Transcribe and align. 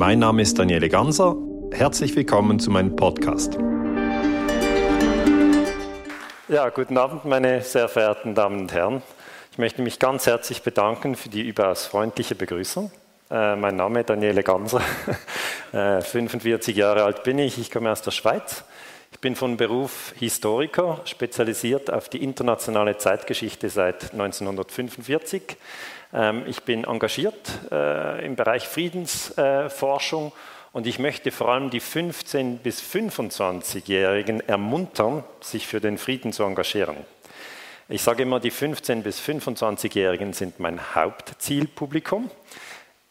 Mein 0.00 0.18
Name 0.18 0.40
ist 0.40 0.58
Daniele 0.58 0.88
Ganser. 0.88 1.36
Herzlich 1.72 2.16
willkommen 2.16 2.58
zu 2.58 2.70
meinem 2.70 2.96
Podcast. 2.96 3.58
Ja, 6.48 6.70
guten 6.70 6.96
Abend, 6.96 7.26
meine 7.26 7.60
sehr 7.60 7.86
verehrten 7.86 8.34
Damen 8.34 8.60
und 8.60 8.72
Herren. 8.72 9.02
Ich 9.52 9.58
möchte 9.58 9.82
mich 9.82 9.98
ganz 9.98 10.24
herzlich 10.24 10.62
bedanken 10.62 11.16
für 11.16 11.28
die 11.28 11.46
überaus 11.46 11.84
freundliche 11.84 12.34
Begrüßung. 12.34 12.90
Äh, 13.30 13.56
mein 13.56 13.76
Name 13.76 14.00
ist 14.00 14.08
Daniele 14.08 14.42
Ganser. 14.42 14.80
Äh, 15.72 16.00
45 16.00 16.74
Jahre 16.76 17.04
alt 17.04 17.22
bin 17.22 17.38
ich. 17.38 17.56
Ich 17.58 17.70
komme 17.70 17.92
aus 17.92 18.02
der 18.02 18.10
Schweiz. 18.10 18.64
Ich 19.12 19.20
bin 19.20 19.36
von 19.36 19.56
Beruf 19.56 20.14
Historiker, 20.18 21.00
spezialisiert 21.04 21.92
auf 21.92 22.08
die 22.08 22.24
internationale 22.24 22.96
Zeitgeschichte 22.96 23.68
seit 23.68 24.12
1945. 24.12 25.42
Ähm, 26.12 26.44
ich 26.46 26.62
bin 26.62 26.84
engagiert 26.84 27.50
äh, 27.70 28.24
im 28.24 28.36
Bereich 28.36 28.68
Friedensforschung 28.68 30.32
und 30.72 30.86
ich 30.86 30.98
möchte 30.98 31.30
vor 31.30 31.48
allem 31.48 31.70
die 31.70 31.80
15- 31.80 32.58
bis 32.58 32.80
25-Jährigen 32.80 34.40
ermuntern, 34.48 35.24
sich 35.40 35.66
für 35.66 35.80
den 35.80 35.98
Frieden 35.98 36.32
zu 36.32 36.44
engagieren. 36.44 36.96
Ich 37.88 38.02
sage 38.02 38.22
immer, 38.22 38.38
die 38.38 38.52
15- 38.52 39.02
bis 39.02 39.20
25-Jährigen 39.20 40.32
sind 40.32 40.60
mein 40.60 40.94
Hauptzielpublikum. 40.94 42.30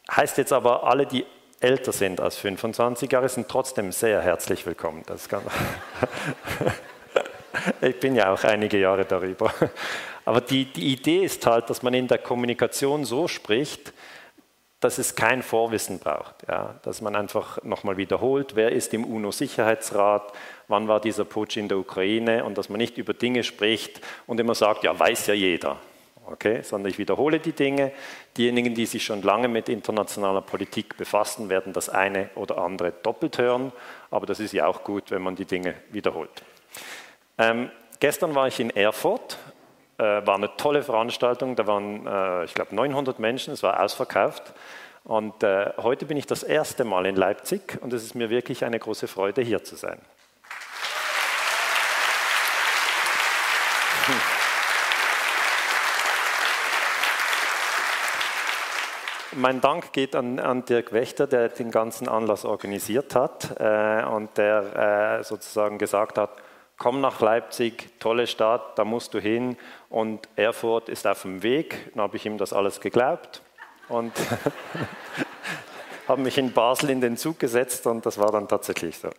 Heißt 0.09 0.37
jetzt 0.37 0.53
aber, 0.53 0.85
alle, 0.85 1.05
die 1.05 1.25
älter 1.59 1.91
sind 1.91 2.21
als 2.21 2.37
25 2.37 3.11
Jahre, 3.11 3.27
sind 3.27 3.49
trotzdem 3.49 3.91
sehr 3.91 4.21
herzlich 4.21 4.65
willkommen. 4.65 5.03
ich 7.81 7.99
bin 7.99 8.15
ja 8.15 8.31
auch 8.31 8.43
einige 8.45 8.79
Jahre 8.79 9.03
darüber. 9.03 9.53
Aber 10.29 10.41
die, 10.41 10.65
die 10.65 10.93
Idee 10.93 11.23
ist 11.23 11.43
halt, 11.47 11.71
dass 11.71 11.81
man 11.81 11.95
in 11.95 12.07
der 12.07 12.19
Kommunikation 12.19 13.03
so 13.03 13.27
spricht, 13.27 13.93
dass 14.79 14.99
es 14.99 15.15
kein 15.15 15.41
Vorwissen 15.41 15.97
braucht. 15.97 16.35
Ja, 16.47 16.75
dass 16.83 17.01
man 17.01 17.15
einfach 17.15 17.63
nochmal 17.63 17.97
wiederholt, 17.97 18.55
wer 18.55 18.71
ist 18.71 18.93
im 18.93 19.05
UNO-Sicherheitsrat, 19.05 20.31
wann 20.67 20.87
war 20.87 21.01
dieser 21.01 21.25
Putsch 21.25 21.57
in 21.57 21.67
der 21.67 21.79
Ukraine 21.79 22.45
und 22.45 22.59
dass 22.59 22.69
man 22.69 22.77
nicht 22.77 22.99
über 22.99 23.15
Dinge 23.15 23.43
spricht 23.43 24.01
und 24.27 24.39
immer 24.39 24.53
sagt, 24.53 24.83
ja, 24.83 24.99
weiß 24.99 25.25
ja 25.25 25.33
jeder. 25.33 25.77
Okay, 26.27 26.61
sondern 26.61 26.91
ich 26.91 26.99
wiederhole 26.99 27.39
die 27.39 27.53
Dinge. 27.53 27.91
Diejenigen, 28.37 28.75
die 28.75 28.85
sich 28.85 29.03
schon 29.03 29.23
lange 29.23 29.47
mit 29.47 29.67
internationaler 29.67 30.41
Politik 30.41 30.95
befassen, 30.95 31.49
werden 31.49 31.73
das 31.73 31.89
eine 31.89 32.29
oder 32.35 32.59
andere 32.59 32.91
doppelt 32.91 33.39
hören, 33.39 33.71
aber 34.11 34.27
das 34.27 34.39
ist 34.39 34.53
ja 34.53 34.67
auch 34.67 34.83
gut, 34.83 35.09
wenn 35.09 35.23
man 35.23 35.35
die 35.35 35.45
Dinge 35.45 35.73
wiederholt. 35.89 36.43
Ähm, 37.39 37.71
gestern 37.99 38.35
war 38.35 38.47
ich 38.47 38.59
in 38.59 38.69
Erfurt, 38.69 39.39
war 40.03 40.35
eine 40.35 40.55
tolle 40.57 40.83
Veranstaltung, 40.83 41.55
da 41.55 41.67
waren, 41.67 42.07
äh, 42.07 42.45
ich 42.45 42.53
glaube, 42.53 42.75
900 42.75 43.19
Menschen, 43.19 43.53
es 43.53 43.63
war 43.63 43.81
ausverkauft. 43.81 44.53
Und 45.03 45.43
äh, 45.43 45.71
heute 45.77 46.05
bin 46.05 46.17
ich 46.17 46.27
das 46.27 46.43
erste 46.43 46.83
Mal 46.83 47.05
in 47.05 47.15
Leipzig 47.15 47.79
und 47.81 47.93
es 47.93 48.03
ist 48.03 48.15
mir 48.15 48.29
wirklich 48.29 48.65
eine 48.65 48.79
große 48.79 49.07
Freude, 49.07 49.41
hier 49.41 49.63
zu 49.63 49.75
sein. 49.75 49.99
Mein 59.31 59.61
Dank 59.61 59.93
geht 59.93 60.15
an, 60.15 60.39
an, 60.39 60.65
Dirk 60.65 60.91
Wächter, 60.91 61.27
der 61.27 61.49
den 61.49 61.71
ganzen 61.71 62.09
Anlass 62.09 62.45
organisiert 62.45 63.15
hat 63.15 63.59
äh, 63.59 64.03
und 64.03 64.37
der 64.37 65.19
äh, 65.19 65.23
sozusagen 65.23 65.77
gesagt 65.77 66.17
hat, 66.17 66.31
komm 66.79 67.01
nach 67.01 67.19
Leipzig, 67.19 67.89
tolle 67.99 68.25
Stadt, 68.25 68.79
da 68.79 68.85
musst 68.85 69.13
du 69.13 69.19
hin 69.19 69.57
und 69.89 70.27
Erfurt 70.35 70.89
ist 70.89 71.05
auf 71.05 71.21
dem 71.21 71.43
Weg. 71.43 71.91
Dann 71.93 72.01
habe 72.01 72.17
ich 72.17 72.25
ihm 72.25 72.39
das 72.39 72.53
alles 72.53 72.81
geglaubt 72.81 73.43
und 73.89 74.13
habe 76.07 76.21
mich 76.21 76.39
in 76.39 76.53
Basel 76.53 76.89
in 76.89 77.01
den 77.01 77.17
Zug 77.17 77.37
gesetzt 77.37 77.85
und 77.85 78.05
das 78.05 78.17
war 78.17 78.31
dann 78.31 78.47
tatsächlich 78.47 78.97
so. 78.97 79.09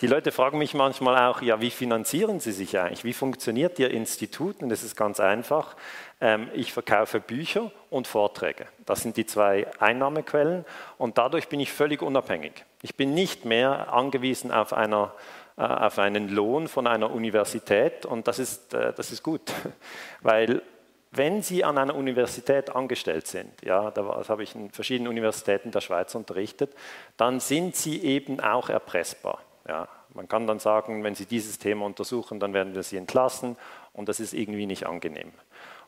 Die 0.00 0.06
Leute 0.06 0.32
fragen 0.32 0.58
mich 0.58 0.72
manchmal 0.72 1.28
auch, 1.28 1.42
ja, 1.42 1.60
wie 1.60 1.70
finanzieren 1.70 2.40
Sie 2.40 2.52
sich 2.52 2.78
eigentlich? 2.78 3.04
Wie 3.04 3.12
funktioniert 3.12 3.78
Ihr 3.78 3.90
Institut? 3.90 4.62
Und 4.62 4.70
das 4.70 4.82
ist 4.82 4.96
ganz 4.96 5.20
einfach. 5.20 5.76
Ähm, 6.20 6.48
ich 6.54 6.72
verkaufe 6.72 7.20
Bücher 7.20 7.70
und 7.90 8.06
Vorträge. 8.06 8.66
Das 8.86 9.02
sind 9.02 9.16
die 9.16 9.26
zwei 9.26 9.66
Einnahmequellen 9.78 10.64
und 10.96 11.18
dadurch 11.18 11.48
bin 11.48 11.60
ich 11.60 11.70
völlig 11.72 12.00
unabhängig. 12.00 12.64
Ich 12.80 12.94
bin 12.94 13.12
nicht 13.12 13.44
mehr 13.44 13.92
angewiesen 13.92 14.50
auf, 14.50 14.72
einer, 14.72 15.12
auf 15.58 15.98
einen 15.98 16.28
Lohn 16.28 16.68
von 16.68 16.86
einer 16.86 17.10
Universität 17.10 18.06
und 18.06 18.28
das 18.28 18.38
ist, 18.38 18.74
äh, 18.74 18.92
das 18.92 19.10
ist 19.10 19.22
gut, 19.22 19.52
weil 20.22 20.62
wenn 21.10 21.42
Sie 21.42 21.64
an 21.64 21.78
einer 21.78 21.94
Universität 21.94 22.70
angestellt 22.74 23.26
sind, 23.26 23.50
ja, 23.64 23.90
das 23.90 24.28
habe 24.28 24.42
ich 24.42 24.54
in 24.54 24.70
verschiedenen 24.70 25.08
Universitäten 25.08 25.70
der 25.70 25.80
Schweiz 25.80 26.14
unterrichtet, 26.14 26.74
dann 27.16 27.40
sind 27.40 27.76
Sie 27.76 28.02
eben 28.02 28.40
auch 28.40 28.68
erpressbar. 28.68 29.40
Ja. 29.66 29.88
Man 30.14 30.28
kann 30.28 30.46
dann 30.46 30.58
sagen, 30.58 31.04
wenn 31.04 31.14
Sie 31.14 31.26
dieses 31.26 31.58
Thema 31.58 31.86
untersuchen, 31.86 32.40
dann 32.40 32.52
werden 32.54 32.74
wir 32.74 32.82
Sie 32.82 32.96
entlassen 32.96 33.56
und 33.92 34.08
das 34.08 34.20
ist 34.20 34.34
irgendwie 34.34 34.66
nicht 34.66 34.86
angenehm. 34.86 35.32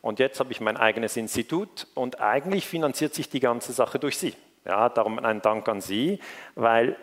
Und 0.02 0.18
jetzt 0.18 0.40
habe 0.40 0.52
ich 0.52 0.60
mein 0.60 0.76
eigenes 0.76 1.16
Institut 1.16 1.86
und 1.94 2.20
eigentlich 2.20 2.66
finanziert 2.66 3.14
sich 3.14 3.28
die 3.28 3.40
ganze 3.40 3.72
Sache 3.72 3.98
durch 3.98 4.18
Sie. 4.18 4.34
Ja, 4.64 4.88
darum 4.88 5.18
ein 5.18 5.42
Dank 5.42 5.68
an 5.68 5.80
Sie, 5.80 6.20
weil 6.54 6.96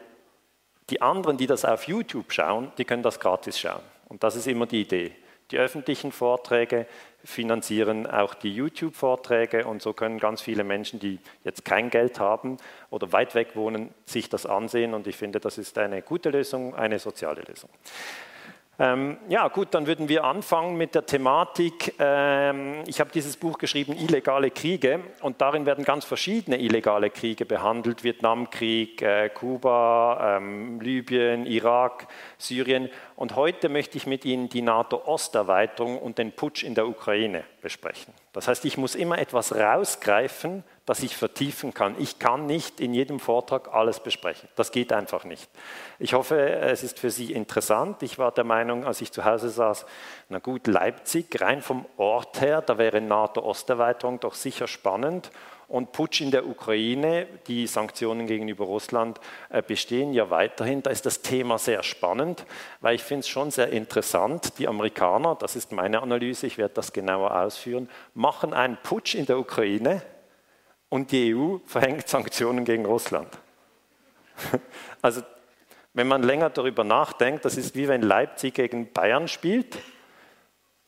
die 0.90 1.02
anderen, 1.02 1.38
die 1.38 1.48
das 1.48 1.66
auf 1.66 1.88
YouTube 1.88 2.32
schauen, 2.32 2.72
die 2.78 2.86
können 2.86 3.04
das 3.04 3.20
gratis 3.20 3.60
schauen. 3.60 3.84
Und 4.08 4.24
das 4.24 4.36
ist 4.36 4.48
immer 4.48 4.66
die 4.66 4.82
Idee. 4.82 5.12
Die 5.52 5.58
öffentlichen 5.58 6.12
Vorträge 6.12 6.88
finanzieren 7.24 8.06
auch 8.06 8.34
die 8.34 8.54
YouTube-Vorträge 8.54 9.66
und 9.66 9.82
so 9.82 9.94
können 9.94 10.20
ganz 10.20 10.42
viele 10.42 10.64
Menschen, 10.64 11.00
die 11.00 11.20
jetzt 11.44 11.66
kein 11.66 11.90
Geld 11.90 12.20
haben 12.20 12.58
oder 12.90 13.12
weit 13.12 13.34
weg 13.36 13.56
wohnen, 13.56 13.94
sich 14.06 14.30
das 14.30 14.46
ansehen 14.46 14.94
und 14.94 15.08
ich 15.08 15.16
finde, 15.16 15.40
das 15.40 15.58
ist 15.58 15.78
eine 15.78 16.02
gute 16.02 16.30
Lösung, 16.30 16.76
eine 16.76 17.00
soziale 17.00 17.42
Lösung. 17.42 17.70
Ähm, 18.80 19.18
ja, 19.28 19.48
gut, 19.48 19.70
dann 19.72 19.88
würden 19.88 20.08
wir 20.08 20.24
anfangen 20.24 20.78
mit 20.78 20.94
der 20.94 21.06
Thematik. 21.06 21.96
Ähm, 21.98 22.84
ich 22.86 23.00
habe 23.00 23.10
dieses 23.12 23.36
Buch 23.36 23.58
geschrieben, 23.58 23.94
Illegale 23.94 24.52
Kriege, 24.52 25.00
und 25.22 25.42
darin 25.42 25.66
werden 25.66 25.84
ganz 25.84 26.06
verschiedene 26.06 26.60
illegale 26.60 27.10
Kriege 27.10 27.46
behandelt: 27.46 28.04
Vietnamkrieg, 28.04 29.02
äh, 29.02 29.30
Kuba, 29.30 30.38
ähm, 30.38 30.80
Libyen, 30.80 31.48
Irak, 31.48 32.08
Syrien. 32.38 32.90
Und 33.16 33.36
heute 33.36 33.68
möchte 33.68 33.98
ich 33.98 34.06
mit 34.06 34.26
Ihnen 34.26 34.48
die 34.48 34.62
NATO-Osterweiterung 34.62 35.98
und 35.98 36.20
den 36.20 36.32
Putsch 36.32 36.64
in 36.64 36.76
der 36.76 36.88
Ukraine 36.88 37.46
besprechen. 37.64 38.14
Das 38.34 38.48
heißt, 38.48 38.64
ich 38.66 38.78
muss 38.78 38.94
immer 38.94 39.18
etwas 39.18 39.56
rausgreifen, 39.56 40.64
das 40.88 41.04
ich 41.04 41.18
vertiefen 41.18 41.74
kann. 41.74 41.96
Ich 42.00 42.18
kann 42.18 42.46
nicht 42.46 42.80
in 42.80 42.94
jedem 42.94 43.20
Vortrag 43.20 43.74
alles 43.74 44.00
besprechen. 44.00 44.48
Das 44.56 44.72
geht 44.72 44.94
einfach 44.94 45.26
nicht. 45.26 45.50
Ich 46.00 46.14
hoffe, 46.14 46.50
es 46.50 46.82
ist 46.82 46.98
für 46.98 47.12
Sie 47.12 47.34
interessant. 47.34 48.02
Ich 48.04 48.18
war 48.18 48.32
der 48.32 48.46
Meinung, 48.46 48.86
als 48.86 49.02
ich 49.02 49.12
zu 49.12 49.26
Hause 49.26 49.50
saß, 49.50 49.86
na 50.30 50.40
gut, 50.40 50.66
Leipzig, 50.66 51.42
rein 51.42 51.62
vom 51.62 51.86
Ort 51.98 52.40
her, 52.40 52.62
da 52.62 52.78
wäre 52.78 53.02
NATO-Osterweiterung 53.02 54.22
doch 54.22 54.34
sicher 54.34 54.66
spannend. 54.66 55.30
Und 55.68 55.92
Putsch 55.92 56.22
in 56.22 56.32
der 56.32 56.48
Ukraine, 56.48 57.28
die 57.48 57.68
Sanktionen 57.68 58.26
gegenüber 58.26 58.64
Russland 58.64 59.20
äh, 59.50 59.62
bestehen 59.62 60.14
ja 60.14 60.30
weiterhin. 60.30 60.84
Da 60.84 60.90
ist 60.92 61.06
das 61.06 61.22
Thema 61.22 61.58
sehr 61.58 61.84
spannend, 61.84 62.46
weil 62.80 62.96
ich 62.96 63.04
finde 63.04 63.20
es 63.20 63.28
schon 63.28 63.52
sehr 63.52 63.72
interessant. 63.72 64.58
Die 64.58 64.70
Amerikaner, 64.70 65.36
das 65.36 65.58
ist 65.58 65.74
meine 65.74 66.02
Analyse, 66.02 66.48
ich 66.48 66.58
werde 66.58 66.76
das 66.76 66.94
genauer 66.94 67.36
ausführen, 67.38 67.90
machen 68.14 68.54
einen 68.54 68.78
Putsch 68.82 69.16
in 69.16 69.26
der 69.26 69.38
Ukraine 69.38 70.02
und 70.90 71.12
die 71.12 71.36
EU 71.36 71.58
verhängt 71.66 72.08
Sanktionen 72.08 72.66
gegen 72.66 72.86
Russland. 72.86 73.30
Also 75.02 75.22
wenn 75.94 76.08
man 76.08 76.22
länger 76.22 76.50
darüber 76.50 76.84
nachdenkt, 76.84 77.46
das 77.46 77.58
ist 77.58 77.76
wie 77.76 77.88
wenn 77.88 78.02
Leipzig 78.02 78.56
gegen 78.56 78.92
Bayern 78.92 79.28
spielt. 79.28 79.78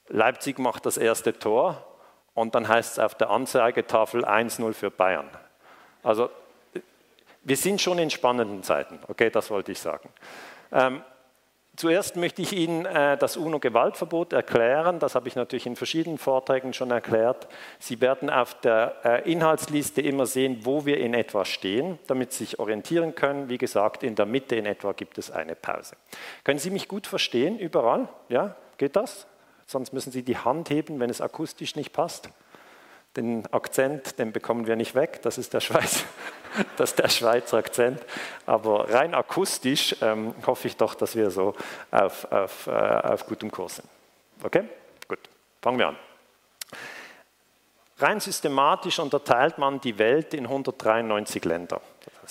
Leipzig 0.07 0.59
macht 0.59 0.85
das 0.85 0.97
erste 0.97 1.33
Tor 1.37 1.85
und 2.33 2.53
dann 2.53 2.67
heißt 2.67 2.93
es 2.93 2.99
auf 2.99 3.15
der 3.15 3.29
Anzeigetafel 3.29 4.25
1-0 4.25 4.73
für 4.73 4.91
Bayern. 4.91 5.29
Also 6.03 6.29
wir 7.43 7.57
sind 7.57 7.81
schon 7.81 7.97
in 7.97 8.09
spannenden 8.09 8.63
Zeiten, 8.63 8.99
okay, 9.07 9.29
das 9.29 9.49
wollte 9.49 9.71
ich 9.71 9.79
sagen. 9.79 10.09
Ähm, 10.71 11.01
Zuerst 11.79 12.17
möchte 12.17 12.41
ich 12.41 12.51
Ihnen 12.51 12.85
äh, 12.85 13.17
das 13.17 13.37
UNO-Gewaltverbot 13.37 14.33
erklären. 14.33 14.99
Das 14.99 15.15
habe 15.15 15.29
ich 15.29 15.37
natürlich 15.37 15.65
in 15.65 15.77
verschiedenen 15.77 16.17
Vorträgen 16.17 16.73
schon 16.73 16.91
erklärt. 16.91 17.47
Sie 17.79 18.01
werden 18.01 18.29
auf 18.29 18.53
der 18.59 18.97
äh, 19.05 19.31
Inhaltsliste 19.31 20.01
immer 20.01 20.25
sehen, 20.25 20.59
wo 20.63 20.85
wir 20.85 20.97
in 20.97 21.13
etwa 21.13 21.45
stehen, 21.45 21.97
damit 22.07 22.33
Sie 22.33 22.43
sich 22.43 22.59
orientieren 22.59 23.15
können. 23.15 23.47
Wie 23.47 23.57
gesagt, 23.57 24.03
in 24.03 24.15
der 24.15 24.25
Mitte 24.25 24.57
in 24.57 24.65
etwa 24.65 24.91
gibt 24.91 25.17
es 25.17 25.31
eine 25.31 25.55
Pause. 25.55 25.95
Können 26.43 26.59
Sie 26.59 26.69
mich 26.69 26.89
gut 26.89 27.07
verstehen 27.07 27.57
überall? 27.57 28.09
Ja, 28.27 28.57
geht 28.77 28.97
das? 28.97 29.25
Sonst 29.65 29.93
müssen 29.93 30.11
Sie 30.11 30.23
die 30.23 30.35
Hand 30.35 30.69
heben, 30.69 30.99
wenn 30.99 31.09
es 31.09 31.21
akustisch 31.21 31.77
nicht 31.77 31.93
passt. 31.93 32.29
Den 33.19 33.45
Akzent, 33.51 34.17
den 34.17 34.31
bekommen 34.31 34.65
wir 34.65 34.77
nicht 34.77 34.95
weg. 34.95 35.21
Das 35.23 35.37
ist 35.37 35.53
der 35.53 35.59
Schweiz. 35.59 36.05
das 36.77 36.95
der 36.95 37.09
Schweizer 37.09 37.57
Akzent. 37.57 38.01
Aber 38.45 38.89
rein 38.89 39.13
akustisch 39.13 39.93
ähm, 40.01 40.33
hoffe 40.47 40.69
ich 40.69 40.77
doch, 40.77 40.95
dass 40.95 41.17
wir 41.17 41.29
so 41.29 41.53
auf, 41.91 42.31
auf, 42.31 42.67
äh, 42.67 42.71
auf 42.71 43.25
gutem 43.27 43.51
Kurs 43.51 43.75
sind. 43.75 43.89
Okay? 44.41 44.63
Gut, 45.09 45.19
fangen 45.61 45.79
wir 45.79 45.89
an. 45.89 45.97
Rein 47.97 48.21
systematisch 48.21 48.99
unterteilt 48.99 49.57
man 49.57 49.81
die 49.81 49.97
Welt 49.97 50.33
in 50.33 50.45
193 50.45 51.43
Länder. 51.43 51.81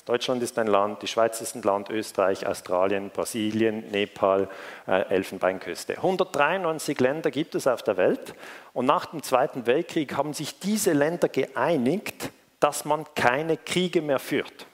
Deutschland 0.08 0.42
ist 0.42 0.58
ein 0.58 0.68
Land, 0.68 1.02
die 1.02 1.06
Schweiz 1.06 1.42
ist 1.42 1.54
ein 1.54 1.60
Land, 1.60 1.90
Österreich, 1.90 2.46
Australien, 2.46 3.10
Brasilien, 3.10 3.90
Nepal, 3.90 4.48
äh, 4.86 5.02
Elfenbeinküste. 5.10 5.98
193 5.98 6.98
Länder 6.98 7.30
gibt 7.30 7.54
es 7.54 7.66
auf 7.66 7.82
der 7.82 7.98
Welt 7.98 8.32
und 8.72 8.86
nach 8.86 9.04
dem 9.04 9.22
Zweiten 9.22 9.66
Weltkrieg 9.66 10.16
haben 10.16 10.32
sich 10.32 10.58
diese 10.60 10.94
Länder 10.94 11.28
geeinigt, 11.28 12.30
dass 12.58 12.86
man 12.86 13.04
keine 13.14 13.58
Kriege 13.58 14.00
mehr 14.00 14.18
führt. 14.18 14.66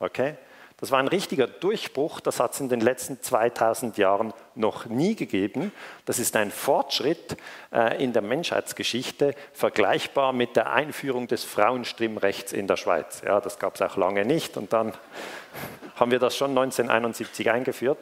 Okay? 0.00 0.34
Das 0.84 0.90
war 0.90 0.98
ein 0.98 1.08
richtiger 1.08 1.46
Durchbruch, 1.46 2.20
das 2.20 2.40
hat 2.40 2.52
es 2.52 2.60
in 2.60 2.68
den 2.68 2.80
letzten 2.80 3.18
2000 3.18 3.96
Jahren 3.96 4.34
noch 4.54 4.84
nie 4.84 5.16
gegeben. 5.16 5.72
Das 6.04 6.18
ist 6.18 6.36
ein 6.36 6.50
Fortschritt 6.50 7.38
äh, 7.72 8.04
in 8.04 8.12
der 8.12 8.20
Menschheitsgeschichte, 8.20 9.34
vergleichbar 9.54 10.34
mit 10.34 10.56
der 10.56 10.74
Einführung 10.74 11.26
des 11.26 11.42
Frauenstimmrechts 11.42 12.52
in 12.52 12.66
der 12.66 12.76
Schweiz. 12.76 13.22
Ja, 13.24 13.40
das 13.40 13.58
gab 13.58 13.76
es 13.76 13.80
auch 13.80 13.96
lange 13.96 14.26
nicht 14.26 14.58
und 14.58 14.74
dann 14.74 14.92
haben 15.96 16.10
wir 16.10 16.18
das 16.18 16.36
schon 16.36 16.50
1971 16.50 17.50
eingeführt. 17.50 17.96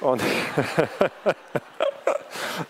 Und 0.00 0.22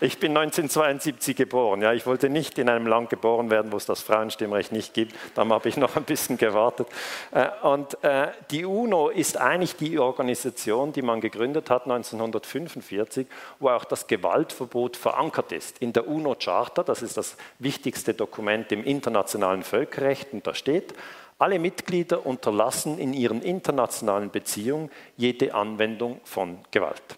Ich 0.01 0.19
bin 0.19 0.35
1972 0.35 1.35
geboren. 1.35 1.81
Ja, 1.81 1.93
ich 1.93 2.05
wollte 2.05 2.29
nicht 2.29 2.57
in 2.57 2.69
einem 2.69 2.87
Land 2.87 3.09
geboren 3.09 3.49
werden, 3.49 3.71
wo 3.71 3.77
es 3.77 3.85
das 3.85 4.01
Frauenstimmrecht 4.01 4.71
nicht 4.71 4.93
gibt. 4.93 5.15
Darum 5.35 5.53
habe 5.53 5.69
ich 5.69 5.77
noch 5.77 5.95
ein 5.95 6.03
bisschen 6.03 6.37
gewartet. 6.37 6.87
Äh, 7.31 7.49
und 7.61 8.03
äh, 8.03 8.27
die 8.51 8.65
UNO 8.65 9.09
ist 9.09 9.37
eigentlich 9.37 9.75
die 9.75 9.99
Organisation, 9.99 10.93
die 10.93 11.01
man 11.01 11.21
gegründet 11.21 11.69
hat 11.69 11.83
1945, 11.83 13.27
wo 13.59 13.69
auch 13.69 13.85
das 13.85 14.07
Gewaltverbot 14.07 14.97
verankert 14.97 15.51
ist. 15.51 15.79
In 15.79 15.93
der 15.93 16.07
UNO-Charta, 16.07 16.83
das 16.83 17.01
ist 17.01 17.17
das 17.17 17.37
wichtigste 17.59 18.13
Dokument 18.13 18.71
im 18.71 18.83
internationalen 18.83 19.63
Völkerrecht, 19.63 20.33
und 20.33 20.45
da 20.45 20.53
steht, 20.53 20.93
alle 21.39 21.59
Mitglieder 21.59 22.25
unterlassen 22.25 22.99
in 22.99 23.13
ihren 23.13 23.41
internationalen 23.41 24.29
Beziehungen 24.29 24.89
jede 25.17 25.53
Anwendung 25.53 26.21
von 26.23 26.59
Gewalt. 26.71 27.17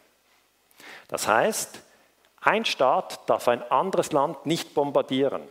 Das 1.07 1.27
heißt, 1.27 1.81
ein 2.45 2.63
Staat 2.63 3.27
darf 3.27 3.47
ein 3.47 3.63
anderes 3.71 4.11
Land 4.11 4.45
nicht 4.45 4.75
bombardieren. 4.75 5.41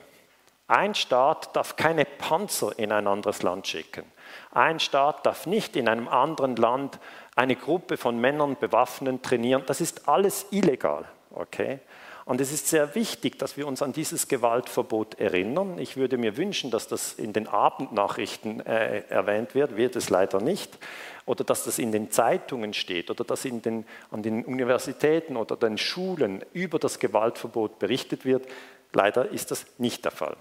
Ein 0.69 0.95
Staat 0.95 1.55
darf 1.57 1.75
keine 1.75 2.05
Panzer 2.05 2.79
in 2.79 2.93
ein 2.93 3.09
anderes 3.09 3.43
Land 3.43 3.67
schicken. 3.67 4.05
Ein 4.53 4.79
Staat 4.79 5.27
darf 5.27 5.47
nicht 5.47 5.75
in 5.75 5.89
einem 5.89 6.07
anderen 6.07 6.55
Land 6.55 7.01
eine 7.35 7.57
Gruppe 7.57 7.97
von 7.97 8.19
Männern 8.19 8.57
bewaffnen, 8.59 9.23
trainieren. 9.23 9.65
Das 9.67 9.81
ist 9.81 10.09
alles 10.09 10.47
illegal. 10.53 11.05
Okay? 11.33 11.81
Und 12.27 12.41
es 12.41 12.53
ist 12.53 12.69
sehr 12.69 12.95
wichtig, 12.95 13.39
dass 13.41 13.57
wir 13.57 13.67
uns 13.67 13.83
an 13.83 13.93
dieses 13.93 14.29
Gewaltverbot 14.29 15.21
erinnern. 15.21 15.79
Ich 15.79 15.97
würde 15.97 16.17
mir 16.17 16.37
wünschen, 16.37 16.71
dass 16.71 16.87
das 16.87 17.15
in 17.15 17.33
den 17.33 17.49
Abendnachrichten 17.49 18.65
äh, 18.65 19.01
erwähnt 19.09 19.55
wird, 19.55 19.77
wird 19.77 19.97
es 19.97 20.11
leider 20.11 20.41
nicht. 20.41 20.79
Oder 21.27 21.45
dass 21.45 21.65
das 21.65 21.79
in 21.79 21.93
den 21.93 22.11
Zeitungen 22.11 22.75
steht 22.75 23.11
oder 23.11 23.25
dass 23.25 23.45
in 23.45 23.63
den, 23.63 23.87
an 24.11 24.23
den 24.23 24.45
Universitäten 24.45 25.37
oder 25.37 25.57
den 25.57 25.79
Schulen 25.79 26.45
über 26.53 26.79
das 26.79 26.99
Gewaltverbot 26.99 27.79
berichtet 27.79 28.25
wird. 28.25 28.47
Leider 28.93 29.31
ist 29.31 29.51
das 29.51 29.67
nicht 29.79 30.05
der 30.05 30.13
Fall. 30.13 30.37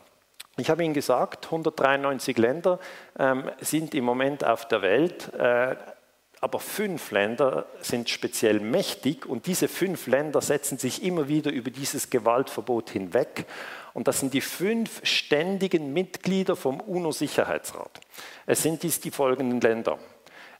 Ich 0.57 0.69
habe 0.69 0.83
Ihnen 0.83 0.93
gesagt, 0.93 1.45
193 1.45 2.37
Länder 2.37 2.79
ähm, 3.17 3.49
sind 3.59 3.95
im 3.95 4.03
Moment 4.03 4.43
auf 4.43 4.67
der 4.67 4.81
Welt. 4.81 5.33
Äh, 5.33 5.75
aber 6.43 6.59
fünf 6.59 7.11
Länder 7.11 7.67
sind 7.79 8.09
speziell 8.09 8.59
mächtig 8.59 9.25
und 9.25 9.47
diese 9.47 9.69
fünf 9.69 10.07
Länder 10.07 10.41
setzen 10.41 10.77
sich 10.77 11.01
immer 11.01 11.29
wieder 11.29 11.53
über 11.53 11.71
dieses 11.71 12.09
Gewaltverbot 12.09 12.89
hinweg. 12.89 13.45
Und 13.93 14.09
das 14.09 14.19
sind 14.19 14.33
die 14.33 14.41
fünf 14.41 14.99
ständigen 15.05 15.93
Mitglieder 15.93 16.57
vom 16.57 16.81
UNO-Sicherheitsrat. 16.81 18.01
Es 18.45 18.61
sind 18.61 18.83
dies 18.83 18.99
die 18.99 19.11
folgenden 19.11 19.61
Länder. 19.61 19.97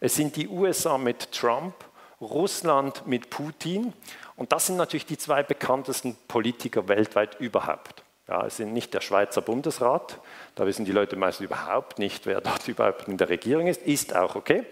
Es 0.04 0.16
sind 0.16 0.36
die 0.36 0.50
USA 0.50 0.98
mit 0.98 1.32
Trump, 1.32 1.74
Russland 2.20 3.08
mit 3.08 3.30
Putin 3.30 3.94
und 4.36 4.52
das 4.52 4.68
sind 4.68 4.76
natürlich 4.76 5.06
die 5.06 5.18
zwei 5.18 5.44
bekanntesten 5.44 6.18
Politiker 6.28 6.90
weltweit 6.90 7.40
überhaupt. 7.40 8.04
Ja, 8.28 8.46
es 8.46 8.58
sind 8.58 8.74
nicht 8.74 8.94
der 8.94 9.00
Schweizer 9.00 9.42
Bundesrat, 9.42 10.20
da 10.56 10.66
wissen 10.66 10.84
die 10.84 10.92
Leute 10.92 11.16
meistens 11.16 11.46
überhaupt 11.46 12.00
nicht, 12.00 12.26
wer 12.26 12.42
dort 12.42 12.68
überhaupt 12.68 13.08
in 13.08 13.16
der 13.16 13.30
Regierung 13.30 13.68
ist, 13.68 13.82
ist 13.84 14.14
auch 14.14 14.36
okay. 14.36 14.66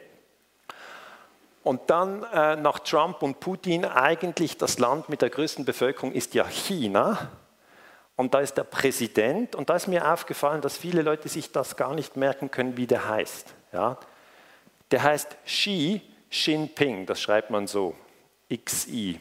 Und 1.64 1.90
dann 1.90 2.24
äh, 2.34 2.58
nach 2.58 2.80
Trump 2.80 3.24
und 3.24 3.40
Putin 3.40 3.86
eigentlich 3.86 4.58
das 4.58 4.80
Land 4.80 5.08
mit 5.08 5.22
der 5.22 5.30
größten 5.30 5.64
Bevölkerung 5.64 6.12
ist 6.12 6.34
ja 6.34 6.44
China. 6.44 7.30
Und 8.18 8.34
da 8.34 8.42
ist 8.42 8.56
der 8.56 8.66
Präsident. 8.66 9.56
Und 9.56 9.70
da 9.70 9.78
ist 9.78 9.88
mir 9.88 10.12
aufgefallen, 10.12 10.60
dass 10.60 10.76
viele 10.76 11.04
Leute 11.04 11.30
sich 11.30 11.54
das 11.54 11.78
gar 11.78 11.96
nicht 11.96 12.18
merken 12.18 12.52
können, 12.52 12.76
wie 12.76 12.88
der 12.88 13.08
heißt. 13.08 13.54
Ja? 13.72 13.98
Der 14.92 15.04
heißt 15.04 15.38
Xi 15.46 16.02
Jinping, 16.32 17.06
das 17.06 17.22
schreibt 17.22 17.50
man 17.50 17.68
so, 17.68 17.96
XI. 18.54 19.20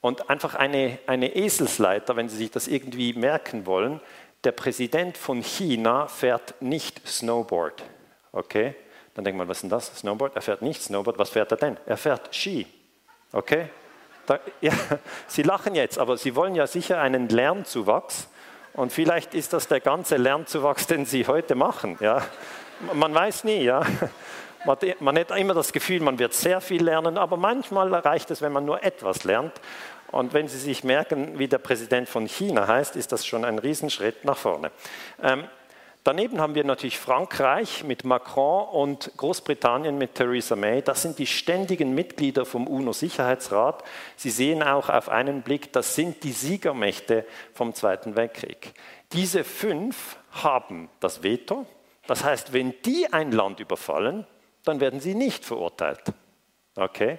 Und 0.00 0.30
einfach 0.30 0.54
eine, 0.54 0.98
eine 1.06 1.34
Eselsleiter, 1.34 2.16
wenn 2.16 2.28
Sie 2.28 2.36
sich 2.36 2.50
das 2.50 2.68
irgendwie 2.68 3.12
merken 3.12 3.66
wollen, 3.66 4.00
der 4.44 4.52
Präsident 4.52 5.16
von 5.16 5.42
China 5.42 6.08
fährt 6.08 6.60
nicht 6.60 7.06
Snowboard. 7.06 7.82
Okay? 8.32 8.74
Dann 9.14 9.24
denkt 9.24 9.38
man, 9.38 9.46
was 9.46 9.58
ist 9.58 9.62
denn 9.62 9.70
das? 9.70 9.86
Snowboard? 9.98 10.34
Er 10.34 10.42
fährt 10.42 10.62
nicht 10.62 10.82
Snowboard. 10.82 11.18
Was 11.18 11.30
fährt 11.30 11.52
er 11.52 11.58
denn? 11.58 11.76
Er 11.86 11.96
fährt 11.96 12.34
Ski. 12.34 12.66
Okay? 13.30 13.68
Da, 14.26 14.40
ja, 14.60 14.72
Sie 15.28 15.42
lachen 15.42 15.74
jetzt, 15.74 15.98
aber 15.98 16.16
Sie 16.16 16.34
wollen 16.34 16.54
ja 16.54 16.66
sicher 16.66 17.00
einen 17.00 17.28
Lernzuwachs. 17.28 18.28
Und 18.72 18.92
vielleicht 18.92 19.34
ist 19.34 19.52
das 19.52 19.68
der 19.68 19.80
ganze 19.80 20.16
Lernzuwachs, 20.16 20.86
den 20.86 21.04
Sie 21.04 21.26
heute 21.26 21.54
machen. 21.54 21.96
Ja? 22.00 22.22
Man 22.94 23.14
weiß 23.14 23.44
nie. 23.44 23.62
Ja? 23.62 23.86
Man, 24.64 25.18
hat 25.18 25.30
immer 25.36 25.54
das 25.54 25.72
Gefühl, 25.72 26.00
man 26.00 26.18
wird 26.18 26.34
sehr 26.34 26.60
viel 26.60 26.84
lernen, 26.84 27.18
aber 27.18 27.36
manchmal 27.36 27.92
reicht 27.92 28.30
es, 28.30 28.42
wenn 28.42 28.52
man 28.52 28.64
nur 28.64 28.82
etwas 28.82 29.24
lernt. 29.24 29.52
Und 30.10 30.34
wenn 30.34 30.46
Sie 30.46 30.58
sich 30.58 30.84
merken, 30.84 31.38
wie 31.38 31.48
der 31.48 31.58
Präsident 31.58 32.08
von 32.08 32.26
China 32.26 32.66
heißt, 32.66 32.96
ist 32.96 33.12
das 33.12 33.26
schon 33.26 33.44
ein 33.44 33.58
Riesenschritt 33.58 34.24
nach 34.24 34.36
vorne. 34.36 34.70
Ähm, 35.22 35.44
Daneben 36.04 36.40
haben 36.40 36.56
wir 36.56 36.64
natürlich 36.64 36.98
Frankreich 36.98 37.84
mit 37.84 38.04
Macron 38.04 38.66
und 38.70 39.12
Großbritannien 39.16 39.96
mit 39.96 40.16
Theresa 40.16 40.56
May. 40.56 40.82
Das 40.82 41.00
sind 41.00 41.20
die 41.20 41.28
ständigen 41.28 41.94
Mitglieder 41.94 42.44
vom 42.44 42.66
UNO-Sicherheitsrat. 42.66 43.84
Sie 44.16 44.30
sehen 44.30 44.64
auch 44.64 44.88
auf 44.88 45.08
einen 45.08 45.42
Blick, 45.42 45.72
das 45.72 45.94
sind 45.94 46.24
die 46.24 46.32
Siegermächte 46.32 47.24
vom 47.54 47.72
Zweiten 47.72 48.16
Weltkrieg. 48.16 48.72
Diese 49.12 49.44
fünf 49.44 50.16
haben 50.32 50.90
das 50.98 51.22
Veto. 51.22 51.66
Das 52.08 52.24
heißt, 52.24 52.52
wenn 52.52 52.74
die 52.84 53.12
ein 53.12 53.30
Land 53.30 53.60
überfallen, 53.60 54.26
dann 54.64 54.80
werden 54.80 55.00
sie 55.00 55.14
nicht 55.14 55.44
verurteilt. 55.44 56.12
Okay? 56.76 57.18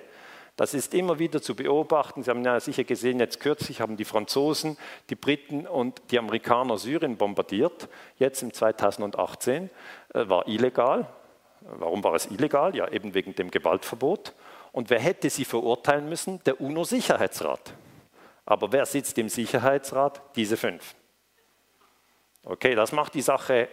Das 0.55 0.75
ist 0.75 0.93
immer 0.93 1.17
wieder 1.17 1.41
zu 1.41 1.55
beobachten. 1.55 2.21
Sie 2.21 2.29
haben 2.29 2.45
ja 2.45 2.59
sicher 2.59 2.83
gesehen, 2.83 3.19
jetzt 3.19 3.39
kürzlich 3.39 3.81
haben 3.81 3.97
die 3.97 4.05
Franzosen, 4.05 4.77
die 5.09 5.15
Briten 5.15 5.65
und 5.65 6.01
die 6.11 6.19
Amerikaner 6.19 6.77
Syrien 6.77 7.17
bombardiert. 7.17 7.89
Jetzt 8.19 8.43
im 8.43 8.53
2018 8.53 9.69
äh, 10.13 10.29
war 10.29 10.47
illegal. 10.47 11.07
Warum 11.61 12.03
war 12.03 12.13
es 12.13 12.27
illegal? 12.27 12.75
Ja, 12.75 12.87
eben 12.89 13.13
wegen 13.13 13.33
dem 13.33 13.49
Gewaltverbot. 13.49 14.33
Und 14.71 14.89
wer 14.89 14.99
hätte 14.99 15.29
sie 15.29 15.45
verurteilen 15.45 16.07
müssen? 16.07 16.43
Der 16.43 16.61
UNO-Sicherheitsrat. 16.61 17.73
Aber 18.45 18.71
wer 18.71 18.85
sitzt 18.85 19.17
im 19.17 19.29
Sicherheitsrat? 19.29 20.21
Diese 20.35 20.57
fünf. 20.57 20.95
Okay, 22.43 22.75
das 22.75 22.91
macht 22.91 23.13
die 23.13 23.21
Sache 23.21 23.69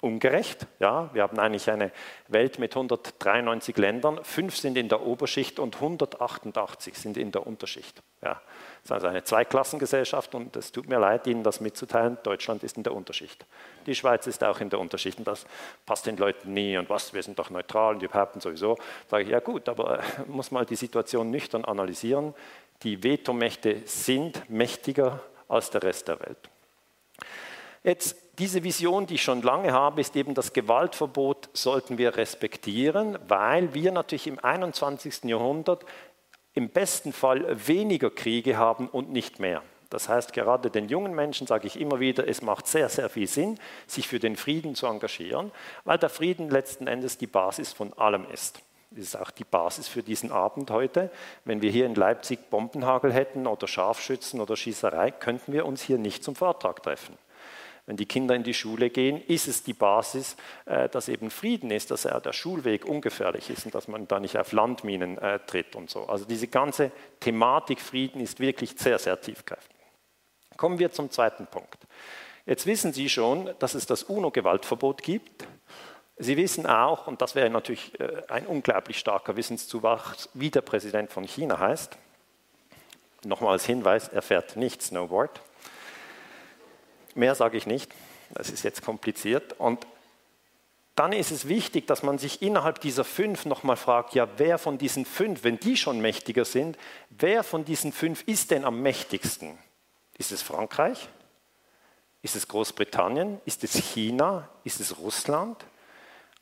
ungerecht. 0.00 0.66
Ja, 0.78 1.10
wir 1.12 1.22
haben 1.22 1.38
eigentlich 1.38 1.68
eine 1.70 1.90
Welt 2.28 2.58
mit 2.58 2.74
193 2.74 3.76
Ländern, 3.76 4.22
fünf 4.22 4.56
sind 4.56 4.76
in 4.76 4.88
der 4.88 5.02
Oberschicht 5.02 5.58
und 5.58 5.76
188 5.76 6.96
sind 6.96 7.16
in 7.16 7.32
der 7.32 7.46
Unterschicht. 7.46 8.02
Ja, 8.22 8.34
das 8.34 8.84
ist 8.84 8.92
also 8.92 9.06
eine 9.08 9.24
Zweiklassengesellschaft 9.24 10.34
und 10.34 10.54
es 10.56 10.72
tut 10.72 10.88
mir 10.88 10.98
leid, 10.98 11.26
Ihnen 11.26 11.42
das 11.42 11.60
mitzuteilen. 11.60 12.18
Deutschland 12.22 12.62
ist 12.62 12.76
in 12.76 12.82
der 12.82 12.94
Unterschicht. 12.94 13.44
Die 13.86 13.94
Schweiz 13.94 14.26
ist 14.26 14.42
auch 14.44 14.60
in 14.60 14.70
der 14.70 14.78
Unterschicht 14.78 15.18
und 15.18 15.26
das 15.26 15.46
passt 15.86 16.06
den 16.06 16.16
Leuten 16.16 16.52
nie 16.52 16.76
und 16.76 16.88
was, 16.90 17.12
wir 17.12 17.22
sind 17.22 17.38
doch 17.38 17.50
neutral 17.50 17.94
und 17.94 18.00
die 18.00 18.08
behaupten 18.08 18.40
sowieso. 18.40 18.78
Sage 19.08 19.24
ich, 19.24 19.30
ja 19.30 19.40
gut, 19.40 19.68
aber 19.68 20.00
muss 20.26 20.50
mal 20.50 20.64
die 20.64 20.76
Situation 20.76 21.30
nüchtern 21.30 21.64
analysieren. 21.64 22.34
Die 22.82 23.02
Vetomächte 23.02 23.82
sind 23.84 24.48
mächtiger 24.48 25.20
als 25.48 25.70
der 25.70 25.82
Rest 25.82 26.06
der 26.06 26.20
Welt. 26.20 26.38
Jetzt 27.82 28.16
diese 28.38 28.62
Vision, 28.62 29.06
die 29.06 29.14
ich 29.14 29.22
schon 29.22 29.42
lange 29.42 29.72
habe, 29.72 30.00
ist 30.00 30.14
eben 30.16 30.34
das 30.34 30.52
Gewaltverbot 30.52 31.50
sollten 31.52 31.98
wir 31.98 32.16
respektieren, 32.16 33.18
weil 33.26 33.74
wir 33.74 33.92
natürlich 33.92 34.26
im 34.26 34.38
21. 34.38 35.24
Jahrhundert 35.24 35.84
im 36.54 36.70
besten 36.70 37.12
Fall 37.12 37.46
weniger 37.66 38.10
Kriege 38.10 38.56
haben 38.56 38.88
und 38.88 39.10
nicht 39.10 39.40
mehr. 39.40 39.62
Das 39.90 40.08
heißt, 40.08 40.32
gerade 40.32 40.70
den 40.70 40.88
jungen 40.88 41.14
Menschen 41.14 41.46
sage 41.46 41.66
ich 41.66 41.80
immer 41.80 41.98
wieder, 41.98 42.28
es 42.28 42.42
macht 42.42 42.66
sehr, 42.66 42.88
sehr 42.88 43.08
viel 43.08 43.26
Sinn, 43.26 43.58
sich 43.86 44.06
für 44.06 44.18
den 44.18 44.36
Frieden 44.36 44.74
zu 44.74 44.86
engagieren, 44.86 45.50
weil 45.84 45.98
der 45.98 46.10
Frieden 46.10 46.50
letzten 46.50 46.86
Endes 46.86 47.16
die 47.16 47.26
Basis 47.26 47.72
von 47.72 47.92
allem 47.94 48.26
ist. 48.30 48.60
Das 48.90 49.04
ist 49.04 49.16
auch 49.16 49.30
die 49.30 49.44
Basis 49.44 49.88
für 49.88 50.02
diesen 50.02 50.32
Abend 50.32 50.70
heute. 50.70 51.10
Wenn 51.44 51.62
wir 51.62 51.70
hier 51.70 51.86
in 51.86 51.94
Leipzig 51.94 52.50
Bombenhagel 52.50 53.12
hätten 53.12 53.46
oder 53.46 53.66
Scharfschützen 53.66 54.40
oder 54.40 54.56
Schießerei, 54.56 55.10
könnten 55.10 55.52
wir 55.52 55.66
uns 55.66 55.82
hier 55.82 55.98
nicht 55.98 56.24
zum 56.24 56.34
Vortrag 56.34 56.82
treffen. 56.82 57.16
Wenn 57.88 57.96
die 57.96 58.04
Kinder 58.04 58.34
in 58.34 58.42
die 58.42 58.52
Schule 58.52 58.90
gehen, 58.90 59.18
ist 59.28 59.48
es 59.48 59.62
die 59.62 59.72
Basis, 59.72 60.36
äh, 60.66 60.90
dass 60.90 61.08
eben 61.08 61.30
Frieden 61.30 61.70
ist, 61.70 61.90
dass 61.90 62.02
der 62.02 62.32
Schulweg 62.34 62.84
ungefährlich 62.84 63.48
ist 63.48 63.64
und 63.64 63.74
dass 63.74 63.88
man 63.88 64.06
da 64.06 64.20
nicht 64.20 64.36
auf 64.36 64.52
Landminen 64.52 65.16
äh, 65.16 65.38
tritt 65.46 65.74
und 65.74 65.88
so. 65.88 66.04
Also 66.04 66.26
diese 66.26 66.48
ganze 66.48 66.92
Thematik 67.18 67.80
Frieden 67.80 68.20
ist 68.20 68.40
wirklich 68.40 68.74
sehr, 68.76 68.98
sehr 68.98 69.18
tiefgreifend. 69.18 69.74
Kommen 70.58 70.78
wir 70.78 70.92
zum 70.92 71.10
zweiten 71.10 71.46
Punkt. 71.46 71.78
Jetzt 72.44 72.66
wissen 72.66 72.92
Sie 72.92 73.08
schon, 73.08 73.48
dass 73.58 73.72
es 73.72 73.86
das 73.86 74.02
UNO-Gewaltverbot 74.02 75.02
gibt. 75.02 75.46
Sie 76.18 76.36
wissen 76.36 76.66
auch, 76.66 77.06
und 77.06 77.22
das 77.22 77.34
wäre 77.34 77.48
natürlich 77.48 77.98
äh, 77.98 78.22
ein 78.28 78.46
unglaublich 78.46 78.98
starker 78.98 79.34
Wissenszuwachs, 79.34 80.28
wie 80.34 80.50
der 80.50 80.60
Präsident 80.60 81.10
von 81.10 81.24
China 81.24 81.58
heißt. 81.58 81.96
Nochmal 83.24 83.52
als 83.52 83.64
Hinweis, 83.64 84.08
er 84.08 84.20
fährt 84.20 84.56
nicht 84.56 84.82
Snowboard. 84.82 85.40
Mehr 87.18 87.34
sage 87.34 87.56
ich 87.56 87.66
nicht, 87.66 87.92
das 88.30 88.48
ist 88.48 88.62
jetzt 88.62 88.82
kompliziert. 88.82 89.54
Und 89.58 89.86
dann 90.94 91.12
ist 91.12 91.30
es 91.30 91.48
wichtig, 91.48 91.86
dass 91.86 92.02
man 92.02 92.18
sich 92.18 92.42
innerhalb 92.42 92.80
dieser 92.80 93.04
fünf 93.04 93.44
nochmal 93.44 93.76
fragt, 93.76 94.14
ja, 94.14 94.28
wer 94.36 94.56
von 94.56 94.78
diesen 94.78 95.04
fünf, 95.04 95.44
wenn 95.44 95.58
die 95.58 95.76
schon 95.76 96.00
mächtiger 96.00 96.44
sind, 96.44 96.78
wer 97.10 97.42
von 97.42 97.64
diesen 97.64 97.92
fünf 97.92 98.22
ist 98.22 98.52
denn 98.52 98.64
am 98.64 98.82
mächtigsten? 98.82 99.58
Ist 100.16 100.32
es 100.32 100.42
Frankreich? 100.42 101.08
Ist 102.22 102.36
es 102.36 102.48
Großbritannien? 102.48 103.40
Ist 103.44 103.64
es 103.64 103.74
China? 103.74 104.48
Ist 104.64 104.80
es 104.80 104.98
Russland? 104.98 105.64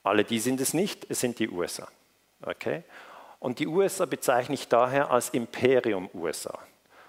Alle 0.03 0.25
die 0.25 0.41
sind 0.41 0.61
es 0.61 0.75
nicht, 0.75 1.07
es 1.11 1.21
sind 1.21 1.39
die 1.39 1.49
USA. 1.49 1.89
Okay? 2.43 2.83
Und 3.41 3.59
die 3.59 3.67
USA 3.67 4.05
bezeichne 4.05 4.55
ich 4.55 4.69
daher 4.69 5.11
als 5.11 5.31
Imperium 5.31 6.09
USA. 6.15 6.59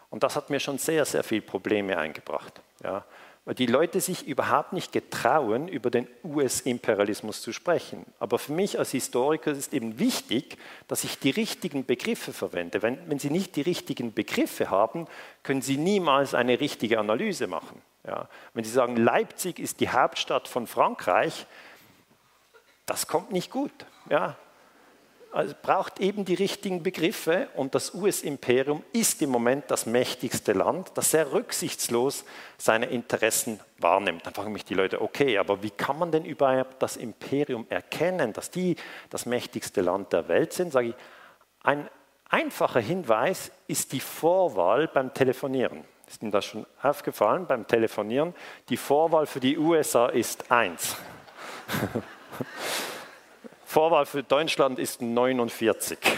Und 0.10 0.24
das 0.24 0.36
hat 0.36 0.50
mir 0.50 0.60
schon 0.60 0.78
sehr, 0.78 1.06
sehr 1.06 1.24
viele 1.24 1.42
Probleme 1.42 1.98
eingebracht. 1.98 2.62
Ja? 2.84 3.06
Weil 3.48 3.56
die 3.56 3.66
Leute 3.66 4.01
sich 4.01 4.27
überhaupt 4.27 4.74
nicht 4.74 4.92
getrauen, 4.92 5.70
über 5.70 5.89
den 5.89 6.06
US-Imperialismus 6.22 7.42
zu 7.42 7.54
sprechen. 7.54 8.06
Aber 8.20 8.39
für 8.39 8.51
mich 8.51 8.77
als 8.77 8.92
Historiker 8.92 9.51
ist 9.51 9.74
eben 9.74 10.00
wichtig, 10.00 10.58
dass 10.89 11.06
ich 11.06 11.18
die 11.18 11.30
richtigen 11.30 11.86
Begriffe 11.86 12.34
verwende. 12.34 12.82
Wenn, 12.82 13.00
wenn 13.10 13.20
Sie 13.20 13.30
nicht 13.30 13.56
die 13.56 13.62
richtigen 13.62 14.13
Begriffe 14.13 14.70
haben, 14.70 15.08
können 15.44 15.62
Sie 15.62 15.77
niemals 15.77 16.34
eine 16.34 16.60
richtige 16.60 17.00
Analyse 17.00 17.48
machen. 17.48 17.82
Ja? 18.06 18.27
Wenn 18.54 18.66
Sie 18.66 18.70
sagen, 18.70 18.98
Leipzig 18.98 19.60
ist 19.60 19.80
die 19.80 19.88
Hauptstadt 19.88 20.50
von 20.50 20.68
Frankreich, 20.68 21.46
das 22.86 23.08
kommt 23.08 23.32
nicht 23.32 23.50
gut. 23.50 23.72
Ja. 24.10 24.36
Also 25.32 25.54
braucht 25.62 26.00
eben 26.00 26.26
die 26.26 26.34
richtigen 26.34 26.84
Begriffe 26.84 27.50
und 27.56 27.76
das 27.76 27.94
US-Imperium 27.94 28.84
ist 28.94 29.22
im 29.22 29.30
Moment 29.30 29.66
das 29.68 29.86
mächtigste 29.86 30.54
Land, 30.54 30.92
das 30.96 31.12
sehr 31.12 31.32
rücksichtslos 31.32 32.24
seine 32.58 32.88
Interessen 32.88 33.60
wahrnimmt. 33.78 34.26
Dann 34.26 34.34
fragen 34.34 34.52
mich 34.52 34.66
die 34.66 34.74
Leute, 34.74 35.02
okay, 35.02 35.38
aber 35.38 35.62
wie 35.64 35.70
kann 35.70 36.00
man 36.00 36.12
denn 36.12 36.26
überhaupt 36.26 36.82
das 36.82 36.98
Imperium 36.98 37.66
erkennen, 37.70 38.34
dass 38.34 38.52
die 38.52 38.78
das 39.10 39.26
mächtigste 39.26 39.82
Land 39.82 40.14
der 40.14 40.28
Welt 40.28 40.54
sind? 40.54 40.72
Sage 40.72 40.90
ich, 40.90 40.96
ein 41.64 41.90
einfacher 42.30 42.80
Hinweis 42.80 43.52
ist 43.68 43.92
die 43.92 44.00
Vorwahl 44.00 44.88
beim 44.88 45.14
Telefonieren. 45.14 45.84
Ist 46.08 46.24
Ihnen 46.24 46.32
das 46.32 46.46
schon 46.46 46.66
aufgefallen 46.82 47.46
beim 47.48 47.68
Telefonieren? 47.68 48.34
Die 48.70 48.78
Vorwahl 48.78 49.26
für 49.26 49.42
die 49.42 49.58
USA 49.58 50.08
ist 50.08 50.50
1. 50.50 50.96
Vorwahl 53.78 54.08
für 54.08 54.24
Deutschland 54.24 54.80
ist 54.80 55.04
49. 55.04 56.00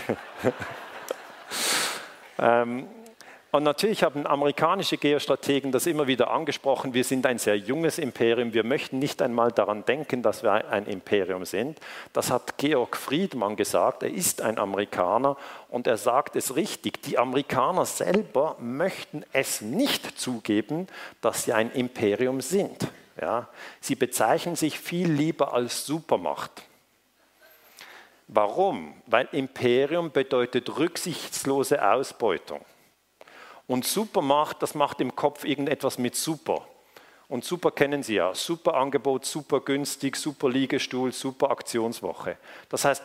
ähm, 2.39 2.87
und 3.51 3.63
natürlich 3.63 4.01
haben 4.01 4.25
amerikanische 4.25 4.95
Geostrategen 4.95 5.73
das 5.73 5.85
immer 5.85 6.07
wieder 6.07 6.31
angesprochen. 6.31 6.93
Wir 6.93 7.03
sind 7.03 7.25
ein 7.25 7.37
sehr 7.37 7.57
junges 7.57 7.97
Imperium. 7.97 8.53
Wir 8.53 8.63
möchten 8.63 8.99
nicht 8.99 9.21
einmal 9.21 9.51
daran 9.51 9.83
denken, 9.83 10.23
dass 10.23 10.41
wir 10.41 10.71
ein 10.71 10.85
Imperium 10.85 11.43
sind. 11.43 11.81
Das 12.13 12.31
hat 12.31 12.57
Georg 12.57 12.95
Friedmann 12.95 13.57
gesagt. 13.57 14.03
Er 14.03 14.09
ist 14.09 14.41
ein 14.41 14.57
Amerikaner 14.57 15.35
und 15.67 15.85
er 15.85 15.97
sagt 15.97 16.37
es 16.37 16.55
richtig. 16.55 17.03
Die 17.03 17.17
Amerikaner 17.17 17.83
selber 17.83 18.55
möchten 18.61 19.25
es 19.33 19.59
nicht 19.59 20.17
zugeben, 20.17 20.87
dass 21.19 21.43
sie 21.43 21.51
ein 21.51 21.73
Imperium 21.73 22.39
sind. 22.39 22.87
Ja, 23.19 23.49
sie 23.81 23.95
bezeichnen 23.95 24.55
sich 24.55 24.79
viel 24.79 25.11
lieber 25.11 25.53
als 25.53 25.85
Supermacht. 25.85 26.68
Warum? 28.31 28.93
Weil 29.07 29.27
Imperium 29.31 30.11
bedeutet 30.11 30.77
rücksichtslose 30.77 31.83
Ausbeutung. 31.83 32.63
Und 33.65 33.87
Supermacht, 33.87 34.61
das 34.61 34.75
macht 34.75 35.01
im 35.01 35.15
Kopf 35.15 35.43
irgendetwas 35.43 35.97
mit 35.97 36.15
Super. 36.15 36.67
Und 37.27 37.43
Super 37.43 37.71
kennen 37.71 38.03
Sie 38.03 38.15
ja. 38.15 38.35
Super 38.35 38.75
Angebot, 38.75 39.25
super 39.25 39.61
günstig, 39.61 40.15
super 40.15 40.47
Liegestuhl, 40.47 41.11
super 41.11 41.49
Aktionswoche. 41.49 42.37
Das 42.69 42.85
heißt, 42.85 43.01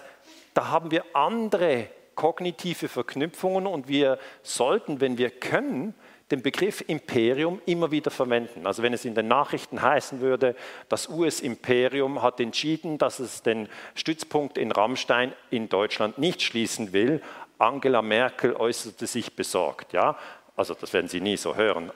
da 0.52 0.68
haben 0.68 0.90
wir 0.90 1.04
andere 1.14 1.88
kognitive 2.14 2.88
Verknüpfungen 2.88 3.66
und 3.66 3.88
wir 3.88 4.18
sollten, 4.42 5.00
wenn 5.00 5.16
wir 5.16 5.30
können, 5.30 5.94
den 6.30 6.42
Begriff 6.42 6.82
Imperium 6.86 7.60
immer 7.66 7.90
wieder 7.90 8.10
verwenden. 8.10 8.66
Also 8.66 8.82
wenn 8.82 8.92
es 8.92 9.04
in 9.04 9.14
den 9.14 9.28
Nachrichten 9.28 9.82
heißen 9.82 10.20
würde, 10.20 10.56
das 10.88 11.08
US-Imperium 11.08 12.22
hat 12.22 12.40
entschieden, 12.40 12.98
dass 12.98 13.18
es 13.18 13.42
den 13.42 13.68
Stützpunkt 13.94 14.56
in 14.56 14.72
Rammstein 14.72 15.32
in 15.50 15.68
Deutschland 15.68 16.18
nicht 16.18 16.42
schließen 16.42 16.92
will, 16.92 17.20
Angela 17.58 18.02
Merkel 18.02 18.54
äußerte 18.54 19.06
sich 19.06 19.36
besorgt. 19.36 19.92
Ja? 19.92 20.16
Also 20.56 20.74
das 20.74 20.92
werden 20.92 21.08
Sie 21.08 21.20
nie 21.20 21.36
so 21.36 21.54
hören. 21.54 21.92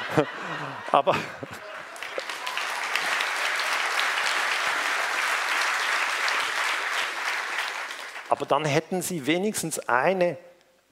Aber 0.92 1.14
Aber 8.34 8.46
dann 8.46 8.64
hätten 8.64 9.00
Sie 9.00 9.28
wenigstens 9.28 9.78
eine 9.78 10.38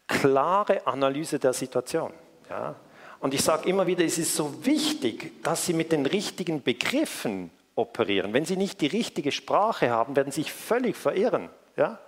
klare 0.07 0.87
Analyse 0.87 1.41
der 1.41 1.53
Situation. 1.53 2.13
Ja? 2.53 2.75
Und 3.21 3.35
ich 3.35 3.43
sage 3.43 3.69
immer 3.69 3.87
wieder, 3.87 4.05
es 4.05 4.19
ist 4.19 4.35
so 4.35 4.65
wichtig, 4.65 5.43
dass 5.43 5.65
Sie 5.65 5.73
mit 5.73 5.93
den 5.93 6.07
richtigen 6.07 6.63
Begriffen 6.63 7.51
operieren. 7.75 8.33
Wenn 8.33 8.45
Sie 8.45 8.57
nicht 8.57 8.81
die 8.81 8.89
richtige 8.89 9.33
Sprache 9.33 9.91
haben, 9.91 10.17
werden 10.17 10.33
Sie 10.33 10.43
sich 10.43 10.53
völlig 10.53 10.97
verirren. 10.97 11.49
Ja? 11.77 11.99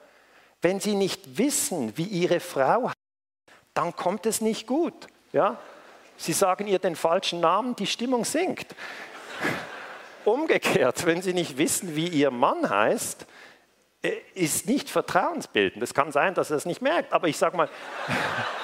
Wenn 0.61 0.81
Sie 0.81 0.95
nicht 0.95 1.39
wissen, 1.39 1.97
wie 1.97 2.05
Ihre 2.05 2.41
Frau 2.41 2.89
heißt, 2.89 2.95
dann 3.73 3.97
kommt 3.97 4.27
es 4.27 4.41
nicht 4.41 4.67
gut. 4.67 5.07
Ja? 5.33 5.59
Sie 6.17 6.33
sagen 6.33 6.67
ihr 6.67 6.79
den 6.79 6.97
falschen 6.97 7.41
Namen, 7.41 7.75
die 7.77 7.87
Stimmung 7.87 8.25
sinkt. 8.25 8.75
Umgekehrt, 10.25 11.07
wenn 11.07 11.23
Sie 11.23 11.33
nicht 11.33 11.59
wissen, 11.59 11.97
wie 11.97 12.09
Ihr 12.09 12.31
Mann 12.31 12.69
heißt, 12.69 13.27
äh, 14.03 14.13
ist 14.35 14.67
nicht 14.67 14.91
vertrauensbildend. 14.91 15.83
Es 15.83 15.95
kann 15.95 16.13
sein, 16.13 16.35
dass 16.35 16.51
er 16.51 16.57
es 16.57 16.67
nicht 16.67 16.83
merkt, 16.83 17.13
aber 17.13 17.29
ich 17.29 17.37
sage 17.37 17.57
mal, 17.57 17.69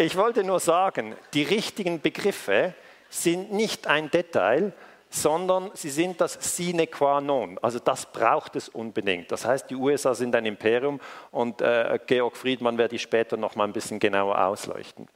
ich 0.00 0.16
wollte 0.16 0.44
nur 0.44 0.60
sagen, 0.60 1.14
die 1.34 1.42
richtigen 1.42 2.00
Begriffe 2.00 2.74
sind 3.10 3.52
nicht 3.52 3.86
ein 3.86 4.10
Detail, 4.10 4.72
sondern 5.10 5.70
sie 5.74 5.90
sind 5.90 6.20
das 6.20 6.38
sine 6.40 6.86
qua 6.86 7.20
non. 7.20 7.58
Also 7.60 7.80
das 7.80 8.06
braucht 8.06 8.56
es 8.56 8.68
unbedingt. 8.68 9.30
Das 9.30 9.44
heißt, 9.44 9.68
die 9.68 9.74
USA 9.74 10.14
sind 10.14 10.34
ein 10.36 10.46
Imperium 10.46 11.00
und 11.32 11.60
äh, 11.60 11.98
Georg 12.06 12.36
Friedmann 12.36 12.78
werde 12.78 12.94
ich 12.94 13.02
später 13.02 13.36
noch 13.36 13.56
mal 13.56 13.64
ein 13.64 13.72
bisschen 13.72 13.98
genauer 13.98 14.42
ausleuchten. 14.42 15.08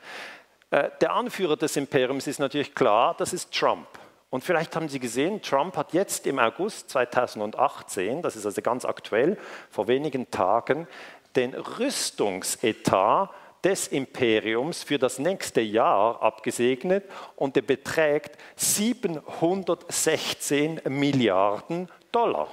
Äh, 0.71 0.91
der 1.01 1.13
Anführer 1.13 1.57
des 1.57 1.77
Imperiums 1.77 2.27
ist 2.27 2.41
natürlich 2.41 2.75
klar, 2.75 3.15
das 3.17 3.33
ist 3.33 3.55
Trump. 3.55 3.87
Und 4.29 4.43
vielleicht 4.43 4.75
haben 4.75 4.89
Sie 4.89 4.99
gesehen, 4.99 5.41
Trump 5.41 5.77
hat 5.77 5.93
jetzt 5.95 6.27
im 6.27 6.41
August 6.41 6.91
2018, 6.91 8.21
das 8.21 8.35
ist 8.35 8.45
also 8.45 8.61
ganz 8.61 8.85
aktuell, 8.85 9.39
vor 9.71 9.87
wenigen 9.87 10.31
Tagen, 10.31 10.89
den 11.37 11.55
Rüstungsetat 11.55 13.31
des 13.65 13.89
Imperiums 13.89 14.83
für 14.83 14.99
das 14.99 15.19
nächste 15.19 15.63
Jahr 15.63 16.23
abgesegnet 16.23 17.05
und 17.37 17.57
der 17.57 17.63
beträgt 17.63 18.37
716 18.57 20.83
Milliarden 20.89 21.89
Dollar. 22.13 22.49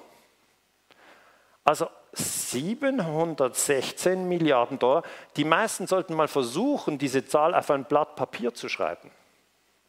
Also 1.63 1.87
716 2.13 4.27
Milliarden 4.27 4.79
Dollar. 4.79 5.03
Die 5.35 5.45
meisten 5.45 5.85
sollten 5.87 6.15
mal 6.15 6.27
versuchen, 6.27 6.97
diese 6.97 7.25
Zahl 7.25 7.53
auf 7.53 7.69
ein 7.69 7.85
Blatt 7.85 8.15
Papier 8.15 8.53
zu 8.53 8.69
schreiben. 8.69 9.11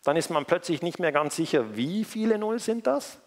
Dann 0.05 0.17
ist 0.17 0.31
man 0.31 0.45
plötzlich 0.45 0.83
nicht 0.83 0.99
mehr 0.99 1.13
ganz 1.13 1.37
sicher, 1.37 1.77
wie 1.77 2.05
viele 2.05 2.39
Null 2.39 2.59
sind 2.59 2.87
das? 2.87 3.21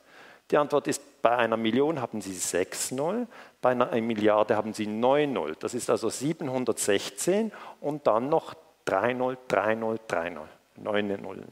Die 0.52 0.58
Antwort 0.58 0.88
ist, 0.88 1.22
bei 1.22 1.36
einer 1.36 1.58
Million 1.58 2.02
haben 2.02 2.22
Sie 2.22 2.34
6 2.34 2.92
Null, 2.92 3.28
bei 3.62 3.72
einer 3.72 3.90
Milliarde 4.00 4.56
haben 4.56 4.74
Sie 4.74 4.86
9 4.86 5.32
Null. 5.32 5.56
Das 5.60 5.74
ist 5.74 5.90
also 5.90 6.10
716 6.10 7.52
und 7.82 8.06
dann 8.06 8.30
noch 8.30 8.54
3 8.86 9.14
Null, 9.14 9.38
3 9.48 9.76
Null, 9.76 10.00
3 10.08 10.30
Null, 10.30 10.50
9 10.78 11.08
Nullen. 11.22 11.52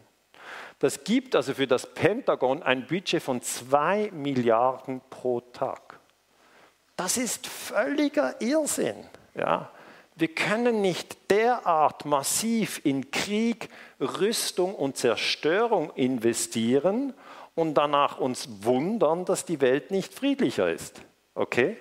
Das 0.77 1.03
gibt 1.03 1.35
also 1.35 1.53
für 1.53 1.65
das 1.65 1.91
Pentagon 1.93 2.61
ein 2.61 2.85
Budget 2.85 3.23
von 3.23 3.41
2 3.41 4.11
Milliarden 4.11 5.01
pro 5.09 5.39
Tag. 5.39 5.99
Das 6.95 7.17
ist 7.17 7.47
völliger 7.47 8.39
Irrsinn. 8.41 8.97
Ja? 9.33 9.71
Wir 10.15 10.27
können 10.27 10.81
nicht 10.81 11.31
derart 11.31 12.05
massiv 12.05 12.81
in 12.83 13.09
Krieg, 13.09 13.69
Rüstung 13.99 14.75
und 14.75 14.97
Zerstörung 14.97 15.89
investieren 15.95 17.13
und 17.55 17.75
danach 17.75 18.17
uns 18.17 18.47
wundern, 18.63 19.25
dass 19.25 19.45
die 19.45 19.61
Welt 19.61 19.91
nicht 19.91 20.13
friedlicher 20.13 20.71
ist. 20.71 21.01
Okay? 21.35 21.77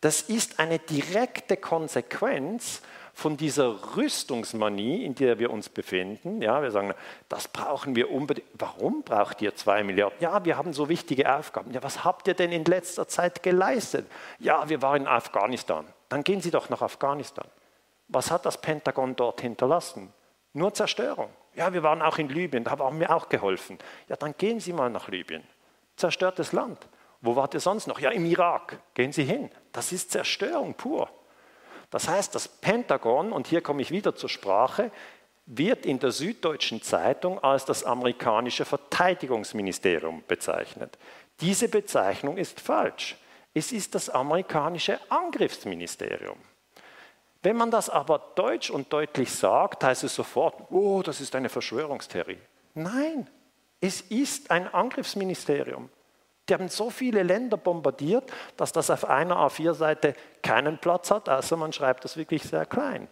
Das 0.00 0.22
ist 0.22 0.58
eine 0.58 0.78
direkte 0.78 1.56
Konsequenz 1.56 2.82
von 3.12 3.36
dieser 3.36 3.96
Rüstungsmanie, 3.96 5.04
in 5.04 5.14
der 5.14 5.38
wir 5.38 5.50
uns 5.50 5.68
befinden. 5.68 6.40
Ja, 6.40 6.62
wir 6.62 6.70
sagen, 6.70 6.94
das 7.28 7.48
brauchen 7.48 7.94
wir 7.94 8.10
unbedingt. 8.10 8.46
Warum 8.54 9.02
braucht 9.02 9.42
ihr 9.42 9.54
zwei 9.54 9.82
Milliarden? 9.82 10.16
Ja, 10.20 10.42
wir 10.44 10.56
haben 10.56 10.72
so 10.72 10.88
wichtige 10.88 11.34
Aufgaben. 11.34 11.72
Ja, 11.72 11.82
was 11.82 12.02
habt 12.02 12.28
ihr 12.28 12.34
denn 12.34 12.50
in 12.50 12.64
letzter 12.64 13.06
Zeit 13.08 13.42
geleistet? 13.42 14.06
Ja, 14.38 14.68
wir 14.68 14.80
waren 14.80 15.02
in 15.02 15.08
Afghanistan. 15.08 15.86
Dann 16.08 16.24
gehen 16.24 16.40
Sie 16.40 16.50
doch 16.50 16.70
nach 16.70 16.80
Afghanistan. 16.80 17.46
Was 18.08 18.30
hat 18.30 18.46
das 18.46 18.58
Pentagon 18.58 19.14
dort 19.14 19.42
hinterlassen? 19.42 20.12
Nur 20.54 20.72
Zerstörung. 20.72 21.28
Ja, 21.54 21.72
wir 21.72 21.82
waren 21.82 22.00
auch 22.02 22.18
in 22.18 22.28
Libyen, 22.28 22.64
da 22.64 22.78
haben 22.78 23.00
wir 23.00 23.14
auch 23.14 23.28
geholfen. 23.28 23.78
Ja, 24.08 24.16
dann 24.16 24.34
gehen 24.36 24.60
Sie 24.60 24.72
mal 24.72 24.90
nach 24.90 25.08
Libyen. 25.08 25.42
Zerstörtes 25.96 26.52
Land. 26.52 26.88
Wo 27.20 27.36
wart 27.36 27.54
ihr 27.54 27.60
sonst 27.60 27.86
noch? 27.86 27.98
Ja, 28.00 28.10
im 28.10 28.24
Irak. 28.24 28.78
Gehen 28.94 29.12
Sie 29.12 29.24
hin. 29.24 29.50
Das 29.72 29.92
ist 29.92 30.10
Zerstörung 30.10 30.74
pur. 30.74 31.10
Das 31.90 32.08
heißt, 32.08 32.34
das 32.34 32.48
Pentagon, 32.48 33.32
und 33.32 33.48
hier 33.48 33.60
komme 33.60 33.82
ich 33.82 33.90
wieder 33.90 34.14
zur 34.14 34.28
Sprache, 34.28 34.90
wird 35.46 35.84
in 35.84 35.98
der 35.98 36.12
Süddeutschen 36.12 36.80
Zeitung 36.80 37.42
als 37.42 37.64
das 37.64 37.82
amerikanische 37.82 38.64
Verteidigungsministerium 38.64 40.22
bezeichnet. 40.28 40.96
Diese 41.40 41.68
Bezeichnung 41.68 42.36
ist 42.36 42.60
falsch. 42.60 43.16
Es 43.52 43.72
ist 43.72 43.96
das 43.96 44.08
amerikanische 44.08 45.00
Angriffsministerium. 45.10 46.38
Wenn 47.42 47.56
man 47.56 47.70
das 47.70 47.88
aber 47.88 48.32
deutsch 48.34 48.70
und 48.70 48.92
deutlich 48.92 49.32
sagt, 49.32 49.82
heißt 49.82 50.04
es 50.04 50.14
sofort, 50.14 50.70
oh, 50.70 51.02
das 51.02 51.20
ist 51.20 51.34
eine 51.34 51.48
Verschwörungstheorie. 51.48 52.38
Nein, 52.74 53.28
es 53.80 54.02
ist 54.02 54.50
ein 54.50 54.72
Angriffsministerium. 54.72 55.88
Die 56.48 56.54
haben 56.54 56.68
so 56.68 56.90
viele 56.90 57.22
Länder 57.22 57.56
bombardiert, 57.56 58.30
dass 58.56 58.72
das 58.72 58.90
auf 58.90 59.08
einer 59.08 59.36
A4-Seite 59.36 60.14
keinen 60.42 60.78
Platz 60.78 61.10
hat, 61.10 61.28
außer 61.28 61.56
man 61.56 61.72
schreibt 61.72 62.04
das 62.04 62.16
wirklich 62.16 62.42
sehr 62.42 62.66
klein. 62.66 63.08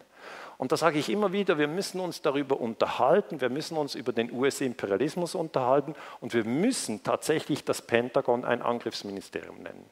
Und 0.58 0.72
da 0.72 0.76
sage 0.76 0.98
ich 0.98 1.08
immer 1.08 1.32
wieder, 1.32 1.56
wir 1.56 1.68
müssen 1.68 2.00
uns 2.00 2.20
darüber 2.20 2.60
unterhalten, 2.60 3.40
wir 3.40 3.48
müssen 3.48 3.78
uns 3.78 3.94
über 3.94 4.12
den 4.12 4.32
US-Imperialismus 4.32 5.36
unterhalten 5.36 5.94
und 6.20 6.34
wir 6.34 6.44
müssen 6.44 7.04
tatsächlich 7.04 7.64
das 7.64 7.80
Pentagon 7.80 8.44
ein 8.44 8.60
Angriffsministerium 8.60 9.62
nennen. 9.62 9.88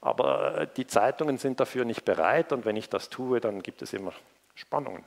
Aber 0.00 0.58
äh, 0.58 0.66
die 0.76 0.86
Zeitungen 0.86 1.38
sind 1.38 1.60
dafür 1.60 1.84
nicht 1.84 2.04
bereit 2.04 2.52
und 2.52 2.64
wenn 2.64 2.76
ich 2.76 2.88
das 2.88 3.10
tue, 3.10 3.40
dann 3.40 3.62
gibt 3.62 3.82
es 3.82 3.92
immer 3.92 4.12
Spannungen. 4.54 5.04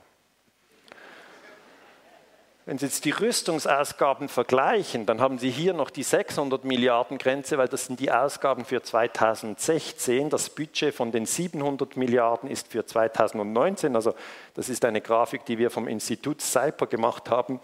Wenn 2.64 2.78
Sie 2.78 2.86
jetzt 2.86 3.04
die 3.04 3.10
Rüstungsausgaben 3.10 4.28
vergleichen, 4.28 5.04
dann 5.04 5.20
haben 5.20 5.38
Sie 5.38 5.50
hier 5.50 5.74
noch 5.74 5.90
die 5.90 6.04
600 6.04 6.64
Milliarden 6.64 7.18
Grenze, 7.18 7.58
weil 7.58 7.66
das 7.66 7.86
sind 7.86 7.98
die 7.98 8.12
Ausgaben 8.12 8.64
für 8.64 8.80
2016. 8.80 10.30
Das 10.30 10.48
Budget 10.48 10.94
von 10.94 11.10
den 11.10 11.26
700 11.26 11.96
Milliarden 11.96 12.48
ist 12.48 12.68
für 12.68 12.86
2019. 12.86 13.96
Also 13.96 14.14
das 14.54 14.68
ist 14.68 14.84
eine 14.84 15.00
Grafik, 15.00 15.44
die 15.44 15.58
wir 15.58 15.72
vom 15.72 15.88
Institut 15.88 16.40
CIPER 16.40 16.86
gemacht 16.86 17.30
haben. 17.30 17.58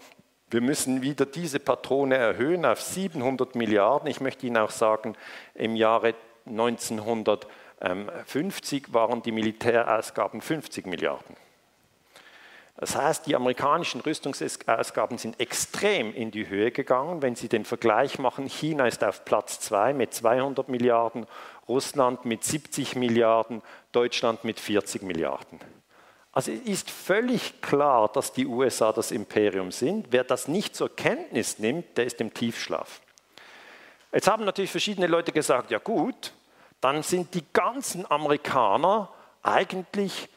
Wir 0.51 0.59
müssen 0.59 1.01
wieder 1.01 1.25
diese 1.25 1.61
Patrone 1.61 2.17
erhöhen 2.17 2.65
auf 2.65 2.81
700 2.81 3.55
Milliarden. 3.55 4.09
Ich 4.09 4.19
möchte 4.19 4.47
Ihnen 4.47 4.57
auch 4.57 4.71
sagen, 4.71 5.15
im 5.53 5.77
Jahre 5.77 6.13
1950 6.49 8.93
waren 8.93 9.21
die 9.21 9.31
Militärausgaben 9.31 10.41
50 10.41 10.87
Milliarden. 10.87 11.37
Das 12.79 12.95
heißt, 12.95 13.27
die 13.27 13.35
amerikanischen 13.35 13.99
Rüstungsausgaben 13.99 15.17
sind 15.17 15.37
extrem 15.41 16.15
in 16.15 16.31
die 16.31 16.47
Höhe 16.47 16.71
gegangen. 16.71 17.21
Wenn 17.21 17.35
Sie 17.35 17.49
den 17.49 17.65
Vergleich 17.65 18.19
machen, 18.19 18.47
China 18.47 18.87
ist 18.87 19.03
auf 19.03 19.25
Platz 19.25 19.59
2 19.59 19.93
mit 19.93 20.13
200 20.13 20.69
Milliarden, 20.69 21.27
Russland 21.67 22.23
mit 22.23 22.45
70 22.45 22.95
Milliarden, 22.95 23.61
Deutschland 23.91 24.45
mit 24.45 24.61
40 24.61 25.01
Milliarden. 25.01 25.59
Also 26.31 26.53
ist 26.53 26.89
völlig 26.89 27.61
klar, 27.61 28.09
dass 28.13 28.31
die 28.31 28.45
USA 28.45 28.93
das 28.93 29.11
Imperium 29.11 29.73
sind. 29.73 30.07
Wer 30.11 30.23
das 30.23 30.47
nicht 30.47 30.73
zur 30.73 30.95
Kenntnis 30.95 31.59
nimmt, 31.59 31.97
der 31.97 32.05
ist 32.05 32.21
im 32.21 32.33
Tiefschlaf. 32.33 33.01
Jetzt 34.13 34.29
haben 34.29 34.45
natürlich 34.45 34.71
verschiedene 34.71 35.07
Leute 35.07 35.33
gesagt, 35.33 35.69
ja 35.69 35.79
gut, 35.79 36.31
dann 36.81 37.03
sind 37.03 37.33
die 37.33 37.43
ganzen 37.53 38.09
Amerikaner 38.09 39.09
eigentlich 39.43 40.29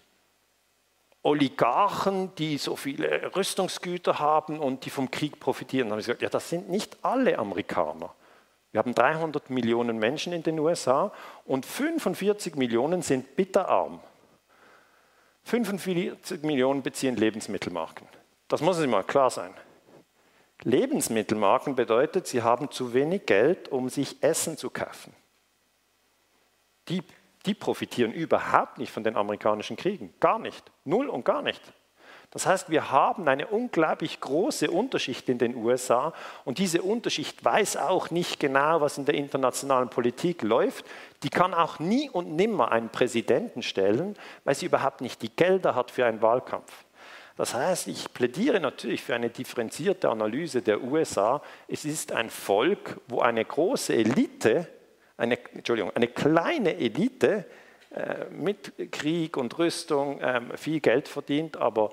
Oligarchen, 1.23 2.35
die 2.35 2.59
so 2.59 2.75
viele 2.75 3.35
Rüstungsgüter 3.37 4.19
haben 4.19 4.59
und 4.59 4.85
die 4.85 4.91
vom 4.91 5.11
Krieg 5.11 5.39
profitieren. 5.39 5.89
Da 5.89 5.93
habe 5.93 6.01
ich 6.01 6.07
gesagt, 6.07 6.23
ja, 6.23 6.29
das 6.29 6.49
sind 6.49 6.69
nicht 6.69 6.97
alle 7.03 7.39
Amerikaner. 7.39 8.13
Wir 8.73 8.79
haben 8.81 8.95
300 8.95 9.51
Millionen 9.51 9.99
Menschen 9.99 10.33
in 10.33 10.43
den 10.43 10.59
USA 10.59 11.13
und 11.45 11.65
45 11.67 12.57
Millionen 12.57 13.03
sind 13.03 13.37
bitterarm. 13.37 14.01
45 15.45 16.43
Millionen 16.43 16.83
beziehen 16.83 17.17
Lebensmittelmarken. 17.17 18.07
Das 18.49 18.61
muss 18.61 18.79
sich 18.79 18.89
mal 18.89 19.05
klar 19.05 19.31
sein. 19.31 19.53
Lebensmittelmarken 20.63 21.75
bedeutet, 21.75 22.27
sie 22.27 22.43
haben 22.43 22.71
zu 22.71 22.95
wenig 22.95 23.27
Geld, 23.27 23.69
um 23.71 23.89
sich 23.89 24.23
Essen 24.23 24.57
zu 24.57 24.71
kaufen. 24.71 25.13
Die 26.88 27.03
die 27.47 27.55
profitieren 27.55 28.12
überhaupt 28.12 28.79
nicht 28.79 28.92
von 28.92 29.05
den 29.05 29.16
amerikanischen 29.16 29.77
Kriegen. 29.77 30.14
Gar 30.21 30.38
nicht. 30.38 30.71
Null 30.85 31.09
und 31.09 31.25
gar 31.25 31.42
nicht. 31.42 31.61
Das 32.31 32.47
heißt, 32.47 32.71
wir 32.71 32.90
haben 32.90 33.29
eine 33.29 33.49
unglaublich 33.49 34.18
große 34.21 34.71
Unterschicht 34.71 35.29
in 35.29 35.37
den 35.37 35.55
USA 35.55 36.14
und 36.47 36.57
diese 36.57 36.81
Unterschicht 36.81 37.45
weiß 37.45 37.77
auch 37.77 38.11
nicht 38.11 38.40
genau, 38.40 38.81
was 38.81 38.97
in 38.97 39.05
der 39.05 39.16
internationalen 39.16 39.90
Politik 39.90 40.40
läuft. 40.40 40.87
Die 41.25 41.29
kann 41.29 41.53
auch 41.53 41.79
nie 41.79 42.09
und 42.09 42.35
nimmer 42.35 42.73
einen 42.73 42.88
Präsidenten 42.88 43.61
stellen, 43.61 44.16
weil 44.45 44.55
sie 44.55 44.64
überhaupt 44.64 45.03
nicht 45.03 45.21
die 45.21 45.35
Gelder 45.35 45.75
hat 45.75 45.90
für 45.90 46.07
einen 46.07 46.23
Wahlkampf. 46.23 46.73
Das 47.37 47.53
heißt, 47.53 47.88
ich 47.88 48.14
plädiere 48.14 48.61
natürlich 48.61 49.03
für 49.03 49.14
eine 49.14 49.29
differenzierte 49.29 50.09
Analyse 50.09 50.62
der 50.62 50.83
USA. 50.83 51.42
Es 51.68 51.85
ist 51.85 52.12
ein 52.12 52.31
Volk, 52.31 52.99
wo 53.09 53.21
eine 53.21 53.45
große 53.45 53.95
Elite 53.95 54.68
eine, 55.23 55.39
Entschuldigung, 55.55 55.93
eine 55.95 56.09
kleine 56.09 56.77
Elite 56.77 57.45
äh, 57.95 58.25
mit 58.31 58.91
Krieg 58.91 59.37
und 59.37 59.57
Rüstung 59.57 60.21
äh, 60.21 60.41
viel 60.57 60.81
Geld 60.81 61.07
verdient, 61.07 61.57
aber 61.57 61.91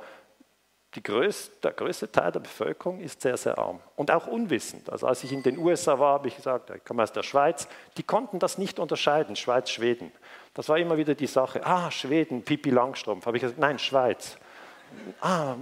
größte, 1.04 1.62
der 1.62 1.72
größte 1.74 2.12
Teil 2.12 2.32
der 2.32 2.40
Bevölkerung 2.40 3.00
ist 3.00 3.22
sehr, 3.22 3.38
sehr 3.38 3.60
arm 3.60 3.80
und 3.96 4.10
auch 4.10 4.26
unwissend. 4.26 4.90
Also 4.90 5.06
als 5.06 5.24
ich 5.24 5.32
in 5.32 5.44
den 5.44 5.60
USA 5.60 6.00
war, 6.00 6.14
habe 6.14 6.28
ich 6.28 6.36
gesagt, 6.36 6.72
ich 6.72 6.84
komme 6.84 7.04
aus 7.04 7.14
der 7.14 7.22
Schweiz, 7.22 7.68
die 7.98 8.04
konnten 8.04 8.40
das 8.40 8.58
nicht 8.58 8.80
unterscheiden, 8.80 9.36
Schweiz, 9.36 9.70
Schweden. 9.70 10.12
Das 10.56 10.68
war 10.68 10.80
immer 10.80 10.98
wieder 10.98 11.14
die 11.14 11.28
Sache, 11.28 11.64
ah, 11.64 11.92
Schweden, 11.92 12.42
Pipi 12.42 12.72
Langstrumpf. 12.72 13.28
Habe 13.28 13.38
ich 13.38 13.42
gesagt, 13.42 13.60
nein, 13.60 13.78
Schweiz. 13.78 14.38
Ah, 15.22 15.54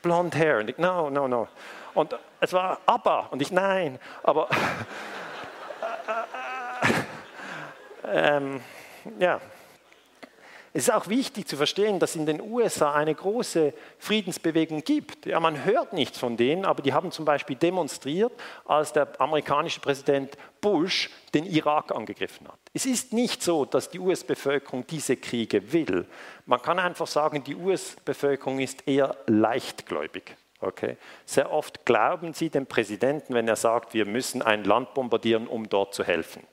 blond 0.00 0.34
hair. 0.34 0.60
Und 0.60 0.70
ich, 0.70 0.78
no, 0.78 1.10
no, 1.10 1.28
no. 1.28 1.48
Und 1.92 2.18
es 2.40 2.54
war 2.54 2.80
ABBA. 2.86 3.28
Und 3.30 3.42
ich, 3.42 3.52
nein. 3.52 3.98
Aber 4.22 4.48
ähm, 8.12 8.60
ja. 9.18 9.40
Es 10.74 10.86
ist 10.86 10.94
auch 10.94 11.08
wichtig 11.08 11.48
zu 11.48 11.56
verstehen, 11.56 11.98
dass 11.98 12.14
in 12.14 12.26
den 12.26 12.40
USA 12.40 12.92
eine 12.92 13.14
große 13.14 13.72
Friedensbewegung 13.98 14.84
gibt. 14.84 15.26
Ja, 15.26 15.40
man 15.40 15.64
hört 15.64 15.94
nichts 15.94 16.18
von 16.18 16.36
denen, 16.36 16.64
aber 16.64 16.82
die 16.82 16.92
haben 16.92 17.10
zum 17.10 17.24
Beispiel 17.24 17.56
demonstriert, 17.56 18.32
als 18.66 18.92
der 18.92 19.08
amerikanische 19.20 19.80
Präsident 19.80 20.36
Bush 20.60 21.10
den 21.32 21.46
Irak 21.46 21.94
angegriffen 21.94 22.46
hat. 22.46 22.58
Es 22.74 22.84
ist 22.84 23.12
nicht 23.12 23.42
so, 23.42 23.64
dass 23.64 23.88
die 23.88 23.98
US-Bevölkerung 23.98 24.86
diese 24.86 25.16
Kriege 25.16 25.72
will. 25.72 26.06
Man 26.44 26.60
kann 26.60 26.78
einfach 26.78 27.06
sagen, 27.06 27.42
die 27.42 27.56
US-Bevölkerung 27.56 28.60
ist 28.60 28.86
eher 28.86 29.16
leichtgläubig. 29.26 30.36
Okay? 30.60 30.96
Sehr 31.24 31.50
oft 31.50 31.86
glauben 31.86 32.34
sie 32.34 32.50
dem 32.50 32.66
Präsidenten, 32.66 33.34
wenn 33.34 33.48
er 33.48 33.56
sagt, 33.56 33.94
wir 33.94 34.04
müssen 34.04 34.42
ein 34.42 34.64
Land 34.64 34.92
bombardieren, 34.94 35.46
um 35.46 35.68
dort 35.68 35.94
zu 35.94 36.04
helfen. 36.04 36.46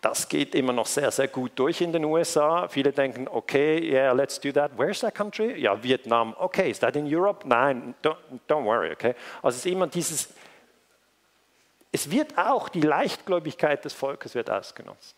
Das 0.00 0.28
geht 0.28 0.54
immer 0.54 0.72
noch 0.72 0.86
sehr, 0.86 1.10
sehr 1.10 1.28
gut 1.28 1.52
durch 1.56 1.82
in 1.82 1.92
den 1.92 2.04
USA. 2.06 2.68
Viele 2.68 2.90
denken, 2.90 3.28
okay, 3.28 3.78
yeah, 3.78 4.12
let's 4.12 4.40
do 4.40 4.50
that. 4.52 4.72
Where's 4.78 5.00
that 5.00 5.14
country? 5.14 5.60
Ja, 5.60 5.82
Vietnam. 5.82 6.34
Okay, 6.38 6.70
is 6.70 6.78
that 6.78 6.96
in 6.96 7.06
Europe? 7.06 7.46
Nein, 7.46 7.94
don't, 8.02 8.16
don't 8.48 8.64
worry, 8.64 8.92
okay. 8.92 9.14
Also 9.42 9.56
es 9.56 9.66
ist 9.66 9.72
immer 9.72 9.86
dieses, 9.86 10.32
es 11.92 12.10
wird 12.10 12.38
auch 12.38 12.70
die 12.70 12.80
Leichtgläubigkeit 12.80 13.84
des 13.84 13.92
Volkes 13.92 14.34
wird 14.34 14.48
ausgenutzt. 14.48 15.16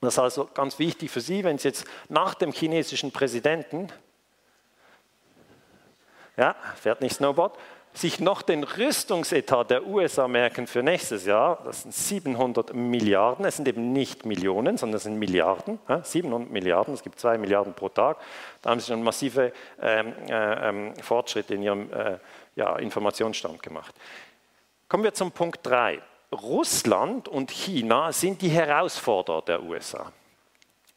Das 0.00 0.14
ist 0.14 0.18
also 0.18 0.48
ganz 0.54 0.78
wichtig 0.78 1.10
für 1.10 1.20
Sie, 1.20 1.44
wenn 1.44 1.58
Sie 1.58 1.68
jetzt 1.68 1.84
nach 2.08 2.32
dem 2.32 2.52
chinesischen 2.52 3.12
Präsidenten, 3.12 3.88
ja, 6.38 6.56
fährt 6.76 7.02
nicht 7.02 7.16
Snowboard, 7.16 7.58
sich 7.92 8.20
noch 8.20 8.42
den 8.42 8.62
Rüstungsetat 8.62 9.70
der 9.70 9.86
USA 9.86 10.28
merken 10.28 10.66
für 10.66 10.82
nächstes 10.82 11.26
Jahr, 11.26 11.60
das 11.64 11.82
sind 11.82 11.94
700 11.94 12.72
Milliarden, 12.74 13.44
es 13.44 13.56
sind 13.56 13.66
eben 13.66 13.92
nicht 13.92 14.24
Millionen, 14.24 14.76
sondern 14.76 14.96
es 14.96 15.02
sind 15.02 15.18
Milliarden, 15.18 15.78
700 16.02 16.50
Milliarden, 16.50 16.94
es 16.94 17.02
gibt 17.02 17.18
zwei 17.18 17.36
Milliarden 17.36 17.74
pro 17.74 17.88
Tag, 17.88 18.18
da 18.62 18.70
haben 18.70 18.80
sie 18.80 18.86
schon 18.86 19.02
massive 19.02 19.52
ähm, 19.82 20.12
äh, 20.28 20.68
ähm, 20.68 20.94
Fortschritte 21.02 21.54
in 21.54 21.62
ihrem 21.62 21.92
äh, 21.92 22.18
ja, 22.54 22.76
Informationsstand 22.76 23.62
gemacht. 23.62 23.94
Kommen 24.88 25.04
wir 25.04 25.14
zum 25.14 25.32
Punkt 25.32 25.66
3. 25.66 26.00
Russland 26.32 27.26
und 27.26 27.50
China 27.50 28.12
sind 28.12 28.40
die 28.40 28.50
Herausforderer 28.50 29.42
der 29.42 29.62
USA. 29.64 30.12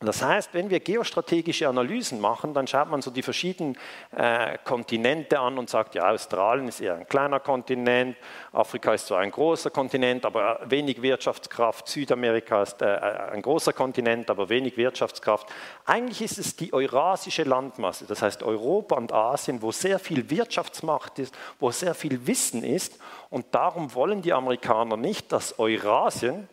Das 0.06 0.22
heißt, 0.22 0.54
wenn 0.54 0.70
wir 0.70 0.80
geostrategische 0.80 1.68
Analysen 1.68 2.20
machen, 2.20 2.54
dann 2.54 2.68
schaut 2.68 2.90
man 2.90 3.02
so 3.02 3.12
die 3.12 3.22
verschiedenen 3.22 3.78
äh, 4.12 4.58
Kontinente 4.64 5.40
an 5.40 5.58
und 5.58 5.70
sagt, 5.70 5.96
ja, 5.96 6.10
Australien 6.10 6.68
ist 6.68 6.82
eher 6.82 6.96
ein 6.96 7.08
kleiner 7.08 7.40
Kontinent, 7.40 8.18
Afrika 8.52 8.94
ist 8.94 9.08
zwar 9.08 9.20
ein 9.20 9.32
großer 9.32 9.70
Kontinent, 9.70 10.26
aber 10.26 10.60
wenig 10.66 11.02
Wirtschaftskraft, 11.02 11.88
Südamerika 11.88 12.64
ist 12.64 12.82
äh, 12.82 12.86
ein 13.32 13.42
großer 13.42 13.74
Kontinent, 13.74 14.30
aber 14.30 14.50
wenig 14.50 14.78
Wirtschaftskraft. 14.78 15.48
Eigentlich 15.86 16.22
ist 16.22 16.38
es 16.38 16.56
die 16.56 16.74
eurasische 16.74 17.44
Landmasse, 17.44 18.06
das 18.06 18.22
heißt 18.22 18.44
Europa 18.44 18.96
und 18.96 19.12
Asien, 19.12 19.62
wo 19.62 19.72
sehr 19.72 20.00
viel 20.00 20.30
Wirtschaftsmacht 20.30 21.20
ist, 21.20 21.36
wo 21.60 21.72
sehr 21.72 21.96
viel 21.96 22.28
Wissen 22.28 22.64
ist 22.64 23.00
und 23.30 23.46
darum 23.52 23.94
wollen 23.96 24.22
die 24.22 24.34
Amerikaner 24.34 24.98
nicht, 24.98 25.32
dass 25.32 25.60
Eurasien 25.60 26.48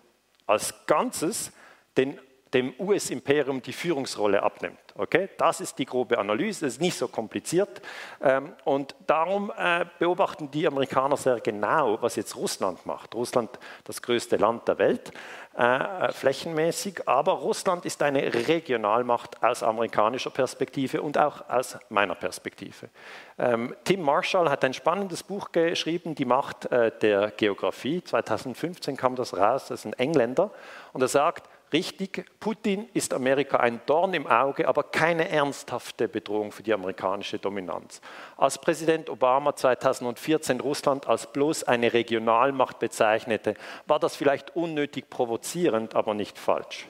als 0.47 0.75
Ganzes 0.87 1.53
den 1.97 2.19
dem 2.53 2.75
US-Imperium 2.79 3.63
die 3.63 3.73
Führungsrolle 3.73 4.43
abnimmt. 4.43 4.79
Okay? 4.97 5.29
Das 5.37 5.61
ist 5.61 5.79
die 5.79 5.87
grobe 5.87 6.19
Analyse, 6.19 6.67
das 6.67 6.75
ist 6.75 6.81
nicht 6.81 6.97
so 6.97 7.09
kompliziert. 7.09 7.81
Ähm, 8.21 8.53
und 8.65 8.95
darum 9.07 9.53
äh, 9.57 9.85
beobachten 9.99 10.51
die 10.51 10.67
Amerikaner 10.67 11.17
sehr 11.17 11.41
genau, 11.41 12.01
was 12.03 12.17
jetzt 12.17 12.37
Russland 12.37 12.85
macht. 12.87 13.15
Russland, 13.15 13.59
das 13.85 14.03
größte 14.03 14.37
Land 14.37 14.67
der 14.67 14.79
Welt, 14.79 15.13
äh, 15.57 15.63
äh, 15.63 16.13
flächenmäßig, 16.13 17.09
aber 17.09 17.33
Russland 17.33 17.85
ist 17.85 18.03
eine 18.03 18.33
Regionalmacht 18.33 19.43
aus 19.43 19.63
amerikanischer 19.63 20.31
Perspektive 20.31 21.03
und 21.03 21.19
auch 21.19 21.49
aus 21.49 21.79
meiner 21.89 22.15
Perspektive. 22.15 22.89
Ähm, 23.39 23.75
Tim 23.85 24.03
Marshall 24.03 24.51
hat 24.51 24.65
ein 24.65 24.75
spannendes 24.75 25.23
Buch 25.23 25.53
geschrieben, 25.53 26.15
Die 26.15 26.25
Macht 26.25 26.69
der 26.71 27.31
Geografie. 27.33 28.03
2015 28.03 28.97
kam 28.97 29.17
das 29.17 29.37
raus, 29.37 29.67
das 29.69 29.81
ist 29.81 29.87
ein 29.87 29.93
Engländer. 29.95 30.51
Und 30.93 31.03
er 31.03 31.09
sagt, 31.09 31.49
Richtig, 31.73 32.25
Putin 32.41 32.89
ist 32.95 33.15
Amerika 33.15 33.59
ein 33.59 33.81
Dorn 33.87 34.13
im 34.15 34.27
Auge, 34.27 34.67
aber 34.67 34.83
keine 34.83 35.29
ernsthafte 35.29 36.09
Bedrohung 36.09 36.51
für 36.51 36.65
die 36.65 36.73
amerikanische 36.73 37.39
Dominanz. 37.39 38.01
Als 38.37 38.59
Präsident 38.59 39.09
Obama 39.09 39.55
2014 39.55 40.61
Russland 40.61 41.07
als 41.07 41.33
bloß 41.33 41.65
eine 41.65 41.93
Regionalmacht 41.93 42.81
bezeichnete, 42.81 43.55
war 43.87 44.01
das 44.01 44.17
vielleicht 44.17 44.57
unnötig 44.57 45.11
provozierend, 45.11 45.95
aber 45.95 46.15
nicht 46.15 46.39
falsch. 46.39 46.89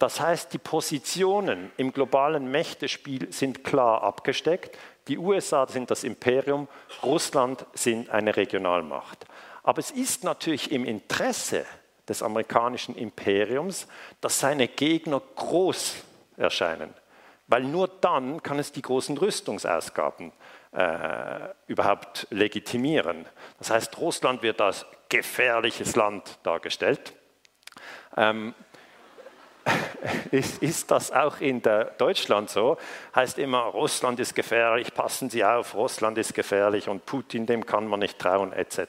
Das 0.00 0.20
heißt, 0.20 0.52
die 0.52 0.58
Positionen 0.58 1.70
im 1.76 1.92
globalen 1.92 2.50
Mächtespiel 2.50 3.32
sind 3.32 3.62
klar 3.62 4.02
abgesteckt. 4.02 4.76
Die 5.06 5.18
USA 5.18 5.66
sind 5.68 5.92
das 5.92 6.02
Imperium, 6.02 6.66
Russland 7.04 7.66
sind 7.72 8.10
eine 8.10 8.36
Regionalmacht. 8.36 9.26
Aber 9.62 9.78
es 9.78 9.92
ist 9.92 10.24
natürlich 10.24 10.72
im 10.72 10.84
Interesse 10.84 11.64
des 12.08 12.22
amerikanischen 12.22 12.94
Imperiums, 12.94 13.86
dass 14.20 14.40
seine 14.40 14.68
Gegner 14.68 15.20
groß 15.36 15.96
erscheinen. 16.36 16.94
Weil 17.46 17.62
nur 17.62 17.88
dann 17.88 18.42
kann 18.42 18.58
es 18.58 18.72
die 18.72 18.82
großen 18.82 19.16
Rüstungsausgaben 19.16 20.32
äh, 20.72 21.48
überhaupt 21.66 22.26
legitimieren. 22.30 23.26
Das 23.58 23.70
heißt, 23.70 23.98
Russland 23.98 24.42
wird 24.42 24.60
als 24.60 24.84
gefährliches 25.08 25.96
Land 25.96 26.38
dargestellt. 26.42 27.14
Ähm, 28.16 28.54
ist, 30.30 30.62
ist, 30.62 30.90
das 30.90 31.12
auch 31.12 31.40
in 31.40 31.62
Deutschland 31.98 32.50
so? 32.50 32.76
Heißt 33.14 33.38
immer, 33.38 33.60
Russland 33.60 34.20
ist 34.20 34.34
gefährlich, 34.34 34.94
passen 34.94 35.30
Sie 35.30 35.44
auf, 35.44 35.74
Russland 35.74 36.18
ist 36.18 36.34
gefährlich 36.34 36.88
und 36.88 37.06
Putin, 37.06 37.46
dem 37.46 37.66
kann 37.66 37.86
man 37.86 38.00
nicht 38.00 38.18
trauen, 38.18 38.52
etc. 38.52 38.80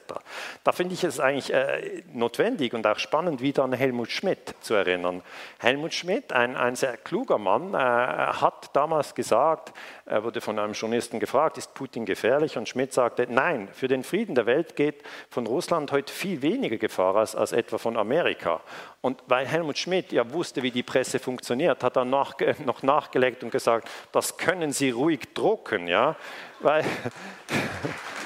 Da 0.64 0.72
finde 0.72 0.94
ich 0.94 1.04
es 1.04 1.20
eigentlich 1.20 1.52
äh, 1.52 2.02
notwendig 2.12 2.74
und 2.74 2.86
auch 2.86 2.98
spannend, 2.98 3.40
wieder 3.40 3.64
an 3.64 3.72
Helmut 3.72 4.10
Schmidt 4.10 4.54
zu 4.60 4.74
erinnern. 4.74 5.22
Helmut 5.58 5.94
Schmidt, 5.94 6.32
ein, 6.32 6.56
ein 6.56 6.76
sehr 6.76 6.96
kluger 6.96 7.38
Mann, 7.38 7.74
äh, 7.74 7.78
hat 7.78 8.70
damals 8.74 9.14
gesagt, 9.14 9.72
er 10.10 10.24
wurde 10.24 10.40
von 10.40 10.58
einem 10.58 10.72
Journalisten 10.72 11.20
gefragt, 11.20 11.56
ist 11.56 11.72
Putin 11.74 12.04
gefährlich? 12.04 12.58
Und 12.58 12.68
Schmidt 12.68 12.92
sagte, 12.92 13.26
nein, 13.28 13.68
für 13.72 13.86
den 13.86 14.02
Frieden 14.02 14.34
der 14.34 14.46
Welt 14.46 14.74
geht 14.74 15.04
von 15.30 15.46
Russland 15.46 15.92
heute 15.92 16.12
viel 16.12 16.42
weniger 16.42 16.78
Gefahr 16.78 17.14
als, 17.14 17.36
als 17.36 17.52
etwa 17.52 17.78
von 17.78 17.96
Amerika. 17.96 18.60
Und 19.02 19.22
weil 19.28 19.46
Helmut 19.46 19.78
Schmidt 19.78 20.12
ja 20.12 20.30
wusste, 20.32 20.62
wie 20.62 20.70
die 20.70 20.82
Presse 21.00 21.18
funktioniert, 21.18 21.82
hat 21.82 21.96
er 21.96 22.04
nach, 22.04 22.34
noch 22.66 22.82
nachgelegt 22.82 23.42
und 23.42 23.50
gesagt, 23.50 23.88
das 24.12 24.36
können 24.36 24.70
Sie 24.70 24.90
ruhig 24.90 25.32
drucken, 25.32 25.88
ja, 25.88 26.14
weil 26.58 26.84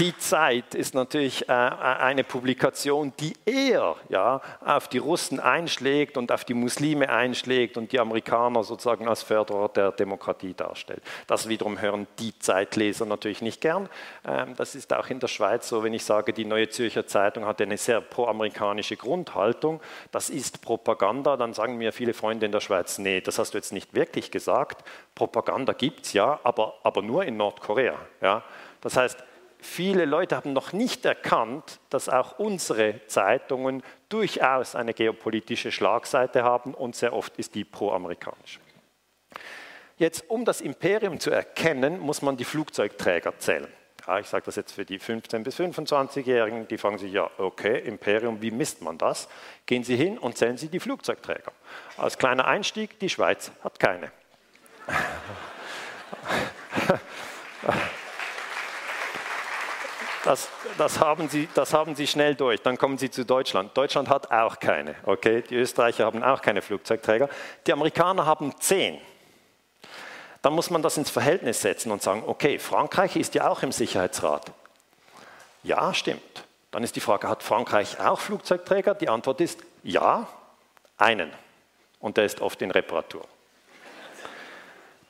Die 0.00 0.16
Zeit 0.16 0.76
ist 0.76 0.94
natürlich 0.94 1.48
äh, 1.48 1.52
eine 1.52 2.22
Publikation, 2.22 3.12
die 3.18 3.32
eher 3.44 3.96
ja, 4.08 4.40
auf 4.64 4.86
die 4.86 4.98
Russen 4.98 5.40
einschlägt 5.40 6.16
und 6.16 6.30
auf 6.30 6.44
die 6.44 6.54
Muslime 6.54 7.08
einschlägt 7.08 7.76
und 7.76 7.90
die 7.90 7.98
Amerikaner 7.98 8.62
sozusagen 8.62 9.08
als 9.08 9.24
Förderer 9.24 9.68
der 9.68 9.90
Demokratie 9.90 10.54
darstellt. 10.54 11.02
Das 11.26 11.48
wiederum 11.48 11.80
hören 11.80 12.06
die 12.20 12.38
Zeitleser 12.38 13.06
natürlich 13.06 13.42
nicht 13.42 13.60
gern. 13.60 13.88
Ähm, 14.24 14.54
das 14.54 14.76
ist 14.76 14.94
auch 14.94 15.08
in 15.08 15.18
der 15.18 15.26
Schweiz 15.26 15.68
so, 15.68 15.82
wenn 15.82 15.94
ich 15.94 16.04
sage, 16.04 16.32
die 16.32 16.44
Neue 16.44 16.68
Zürcher 16.68 17.08
Zeitung 17.08 17.44
hat 17.44 17.60
eine 17.60 17.76
sehr 17.76 18.00
pro-amerikanische 18.00 18.96
Grundhaltung. 18.96 19.80
Das 20.12 20.30
ist 20.30 20.62
Propaganda. 20.62 21.36
Dann 21.36 21.54
sagen 21.54 21.76
mir 21.76 21.92
viele 21.92 22.14
Freunde 22.14 22.46
in 22.46 22.52
der 22.52 22.60
Schweiz, 22.60 22.98
nee, 22.98 23.20
das 23.20 23.40
hast 23.40 23.52
du 23.52 23.58
jetzt 23.58 23.72
nicht 23.72 23.92
wirklich 23.94 24.30
gesagt. 24.30 24.88
Propaganda 25.16 25.72
gibt 25.72 26.06
es 26.06 26.12
ja, 26.12 26.38
aber, 26.44 26.74
aber 26.84 27.02
nur 27.02 27.24
in 27.24 27.36
Nordkorea. 27.36 27.96
Ja. 28.20 28.44
Das 28.80 28.96
heißt, 28.96 29.24
viele 29.60 30.04
Leute 30.04 30.36
haben 30.36 30.52
noch 30.52 30.72
nicht 30.72 31.04
erkannt, 31.04 31.80
dass 31.90 32.08
auch 32.08 32.38
unsere 32.38 33.06
Zeitungen 33.06 33.82
durchaus 34.08 34.74
eine 34.74 34.94
geopolitische 34.94 35.72
Schlagseite 35.72 36.42
haben 36.42 36.74
und 36.74 36.96
sehr 36.96 37.12
oft 37.12 37.36
ist 37.36 37.54
die 37.54 37.64
pro-amerikanisch. 37.64 38.60
Jetzt, 39.98 40.30
um 40.30 40.44
das 40.44 40.60
Imperium 40.60 41.18
zu 41.18 41.30
erkennen, 41.30 41.98
muss 41.98 42.22
man 42.22 42.36
die 42.36 42.44
Flugzeugträger 42.44 43.36
zählen. 43.38 43.66
Ja, 44.06 44.20
ich 44.20 44.26
sage 44.26 44.44
das 44.46 44.56
jetzt 44.56 44.72
für 44.72 44.84
die 44.84 44.98
15- 44.98 45.42
bis 45.42 45.58
25-Jährigen, 45.58 46.66
die 46.68 46.78
fragen 46.78 46.98
sich, 46.98 47.12
ja, 47.12 47.28
okay, 47.36 47.78
Imperium, 47.80 48.40
wie 48.40 48.50
misst 48.50 48.80
man 48.80 48.96
das? 48.96 49.28
Gehen 49.66 49.84
Sie 49.84 49.96
hin 49.96 50.16
und 50.16 50.38
zählen 50.38 50.56
Sie 50.56 50.68
die 50.68 50.80
Flugzeugträger. 50.80 51.52
Als 51.96 52.16
kleiner 52.16 52.46
Einstieg, 52.46 52.98
die 53.00 53.10
Schweiz 53.10 53.50
hat 53.62 53.78
keine. 53.78 54.10
Das, 60.28 60.46
das, 60.76 61.00
haben 61.00 61.30
Sie, 61.30 61.48
das 61.54 61.72
haben 61.72 61.94
Sie 61.94 62.06
schnell 62.06 62.34
durch. 62.34 62.60
Dann 62.60 62.76
kommen 62.76 62.98
Sie 62.98 63.10
zu 63.10 63.24
Deutschland. 63.24 63.74
Deutschland 63.74 64.10
hat 64.10 64.30
auch 64.30 64.60
keine. 64.60 64.94
Okay? 65.06 65.40
Die 65.40 65.54
Österreicher 65.54 66.04
haben 66.04 66.22
auch 66.22 66.42
keine 66.42 66.60
Flugzeugträger. 66.60 67.30
Die 67.66 67.72
Amerikaner 67.72 68.26
haben 68.26 68.52
zehn. 68.60 69.00
Dann 70.42 70.52
muss 70.52 70.68
man 70.68 70.82
das 70.82 70.98
ins 70.98 71.08
Verhältnis 71.08 71.62
setzen 71.62 71.90
und 71.90 72.02
sagen, 72.02 72.24
okay, 72.26 72.58
Frankreich 72.58 73.16
ist 73.16 73.34
ja 73.36 73.48
auch 73.48 73.62
im 73.62 73.72
Sicherheitsrat. 73.72 74.52
Ja, 75.62 75.94
stimmt. 75.94 76.44
Dann 76.72 76.84
ist 76.84 76.94
die 76.94 77.00
Frage, 77.00 77.26
hat 77.26 77.42
Frankreich 77.42 77.98
auch 77.98 78.20
Flugzeugträger? 78.20 78.94
Die 78.96 79.08
Antwort 79.08 79.40
ist 79.40 79.60
ja, 79.82 80.28
einen. 80.98 81.32
Und 82.00 82.18
der 82.18 82.26
ist 82.26 82.42
oft 82.42 82.60
in 82.60 82.70
Reparatur. 82.70 83.24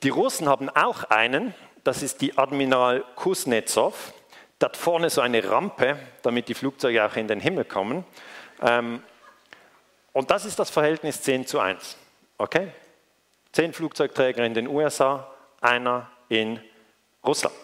Die 0.01 0.09
Russen 0.11 0.47
haben 0.47 0.69
auch 0.69 1.03
einen, 1.03 1.53
das 1.83 2.03
ist 2.03 2.21
die 2.21 2.37
Admiral 2.37 3.03
Kuznetsov. 3.17 4.13
Hat 4.61 4.75
vorne 4.75 5.09
so 5.09 5.21
eine 5.21 5.49
Rampe, 5.49 5.97
damit 6.21 6.49
die 6.49 6.53
Flugzeuge 6.53 7.05
auch 7.05 7.15
in 7.15 7.27
den 7.27 7.39
Himmel 7.39 7.65
kommen. 7.65 8.03
Ähm, 8.61 9.01
und 10.11 10.31
das 10.31 10.45
ist 10.45 10.59
das 10.59 10.69
Verhältnis 10.69 11.21
10 11.21 11.47
zu 11.47 11.59
1. 11.59 11.97
Okay? 12.37 12.69
Zehn 13.51 13.73
Flugzeugträger 13.73 14.45
in 14.45 14.53
den 14.53 14.67
USA, 14.67 15.31
einer 15.61 16.09
in 16.27 16.59
Russland. 17.25 17.55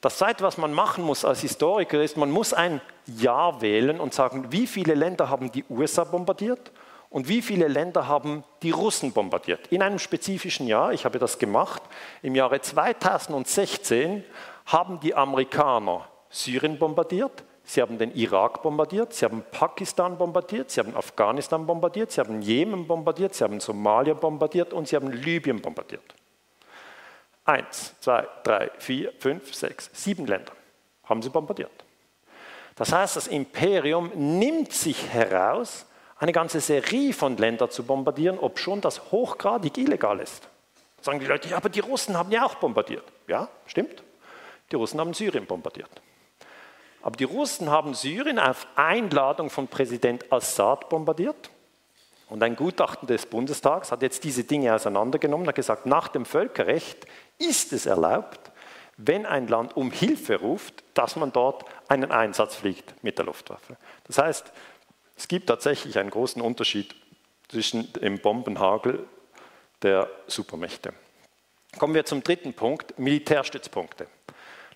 Das 0.00 0.18
Zweite, 0.18 0.44
was 0.44 0.58
man 0.58 0.72
machen 0.72 1.04
muss 1.04 1.24
als 1.24 1.40
Historiker, 1.40 2.02
ist, 2.02 2.16
man 2.16 2.30
muss 2.30 2.54
ein 2.54 2.80
Jahr 3.06 3.60
wählen 3.60 3.98
und 4.00 4.14
sagen, 4.14 4.52
wie 4.52 4.66
viele 4.66 4.94
Länder 4.94 5.28
haben 5.28 5.50
die 5.50 5.64
USA 5.68 6.04
bombardiert 6.04 6.70
und 7.10 7.28
wie 7.28 7.42
viele 7.42 7.68
Länder 7.68 8.06
haben 8.06 8.44
die 8.62 8.70
Russen 8.70 9.12
bombardiert. 9.12 9.66
In 9.68 9.82
einem 9.82 9.98
spezifischen 9.98 10.66
Jahr, 10.66 10.92
ich 10.92 11.04
habe 11.04 11.18
das 11.18 11.38
gemacht, 11.38 11.82
im 12.22 12.34
Jahre 12.34 12.60
2016 12.60 14.24
haben 14.66 15.00
die 15.00 15.14
Amerikaner 15.14 16.06
Syrien 16.28 16.78
bombardiert, 16.78 17.44
sie 17.64 17.80
haben 17.80 17.98
den 17.98 18.14
Irak 18.14 18.62
bombardiert, 18.62 19.12
sie 19.14 19.24
haben 19.24 19.44
Pakistan 19.50 20.18
bombardiert, 20.18 20.70
sie 20.70 20.80
haben 20.80 20.96
Afghanistan 20.96 21.66
bombardiert, 21.66 22.10
sie 22.12 22.20
haben 22.20 22.42
Jemen 22.42 22.86
bombardiert, 22.86 23.34
sie 23.34 23.44
haben 23.44 23.60
Somalia 23.60 24.14
bombardiert 24.14 24.72
und 24.72 24.88
sie 24.88 24.96
haben 24.96 25.10
Libyen 25.12 25.62
bombardiert. 25.62 26.14
Eins, 27.44 27.94
zwei, 28.00 28.26
drei, 28.42 28.70
vier, 28.78 29.12
fünf, 29.20 29.54
sechs, 29.54 29.88
sieben 29.92 30.26
Länder 30.26 30.52
haben 31.04 31.22
sie 31.22 31.30
bombardiert. 31.30 31.70
Das 32.74 32.92
heißt, 32.92 33.16
das 33.16 33.28
Imperium 33.28 34.10
nimmt 34.14 34.72
sich 34.72 35.08
heraus, 35.08 35.86
eine 36.18 36.32
ganze 36.32 36.60
Serie 36.60 37.12
von 37.12 37.36
Ländern 37.36 37.70
zu 37.70 37.84
bombardieren, 37.84 38.38
obschon 38.38 38.80
das 38.80 39.12
hochgradig 39.12 39.78
illegal 39.78 40.18
ist. 40.18 40.48
Sagen 41.00 41.20
die 41.20 41.26
Leute, 41.26 41.48
ja, 41.48 41.56
aber 41.56 41.68
die 41.68 41.80
Russen 41.80 42.16
haben 42.16 42.32
ja 42.32 42.44
auch 42.44 42.56
bombardiert. 42.56 43.04
Ja, 43.28 43.48
stimmt. 43.66 44.02
Die 44.70 44.76
Russen 44.76 45.00
haben 45.00 45.14
Syrien 45.14 45.46
bombardiert. 45.46 45.90
Aber 47.02 47.16
die 47.16 47.24
Russen 47.24 47.70
haben 47.70 47.94
Syrien 47.94 48.38
auf 48.38 48.66
Einladung 48.74 49.48
von 49.48 49.68
Präsident 49.68 50.30
Assad 50.32 50.88
bombardiert. 50.88 51.50
Und 52.28 52.42
ein 52.42 52.56
Gutachten 52.56 53.06
des 53.06 53.26
Bundestags 53.26 53.92
hat 53.92 54.02
jetzt 54.02 54.24
diese 54.24 54.42
Dinge 54.42 54.74
auseinandergenommen 54.74 55.46
und 55.46 55.54
gesagt, 55.54 55.86
nach 55.86 56.08
dem 56.08 56.24
Völkerrecht 56.24 57.06
ist 57.38 57.72
es 57.72 57.86
erlaubt, 57.86 58.50
wenn 58.96 59.26
ein 59.26 59.46
Land 59.46 59.76
um 59.76 59.92
Hilfe 59.92 60.40
ruft, 60.40 60.82
dass 60.94 61.16
man 61.16 61.32
dort 61.32 61.64
einen 61.88 62.10
Einsatz 62.10 62.56
fliegt 62.56 63.04
mit 63.04 63.18
der 63.18 63.26
Luftwaffe. 63.26 63.76
Das 64.04 64.18
heißt, 64.18 64.52
es 65.16 65.28
gibt 65.28 65.46
tatsächlich 65.46 65.98
einen 65.98 66.10
großen 66.10 66.42
Unterschied 66.42 66.94
zwischen 67.48 67.92
dem 67.92 68.18
Bombenhagel 68.18 69.06
der 69.82 70.10
Supermächte. 70.26 70.92
Kommen 71.78 71.94
wir 71.94 72.04
zum 72.04 72.22
dritten 72.22 72.54
Punkt, 72.54 72.98
Militärstützpunkte. 72.98 74.08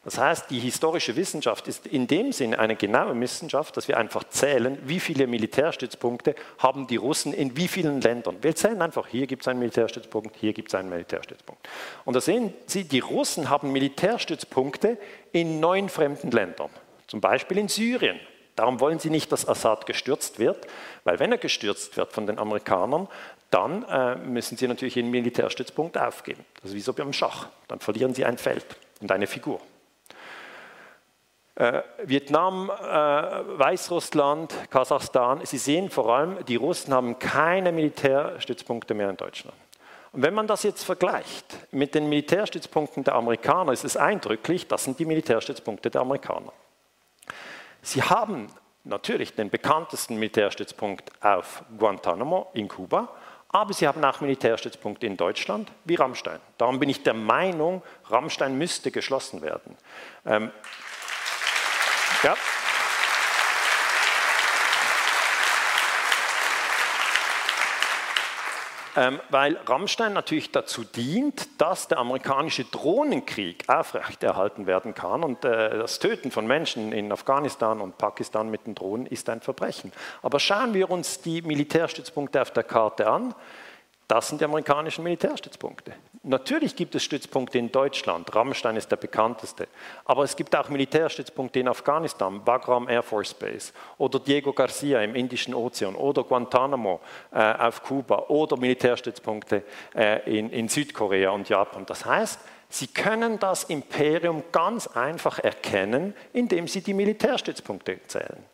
Das 0.03 0.17
heißt, 0.17 0.49
die 0.49 0.59
historische 0.59 1.15
Wissenschaft 1.15 1.69
ist 1.69 1.87
in 1.87 2.07
dem 2.07 2.33
Sinne 2.33 2.59
eine 2.59 2.75
genaue 2.75 3.19
Wissenschaft, 3.21 3.77
dass 3.77 3.87
wir 3.87 3.99
einfach 3.99 4.25
zählen, 4.25 4.79
wie 4.85 4.99
viele 4.99 5.27
Militärstützpunkte 5.27 6.35
haben 6.59 6.87
die 6.87 6.97
Russen 6.97 7.35
in 7.35 7.55
wie 7.59 7.69
vielen 7.69 8.01
Ländern. 8.01 8.39
Wir 8.41 8.55
zählen 8.55 8.81
einfach, 8.81 9.07
hier 9.09 9.27
gibt 9.27 9.43
es 9.43 9.49
einen 9.49 9.59
Militärstützpunkt, 9.59 10.37
hier 10.37 10.55
gibt 10.55 10.69
es 10.69 10.75
einen 10.75 10.89
Militärstützpunkt. 10.89 11.69
Und 12.07 12.17
da 12.17 12.21
sehen 12.23 12.55
Sie, 12.67 12.85
die 12.85 13.01
Russen 13.01 13.51
haben 13.51 13.73
Militärstützpunkte 13.73 14.97
in 15.33 15.61
neun 15.61 15.91
fremden 15.91 16.31
Ländern, 16.31 16.71
zum 17.07 17.21
Beispiel 17.21 17.59
in 17.59 17.69
Syrien. 17.69 18.19
Darum 18.57 18.81
wollen 18.81 18.99
sie 18.99 19.11
nicht, 19.11 19.31
dass 19.33 19.47
Assad 19.47 19.87
gestürzt 19.87 20.39
wird, 20.39 20.67
weil 21.05 21.19
wenn 21.19 21.33
er 21.33 21.39
gestürzt 21.39 21.97
wird 21.97 22.13
von 22.13 22.27
den 22.27 22.39
Amerikanern, 22.39 23.07
dann 23.51 23.85
äh, 23.85 24.17
müssen 24.17 24.57
sie 24.57 24.67
natürlich 24.67 24.97
ihren 24.97 25.11
Militärstützpunkt 25.11 25.99
aufgeben. 25.99 26.45
Das 26.63 26.71
ist 26.71 26.77
wie 26.77 26.81
so 26.81 26.93
beim 26.93 27.13
Schach. 27.13 27.49
Dann 27.69 27.81
verlieren 27.81 28.15
sie 28.15 28.25
ein 28.25 28.39
Feld 28.39 28.65
und 29.01 29.13
eine 29.13 29.27
Figur. 29.27 29.61
Äh, 31.61 31.83
Vietnam, 32.05 32.71
äh, 32.71 32.73
Weißrussland, 32.73 34.71
Kasachstan, 34.71 35.45
Sie 35.45 35.59
sehen 35.59 35.91
vor 35.91 36.09
allem, 36.09 36.43
die 36.47 36.57
Russen 36.57 36.95
haben 36.95 37.19
keine 37.19 37.71
Militärstützpunkte 37.71 38.95
mehr 38.95 39.11
in 39.11 39.19
Deutschland. 39.19 39.55
Und 40.13 40.23
wenn 40.23 40.33
man 40.33 40.47
das 40.47 40.63
jetzt 40.63 40.85
vergleicht 40.85 41.59
mit 41.71 41.95
den 41.95 42.09
Militärstützpunkten 42.09 43.05
der 43.05 43.15
Amerikaner, 43.15 43.73
ist 43.73 43.85
es 43.85 43.99
eindrücklich, 43.99 44.69
das 44.69 44.85
sind 44.85 44.99
die 44.99 45.05
Militärstützpunkte 45.05 45.91
der 45.91 46.01
Amerikaner. 46.01 46.51
Sie 47.83 48.03
haben 48.03 48.49
natürlich 48.85 49.35
den 49.35 49.51
bekanntesten 49.51 50.15
Militärstützpunkt 50.15 51.13
auf 51.23 51.63
Guantanamo 51.79 52.49
in 52.55 52.69
Kuba, 52.69 53.11
aber 53.51 53.75
sie 53.75 53.87
haben 53.87 54.03
auch 54.03 54.23
Militärstützpunkte 54.23 55.07
in 55.07 55.19
Deutschland 55.19 55.71
wie 55.85 55.97
Rammstein. 55.97 56.41
Darum 56.57 56.79
bin 56.79 56.89
ich 56.89 57.03
der 57.03 57.13
Meinung, 57.13 57.83
Rammstein 58.09 58.57
müsste 58.57 58.91
geschlossen 58.91 59.43
werden. 59.43 59.77
Ähm, 60.25 60.51
ja. 62.23 62.37
Ähm, 68.97 69.21
weil 69.31 69.57
Rammstein 69.67 70.13
natürlich 70.13 70.51
dazu 70.51 70.83
dient, 70.83 71.61
dass 71.61 71.87
der 71.87 71.99
amerikanische 71.99 72.65
Drohnenkrieg 72.65 73.65
aufrechterhalten 73.69 74.67
werden 74.67 74.95
kann. 74.95 75.23
Und 75.23 75.45
äh, 75.45 75.79
das 75.79 76.01
Töten 76.01 76.33
von 76.33 76.47
Menschen 76.47 76.93
in 76.93 77.13
Afghanistan 77.13 77.81
und 77.81 77.99
Pakistan 77.99 78.51
mit 78.51 78.67
den 78.67 78.75
Drohnen 78.75 79.07
ist 79.07 79.31
ein 79.31 79.41
Verbrechen. 79.41 79.93
Aber 80.23 80.41
schauen 80.41 80.75
wir 80.75 80.91
uns 80.91 81.21
die 81.21 81.41
Militärstützpunkte 81.41 82.43
auf 82.43 82.51
der 82.51 82.65
Karte 82.65 83.09
an. 83.09 83.35
Das 84.11 84.27
sind 84.27 84.41
die 84.41 84.45
amerikanischen 84.45 85.05
Militärstützpunkte. 85.05 85.93
Natürlich 86.25 86.75
gibt 86.75 86.97
es 86.97 87.05
Stützpunkte 87.05 87.59
in 87.59 87.71
Deutschland, 87.71 88.35
Rammstein 88.35 88.75
ist 88.75 88.91
der 88.91 88.97
bekannteste, 88.97 89.69
aber 90.05 90.25
es 90.25 90.35
gibt 90.35 90.57
auch 90.57 90.69
Militärstützpunkte 90.69 91.61
in 91.61 91.69
Afghanistan, 91.69 92.45
Bagram 92.45 92.89
Air 92.89 93.05
Force 93.05 93.33
Base 93.33 93.73
oder 93.99 94.19
Diego 94.19 94.53
Garcia 94.53 95.01
im 95.03 95.15
Indischen 95.15 95.55
Ozean 95.55 95.95
oder 95.95 96.25
Guantanamo 96.25 96.99
äh, 97.31 97.39
auf 97.39 97.85
Kuba 97.85 98.25
oder 98.27 98.57
Militärstützpunkte 98.57 99.63
äh, 99.95 100.39
in, 100.39 100.51
in 100.51 100.69
Südkorea 100.69 101.31
und 101.31 101.49
Japan. 101.49 101.87
Das 101.87 102.05
heißt, 102.05 102.41
Sie 102.69 102.89
können 102.89 103.39
das 103.39 103.63
Imperium 103.65 104.43
ganz 104.51 104.89
einfach 104.89 105.39
erkennen, 105.39 106.15
indem 106.33 106.67
Sie 106.67 106.81
die 106.81 106.95
Militärstützpunkte 106.95 108.01
zählen. 108.09 108.45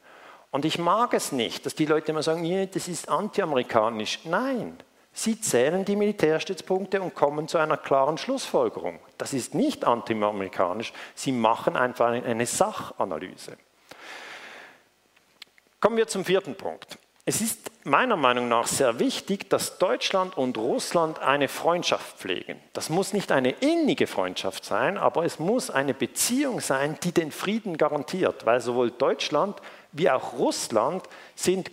Und 0.51 0.67
ich 0.67 0.79
mag 0.79 1.15
es 1.15 1.33
nicht, 1.33 1.65
dass 1.65 1.75
die 1.75 1.87
Leute 1.87 2.13
immer 2.13 2.23
sagen, 2.23 2.69
das 2.73 2.89
ist 2.89 3.09
antiamerikanisch. 3.09 4.21
Nein, 4.25 4.79
Sie 5.19 5.41
zählen 5.41 5.83
die 5.87 5.97
Militärstützpunkte 5.97 7.01
und 7.01 7.15
kommen 7.15 7.49
zu 7.49 7.57
einer 7.57 7.79
klaren 7.79 8.19
Schlussfolgerung. 8.19 9.01
Das 9.17 9.33
ist 9.33 9.55
nicht 9.55 9.87
antiamerikanisch, 9.87 10.93
Sie 11.15 11.33
machen 11.33 11.75
einfach 11.75 12.09
eine 12.09 12.45
Sachanalyse. 12.45 13.57
Kommen 15.81 15.97
wir 15.97 16.07
zum 16.07 16.23
vierten 16.23 16.55
Punkt. 16.55 16.99
Es 17.25 17.41
ist 17.41 17.71
meiner 17.85 18.17
Meinung 18.17 18.49
nach 18.49 18.67
sehr 18.67 18.99
wichtig, 18.99 19.49
dass 19.49 19.79
Deutschland 19.79 20.37
und 20.37 20.59
Russland 20.59 21.19
eine 21.21 21.49
Freundschaft 21.49 22.19
pflegen. 22.19 22.61
Das 22.75 22.91
muss 22.91 23.15
nicht 23.15 23.33
eine 23.33 23.53
innige 23.53 24.07
Freundschaft 24.07 24.67
sein, 24.67 24.99
aber 24.99 25.25
es 25.25 25.39
muss 25.39 25.71
eine 25.71 25.95
Beziehung 25.95 26.61
sein, 26.61 26.99
die 27.03 27.13
den 27.13 27.33
Frieden 27.33 27.79
garantiert, 27.79 28.45
weil 28.45 28.61
sowohl 28.61 28.91
Deutschland 28.91 29.63
wie 29.93 30.11
auch 30.11 30.35
Russland 30.35 31.05
sind 31.35 31.71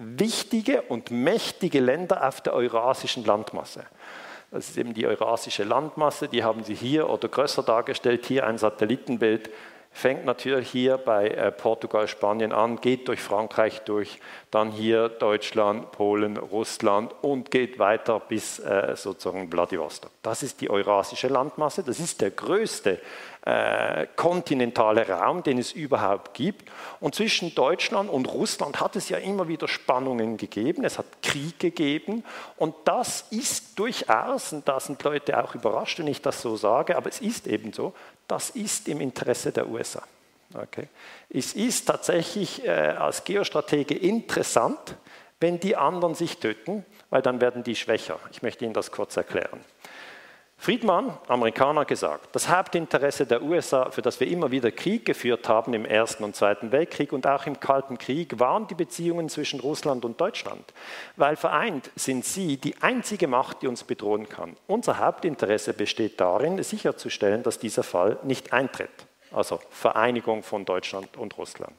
wichtige 0.00 0.82
und 0.82 1.10
mächtige 1.10 1.80
Länder 1.80 2.26
auf 2.26 2.40
der 2.40 2.54
eurasischen 2.54 3.24
Landmasse. 3.24 3.84
Das 4.50 4.68
ist 4.68 4.78
eben 4.78 4.94
die 4.94 5.06
eurasische 5.06 5.64
Landmasse, 5.64 6.28
die 6.28 6.42
haben 6.42 6.64
Sie 6.64 6.74
hier 6.74 7.08
oder 7.08 7.28
größer 7.28 7.62
dargestellt, 7.62 8.26
hier 8.26 8.46
ein 8.46 8.58
Satellitenbild 8.58 9.50
fängt 9.92 10.24
natürlich 10.24 10.70
hier 10.70 10.98
bei 10.98 11.28
äh, 11.28 11.50
Portugal, 11.50 12.06
Spanien 12.08 12.52
an, 12.52 12.80
geht 12.80 13.08
durch 13.08 13.20
Frankreich 13.20 13.80
durch, 13.80 14.20
dann 14.50 14.70
hier 14.70 15.08
Deutschland, 15.08 15.90
Polen, 15.92 16.36
Russland 16.36 17.14
und 17.22 17.50
geht 17.50 17.78
weiter 17.78 18.20
bis 18.20 18.60
äh, 18.60 18.94
sozusagen 18.96 19.50
Vladivostok. 19.50 20.10
Das 20.22 20.42
ist 20.42 20.60
die 20.60 20.70
eurasische 20.70 21.28
Landmasse, 21.28 21.82
das 21.82 21.98
ist 21.98 22.20
der 22.20 22.30
größte 22.30 22.92
äh, 22.92 22.98
kontinentale 24.16 25.08
Raum, 25.08 25.42
den 25.42 25.58
es 25.58 25.72
überhaupt 25.72 26.34
gibt. 26.34 26.70
Und 27.00 27.14
zwischen 27.14 27.54
Deutschland 27.54 28.10
und 28.10 28.26
Russland 28.26 28.80
hat 28.80 28.96
es 28.96 29.08
ja 29.08 29.18
immer 29.18 29.48
wieder 29.48 29.66
Spannungen 29.66 30.36
gegeben, 30.36 30.84
es 30.84 30.98
hat 30.98 31.06
Krieg 31.22 31.58
gegeben 31.58 32.22
und 32.56 32.74
das 32.84 33.24
ist 33.30 33.78
durchaus, 33.78 34.52
und 34.52 34.68
da 34.68 34.78
sind 34.78 35.02
Leute 35.02 35.42
auch 35.42 35.54
überrascht, 35.54 35.98
wenn 35.98 36.06
ich 36.06 36.20
das 36.20 36.42
so 36.42 36.56
sage, 36.56 36.96
aber 36.96 37.08
es 37.08 37.20
ist 37.20 37.46
eben 37.46 37.72
so, 37.72 37.94
das 38.28 38.50
ist 38.50 38.88
im 38.88 39.00
Interesse 39.00 39.52
der 39.52 39.68
USA. 39.68 40.02
Okay. 40.54 40.88
Es 41.28 41.52
ist 41.52 41.86
tatsächlich 41.86 42.64
äh, 42.64 42.70
als 42.70 43.24
Geostratege 43.24 43.94
interessant, 43.94 44.96
wenn 45.38 45.60
die 45.60 45.76
anderen 45.76 46.14
sich 46.14 46.38
töten, 46.38 46.84
weil 47.08 47.22
dann 47.22 47.40
werden 47.40 47.62
die 47.62 47.76
schwächer. 47.76 48.18
Ich 48.32 48.42
möchte 48.42 48.64
Ihnen 48.64 48.74
das 48.74 48.90
kurz 48.90 49.16
erklären. 49.16 49.60
Friedman, 50.62 51.16
Amerikaner, 51.26 51.86
gesagt, 51.86 52.28
das 52.32 52.50
Hauptinteresse 52.50 53.24
der 53.24 53.40
USA, 53.40 53.90
für 53.90 54.02
das 54.02 54.20
wir 54.20 54.28
immer 54.28 54.50
wieder 54.50 54.70
Krieg 54.70 55.06
geführt 55.06 55.48
haben 55.48 55.72
im 55.72 55.86
Ersten 55.86 56.22
und 56.22 56.36
Zweiten 56.36 56.70
Weltkrieg 56.70 57.14
und 57.14 57.26
auch 57.26 57.46
im 57.46 57.60
Kalten 57.60 57.96
Krieg, 57.96 58.38
waren 58.38 58.66
die 58.66 58.74
Beziehungen 58.74 59.30
zwischen 59.30 59.60
Russland 59.60 60.04
und 60.04 60.20
Deutschland. 60.20 60.74
Weil 61.16 61.36
vereint 61.36 61.90
sind 61.96 62.26
sie 62.26 62.58
die 62.58 62.74
einzige 62.82 63.26
Macht, 63.26 63.62
die 63.62 63.68
uns 63.68 63.84
bedrohen 63.84 64.28
kann. 64.28 64.54
Unser 64.66 64.98
Hauptinteresse 64.98 65.72
besteht 65.72 66.20
darin, 66.20 66.62
sicherzustellen, 66.62 67.42
dass 67.42 67.58
dieser 67.58 67.82
Fall 67.82 68.18
nicht 68.22 68.52
eintritt. 68.52 68.90
Also 69.32 69.60
Vereinigung 69.70 70.42
von 70.42 70.66
Deutschland 70.66 71.16
und 71.16 71.38
Russland. 71.38 71.72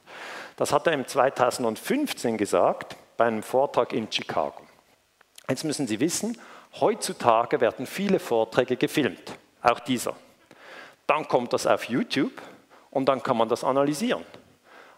Das 0.55 0.73
hat 0.73 0.87
er 0.87 0.93
im 0.93 1.05
2015 1.05 2.35
gesagt 2.35 2.95
bei 3.15 3.25
einem 3.25 3.43
Vortrag 3.43 3.93
in 3.93 4.11
Chicago. 4.11 4.63
Jetzt 5.47 5.65
müssen 5.65 5.85
Sie 5.85 5.99
wissen, 5.99 6.35
Heutzutage 6.79 7.59
werden 7.59 7.85
viele 7.85 8.19
Vorträge 8.19 8.77
gefilmt, 8.77 9.33
auch 9.61 9.79
dieser. 9.79 10.15
Dann 11.05 11.27
kommt 11.27 11.53
das 11.53 11.67
auf 11.67 11.85
YouTube 11.85 12.41
und 12.89 13.07
dann 13.07 13.21
kann 13.21 13.37
man 13.37 13.49
das 13.49 13.63
analysieren. 13.63 14.23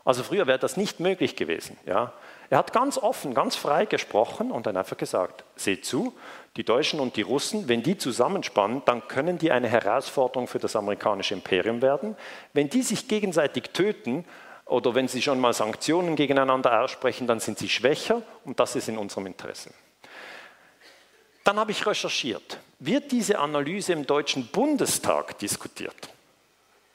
Also 0.06 0.22
früher 0.24 0.48
wäre 0.48 0.60
das 0.60 0.76
nicht 0.76 1.00
möglich 1.00 1.36
gewesen. 1.36 1.78
Ja. 1.86 2.14
Er 2.50 2.58
hat 2.58 2.74
ganz 2.74 2.98
offen, 2.98 3.34
ganz 3.34 3.56
frei 3.56 3.86
gesprochen 3.86 4.52
und 4.52 4.68
dann 4.68 4.76
einfach 4.76 4.98
gesagt, 4.98 5.44
seht 5.56 5.86
zu, 5.86 6.14
die 6.58 6.64
Deutschen 6.64 7.00
und 7.00 7.16
die 7.16 7.22
Russen, 7.22 7.68
wenn 7.68 7.82
die 7.82 7.98
zusammenspannen, 7.98 8.84
dann 8.86 9.08
können 9.08 9.38
die 9.38 9.52
eine 9.52 9.70
Herausforderung 9.70 10.48
für 10.48 10.60
das 10.60 10.76
amerikanische 10.76 11.34
Imperium 11.34 11.82
werden. 11.82 12.16
Wenn 12.52 12.70
die 12.70 12.84
sich 12.84 13.08
gegenseitig 13.08 13.70
töten 13.72 14.26
oder 14.66 14.94
wenn 14.94 15.08
sie 15.08 15.22
schon 15.22 15.40
mal 15.40 15.54
Sanktionen 15.54 16.16
gegeneinander 16.16 16.82
aussprechen, 16.82 17.26
dann 17.26 17.40
sind 17.40 17.58
sie 17.58 17.70
schwächer 17.70 18.22
und 18.44 18.60
das 18.60 18.76
ist 18.76 18.90
in 18.90 18.98
unserem 18.98 19.26
Interesse. 19.26 19.72
Dann 21.44 21.60
habe 21.60 21.72
ich 21.72 21.86
recherchiert, 21.86 22.60
wird 22.80 23.12
diese 23.12 23.40
Analyse 23.40 23.94
im 23.94 24.06
Deutschen 24.06 24.48
Bundestag 24.48 25.38
diskutiert? 25.40 26.10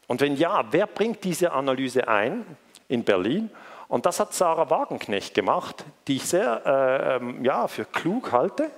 Und 0.07 0.21
wenn 0.23 0.37
ja, 0.37 0.65
wer 0.71 0.87
bringt 0.87 1.23
diese 1.25 1.53
Analyse 1.53 2.09
ein 2.09 2.45
in 2.89 3.05
Berlin? 3.05 3.51
Und 3.89 4.07
das 4.07 4.21
hat 4.21 4.35
Sarah 4.35 4.71
Wagenknecht 4.71 5.35
gemacht, 5.35 5.85
die 6.07 6.17
ich 6.17 6.25
sehr 6.25 6.63
äh, 6.65 7.17
ähm, 7.17 7.45
ja, 7.45 7.69
für 7.69 7.85
klug 7.85 8.33
halte. 8.33 8.71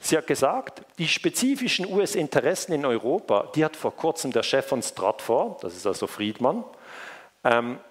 Sie 0.00 0.16
hat 0.16 0.26
gesagt, 0.26 0.82
die 0.98 1.06
spezifischen 1.06 1.86
US-Interessen 1.86 2.72
in 2.72 2.84
Europa, 2.84 3.48
die 3.54 3.64
hat 3.64 3.76
vor 3.76 3.94
kurzem 3.94 4.32
der 4.32 4.42
Chef 4.42 4.66
von 4.66 4.82
Stratfor, 4.82 5.58
das 5.62 5.76
ist 5.76 5.86
also 5.86 6.08
Friedmann, 6.08 6.64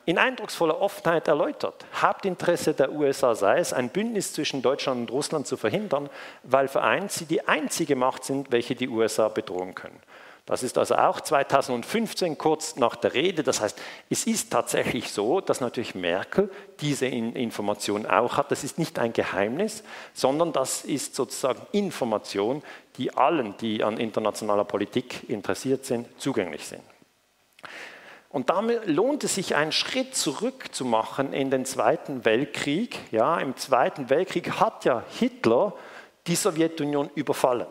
in 0.06 0.18
eindrucksvoller 0.18 0.80
Offenheit 0.80 1.28
erläutert. 1.28 1.86
Hauptinteresse 2.02 2.74
der 2.74 2.94
USA 2.94 3.36
sei 3.36 3.60
es, 3.60 3.74
ein 3.74 3.90
Bündnis 3.90 4.32
zwischen 4.32 4.62
Deutschland 4.62 5.02
und 5.02 5.12
Russland 5.12 5.46
zu 5.46 5.58
verhindern, 5.58 6.10
weil 6.44 6.70
vereint 6.70 7.12
sie 7.12 7.26
die 7.26 7.46
einzige 7.46 7.98
Macht 7.98 8.24
sind, 8.24 8.54
welche 8.54 8.76
die 8.76 8.88
USA 8.88 9.28
bedrohen 9.28 9.76
können. 9.76 10.00
Das 10.46 10.64
ist 10.64 10.78
also 10.78 10.96
auch 10.96 11.22
2015 11.22 12.38
kurz 12.38 12.76
nach 12.76 12.96
der 12.96 13.14
Rede. 13.14 13.44
Das 13.44 13.62
heißt, 13.62 13.80
es 14.10 14.26
ist 14.26 14.52
tatsächlich 14.52 15.12
so, 15.12 15.40
dass 15.40 15.62
natürlich 15.62 15.96
Merkel 15.96 16.50
diese 16.80 17.06
Information 17.06 18.06
auch 18.06 18.38
hat. 18.38 18.52
Das 18.52 18.64
ist 18.64 18.80
nicht 18.80 18.98
ein 19.00 19.14
Geheimnis, 19.14 19.84
sondern 20.14 20.52
das 20.52 20.84
ist 20.84 21.14
sozusagen 21.14 21.62
Information, 21.74 22.64
die 22.98 23.16
allen, 23.16 23.56
die 23.58 23.84
an 23.84 23.98
internationaler 23.98 24.66
Politik 24.66 25.30
interessiert 25.30 25.86
sind, 25.86 26.08
zugänglich 26.20 26.66
sind. 26.66 26.84
Und 28.32 28.50
damit 28.50 28.88
lohnt 28.88 29.24
es 29.26 29.36
sich, 29.36 29.56
einen 29.56 29.74
Schritt 29.74 30.16
zurück 30.16 30.74
zu 30.74 30.86
machen 30.86 31.34
in 31.34 31.52
den 31.52 31.66
Zweiten 31.66 32.24
Weltkrieg. 32.24 32.98
Ja, 33.12 33.40
Im 33.40 33.58
Zweiten 33.58 34.10
Weltkrieg 34.10 34.60
hat 34.60 34.86
ja 34.86 35.04
Hitler 35.20 35.74
die 36.28 36.36
Sowjetunion 36.36 37.10
überfallen. 37.16 37.68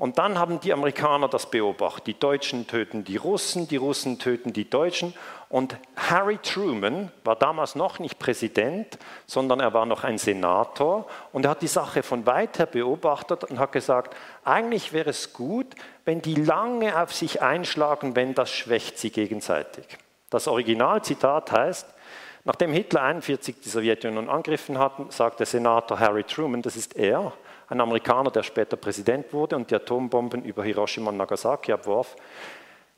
Und 0.00 0.16
dann 0.16 0.38
haben 0.38 0.60
die 0.60 0.72
Amerikaner 0.72 1.28
das 1.28 1.50
beobachtet. 1.50 2.06
Die 2.06 2.18
Deutschen 2.18 2.66
töten 2.66 3.04
die 3.04 3.18
Russen, 3.18 3.68
die 3.68 3.76
Russen 3.76 4.18
töten 4.18 4.54
die 4.54 4.68
Deutschen. 4.68 5.12
Und 5.50 5.76
Harry 5.94 6.38
Truman 6.38 7.12
war 7.22 7.36
damals 7.36 7.74
noch 7.74 7.98
nicht 7.98 8.18
Präsident, 8.18 8.98
sondern 9.26 9.60
er 9.60 9.74
war 9.74 9.84
noch 9.84 10.02
ein 10.02 10.16
Senator. 10.16 11.06
Und 11.32 11.44
er 11.44 11.50
hat 11.50 11.60
die 11.60 11.66
Sache 11.66 12.02
von 12.02 12.24
weit 12.24 12.58
her 12.58 12.64
beobachtet 12.64 13.44
und 13.44 13.58
hat 13.58 13.72
gesagt, 13.72 14.16
eigentlich 14.42 14.94
wäre 14.94 15.10
es 15.10 15.34
gut, 15.34 15.66
wenn 16.06 16.22
die 16.22 16.34
lange 16.34 16.98
auf 16.98 17.12
sich 17.12 17.42
einschlagen, 17.42 18.16
wenn 18.16 18.32
das 18.32 18.50
schwächt 18.50 18.98
sie 18.98 19.10
gegenseitig. 19.10 19.84
Das 20.30 20.48
Originalzitat 20.48 21.52
heißt, 21.52 21.86
nachdem 22.44 22.72
Hitler 22.72 23.02
1941 23.02 23.56
die 23.62 23.68
Sowjetunion 23.68 24.30
angegriffen 24.30 24.78
hat, 24.78 25.12
sagt 25.12 25.40
der 25.40 25.46
Senator 25.46 26.00
Harry 26.00 26.24
Truman, 26.24 26.62
das 26.62 26.76
ist 26.76 26.96
er, 26.96 27.34
ein 27.70 27.80
Amerikaner, 27.80 28.30
der 28.30 28.42
später 28.42 28.76
Präsident 28.76 29.32
wurde 29.32 29.56
und 29.56 29.70
die 29.70 29.76
Atombomben 29.76 30.44
über 30.44 30.64
Hiroshima 30.64 31.10
und 31.10 31.16
Nagasaki 31.16 31.72
abwarf. 31.72 32.16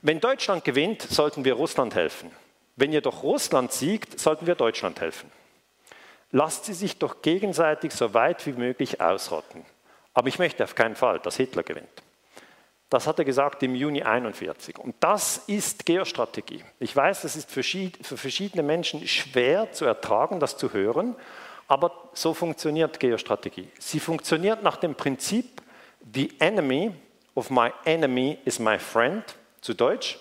Wenn 0.01 0.19
Deutschland 0.19 0.65
gewinnt, 0.65 1.03
sollten 1.03 1.45
wir 1.45 1.55
Russland 1.55 1.95
helfen. 1.95 2.31
Wenn 2.75 2.91
jedoch 2.91 3.23
Russland 3.23 3.71
siegt, 3.71 4.19
sollten 4.19 4.47
wir 4.47 4.55
Deutschland 4.55 5.01
helfen. 5.01 5.31
Lasst 6.31 6.65
sie 6.65 6.73
sich 6.73 6.99
doch 6.99 7.21
gegenseitig 7.21 7.93
so 7.93 8.15
weit 8.15 8.47
wie 8.47 8.53
möglich 8.53 9.01
ausrotten. 9.01 9.65
Aber 10.15 10.29
ich 10.29 10.39
möchte 10.39 10.65
auf 10.65 10.75
keinen 10.75 10.97
Fall, 10.97 11.21
dass 11.21 11.37
Hitler 11.37 11.63
gewinnt. 11.63 12.03
Das 12.89 13.07
hat 13.07 13.19
er 13.19 13.25
gesagt 13.25 13.63
im 13.63 13.75
Juni 13.75 14.03
1941. 14.03 14.79
Und 14.79 14.97
das 15.01 15.39
ist 15.47 15.87
Geostrategie. 15.87 16.65
Ich 16.79 16.95
weiß, 16.95 17.23
das 17.23 17.37
ist 17.37 17.51
für 17.51 17.63
verschiedene 18.17 18.63
Menschen 18.63 19.07
schwer 19.07 19.73
zu 19.73 19.85
ertragen, 19.85 20.41
das 20.41 20.57
zu 20.57 20.73
hören. 20.73 21.15
Aber 21.73 22.11
so 22.13 22.35
funktioniert 22.35 23.01
Geostrategie. 23.01 23.67
Sie 23.79 23.99
funktioniert 23.99 24.63
nach 24.63 24.77
dem 24.77 24.95
Prinzip, 24.95 25.63
the 26.13 26.31
enemy 26.39 26.93
of 27.35 27.49
my 27.49 27.73
enemy 27.87 28.37
is 28.45 28.59
my 28.59 28.79
friend, 28.79 29.25
zu 29.63 29.73
Deutsch, 29.73 30.19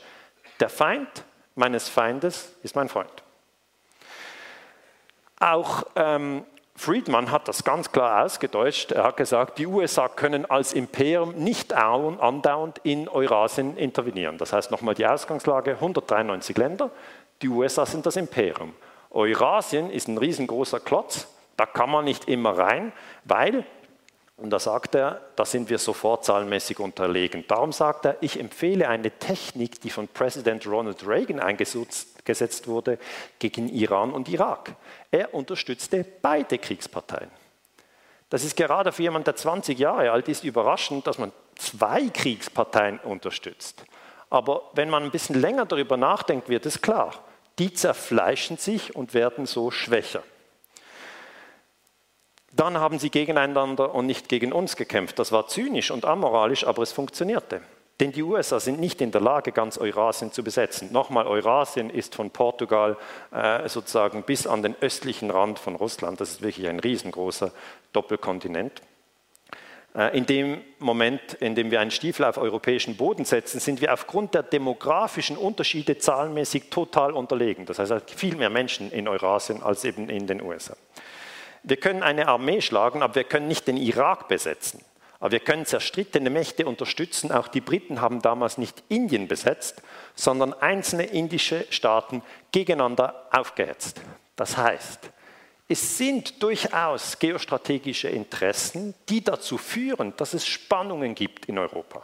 der 0.61 0.69
Feind 0.69 1.09
meines 1.55 1.89
Feindes 1.89 2.55
ist 2.63 2.73
mein 2.77 2.87
Freund. 2.87 3.11
Auch 5.41 5.83
ähm, 5.97 6.45
Friedman 6.77 7.31
hat 7.31 7.49
das 7.49 7.65
ganz 7.65 7.91
klar 7.91 8.23
ausgedeutscht. 8.23 8.93
Er 8.93 9.03
hat 9.03 9.17
gesagt, 9.17 9.57
die 9.57 9.67
USA 9.67 10.07
können 10.07 10.49
als 10.49 10.71
Imperium 10.71 11.35
nicht 11.35 11.73
andauernd 11.73 12.79
in 12.83 13.09
Eurasien 13.09 13.75
intervenieren. 13.75 14.37
Das 14.37 14.53
heißt 14.53 14.71
nochmal 14.71 14.95
die 14.95 15.05
Ausgangslage, 15.05 15.71
193 15.71 16.55
Länder, 16.55 16.91
die 17.41 17.49
USA 17.49 17.85
sind 17.85 18.05
das 18.05 18.15
Imperium. 18.15 18.73
Eurasien 19.09 19.89
ist 19.89 20.07
ein 20.07 20.17
riesengroßer 20.17 20.79
Klotz, 20.79 21.27
da 21.57 21.65
kann 21.65 21.89
man 21.89 22.05
nicht 22.05 22.27
immer 22.27 22.57
rein, 22.57 22.91
weil, 23.25 23.65
und 24.37 24.49
da 24.49 24.59
sagt 24.59 24.95
er, 24.95 25.21
da 25.35 25.45
sind 25.45 25.69
wir 25.69 25.77
sofort 25.77 26.25
zahlenmäßig 26.25 26.79
unterlegen. 26.79 27.45
Darum 27.47 27.71
sagt 27.71 28.05
er, 28.05 28.17
ich 28.21 28.39
empfehle 28.39 28.87
eine 28.87 29.11
Technik, 29.11 29.81
die 29.81 29.89
von 29.89 30.07
Präsident 30.07 30.65
Ronald 30.65 31.05
Reagan 31.07 31.39
eingesetzt 31.39 32.67
wurde 32.67 32.97
gegen 33.39 33.69
Iran 33.69 34.11
und 34.11 34.29
Irak. 34.29 34.75
Er 35.11 35.33
unterstützte 35.33 36.05
beide 36.21 36.57
Kriegsparteien. 36.57 37.29
Das 38.31 38.45
ist 38.45 38.55
gerade 38.55 38.93
für 38.93 39.03
jemanden, 39.03 39.25
der 39.25 39.35
20 39.35 39.77
Jahre 39.77 40.09
alt 40.09 40.29
ist, 40.29 40.45
überraschend, 40.45 41.05
dass 41.05 41.17
man 41.17 41.33
zwei 41.55 42.07
Kriegsparteien 42.07 42.97
unterstützt. 42.99 43.83
Aber 44.29 44.69
wenn 44.73 44.89
man 44.89 45.03
ein 45.03 45.11
bisschen 45.11 45.39
länger 45.39 45.65
darüber 45.65 45.97
nachdenkt, 45.97 46.47
wird 46.47 46.65
es 46.65 46.81
klar. 46.81 47.13
Die 47.59 47.73
zerfleischen 47.73 48.55
sich 48.55 48.95
und 48.95 49.13
werden 49.13 49.45
so 49.45 49.69
schwächer. 49.69 50.23
Dann 52.53 52.77
haben 52.77 52.99
sie 52.99 53.09
gegeneinander 53.09 53.95
und 53.95 54.05
nicht 54.05 54.27
gegen 54.29 54.51
uns 54.51 54.75
gekämpft. 54.75 55.19
Das 55.19 55.31
war 55.31 55.47
zynisch 55.47 55.91
und 55.91 56.05
amoralisch, 56.05 56.67
aber 56.67 56.83
es 56.83 56.91
funktionierte. 56.91 57.61
Denn 58.01 58.11
die 58.11 58.23
USA 58.23 58.59
sind 58.59 58.79
nicht 58.79 58.99
in 58.99 59.11
der 59.11 59.21
Lage, 59.21 59.51
ganz 59.51 59.77
Eurasien 59.77 60.31
zu 60.31 60.43
besetzen. 60.43 60.91
Nochmal, 60.91 61.27
Eurasien 61.27 61.91
ist 61.91 62.15
von 62.15 62.31
Portugal 62.31 62.97
äh, 63.31 63.69
sozusagen 63.69 64.23
bis 64.23 64.47
an 64.47 64.63
den 64.63 64.75
östlichen 64.81 65.29
Rand 65.29 65.59
von 65.59 65.75
Russland. 65.75 66.19
Das 66.19 66.31
ist 66.31 66.41
wirklich 66.41 66.67
ein 66.67 66.79
riesengroßer 66.79 67.51
Doppelkontinent. 67.93 68.81
Äh, 69.93 70.17
in 70.17 70.25
dem 70.25 70.61
Moment, 70.79 71.35
in 71.35 71.53
dem 71.53 71.69
wir 71.69 71.79
einen 71.79 71.91
Stiefel 71.91 72.25
auf 72.25 72.37
europäischen 72.37 72.97
Boden 72.97 73.23
setzen, 73.23 73.59
sind 73.59 73.81
wir 73.81 73.93
aufgrund 73.93 74.33
der 74.33 74.43
demografischen 74.43 75.37
Unterschiede 75.37 75.97
zahlenmäßig 75.99 76.69
total 76.71 77.11
unterlegen. 77.11 77.67
Das 77.67 77.79
heißt, 77.79 78.09
viel 78.09 78.35
mehr 78.35 78.49
Menschen 78.49 78.91
in 78.91 79.07
Eurasien 79.07 79.61
als 79.61 79.83
eben 79.83 80.09
in 80.09 80.25
den 80.25 80.41
USA. 80.41 80.75
Wir 81.63 81.77
können 81.77 82.03
eine 82.03 82.27
Armee 82.27 82.61
schlagen, 82.61 83.03
aber 83.03 83.15
wir 83.15 83.23
können 83.23 83.47
nicht 83.47 83.67
den 83.67 83.77
Irak 83.77 84.27
besetzen. 84.27 84.83
Aber 85.19 85.31
wir 85.31 85.39
können 85.39 85.67
zerstrittene 85.67 86.31
Mächte 86.31 86.65
unterstützen. 86.65 87.31
Auch 87.31 87.47
die 87.47 87.61
Briten 87.61 88.01
haben 88.01 88.23
damals 88.23 88.57
nicht 88.57 88.83
Indien 88.89 89.27
besetzt, 89.27 89.83
sondern 90.15 90.53
einzelne 90.53 91.05
indische 91.05 91.65
Staaten 91.69 92.23
gegeneinander 92.51 93.27
aufgehetzt. 93.31 94.01
Das 94.35 94.57
heißt, 94.57 95.11
es 95.67 95.97
sind 95.97 96.41
durchaus 96.41 97.19
geostrategische 97.19 98.09
Interessen, 98.09 98.95
die 99.09 99.23
dazu 99.23 99.59
führen, 99.59 100.13
dass 100.17 100.33
es 100.33 100.47
Spannungen 100.47 101.13
gibt 101.13 101.45
in 101.45 101.59
Europa. 101.59 102.03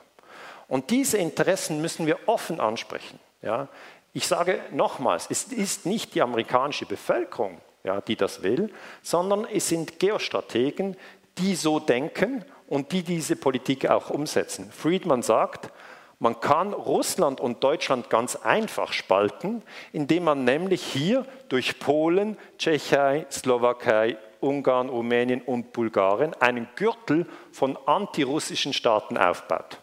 Und 0.67 0.91
diese 0.91 1.17
Interessen 1.17 1.81
müssen 1.81 2.05
wir 2.05 2.19
offen 2.27 2.59
ansprechen. 2.59 3.19
Ja? 3.41 3.67
Ich 4.13 4.27
sage 4.27 4.61
nochmals, 4.71 5.27
es 5.29 5.45
ist 5.45 5.85
nicht 5.85 6.13
die 6.13 6.21
amerikanische 6.21 6.85
Bevölkerung, 6.85 7.59
ja, 7.87 8.01
die 8.01 8.15
das 8.15 8.43
will, 8.43 8.69
sondern 9.01 9.47
es 9.51 9.69
sind 9.69 9.99
Geostrategen, 9.99 10.95
die 11.37 11.55
so 11.55 11.79
denken 11.79 12.43
und 12.67 12.91
die 12.91 13.01
diese 13.01 13.35
Politik 13.35 13.89
auch 13.89 14.09
umsetzen. 14.09 14.69
Friedman 14.71 15.23
sagt, 15.23 15.71
man 16.19 16.39
kann 16.39 16.73
Russland 16.73 17.39
und 17.39 17.63
Deutschland 17.63 18.09
ganz 18.09 18.35
einfach 18.35 18.91
spalten, 18.91 19.61
indem 19.93 20.25
man 20.25 20.43
nämlich 20.43 20.83
hier 20.83 21.25
durch 21.47 21.79
Polen, 21.79 22.37
Tschechei, 22.57 23.25
Slowakei, 23.31 24.17
Ungarn, 24.39 24.89
Rumänien 24.89 25.41
und 25.41 25.73
Bulgarien 25.73 26.33
einen 26.39 26.67
Gürtel 26.75 27.25
von 27.51 27.77
antirussischen 27.85 28.73
Staaten 28.73 29.17
aufbaut. 29.17 29.79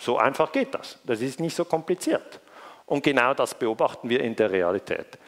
So 0.00 0.18
einfach 0.18 0.52
geht 0.52 0.74
das. 0.74 0.98
Das 1.04 1.20
ist 1.20 1.40
nicht 1.40 1.56
so 1.56 1.64
kompliziert. 1.64 2.40
Und 2.86 3.02
genau 3.02 3.34
das 3.34 3.54
beobachten 3.54 4.08
wir 4.08 4.20
in 4.20 4.36
der 4.36 4.50
Realität. 4.50 5.18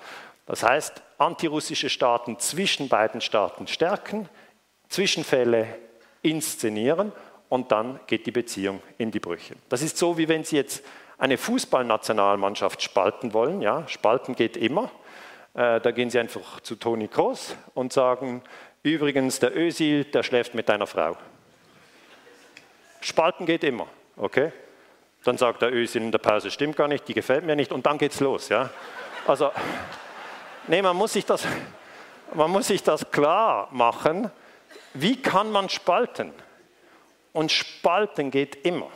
Das 0.50 0.64
heißt, 0.64 1.00
antirussische 1.18 1.88
Staaten 1.88 2.40
zwischen 2.40 2.88
beiden 2.88 3.20
Staaten 3.20 3.68
stärken, 3.68 4.28
Zwischenfälle 4.88 5.78
inszenieren 6.22 7.12
und 7.48 7.70
dann 7.70 8.00
geht 8.08 8.26
die 8.26 8.32
Beziehung 8.32 8.82
in 8.98 9.12
die 9.12 9.20
Brüche. 9.20 9.54
Das 9.68 9.80
ist 9.80 9.96
so, 9.96 10.18
wie 10.18 10.26
wenn 10.26 10.42
Sie 10.42 10.56
jetzt 10.56 10.84
eine 11.18 11.38
Fußballnationalmannschaft 11.38 12.82
spalten 12.82 13.32
wollen. 13.32 13.62
Ja, 13.62 13.86
spalten 13.86 14.34
geht 14.34 14.56
immer. 14.56 14.90
Äh, 15.54 15.80
da 15.80 15.92
gehen 15.92 16.10
Sie 16.10 16.18
einfach 16.18 16.58
zu 16.58 16.74
Toni 16.74 17.06
Kroos 17.06 17.54
und 17.74 17.92
sagen, 17.92 18.42
übrigens, 18.82 19.38
der 19.38 19.56
Ösil, 19.56 20.02
der 20.06 20.24
schläft 20.24 20.56
mit 20.56 20.68
deiner 20.68 20.88
Frau. 20.88 21.16
Spalten 23.00 23.46
geht 23.46 23.62
immer, 23.62 23.86
okay? 24.16 24.50
Dann 25.22 25.38
sagt 25.38 25.62
der 25.62 25.72
Ösil 25.72 26.02
in 26.02 26.10
der 26.10 26.18
Pause, 26.18 26.50
stimmt 26.50 26.76
gar 26.76 26.88
nicht, 26.88 27.06
die 27.06 27.14
gefällt 27.14 27.46
mir 27.46 27.54
nicht 27.54 27.70
und 27.70 27.86
dann 27.86 27.98
geht's 27.98 28.18
los. 28.18 28.48
Ja? 28.48 28.70
Also 29.28 29.52
Nee, 30.66 30.82
man 30.82 30.96
muss 30.96 31.14
sich 31.14 31.24
das, 31.24 31.46
man 32.34 32.50
muss 32.50 32.68
sich 32.68 32.82
das 32.82 33.10
klar 33.10 33.68
machen. 33.70 34.30
Wie 34.94 35.20
kann 35.20 35.50
man 35.50 35.68
spalten? 35.68 36.32
Und 37.32 37.52
spalten 37.52 38.30
geht 38.30 38.64
immer. 38.66 38.88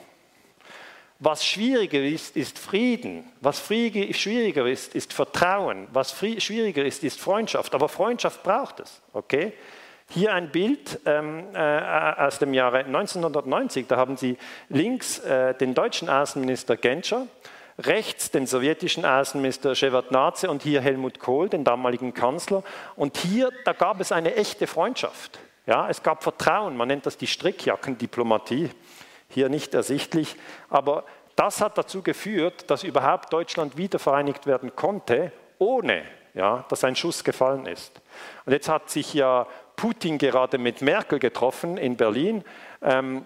Was 1.21 1.47
schwieriger 1.47 2.03
ist, 2.03 2.37
ist 2.37 2.59
Frieden. 2.59 3.31
Was 3.41 3.65
schwieriger 3.67 4.67
ist, 4.67 4.95
ist 4.95 5.13
Vertrauen. 5.13 5.87
Was 5.93 6.13
schwieriger 6.19 6.85
ist, 6.85 7.05
ist 7.05 7.21
Freundschaft. 7.21 7.75
Aber 7.75 7.89
Freundschaft 7.89 8.43
braucht 8.43 8.81
es. 8.81 9.01
Okay? 9.13 9.53
Hier 10.11 10.35
ein 10.35 10.51
Bild 10.51 11.01
ähm, 11.07 11.47
äh, 11.55 11.59
aus 11.59 12.39
dem 12.41 12.53
Jahre 12.53 12.81
1990. 12.81 13.87
Da 13.87 13.97
haben 13.97 14.17
Sie 14.17 14.37
links 14.69 15.21
äh, 15.21 15.55
den 15.55 15.75
deutschen 15.75 16.11
Außenminister 16.11 16.77
Genscher, 16.77 17.27
rechts 17.79 18.31
den 18.31 18.47
sowjetischen 18.47 19.05
Außenminister 19.05 19.75
Shevardnadze 19.75 20.51
und 20.51 20.63
hier 20.63 20.81
Helmut 20.81 21.19
Kohl, 21.19 21.49
den 21.49 21.65
damaligen 21.65 22.15
Kanzler. 22.15 22.63
Und 22.97 23.17
hier, 23.17 23.51
da 23.65 23.73
gab 23.73 24.01
es 24.01 24.13
eine 24.13 24.37
echte 24.37 24.67
Freundschaft. 24.67 25.39
Ja, 25.67 25.89
es 25.89 26.03
gab 26.03 26.23
Vertrauen, 26.23 26.77
man 26.77 26.89
nennt 26.89 27.07
das 27.07 27.17
die 27.17 27.27
Strickjackendiplomatie, 27.27 28.71
hier 29.29 29.49
nicht 29.49 29.75
ersichtlich, 29.75 30.37
aber 30.69 31.05
das 31.37 31.61
hat 31.61 31.79
dazu 31.79 32.03
geführt, 32.03 32.71
dass 32.71 32.85
überhaupt 32.85 33.33
Deutschland 33.33 33.77
wiedervereinigt 33.77 34.47
werden 34.47 34.77
konnte, 34.77 35.33
ohne 35.59 36.05
ja, 36.35 36.65
dass 36.69 36.85
ein 36.85 36.97
Schuss 36.97 37.25
gefallen 37.25 37.67
ist. 37.67 38.01
Und 38.45 38.53
jetzt 38.53 38.69
hat 38.69 38.91
sich 38.91 39.15
ja 39.15 39.47
Putin 39.77 40.19
gerade 40.19 40.59
mit 40.59 40.83
Merkel 40.83 41.19
getroffen 41.19 41.77
in 41.77 41.97
Berlin. 41.97 42.45
Ähm, 42.83 43.25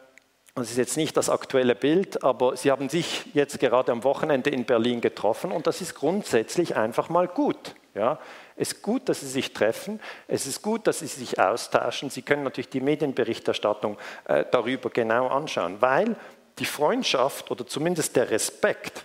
das 0.60 0.70
ist 0.70 0.78
jetzt 0.78 0.96
nicht 0.96 1.16
das 1.16 1.28
aktuelle 1.28 1.74
Bild, 1.74 2.22
aber 2.22 2.56
sie 2.56 2.70
haben 2.70 2.88
sich 2.88 3.26
jetzt 3.34 3.58
gerade 3.58 3.92
am 3.92 4.04
Wochenende 4.04 4.50
in 4.50 4.64
Berlin 4.64 5.00
getroffen 5.00 5.52
und 5.52 5.66
das 5.66 5.80
ist 5.80 5.94
grundsätzlich 5.94 6.76
einfach 6.76 7.08
mal 7.08 7.28
gut. 7.28 7.74
Ja. 7.94 8.18
Es 8.56 8.72
ist 8.72 8.82
gut, 8.82 9.08
dass 9.08 9.20
sie 9.20 9.28
sich 9.28 9.52
treffen, 9.52 10.00
es 10.26 10.46
ist 10.46 10.62
gut, 10.62 10.86
dass 10.86 11.00
sie 11.00 11.06
sich 11.06 11.38
austauschen. 11.38 12.10
Sie 12.10 12.22
können 12.22 12.44
natürlich 12.44 12.68
die 12.68 12.80
Medienberichterstattung 12.80 13.98
äh, 14.24 14.44
darüber 14.50 14.90
genau 14.90 15.28
anschauen, 15.28 15.80
weil 15.80 16.16
die 16.58 16.64
Freundschaft 16.64 17.50
oder 17.50 17.66
zumindest 17.66 18.16
der 18.16 18.30
Respekt 18.30 19.04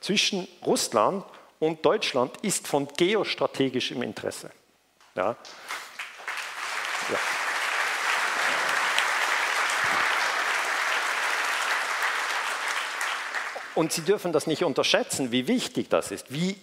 zwischen 0.00 0.48
Russland 0.64 1.24
und 1.58 1.84
Deutschland 1.84 2.36
ist 2.42 2.66
von 2.66 2.88
geostrategischem 2.96 4.02
Interesse. 4.02 4.50
Ja. 5.14 5.36
Ja. 7.10 7.47
Und 13.78 13.92
Sie 13.92 14.02
dürfen 14.02 14.32
das 14.32 14.48
nicht 14.48 14.64
unterschätzen, 14.64 15.30
wie 15.30 15.46
wichtig 15.46 15.88
das 15.88 16.10
ist, 16.10 16.32
wie, 16.32 16.56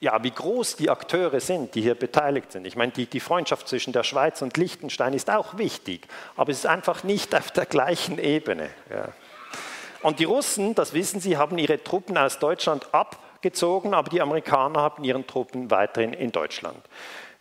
ja, 0.00 0.24
wie 0.24 0.32
groß 0.32 0.74
die 0.74 0.90
Akteure 0.90 1.38
sind, 1.38 1.76
die 1.76 1.82
hier 1.82 1.94
beteiligt 1.94 2.50
sind. 2.50 2.66
Ich 2.66 2.74
meine, 2.74 2.90
die, 2.90 3.06
die 3.06 3.20
Freundschaft 3.20 3.68
zwischen 3.68 3.92
der 3.92 4.02
Schweiz 4.02 4.42
und 4.42 4.56
Liechtenstein 4.56 5.14
ist 5.14 5.30
auch 5.30 5.56
wichtig, 5.56 6.08
aber 6.36 6.50
es 6.50 6.58
ist 6.58 6.66
einfach 6.66 7.04
nicht 7.04 7.32
auf 7.36 7.52
der 7.52 7.64
gleichen 7.64 8.18
Ebene. 8.18 8.70
Ja. 8.90 9.10
Und 10.02 10.18
die 10.18 10.24
Russen, 10.24 10.74
das 10.74 10.94
wissen 10.94 11.20
Sie, 11.20 11.36
haben 11.36 11.58
ihre 11.58 11.80
Truppen 11.80 12.18
aus 12.18 12.40
Deutschland 12.40 12.92
abgezogen, 12.92 13.94
aber 13.94 14.10
die 14.10 14.20
Amerikaner 14.20 14.80
haben 14.80 15.04
ihre 15.04 15.24
Truppen 15.24 15.70
weiterhin 15.70 16.12
in 16.12 16.32
Deutschland. 16.32 16.84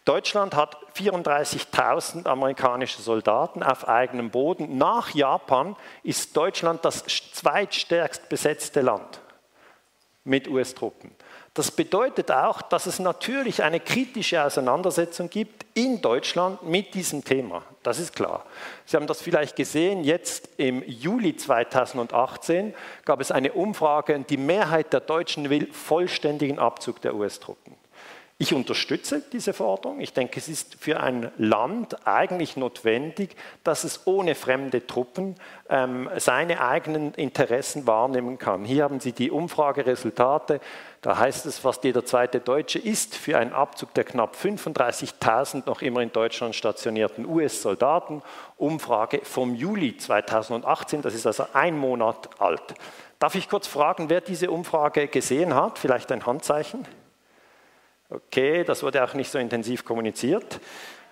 Deutschland 0.06 0.56
hat 0.56 0.78
34.000 0.96 2.26
amerikanische 2.26 3.02
Soldaten 3.02 3.62
auf 3.62 3.88
eigenem 3.88 4.32
Boden. 4.32 4.78
Nach 4.78 5.14
Japan 5.14 5.76
ist 6.04 6.36
Deutschland 6.36 6.84
das 6.84 7.04
zweitstärkst 7.04 8.28
besetzte 8.28 8.82
Land 8.82 9.22
mit 10.24 10.48
US-Truppen. 10.48 11.12
Das 11.54 11.70
bedeutet 11.70 12.32
auch, 12.32 12.62
dass 12.62 12.86
es 12.86 13.00
natürlich 13.00 13.62
eine 13.62 13.82
kritische 13.82 14.42
Auseinandersetzung 14.42 15.30
gibt 15.30 15.66
in 15.74 16.02
Deutschland 16.02 16.64
mit 16.64 16.94
diesem 16.94 17.26
Thema. 17.26 17.64
Das 17.84 18.00
ist 18.00 18.16
klar. 18.16 18.46
Sie 18.86 18.96
haben 18.96 19.08
das 19.08 19.22
vielleicht 19.22 19.58
gesehen, 19.58 20.04
jetzt 20.04 20.48
im 20.58 20.82
Juli 20.88 21.36
2018 21.36 22.74
gab 23.04 23.20
es 23.20 23.32
eine 23.32 23.52
Umfrage 23.52 24.16
und 24.16 24.30
die 24.30 24.38
Mehrheit 24.38 24.94
der 24.94 25.02
Deutschen 25.02 25.50
will 25.50 25.72
vollständigen 25.74 26.58
Abzug 26.58 27.02
der 27.02 27.16
US-Truppen. 27.16 27.81
Ich 28.42 28.56
unterstütze 28.56 29.22
diese 29.32 29.54
Forderung. 29.54 30.02
Ich 30.02 30.14
denke, 30.14 30.40
es 30.40 30.50
ist 30.50 30.76
für 30.80 31.00
ein 31.00 31.32
Land 31.38 32.08
eigentlich 32.08 32.58
notwendig, 32.58 33.36
dass 33.64 33.84
es 33.84 34.08
ohne 34.08 34.34
fremde 34.34 34.88
Truppen 34.88 35.36
ähm, 35.70 36.10
seine 36.18 36.60
eigenen 36.60 37.14
Interessen 37.14 37.86
wahrnehmen 37.86 38.40
kann. 38.40 38.66
Hier 38.66 38.86
haben 38.86 39.00
Sie 39.00 39.12
die 39.12 39.30
Umfrageresultate. 39.30 40.60
Da 41.04 41.20
heißt 41.20 41.46
es, 41.46 41.60
fast 41.60 41.84
jeder 41.84 42.04
zweite 42.04 42.40
Deutsche 42.40 42.80
ist 42.80 43.16
für 43.16 43.38
einen 43.38 43.54
Abzug 43.54 43.94
der 43.94 44.06
knapp 44.06 44.36
35.000 44.36 45.68
noch 45.68 45.84
immer 45.84 46.02
in 46.02 46.12
Deutschland 46.12 46.56
stationierten 46.56 47.28
US-Soldaten. 47.28 48.24
Umfrage 48.58 49.22
vom 49.22 49.54
Juli 49.54 49.98
2018, 49.98 51.04
das 51.04 51.14
ist 51.14 51.28
also 51.28 51.46
ein 51.54 51.78
Monat 51.78 52.28
alt. 52.40 52.74
Darf 53.20 53.36
ich 53.36 53.48
kurz 53.48 53.68
fragen, 53.68 54.10
wer 54.10 54.22
diese 54.22 54.50
Umfrage 54.50 55.10
gesehen 55.10 55.54
hat? 55.54 55.78
Vielleicht 55.78 56.12
ein 56.12 56.26
Handzeichen? 56.26 56.88
Okay, 58.14 58.66
das 58.66 58.84
wurde 58.84 59.02
auch 59.02 59.14
nicht 59.14 59.32
so 59.32 59.40
intensiv 59.40 59.86
kommuniziert. 59.86 60.60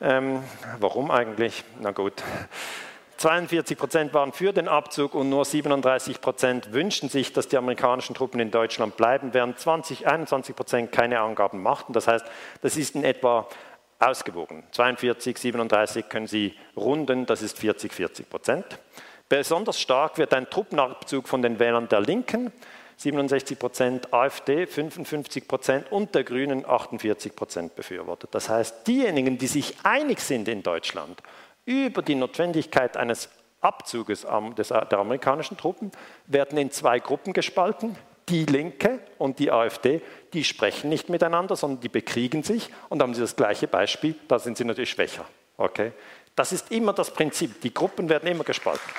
Ähm, 0.01 0.43
warum 0.79 1.11
eigentlich? 1.11 1.63
Na 1.79 1.91
gut. 1.91 2.21
42 3.15 3.77
Prozent 3.77 4.13
waren 4.13 4.33
für 4.33 4.51
den 4.51 4.67
Abzug 4.67 5.15
und 5.15 5.29
nur 5.29 5.45
37 5.45 6.19
Prozent 6.19 6.73
wünschten 6.73 7.07
sich, 7.07 7.31
dass 7.31 7.47
die 7.47 7.55
amerikanischen 7.55 8.15
Truppen 8.15 8.41
in 8.41 8.51
Deutschland 8.51 8.97
bleiben, 8.97 9.33
während 9.33 9.57
20, 9.57 10.07
21 10.07 10.53
Prozent 10.53 10.91
keine 10.91 11.21
Angaben 11.21 11.63
machten. 11.63 11.93
Das 11.93 12.09
heißt, 12.09 12.25
das 12.61 12.75
ist 12.75 12.95
in 12.95 13.05
etwa 13.05 13.47
ausgewogen. 13.99 14.63
42, 14.71 15.37
37 15.37 16.09
können 16.09 16.27
Sie 16.27 16.53
runden, 16.75 17.25
das 17.25 17.41
ist 17.41 17.59
40, 17.59 17.93
40 17.93 18.29
Prozent. 18.29 18.65
Besonders 19.29 19.79
stark 19.79 20.17
wird 20.17 20.33
ein 20.33 20.49
Truppenabzug 20.49 21.29
von 21.29 21.41
den 21.41 21.59
Wählern 21.59 21.87
der 21.87 22.01
Linken. 22.01 22.51
67 22.99 23.57
Prozent 23.57 24.13
AfD, 24.13 24.67
55 24.67 25.47
Prozent 25.47 25.89
und 25.89 26.13
der 26.15 26.25
Grünen 26.25 26.65
48 26.65 27.33
Prozent 27.33 27.75
befürwortet. 27.77 28.29
Das 28.33 28.49
heißt, 28.49 28.85
diejenigen, 28.87 29.37
die 29.37 29.47
sich 29.47 29.73
einig 29.83 30.19
sind 30.19 30.49
in 30.49 30.63
Deutschland 30.63 31.23
über 31.63 32.01
die 32.01 32.15
Notwendigkeit 32.15 32.97
eines 32.97 33.29
Abzuges 33.61 34.23
der 34.23 34.99
amerikanischen 34.99 35.55
Truppen, 35.55 35.93
werden 36.27 36.57
in 36.57 36.71
zwei 36.71 36.99
Gruppen 36.99 37.31
gespalten. 37.31 37.95
Die 38.27 38.43
Linke 38.45 38.99
und 39.17 39.39
die 39.39 39.49
AfD, 39.49 40.01
die 40.33 40.43
sprechen 40.43 40.89
nicht 40.89 41.07
miteinander, 41.07 41.55
sondern 41.55 41.79
die 41.79 41.89
bekriegen 41.89 42.43
sich 42.43 42.69
und 42.89 43.01
haben 43.01 43.13
sie 43.13 43.21
das 43.21 43.35
gleiche 43.35 43.67
Beispiel, 43.67 44.13
da 44.27 44.39
sind 44.39 44.57
sie 44.57 44.65
natürlich 44.65 44.91
schwächer. 44.91 45.25
Okay? 45.57 45.93
Das 46.35 46.51
ist 46.51 46.69
immer 46.71 46.91
das 46.93 47.11
Prinzip. 47.11 47.61
Die 47.61 47.73
Gruppen 47.73 48.09
werden 48.09 48.29
immer 48.29 48.43
gespalten. 48.43 48.91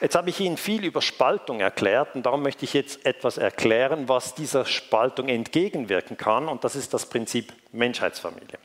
Jetzt 0.00 0.14
habe 0.14 0.28
ich 0.28 0.40
Ihnen 0.40 0.58
viel 0.58 0.84
über 0.84 1.00
Spaltung 1.00 1.60
erklärt 1.60 2.14
und 2.14 2.26
darum 2.26 2.42
möchte 2.42 2.66
ich 2.66 2.74
jetzt 2.74 3.06
etwas 3.06 3.38
erklären, 3.38 4.10
was 4.10 4.34
dieser 4.34 4.66
Spaltung 4.66 5.28
entgegenwirken 5.28 6.18
kann 6.18 6.48
und 6.48 6.64
das 6.64 6.76
ist 6.76 6.92
das 6.92 7.06
Prinzip 7.06 7.52
Menschheitsfamilie. 7.72 8.58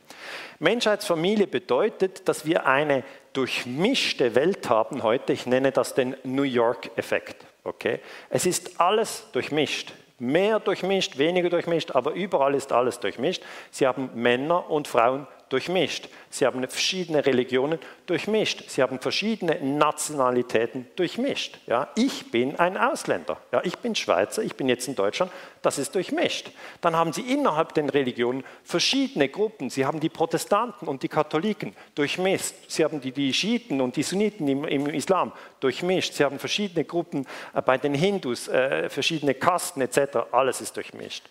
Menschheitsfamilie 0.58 1.46
bedeutet, 1.46 2.28
dass 2.28 2.44
wir 2.44 2.66
eine 2.66 3.02
durchmischte 3.32 4.34
Welt 4.34 4.68
haben 4.68 5.02
heute. 5.02 5.32
Ich 5.32 5.46
nenne 5.46 5.72
das 5.72 5.94
den 5.94 6.16
New 6.22 6.42
York-Effekt. 6.42 7.46
Okay? 7.64 8.00
Es 8.28 8.44
ist 8.44 8.78
alles 8.78 9.26
durchmischt. 9.32 9.94
Mehr 10.18 10.60
durchmischt, 10.60 11.16
weniger 11.18 11.48
durchmischt, 11.48 11.92
aber 11.92 12.12
überall 12.12 12.54
ist 12.54 12.72
alles 12.72 13.00
durchmischt. 13.00 13.42
Sie 13.70 13.86
haben 13.86 14.10
Männer 14.14 14.70
und 14.70 14.86
Frauen 14.86 15.26
durchmischt. 15.52 16.08
Sie 16.30 16.46
haben 16.46 16.66
verschiedene 16.66 17.24
Religionen 17.24 17.78
durchmischt. 18.06 18.64
Sie 18.68 18.82
haben 18.82 18.98
verschiedene 18.98 19.60
Nationalitäten 19.60 20.86
durchmischt. 20.96 21.58
Ja, 21.66 21.90
ich 21.94 22.30
bin 22.30 22.56
ein 22.56 22.78
Ausländer. 22.78 23.36
Ja, 23.52 23.60
ich 23.62 23.76
bin 23.78 23.94
Schweizer, 23.94 24.42
ich 24.42 24.54
bin 24.54 24.68
jetzt 24.68 24.88
in 24.88 24.94
Deutschland. 24.94 25.30
Das 25.60 25.78
ist 25.78 25.94
durchmischt. 25.94 26.50
Dann 26.80 26.96
haben 26.96 27.12
Sie 27.12 27.20
innerhalb 27.20 27.74
der 27.74 27.92
Religionen 27.92 28.44
verschiedene 28.64 29.28
Gruppen. 29.28 29.68
Sie 29.68 29.84
haben 29.84 30.00
die 30.00 30.08
Protestanten 30.08 30.88
und 30.88 31.02
die 31.02 31.08
Katholiken 31.08 31.76
durchmischt. 31.94 32.54
Sie 32.68 32.82
haben 32.82 33.00
die, 33.00 33.12
die 33.12 33.34
Schiiten 33.34 33.80
und 33.80 33.96
die 33.96 34.02
Sunniten 34.02 34.48
im, 34.48 34.64
im, 34.64 34.86
Islam 34.86 35.32
durchmischt. 35.60 36.14
Sie 36.14 36.24
haben 36.24 36.38
verschiedene 36.38 36.84
Gruppen 36.84 37.26
äh, 37.54 37.60
bei 37.60 37.76
den 37.76 37.94
Hindus, 37.94 38.48
äh, 38.48 38.88
verschiedene 38.88 39.34
Kasten 39.34 39.82
etc. 39.82 40.32
Alles 40.32 40.62
ist 40.62 40.76
durchmischt. 40.76 41.28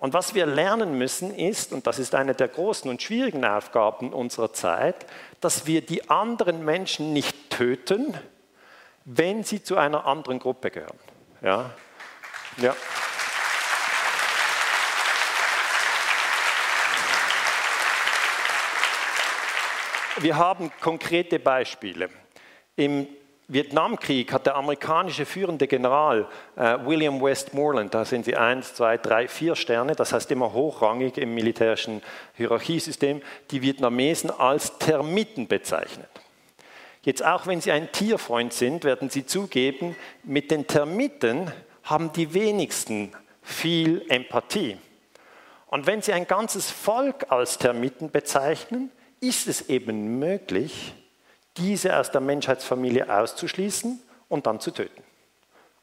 Und 0.00 0.14
was 0.14 0.34
wir 0.34 0.46
lernen 0.46 0.96
müssen 0.96 1.34
ist, 1.34 1.74
und 1.74 1.86
das 1.86 1.98
ist 1.98 2.14
eine 2.14 2.34
der 2.34 2.48
großen 2.48 2.90
und 2.90 3.02
schwierigen 3.02 3.44
Aufgaben 3.44 4.14
unserer 4.14 4.50
Zeit, 4.54 5.06
dass 5.42 5.66
wir 5.66 5.82
die 5.82 6.08
anderen 6.08 6.64
Menschen 6.64 7.12
nicht 7.12 7.50
töten, 7.50 8.16
wenn 9.04 9.44
sie 9.44 9.62
zu 9.62 9.76
einer 9.76 10.06
anderen 10.06 10.38
Gruppe 10.38 10.70
gehören. 10.70 10.98
Ja? 11.42 11.70
Ja. 12.56 12.74
Wir 20.16 20.36
haben 20.38 20.72
konkrete 20.80 21.38
Beispiele. 21.38 22.08
Im 22.74 23.06
Vietnamkrieg 23.52 24.32
hat 24.32 24.46
der 24.46 24.54
amerikanische 24.54 25.26
führende 25.26 25.66
General 25.66 26.28
äh, 26.54 26.78
William 26.84 27.20
Westmoreland, 27.20 27.92
da 27.92 28.04
sind 28.04 28.24
sie 28.24 28.36
eins, 28.36 28.74
zwei, 28.74 28.96
drei, 28.96 29.26
vier 29.26 29.56
Sterne, 29.56 29.96
das 29.96 30.12
heißt 30.12 30.30
immer 30.30 30.52
hochrangig 30.52 31.18
im 31.18 31.34
militärischen 31.34 32.00
Hierarchiesystem, 32.36 33.20
die 33.50 33.60
Vietnamesen 33.60 34.30
als 34.30 34.78
Termiten 34.78 35.48
bezeichnet. 35.48 36.08
Jetzt 37.02 37.24
auch 37.24 37.48
wenn 37.48 37.60
Sie 37.60 37.72
ein 37.72 37.90
Tierfreund 37.90 38.52
sind, 38.52 38.84
werden 38.84 39.10
Sie 39.10 39.26
zugeben, 39.26 39.96
mit 40.22 40.50
den 40.50 40.66
Termiten 40.66 41.50
haben 41.82 42.12
die 42.12 42.34
wenigsten 42.34 43.10
viel 43.42 44.04
Empathie. 44.08 44.76
Und 45.66 45.86
wenn 45.86 46.02
Sie 46.02 46.12
ein 46.12 46.26
ganzes 46.26 46.70
Volk 46.70 47.32
als 47.32 47.58
Termiten 47.58 48.10
bezeichnen, 48.10 48.92
ist 49.20 49.48
es 49.48 49.68
eben 49.68 50.18
möglich, 50.20 50.94
diese 51.56 51.98
aus 51.98 52.10
der 52.10 52.20
Menschheitsfamilie 52.20 53.12
auszuschließen 53.12 54.00
und 54.28 54.46
dann 54.46 54.60
zu 54.60 54.70
töten. 54.70 55.02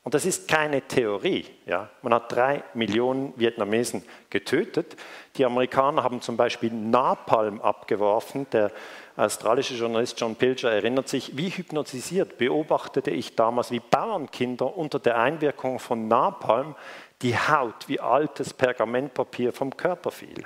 Und 0.08 0.14
das 0.14 0.26
ist 0.26 0.48
keine 0.48 0.82
Theorie. 0.84 1.46
Ja. 1.66 1.90
Man 2.02 2.14
hat 2.14 2.32
drei 2.32 2.64
Millionen 2.74 3.34
Vietnamesen 3.36 4.04
getötet. 4.30 4.96
Die 5.36 5.44
Amerikaner 5.44 6.02
haben 6.02 6.22
zum 6.22 6.38
Beispiel 6.38 6.72
Napalm 6.72 7.60
abgeworfen. 7.60 8.48
Der 8.54 8.72
australische 9.18 9.74
Journalist 9.74 10.18
John 10.18 10.38
Pilger 10.38 10.72
erinnert 10.72 11.10
sich, 11.10 11.36
wie 11.36 11.50
hypnotisiert 11.50 12.38
beobachtete 12.38 13.12
ich 13.12 13.36
damals, 13.36 13.70
wie 13.70 13.82
Bauernkinder 13.82 14.78
unter 14.78 15.00
der 15.00 15.20
Einwirkung 15.20 15.78
von 15.78 16.08
Napalm 16.08 16.76
die 17.22 17.38
Haut 17.38 17.90
wie 17.90 18.00
altes 18.00 18.54
Pergamentpapier 18.54 19.52
vom 19.52 19.76
Körper 19.76 20.12
fiel. 20.12 20.46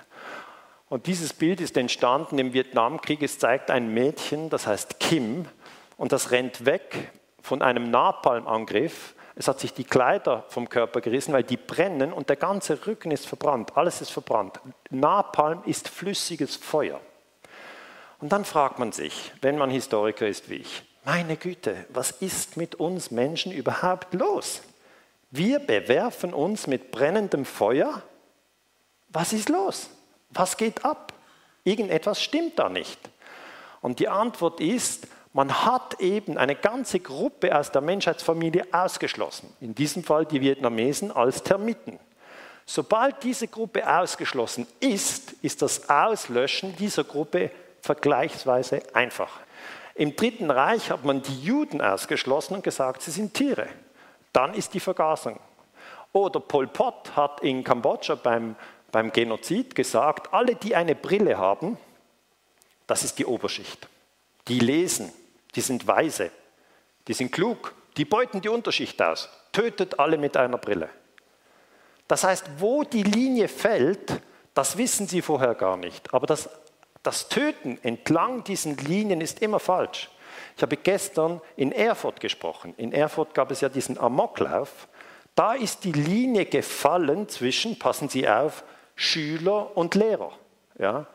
Und 0.92 1.08
dieses 1.08 1.34
Bild 1.34 1.60
ist 1.60 1.76
entstanden 1.78 2.38
im 2.38 2.54
Vietnamkrieg. 2.54 3.24
Es 3.24 3.40
zeigt 3.40 3.72
ein 3.72 3.94
Mädchen, 3.96 4.52
das 4.52 4.68
heißt 4.68 5.00
Kim, 5.00 5.46
und 5.98 6.12
das 6.12 6.30
rennt 6.30 6.66
weg 6.66 7.12
von 7.42 7.64
einem 7.64 7.90
Napalmangriff 7.90 9.16
es 9.36 9.48
hat 9.48 9.60
sich 9.60 9.74
die 9.74 9.84
Kleider 9.84 10.44
vom 10.50 10.70
Körper 10.70 11.02
gerissen, 11.02 11.34
weil 11.34 11.44
die 11.44 11.58
brennen 11.58 12.12
und 12.12 12.30
der 12.30 12.36
ganze 12.36 12.86
Rücken 12.86 13.12
ist 13.12 13.28
verbrannt. 13.28 13.76
Alles 13.76 14.02
ist 14.02 14.12
verbrannt. 14.12 14.60
Napalm 14.90 15.64
ist 15.66 15.88
flüssiges 15.90 16.56
Feuer. 16.56 17.00
Und 18.20 18.32
dann 18.32 18.46
fragt 18.46 18.78
man 18.78 18.92
sich, 18.92 19.32
wenn 19.42 19.58
man 19.58 19.70
Historiker 19.70 20.28
ist 20.28 20.50
wie 20.50 20.58
ich, 20.58 20.84
meine 21.06 21.38
Güte, 21.38 21.86
was 21.90 22.12
ist 22.12 22.58
mit 22.58 22.76
uns 22.76 23.10
Menschen 23.10 23.52
überhaupt 23.52 24.14
los? 24.14 24.62
Wir 25.32 25.60
bewerfen 25.60 26.34
uns 26.34 26.68
mit 26.68 26.92
brennendem 26.92 27.46
Feuer. 27.46 28.04
Was 29.10 29.34
ist 29.34 29.50
los? 29.50 29.90
Was 30.34 30.58
geht 30.58 30.84
ab? 30.86 31.14
Irgendetwas 31.64 32.22
stimmt 32.22 32.58
da 32.58 32.70
nicht. 32.70 33.00
Und 33.82 34.00
die 34.00 34.10
Antwort 34.10 34.60
ist, 34.60 35.08
man 35.34 35.66
hat 35.66 36.00
eben 36.00 36.38
eine 36.38 36.56
ganze 36.56 37.00
Gruppe 37.00 37.58
aus 37.58 37.72
der 37.72 37.82
Menschheitsfamilie 37.82 38.68
ausgeschlossen, 38.72 39.54
in 39.62 39.74
diesem 39.74 40.04
Fall 40.04 40.26
die 40.26 40.42
Vietnamesen 40.42 41.12
als 41.12 41.44
Termiten. 41.44 42.00
Sobald 42.66 43.24
diese 43.24 43.48
Gruppe 43.48 43.88
ausgeschlossen 43.88 44.68
ist, 44.80 45.34
ist 45.42 45.62
das 45.62 45.90
Auslöschen 45.90 46.76
dieser 46.76 47.04
Gruppe 47.04 47.52
vergleichsweise 47.82 48.82
einfach. 48.94 49.40
Im 49.96 50.16
Dritten 50.16 50.52
Reich 50.52 50.90
hat 50.90 51.04
man 51.04 51.22
die 51.22 51.42
Juden 51.42 51.82
ausgeschlossen 51.82 52.56
und 52.56 52.64
gesagt, 52.64 53.02
sie 53.02 53.12
sind 53.12 53.34
Tiere. 53.34 53.68
Dann 54.34 54.54
ist 54.54 54.74
die 54.74 54.80
Vergasung. 54.80 55.40
Oder 56.14 56.40
Pol 56.40 56.68
Pot 56.68 57.16
hat 57.16 57.42
in 57.42 57.64
Kambodscha 57.64 58.16
beim, 58.16 58.56
beim 58.92 59.12
Genozid 59.12 59.76
gesagt, 59.76 60.34
alle, 60.34 60.56
die 60.56 60.76
eine 60.76 60.96
Brille 60.96 61.38
haben, 61.38 61.78
das 62.88 63.04
ist 63.04 63.20
die 63.20 63.26
Oberschicht. 63.26 63.88
Die 64.48 64.60
lesen, 64.60 65.12
die 65.56 65.62
sind 65.62 65.88
weise, 65.88 66.32
die 67.08 67.14
sind 67.14 67.32
klug, 67.32 67.74
die 67.98 68.06
beuten 68.06 68.42
die 68.42 68.50
Unterschicht 68.50 69.02
aus, 69.02 69.30
tötet 69.52 70.00
alle 70.00 70.18
mit 70.18 70.36
einer 70.38 70.58
Brille. 70.58 70.90
Das 72.08 72.24
heißt, 72.24 72.46
wo 72.58 72.84
die 72.84 73.04
Linie 73.04 73.48
fällt, 73.48 74.22
das 74.54 74.78
wissen 74.78 75.08
sie 75.08 75.22
vorher 75.22 75.56
gar 75.56 75.78
nicht. 75.78 76.14
Aber 76.14 76.28
das, 76.28 76.50
das 77.04 77.30
Töten 77.30 77.80
entlang 77.84 78.44
diesen 78.44 78.76
Linien 78.78 79.22
ist 79.22 79.42
immer 79.42 79.60
falsch. 79.60 80.10
Ich 80.58 80.62
habe 80.62 80.78
gestern 80.78 81.42
in 81.56 81.72
Erfurt 81.72 82.20
gesprochen. 82.20 82.74
In 82.78 82.92
Erfurt 82.92 83.34
gab 83.34 83.52
es 83.52 83.62
ja 83.62 83.70
diesen 83.70 83.98
Amoklauf. 83.98 84.88
Da 85.36 85.54
ist 85.54 85.84
die 85.86 85.94
Linie 85.94 86.46
gefallen 86.46 87.30
zwischen, 87.30 87.80
passen 87.80 88.10
Sie 88.10 88.28
auf, 88.28 88.64
Schüler 88.96 89.76
und 89.76 89.96
Lehrer. 89.96 90.32
Ja? 90.78 91.08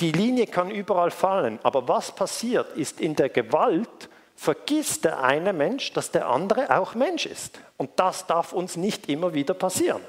Die 0.00 0.12
Linie 0.12 0.46
kann 0.46 0.70
überall 0.70 1.10
fallen, 1.10 1.58
aber 1.62 1.86
was 1.88 2.14
passiert 2.14 2.76
ist 2.76 3.00
in 3.00 3.14
der 3.14 3.28
Gewalt, 3.28 4.08
vergisst 4.36 5.04
der 5.04 5.22
eine 5.22 5.52
Mensch, 5.52 5.92
dass 5.92 6.10
der 6.10 6.28
andere 6.28 6.76
auch 6.76 6.94
Mensch 6.94 7.26
ist. 7.26 7.60
Und 7.76 7.90
das 7.96 8.26
darf 8.26 8.52
uns 8.52 8.76
nicht 8.76 9.08
immer 9.08 9.34
wieder 9.34 9.54
passieren. 9.54 10.02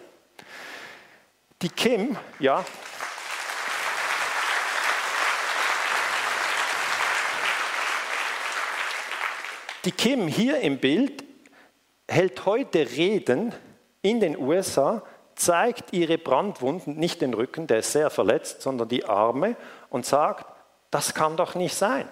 Die 1.62 1.70
Kim, 1.70 2.18
ja. 2.40 2.66
Die 9.86 9.92
Kim 9.92 10.28
hier 10.28 10.60
im 10.62 10.80
Bild 10.80 11.24
hält 12.08 12.46
heute 12.46 12.80
Reden 12.90 13.54
in 14.02 14.20
den 14.20 14.38
USA 14.38 15.04
zeigt 15.36 15.94
ihre 15.94 16.18
Brandwunden, 16.18 16.96
nicht 16.96 17.22
den 17.22 17.34
Rücken, 17.34 17.68
der 17.68 17.80
ist 17.80 17.92
sehr 17.92 18.10
verletzt, 18.10 18.62
sondern 18.62 18.88
die 18.88 19.06
Arme 19.06 19.56
und 19.90 20.06
sagt, 20.06 20.46
das 20.92 21.14
kann 21.14 21.38
doch 21.38 21.56
nicht 21.56 21.76
sein. 21.76 22.08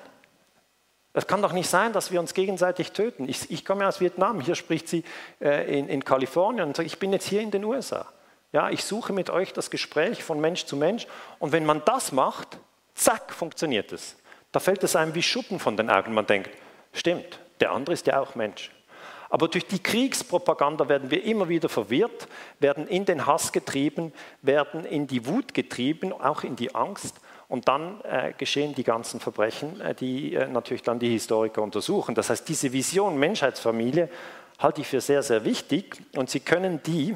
Es 1.14 1.28
kann 1.28 1.42
doch 1.42 1.54
nicht 1.54 1.70
sein, 1.70 1.94
dass 1.94 2.12
wir 2.12 2.20
uns 2.20 2.34
gegenseitig 2.34 2.92
töten. 2.92 3.30
Ich, 3.30 3.52
ich 3.52 3.64
komme 3.64 3.88
aus 3.88 4.02
Vietnam, 4.02 4.42
hier 4.42 4.56
spricht 4.56 4.88
sie 4.88 5.04
äh, 5.40 5.80
in, 5.80 5.88
in, 5.88 6.04
Kalifornien 6.04 6.68
und 6.68 6.76
sagt, 6.76 6.88
ich 6.88 6.98
bin 6.98 7.14
jetzt 7.14 7.28
hier 7.28 7.42
in 7.42 7.52
den 7.52 7.64
USA. 7.64 8.08
Ja, 8.52 8.70
ich 8.70 8.84
suche 8.84 9.14
mit 9.14 9.30
euch 9.30 9.54
das 9.54 9.70
Gespräch 9.70 10.24
von 10.24 10.42
Mensch 10.42 10.66
zu 10.66 10.76
Mensch 10.76 11.08
und 11.40 11.52
wenn 11.52 11.66
man 11.66 11.84
das 11.86 12.12
macht, 12.12 12.60
zack, 12.96 13.32
funktioniert 13.32 13.92
es. 13.92 14.16
Da 14.52 14.60
fällt 14.60 14.84
es 14.84 14.96
einem 14.96 15.16
wie 15.16 15.24
Schuppen 15.24 15.60
von 15.60 15.78
den 15.78 15.90
Augen. 15.90 16.14
Man 16.14 16.26
denkt, 16.26 16.50
stimmt, 16.94 17.40
der 17.60 17.72
andere 17.72 17.94
ist 17.94 18.08
ja 18.08 18.20
auch 18.20 18.36
Mensch. 18.36 18.72
Aber 19.34 19.48
durch 19.48 19.66
die 19.66 19.82
Kriegspropaganda 19.82 20.88
werden 20.88 21.10
wir 21.10 21.24
immer 21.24 21.50
wieder 21.50 21.68
verwirrt, 21.68 22.28
werden 22.60 22.88
in 22.88 23.04
den 23.04 23.26
Hass 23.26 23.52
getrieben, 23.52 24.14
werden 24.44 24.86
in 24.86 25.08
die 25.08 25.26
Wut 25.26 25.56
getrieben, 25.56 26.14
auch 26.14 26.44
in 26.44 26.56
die 26.56 26.76
Angst. 26.76 27.20
Und 27.48 27.68
dann 27.68 28.00
äh, 28.02 28.34
geschehen 28.38 28.76
die 28.76 28.84
ganzen 28.84 29.20
Verbrechen, 29.20 29.82
äh, 29.82 29.96
die 29.96 30.36
äh, 30.36 30.48
natürlich 30.48 30.84
dann 30.84 31.00
die 31.00 31.10
Historiker 31.10 31.64
untersuchen. 31.64 32.14
Das 32.14 32.30
heißt, 32.30 32.48
diese 32.48 32.72
Vision 32.74 33.18
Menschheitsfamilie 33.18 34.08
halte 34.60 34.82
ich 34.82 34.88
für 34.88 35.02
sehr, 35.02 35.24
sehr 35.24 35.44
wichtig. 35.44 35.98
Und 36.16 36.30
Sie 36.30 36.42
können 36.42 36.84
die 36.84 37.16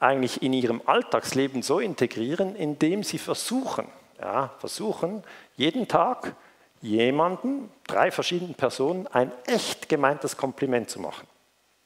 eigentlich 0.00 0.42
in 0.42 0.52
Ihrem 0.52 0.82
Alltagsleben 0.86 1.62
so 1.62 1.78
integrieren, 1.78 2.56
indem 2.56 3.04
Sie 3.04 3.18
versuchen, 3.18 3.86
ja, 4.20 4.52
versuchen, 4.58 5.22
jeden 5.54 5.86
Tag 5.86 6.34
jemanden, 6.80 7.70
drei 7.86 8.10
verschiedenen 8.10 8.54
Personen, 8.54 9.06
ein 9.08 9.32
echt 9.46 9.88
gemeintes 9.88 10.36
Kompliment 10.36 10.90
zu 10.90 11.00
machen. 11.00 11.26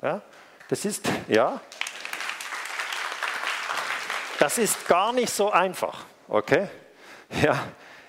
Ja? 0.03 0.21
Das 0.69 0.85
ist, 0.85 1.09
ja, 1.29 1.61
das 4.39 4.59
ist 4.59 4.87
gar 4.89 5.13
nicht 5.13 5.33
so 5.33 5.51
einfach, 5.51 6.05
okay? 6.29 6.69
Ja, 7.43 7.65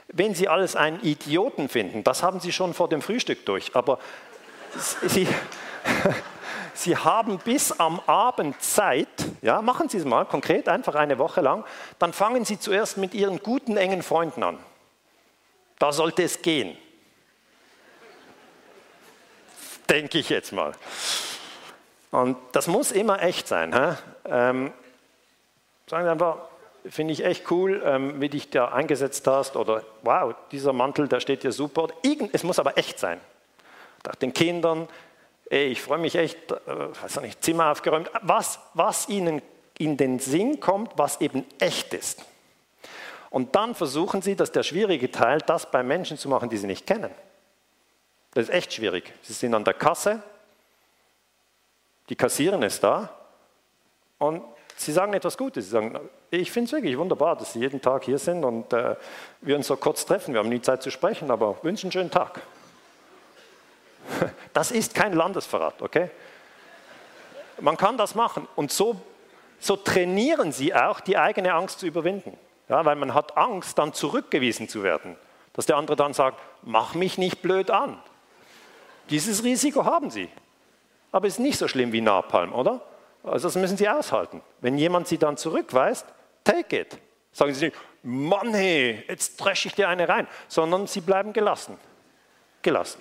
wenn 0.08 0.36
Sie 0.36 0.48
alles 0.48 0.76
einen 0.76 1.00
Idioten 1.02 1.70
finden, 1.70 2.04
das 2.04 2.24
haben 2.24 2.40
Sie 2.40 2.52
schon 2.52 2.74
vor 2.74 2.90
dem 2.90 3.02
Frühstück 3.02 3.46
durch, 3.46 3.76
aber 3.76 4.00
Sie, 5.06 5.28
Sie 6.74 6.98
haben 6.98 7.38
bis 7.40 7.72
am 7.72 8.00
Abend 8.08 8.62
Zeit, 8.62 9.08
ja, 9.42 9.62
machen 9.62 9.90
Sie 9.90 9.98
es 9.98 10.06
mal 10.06 10.26
konkret, 10.26 10.68
einfach 10.68 10.96
eine 10.96 11.20
Woche 11.20 11.42
lang, 11.42 11.66
dann 12.00 12.14
fangen 12.14 12.46
Sie 12.46 12.60
zuerst 12.60 12.98
mit 12.98 13.14
Ihren 13.14 13.40
guten, 13.40 13.78
engen 13.78 14.02
Freunden 14.02 14.44
an. 14.44 14.58
Da 15.84 15.92
sollte 15.92 16.24
es 16.24 16.42
gehen. 16.42 16.78
Denke 19.90 20.18
ich 20.20 20.30
jetzt 20.30 20.54
mal. 20.54 20.72
Und 22.10 22.38
das 22.54 22.68
muss 22.68 22.94
immer 22.94 23.22
echt 23.22 23.50
sein. 23.50 23.74
Ähm, 24.24 24.72
sagen 25.86 26.06
Sie 26.06 26.10
einfach, 26.10 26.38
finde 26.86 27.12
ich 27.12 27.26
echt 27.26 27.52
cool, 27.52 27.84
ähm, 27.84 28.22
wie 28.22 28.30
dich 28.30 28.50
da 28.50 28.70
eingesetzt 28.70 29.28
hast. 29.28 29.58
Oder 29.58 29.84
wow, 30.04 30.34
dieser 30.54 30.72
Mantel, 30.72 31.10
der 31.10 31.20
steht 31.20 31.44
dir 31.44 31.52
super. 31.52 31.90
Irgend, 32.02 32.34
es 32.34 32.44
muss 32.44 32.60
aber 32.60 32.78
echt 32.78 32.98
sein. 32.98 33.20
Nach 34.06 34.16
den 34.16 34.32
Kindern, 34.32 34.88
ey, 35.50 35.66
ich 35.66 35.82
freue 35.82 36.00
mich 36.00 36.16
echt, 36.16 36.50
äh, 36.50 36.56
weiß 36.66 37.20
nicht, 37.20 37.44
Zimmer 37.44 37.72
aufgeräumt. 37.72 38.10
Was, 38.22 38.58
was 38.74 39.10
ihnen 39.10 39.42
in 39.78 39.98
den 39.98 40.20
Sinn 40.20 40.62
kommt, 40.62 40.94
was 40.96 41.20
eben 41.20 41.46
echt 41.60 41.94
ist. 41.94 42.24
Und 43.34 43.56
dann 43.56 43.74
versuchen 43.74 44.22
sie, 44.22 44.36
dass 44.36 44.52
der 44.52 44.62
schwierige 44.62 45.10
Teil, 45.10 45.40
das 45.40 45.72
bei 45.72 45.82
Menschen 45.82 46.20
zu 46.20 46.30
machen, 46.30 46.50
die 46.50 46.58
sie 46.58 46.68
nicht 46.68 46.86
kennen. 46.86 47.10
Das 48.36 48.44
ist 48.44 48.50
echt 48.52 48.72
schwierig. 48.72 49.12
Sie 49.24 49.34
sind 49.34 49.56
an 49.56 49.64
der 49.64 49.74
Kasse, 49.74 50.22
die 52.10 52.16
Kassierin 52.16 52.62
ist 52.62 52.84
da 52.84 53.10
und 54.20 54.44
sie 54.76 54.92
sagen 54.92 55.14
etwas 55.14 55.36
Gutes. 55.36 55.66
Sie 55.66 55.72
sagen, 55.72 56.00
ich 56.30 56.52
finde 56.52 56.68
es 56.68 56.74
wirklich 56.74 56.96
wunderbar, 56.96 57.36
dass 57.36 57.54
Sie 57.54 57.60
jeden 57.62 57.82
Tag 57.82 58.04
hier 58.04 58.20
sind 58.20 58.44
und 58.44 58.72
äh, 58.72 58.96
wir 59.42 59.56
uns 59.56 59.66
so 59.66 59.78
kurz 59.78 60.06
treffen. 60.06 60.36
Wir 60.36 60.40
haben 60.40 60.50
nie 60.50 60.62
Zeit 60.62 60.84
zu 60.84 60.92
sprechen, 60.92 61.32
aber 61.32 61.58
wünschen 61.64 61.88
einen 61.88 61.92
schönen 61.92 62.12
Tag. 62.12 62.40
Das 64.54 64.70
ist 64.70 64.94
kein 64.94 65.14
Landesverrat, 65.14 65.82
okay? 65.82 66.12
Man 67.60 67.78
kann 67.78 67.98
das 67.98 68.14
machen 68.14 68.48
und 68.56 68.72
so, 68.72 69.02
so 69.60 69.76
trainieren 69.76 70.52
Sie 70.52 70.76
auch, 70.76 71.00
die 71.00 71.18
eigene 71.18 71.52
Angst 71.56 71.80
zu 71.80 71.88
überwinden. 71.88 72.38
Ja, 72.74 72.84
weil 72.86 72.96
man 72.96 73.14
hat 73.14 73.38
Angst, 73.38 73.78
dann 73.78 73.94
zurückgewiesen 73.94 74.68
zu 74.68 74.82
werden. 74.82 75.16
Dass 75.54 75.68
der 75.68 75.78
andere 75.78 75.96
dann 75.96 76.16
sagt, 76.16 76.40
mach 76.64 76.96
mich 76.96 77.20
nicht 77.20 77.44
blöd 77.44 77.70
an. 77.70 78.00
Dieses 79.12 79.44
Risiko 79.44 79.86
haben 79.86 80.10
Sie. 80.10 80.28
Aber 81.12 81.28
es 81.28 81.34
ist 81.34 81.40
nicht 81.40 81.60
so 81.60 81.68
schlimm 81.68 81.92
wie 81.92 82.02
Napalm, 82.02 82.52
oder? 82.52 82.82
Also 83.22 83.48
das 83.48 83.58
müssen 83.58 83.78
Sie 83.78 83.88
aushalten. 83.88 84.42
Wenn 84.60 84.80
jemand 84.80 85.08
Sie 85.08 85.20
dann 85.20 85.38
zurückweist, 85.38 86.08
take 86.44 86.80
it. 86.80 86.98
Sagen 87.32 87.54
sie 87.54 87.66
nicht, 87.66 87.78
Mann, 88.02 88.56
hey, 88.56 89.06
jetzt 89.08 89.38
dresche 89.38 89.68
ich 89.68 89.76
dir 89.76 89.88
eine 89.88 90.10
rein, 90.10 90.28
sondern 90.48 90.88
sie 90.88 91.02
bleiben 91.02 91.32
gelassen. 91.32 91.78
Gelassen. 92.64 93.00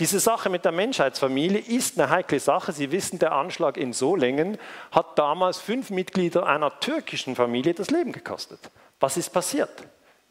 Diese 0.00 0.18
Sache 0.18 0.50
mit 0.50 0.64
der 0.64 0.72
Menschheitsfamilie 0.72 1.60
ist 1.60 1.98
eine 1.98 2.10
heikle 2.10 2.40
Sache. 2.40 2.72
Sie 2.72 2.90
wissen, 2.90 3.20
der 3.20 3.30
Anschlag 3.30 3.76
in 3.76 3.92
Solingen 3.92 4.58
hat 4.90 5.16
damals 5.16 5.58
fünf 5.58 5.90
Mitglieder 5.90 6.46
einer 6.46 6.80
türkischen 6.80 7.36
Familie 7.36 7.74
das 7.74 7.90
Leben 7.90 8.10
gekostet. 8.10 8.58
Was 8.98 9.16
ist 9.16 9.30
passiert? 9.30 9.70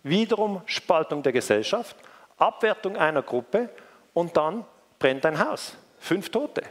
Wiederum 0.04 0.62
Spaltung 0.66 1.24
der 1.24 1.32
Gesellschaft, 1.32 1.96
Abwertung 2.38 2.98
einer 2.98 3.22
Gruppe 3.22 3.70
und 4.14 4.36
dann 4.36 4.66
brennt 5.00 5.26
ein 5.26 5.40
Haus. 5.40 5.78
Fünf 5.98 6.30
Tote. 6.30 6.64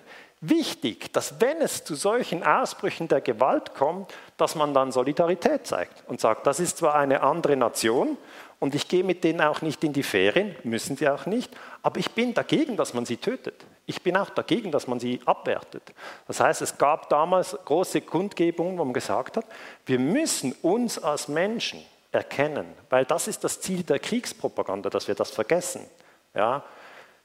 Wichtig, 0.43 1.13
dass 1.15 1.41
wenn 1.41 1.63
es 1.63 1.85
zu 1.85 1.95
solchen 1.95 2.43
Ausbrüchen 2.43 3.09
der 3.09 3.23
Gewalt 3.23 3.75
kommt, 3.75 4.13
dass 4.37 4.55
man 4.55 4.75
dann 4.75 4.93
Solidarität 4.93 5.67
zeigt 5.67 6.03
und 6.09 6.21
sagt, 6.21 6.47
das 6.47 6.61
ist 6.61 6.79
zwar 6.79 6.97
eine 6.97 7.23
andere 7.23 7.57
Nation 7.57 8.19
und 8.63 8.77
ich 8.77 8.87
gehe 8.87 9.03
mit 9.03 9.25
denen 9.25 9.41
auch 9.41 9.61
nicht 9.61 9.83
in 9.83 9.93
die 9.93 10.05
Ferien, 10.05 10.55
müssen 10.63 10.97
sie 10.97 11.09
auch 11.09 11.27
nicht, 11.27 11.51
aber 11.83 11.99
ich 11.99 12.13
bin 12.13 12.33
dagegen, 12.33 12.77
dass 12.77 12.95
man 12.95 13.05
sie 13.05 13.17
tötet. 13.17 13.57
Ich 13.87 14.03
bin 14.03 14.17
auch 14.17 14.31
dagegen, 14.31 14.71
dass 14.71 14.87
man 14.87 15.01
sie 15.01 15.19
abwertet. 15.27 15.83
Das 16.29 16.39
heißt, 16.39 16.63
es 16.63 16.79
gab 16.79 17.09
damals 17.09 17.59
große 17.65 18.03
Kundgebungen, 18.03 18.79
wo 18.79 18.85
man 18.85 18.95
gesagt 18.95 19.37
hat, 19.37 19.47
wir 19.85 19.99
müssen 19.99 20.53
uns 20.63 20.97
als 20.97 21.27
Menschen 21.27 21.83
erkennen, 22.13 22.67
weil 22.89 23.05
das 23.05 23.27
ist 23.27 23.43
das 23.43 23.61
Ziel 23.61 23.83
der 23.83 23.99
Kriegspropaganda, 23.99 24.91
dass 24.91 25.09
wir 25.09 25.17
das 25.17 25.33
vergessen. 25.33 25.85
Ja, 26.33 26.63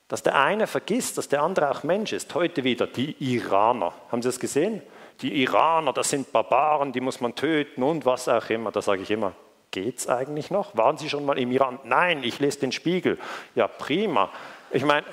dass 0.07 0.23
der 0.23 0.41
eine 0.41 0.65
vergisst, 0.65 1.19
dass 1.19 1.29
der 1.29 1.43
andere 1.43 1.69
auch 1.69 1.83
Mensch 1.83 2.13
ist. 2.13 2.33
Heute 2.33 2.63
wieder 2.63 2.87
die 2.87 3.15
Iraner. 3.19 3.93
Haben 4.11 4.23
Sie 4.23 4.29
das 4.29 4.39
gesehen? 4.39 4.81
Die 5.21 5.43
Iraner, 5.43 5.93
das 5.93 6.09
sind 6.09 6.31
Barbaren, 6.31 6.93
die 6.93 7.01
muss 7.01 7.21
man 7.21 7.35
töten 7.35 7.83
und 7.83 8.07
was 8.07 8.27
auch 8.27 8.49
immer. 8.49 8.71
Da 8.71 8.81
sage 8.81 9.03
ich 9.03 9.11
immer, 9.11 9.33
Geht 9.71 9.99
es 9.99 10.07
eigentlich 10.07 10.49
noch? 10.49 10.75
Waren 10.77 10.97
Sie 10.97 11.09
schon 11.09 11.25
mal 11.25 11.37
im 11.37 11.51
Iran? 11.51 11.79
Nein, 11.83 12.23
ich 12.23 12.39
lese 12.39 12.59
den 12.59 12.71
Spiegel. 12.71 13.19
Ja, 13.55 13.67
prima. 13.67 14.29
Ich 14.71 14.83
meine, 14.83 15.05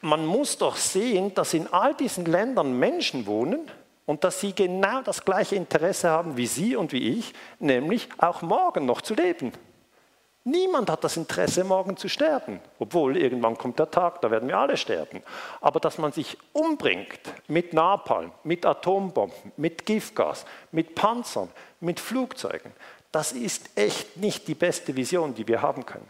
man 0.00 0.26
muss 0.26 0.58
doch 0.58 0.76
sehen, 0.76 1.34
dass 1.34 1.54
in 1.54 1.72
all 1.72 1.94
diesen 1.94 2.26
Ländern 2.26 2.78
Menschen 2.78 3.26
wohnen 3.26 3.70
und 4.06 4.22
dass 4.24 4.40
sie 4.40 4.54
genau 4.54 5.02
das 5.02 5.24
gleiche 5.24 5.56
Interesse 5.56 6.10
haben 6.10 6.36
wie 6.36 6.46
Sie 6.46 6.76
und 6.76 6.92
wie 6.92 7.18
ich, 7.18 7.32
nämlich 7.58 8.08
auch 8.18 8.42
morgen 8.42 8.84
noch 8.86 9.00
zu 9.00 9.14
leben. 9.14 9.52
Niemand 10.46 10.90
hat 10.90 11.02
das 11.02 11.16
Interesse, 11.16 11.64
morgen 11.64 11.96
zu 11.96 12.06
sterben, 12.10 12.60
obwohl 12.78 13.16
irgendwann 13.16 13.56
kommt 13.56 13.78
der 13.78 13.90
Tag, 13.90 14.20
da 14.20 14.30
werden 14.30 14.46
wir 14.46 14.58
alle 14.58 14.76
sterben. 14.76 15.22
Aber 15.62 15.80
dass 15.80 15.96
man 15.96 16.12
sich 16.12 16.36
umbringt 16.52 17.18
mit 17.48 17.72
Napalm, 17.72 18.30
mit 18.42 18.66
Atombomben, 18.66 19.52
mit 19.56 19.86
Giftgas, 19.86 20.44
mit 20.70 20.94
Panzern, 20.94 21.48
mit 21.80 21.98
Flugzeugen, 21.98 22.72
das 23.14 23.30
ist 23.32 23.70
echt 23.76 24.16
nicht 24.16 24.48
die 24.48 24.56
beste 24.56 24.96
Vision, 24.96 25.34
die 25.34 25.46
wir 25.46 25.62
haben 25.62 25.86
können. 25.86 26.08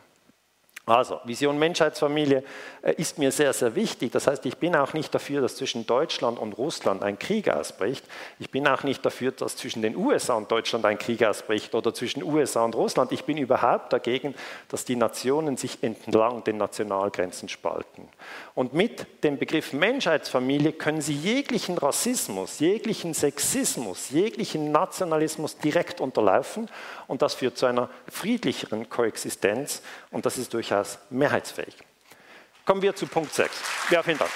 Also, 0.86 1.18
Vision 1.24 1.58
Menschheitsfamilie 1.58 2.44
äh, 2.82 2.92
ist 2.96 3.18
mir 3.18 3.32
sehr, 3.32 3.54
sehr 3.54 3.74
wichtig. 3.74 4.12
Das 4.12 4.26
heißt, 4.26 4.44
ich 4.44 4.58
bin 4.58 4.76
auch 4.76 4.92
nicht 4.92 5.14
dafür, 5.14 5.40
dass 5.40 5.56
zwischen 5.56 5.86
Deutschland 5.86 6.38
und 6.38 6.58
Russland 6.58 7.02
ein 7.02 7.18
Krieg 7.18 7.48
ausbricht. 7.48 8.04
Ich 8.38 8.50
bin 8.50 8.68
auch 8.68 8.82
nicht 8.82 9.04
dafür, 9.04 9.32
dass 9.32 9.56
zwischen 9.56 9.80
den 9.80 9.96
USA 9.96 10.34
und 10.34 10.50
Deutschland 10.50 10.84
ein 10.84 10.98
Krieg 10.98 11.24
ausbricht 11.24 11.74
oder 11.74 11.94
zwischen 11.94 12.22
USA 12.22 12.64
und 12.66 12.74
Russland. 12.74 13.12
Ich 13.12 13.24
bin 13.24 13.38
überhaupt 13.38 13.94
dagegen, 13.94 14.34
dass 14.68 14.84
die 14.84 14.96
Nationen 14.96 15.56
sich 15.56 15.82
entlang 15.82 16.44
den 16.44 16.58
Nationalgrenzen 16.58 17.48
spalten. 17.48 18.06
Und 18.54 18.74
mit 18.74 19.24
dem 19.24 19.38
Begriff 19.38 19.72
Menschheitsfamilie 19.72 20.72
können 20.72 21.00
Sie 21.00 21.14
jeglichen 21.14 21.78
Rassismus, 21.78 22.60
jeglichen 22.60 23.14
Sexismus, 23.14 24.10
jeglichen 24.10 24.70
Nationalismus 24.70 25.56
direkt 25.56 26.02
unterlaufen. 26.02 26.68
Und 27.06 27.22
das 27.22 27.34
führt 27.34 27.58
zu 27.58 27.66
einer 27.66 27.90
friedlicheren 28.08 28.88
Koexistenz. 28.88 29.82
Und 30.10 30.26
das 30.26 30.38
ist 30.38 30.54
durchaus 30.54 30.98
mehrheitsfähig. 31.10 31.76
Kommen 32.64 32.82
wir 32.82 32.94
zu 32.94 33.06
Punkt 33.06 33.34
6. 33.34 33.50
Ja, 33.90 34.02
vielen 34.02 34.18
Dank. 34.18 34.30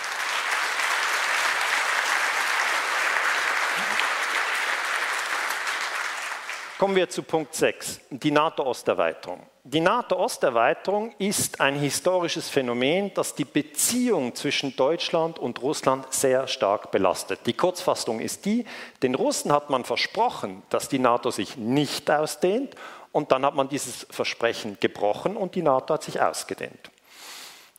Kommen 6.78 6.94
wir 6.94 7.08
zu 7.08 7.24
Punkt 7.24 7.56
6, 7.56 8.00
die 8.10 8.30
NATO-Osterweiterung. 8.30 9.44
Die 9.70 9.80
NATO-Osterweiterung 9.80 11.14
ist 11.18 11.60
ein 11.60 11.74
historisches 11.74 12.48
Phänomen, 12.48 13.12
das 13.12 13.34
die 13.34 13.44
Beziehung 13.44 14.34
zwischen 14.34 14.74
Deutschland 14.74 15.38
und 15.38 15.60
Russland 15.60 16.10
sehr 16.10 16.48
stark 16.48 16.90
belastet. 16.90 17.40
Die 17.44 17.52
Kurzfassung 17.52 18.18
ist 18.20 18.46
die, 18.46 18.64
den 19.02 19.14
Russen 19.14 19.52
hat 19.52 19.68
man 19.68 19.84
versprochen, 19.84 20.62
dass 20.70 20.88
die 20.88 20.98
NATO 20.98 21.30
sich 21.30 21.58
nicht 21.58 22.10
ausdehnt 22.10 22.76
und 23.12 23.30
dann 23.30 23.44
hat 23.44 23.56
man 23.56 23.68
dieses 23.68 24.06
Versprechen 24.08 24.78
gebrochen 24.80 25.36
und 25.36 25.54
die 25.54 25.60
NATO 25.60 25.92
hat 25.92 26.02
sich 26.02 26.18
ausgedehnt. 26.18 26.90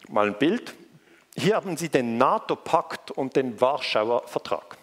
Mal 0.10 0.28
ein 0.28 0.38
Bild. 0.38 0.76
Hier 1.36 1.56
haben 1.56 1.76
Sie 1.76 1.90
den 1.90 2.20
NATO-Pakt 2.20 3.10
und 3.10 3.36
den 3.36 3.60
Warschauer 3.60 4.28
Vertrag. 4.28 4.78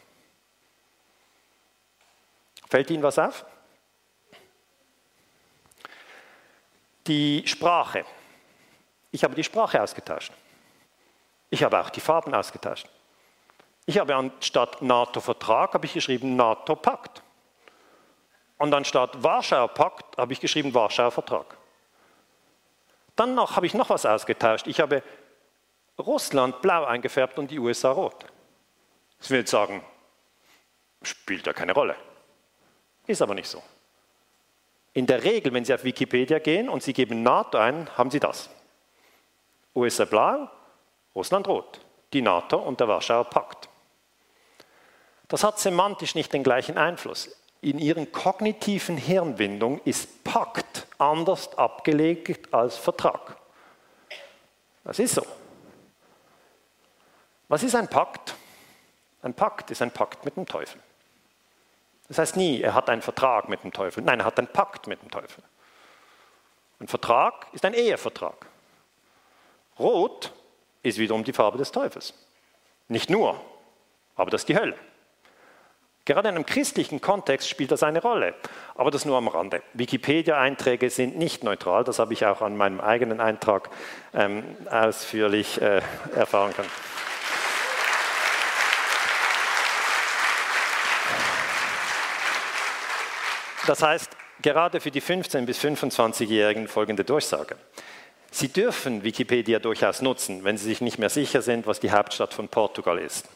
Fällt 2.69 2.91
Ihnen 2.91 3.05
was 3.05 3.17
auf? 3.17 3.45
Die 7.07 7.43
Sprache. 7.47 8.05
Ich 9.11 9.25
habe 9.25 9.35
die 9.35 9.45
Sprache 9.45 9.83
ausgetauscht. 9.83 10.33
Ich 11.51 11.63
habe 11.63 11.81
auch 11.81 11.91
die 11.91 12.01
Farben 12.01 12.35
ausgetauscht. 12.35 12.89
Ich 13.87 13.99
habe 13.99 14.17
anstatt 14.17 14.83
NATO-Vertrag 14.83 15.75
habe 15.75 15.87
ich 15.87 15.93
geschrieben 15.93 16.35
NATO-Pakt. 16.35 17.23
Und 18.59 18.75
anstatt 18.75 19.23
Warschauer 19.23 19.69
Pakt 19.69 20.19
habe 20.19 20.33
ich 20.33 20.41
geschrieben 20.41 20.75
Warschauer 20.75 21.13
Vertrag. 21.13 21.57
Dann 23.15 23.35
noch, 23.35 23.57
habe 23.57 23.67
ich 23.67 23.75
noch 23.75 23.91
was 23.91 24.05
ausgetauscht. 24.05 24.67
Ich 24.67 24.81
habe 24.81 25.03
Russland 25.99 26.61
blau 26.61 26.85
eingefärbt 26.85 27.39
und 27.39 27.51
die 27.51 27.59
USA 27.59 27.91
rot. 27.93 28.27
Das 29.19 29.31
will 29.31 29.47
sagen, 29.47 29.83
spielt 31.03 31.47
ja 31.47 31.53
keine 31.53 31.73
Rolle. 31.73 31.97
Ist 33.07 33.23
aber 33.23 33.35
nicht 33.35 33.49
so. 33.49 33.63
In 34.97 35.07
der 35.07 35.23
Regel, 35.23 35.53
wenn 35.53 35.65
Sie 35.65 35.75
auf 35.75 35.85
Wikipedia 35.85 36.39
gehen 36.39 36.69
und 36.69 36.83
Sie 36.83 36.93
geben 36.93 37.23
NATO 37.23 37.59
ein, 37.59 37.89
haben 37.97 38.11
Sie 38.11 38.19
das. 38.19 38.49
USA 39.75 40.07
blau, 40.07 40.49
Russland 41.15 41.47
rot. 41.47 41.81
Die 42.13 42.23
NATO 42.23 42.57
und 42.57 42.81
der 42.81 42.89
Warschauer 42.89 43.25
Pakt. 43.25 43.69
Das 45.29 45.45
hat 45.45 45.59
semantisch 45.59 46.15
nicht 46.15 46.33
den 46.33 46.43
gleichen 46.43 46.79
Einfluss 46.79 47.31
in 47.61 47.79
ihren 47.79 48.13
kognitiven 48.13 48.97
Hirnwindungen 48.97 49.81
ist 49.85 50.23
Pakt 50.25 50.87
anders 50.99 51.57
abgelegt 51.59 52.55
als 52.55 52.77
Vertrag. 52.77 53.37
Das 54.85 54.99
ist 54.99 55.17
so. 55.17 55.27
Was 57.49 57.63
ist 57.63 57.75
ein 57.75 57.89
Pakt? 57.89 58.35
Ein 59.23 59.35
Pakt 59.35 59.71
ist 59.71 59.83
ein 59.83 59.91
Pakt 59.91 60.25
mit 60.25 60.37
dem 60.37 60.47
Teufel. 60.47 60.81
Das 62.09 62.19
heißt 62.19 62.37
nie, 62.37 62.61
er 62.61 62.75
hat 62.75 62.89
einen 62.89 63.03
Vertrag 63.03 63.49
mit 63.49 63.65
dem 63.65 63.73
Teufel. 63.73 64.03
Nein, 64.03 64.21
er 64.21 64.27
hat 64.27 64.39
einen 64.39 64.49
Pakt 64.49 64.87
mit 64.87 65.03
dem 65.03 65.11
Teufel. 65.11 65.43
Ein 66.79 66.89
Vertrag 66.89 67.47
ist 67.53 67.65
ein 67.65 67.75
Ehevertrag. 67.75 68.47
Rot 69.79 70.33
ist 70.83 70.99
wiederum 70.99 71.25
die 71.25 71.33
Farbe 71.33 71.59
des 71.59 71.73
Teufels. 71.73 72.15
Nicht 72.89 73.11
nur, 73.11 73.41
aber 74.15 74.31
das 74.31 74.43
ist 74.43 74.49
die 74.49 74.57
Hölle. 74.57 74.77
Gerade 76.05 76.29
in 76.29 76.37
einem 76.37 76.47
christlichen 76.47 77.01
Kontext 77.01 77.49
spielt 77.49 77.73
das 77.73 77.83
eine 77.83 78.01
Rolle, 78.01 78.35
aber 78.77 78.93
das 78.93 79.05
nur 79.05 79.17
am 79.17 79.27
Rande. 79.27 79.61
Wikipedia-Einträge 79.75 80.89
sind 80.89 81.19
nicht 81.19 81.43
neutral, 81.43 81.83
das 81.83 81.99
habe 81.99 82.13
ich 82.13 82.25
auch 82.25 82.43
an 82.43 82.57
meinem 82.57 82.81
eigenen 82.81 83.21
Eintrag 83.21 83.71
ähm, 84.15 84.45
ausführlich 84.71 85.61
äh, 85.61 85.83
erfahren 86.15 86.55
können. 86.55 86.71
Das 93.67 93.83
heißt, 93.83 94.17
gerade 94.43 94.81
für 94.81 94.91
die 94.91 95.03
15- 95.03 95.45
bis 95.45 95.59
25-Jährigen 95.59 96.69
folgende 96.69 97.05
Durchsage. 97.05 97.57
Sie 98.31 98.49
dürfen 98.49 99.03
Wikipedia 99.03 99.59
durchaus 99.59 100.03
nutzen, 100.03 100.45
wenn 100.45 100.57
Sie 100.57 100.67
sich 100.67 100.81
nicht 100.81 100.99
mehr 100.99 101.11
sicher 101.11 101.43
sind, 101.43 101.67
was 101.67 101.81
die 101.81 101.91
Hauptstadt 101.91 102.35
von 102.35 102.49
Portugal 102.49 102.99
ist. 102.99 103.27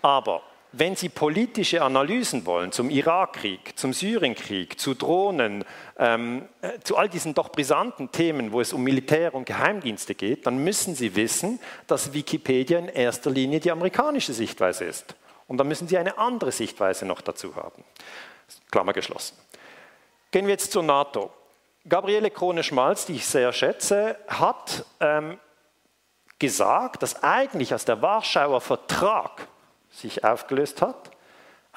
Aber 0.00 0.42
wenn 0.72 0.96
Sie 0.96 1.08
politische 1.08 1.82
Analysen 1.82 2.46
wollen 2.46 2.72
zum 2.72 2.90
Irakkrieg, 2.90 3.76
zum 3.76 3.92
Syrienkrieg, 3.92 4.78
zu 4.78 4.94
Drohnen, 4.94 5.64
ähm, 5.98 6.46
äh, 6.60 6.78
zu 6.84 6.96
all 6.96 7.08
diesen 7.08 7.34
doch 7.34 7.50
brisanten 7.50 8.12
Themen, 8.12 8.52
wo 8.52 8.60
es 8.60 8.72
um 8.72 8.82
Militär 8.82 9.34
und 9.34 9.46
Geheimdienste 9.46 10.14
geht, 10.14 10.46
dann 10.46 10.58
müssen 10.58 10.94
Sie 10.94 11.16
wissen, 11.16 11.58
dass 11.86 12.12
Wikipedia 12.12 12.78
in 12.78 12.88
erster 12.88 13.30
Linie 13.30 13.60
die 13.60 13.70
amerikanische 13.70 14.34
Sichtweise 14.34 14.84
ist. 14.84 15.14
Und 15.46 15.56
dann 15.58 15.68
müssen 15.68 15.88
Sie 15.88 15.98
eine 15.98 16.18
andere 16.18 16.52
Sichtweise 16.52 17.06
noch 17.06 17.22
dazu 17.22 17.56
haben. 17.56 17.82
Klammer 18.70 18.92
geschlossen. 18.92 19.36
Gehen 20.30 20.46
wir 20.46 20.52
jetzt 20.52 20.72
zur 20.72 20.82
NATO. 20.82 21.30
Gabriele 21.88 22.30
Krone-Schmalz, 22.30 23.06
die 23.06 23.14
ich 23.14 23.26
sehr 23.26 23.52
schätze, 23.52 24.18
hat 24.28 24.84
ähm, 25.00 25.38
gesagt, 26.38 27.02
dass 27.02 27.22
eigentlich 27.22 27.72
aus 27.72 27.84
der 27.84 28.02
Warschauer 28.02 28.60
Vertrag 28.60 29.48
sich 29.90 30.22
aufgelöst 30.24 30.82
hat, 30.82 31.10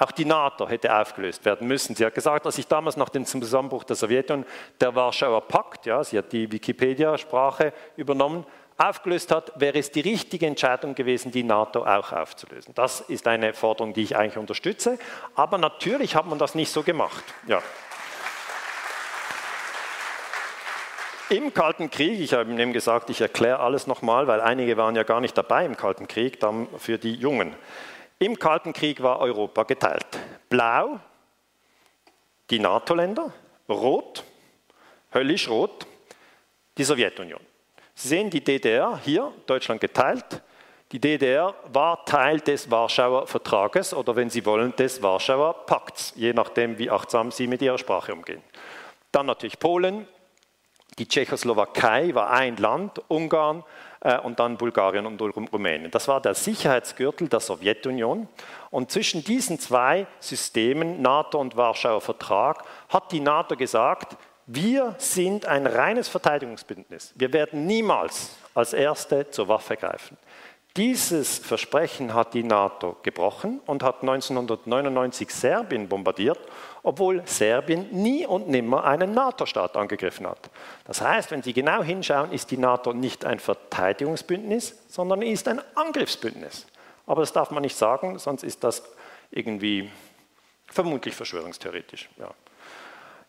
Auch 0.02 0.10
die 0.10 0.24
NATO 0.24 0.68
hätte 0.68 0.92
aufgelöst 0.96 1.44
werden 1.44 1.68
müssen. 1.68 1.94
Sie 1.94 2.04
hat 2.04 2.14
gesagt, 2.14 2.44
dass 2.44 2.56
sich 2.56 2.66
damals 2.66 2.96
nach 2.96 3.10
dem 3.10 3.24
Zusammenbruch 3.24 3.84
der 3.84 3.94
Sowjetunion 3.94 4.46
der 4.80 4.94
Warschauer 4.96 5.42
Pakt, 5.42 5.86
ja, 5.86 6.02
sie 6.02 6.18
hat 6.18 6.32
die 6.32 6.50
Wikipedia-Sprache 6.50 7.72
übernommen, 7.96 8.44
aufgelöst 8.78 9.30
hat, 9.30 9.52
wäre 9.60 9.78
es 9.78 9.92
die 9.92 10.00
richtige 10.00 10.46
Entscheidung 10.46 10.96
gewesen, 10.96 11.30
die 11.30 11.44
NATO 11.44 11.84
auch 11.86 12.10
aufzulösen. 12.10 12.74
Das 12.74 13.00
ist 13.00 13.28
eine 13.28 13.52
Forderung, 13.52 13.92
die 13.92 14.02
ich 14.02 14.16
eigentlich 14.16 14.38
unterstütze. 14.38 14.98
Aber 15.36 15.56
natürlich 15.56 16.16
hat 16.16 16.26
man 16.26 16.38
das 16.38 16.56
nicht 16.56 16.72
so 16.72 16.82
gemacht. 16.82 17.22
Ja. 17.46 17.62
Im 21.32 21.54
Kalten 21.54 21.90
Krieg, 21.90 22.20
ich 22.20 22.34
habe 22.34 22.50
Ihnen 22.50 22.74
gesagt, 22.74 23.08
ich 23.08 23.22
erkläre 23.22 23.60
alles 23.60 23.86
nochmal, 23.86 24.26
weil 24.26 24.42
einige 24.42 24.76
waren 24.76 24.94
ja 24.94 25.02
gar 25.02 25.22
nicht 25.22 25.34
dabei 25.38 25.64
im 25.64 25.78
Kalten 25.78 26.06
Krieg, 26.06 26.38
dann 26.40 26.68
für 26.76 26.98
die 26.98 27.14
Jungen. 27.14 27.54
Im 28.18 28.38
Kalten 28.38 28.74
Krieg 28.74 29.02
war 29.02 29.18
Europa 29.18 29.62
geteilt. 29.62 30.06
Blau 30.50 31.00
die 32.50 32.58
NATO-Länder, 32.58 33.32
rot, 33.66 34.24
höllisch 35.14 35.48
rot, 35.48 35.86
die 36.76 36.84
Sowjetunion. 36.84 37.40
Sie 37.94 38.08
sehen 38.08 38.28
die 38.28 38.44
DDR 38.44 39.00
hier, 39.02 39.32
Deutschland 39.46 39.80
geteilt. 39.80 40.42
Die 40.92 41.00
DDR 41.00 41.54
war 41.72 42.04
Teil 42.04 42.40
des 42.40 42.70
Warschauer 42.70 43.26
Vertrages 43.26 43.94
oder 43.94 44.14
wenn 44.16 44.28
Sie 44.28 44.44
wollen, 44.44 44.76
des 44.76 45.02
Warschauer 45.02 45.64
Pakts, 45.64 46.12
je 46.14 46.34
nachdem, 46.34 46.76
wie 46.76 46.90
achtsam 46.90 47.30
Sie 47.30 47.46
mit 47.46 47.62
Ihrer 47.62 47.78
Sprache 47.78 48.12
umgehen. 48.12 48.42
Dann 49.12 49.24
natürlich 49.24 49.58
Polen, 49.58 50.06
die 50.98 51.08
Tschechoslowakei 51.08 52.14
war 52.14 52.30
ein 52.30 52.56
Land, 52.56 53.00
Ungarn, 53.08 53.64
äh, 54.02 54.18
und 54.18 54.40
dann 54.40 54.56
Bulgarien 54.56 55.06
und 55.06 55.20
Rumänien. 55.20 55.90
Das 55.90 56.08
war 56.08 56.20
der 56.20 56.34
Sicherheitsgürtel 56.34 57.28
der 57.28 57.40
Sowjetunion. 57.40 58.28
Und 58.70 58.90
zwischen 58.90 59.22
diesen 59.22 59.58
zwei 59.58 60.06
Systemen, 60.18 61.00
NATO 61.00 61.40
und 61.40 61.56
Warschauer 61.56 62.00
Vertrag, 62.00 62.64
hat 62.88 63.12
die 63.12 63.20
NATO 63.20 63.56
gesagt, 63.56 64.16
wir 64.46 64.96
sind 64.98 65.46
ein 65.46 65.66
reines 65.66 66.08
Verteidigungsbündnis. 66.08 67.12
Wir 67.14 67.32
werden 67.32 67.66
niemals 67.66 68.36
als 68.54 68.72
Erste 68.72 69.30
zur 69.30 69.46
Waffe 69.48 69.76
greifen. 69.76 70.16
Dieses 70.76 71.38
Versprechen 71.38 72.14
hat 72.14 72.32
die 72.32 72.42
NATO 72.42 72.96
gebrochen 73.02 73.60
und 73.66 73.82
hat 73.82 74.00
1999 74.00 75.28
Serbien 75.30 75.86
bombardiert, 75.86 76.38
obwohl 76.82 77.22
Serbien 77.26 77.88
nie 77.90 78.26
und 78.26 78.48
nimmer 78.48 78.84
einen 78.84 79.12
NATO-Staat 79.12 79.76
angegriffen 79.76 80.26
hat. 80.26 80.50
Das 80.86 81.02
heißt, 81.02 81.30
wenn 81.30 81.42
Sie 81.42 81.52
genau 81.52 81.82
hinschauen, 81.82 82.32
ist 82.32 82.50
die 82.50 82.56
NATO 82.56 82.94
nicht 82.94 83.26
ein 83.26 83.38
Verteidigungsbündnis, 83.38 84.74
sondern 84.88 85.20
ist 85.20 85.46
ein 85.46 85.60
Angriffsbündnis. 85.74 86.66
Aber 87.06 87.20
das 87.20 87.34
darf 87.34 87.50
man 87.50 87.62
nicht 87.62 87.76
sagen, 87.76 88.18
sonst 88.18 88.42
ist 88.42 88.64
das 88.64 88.82
irgendwie 89.30 89.90
vermutlich 90.68 91.14
verschwörungstheoretisch. 91.14 92.08
Ja. 92.16 92.30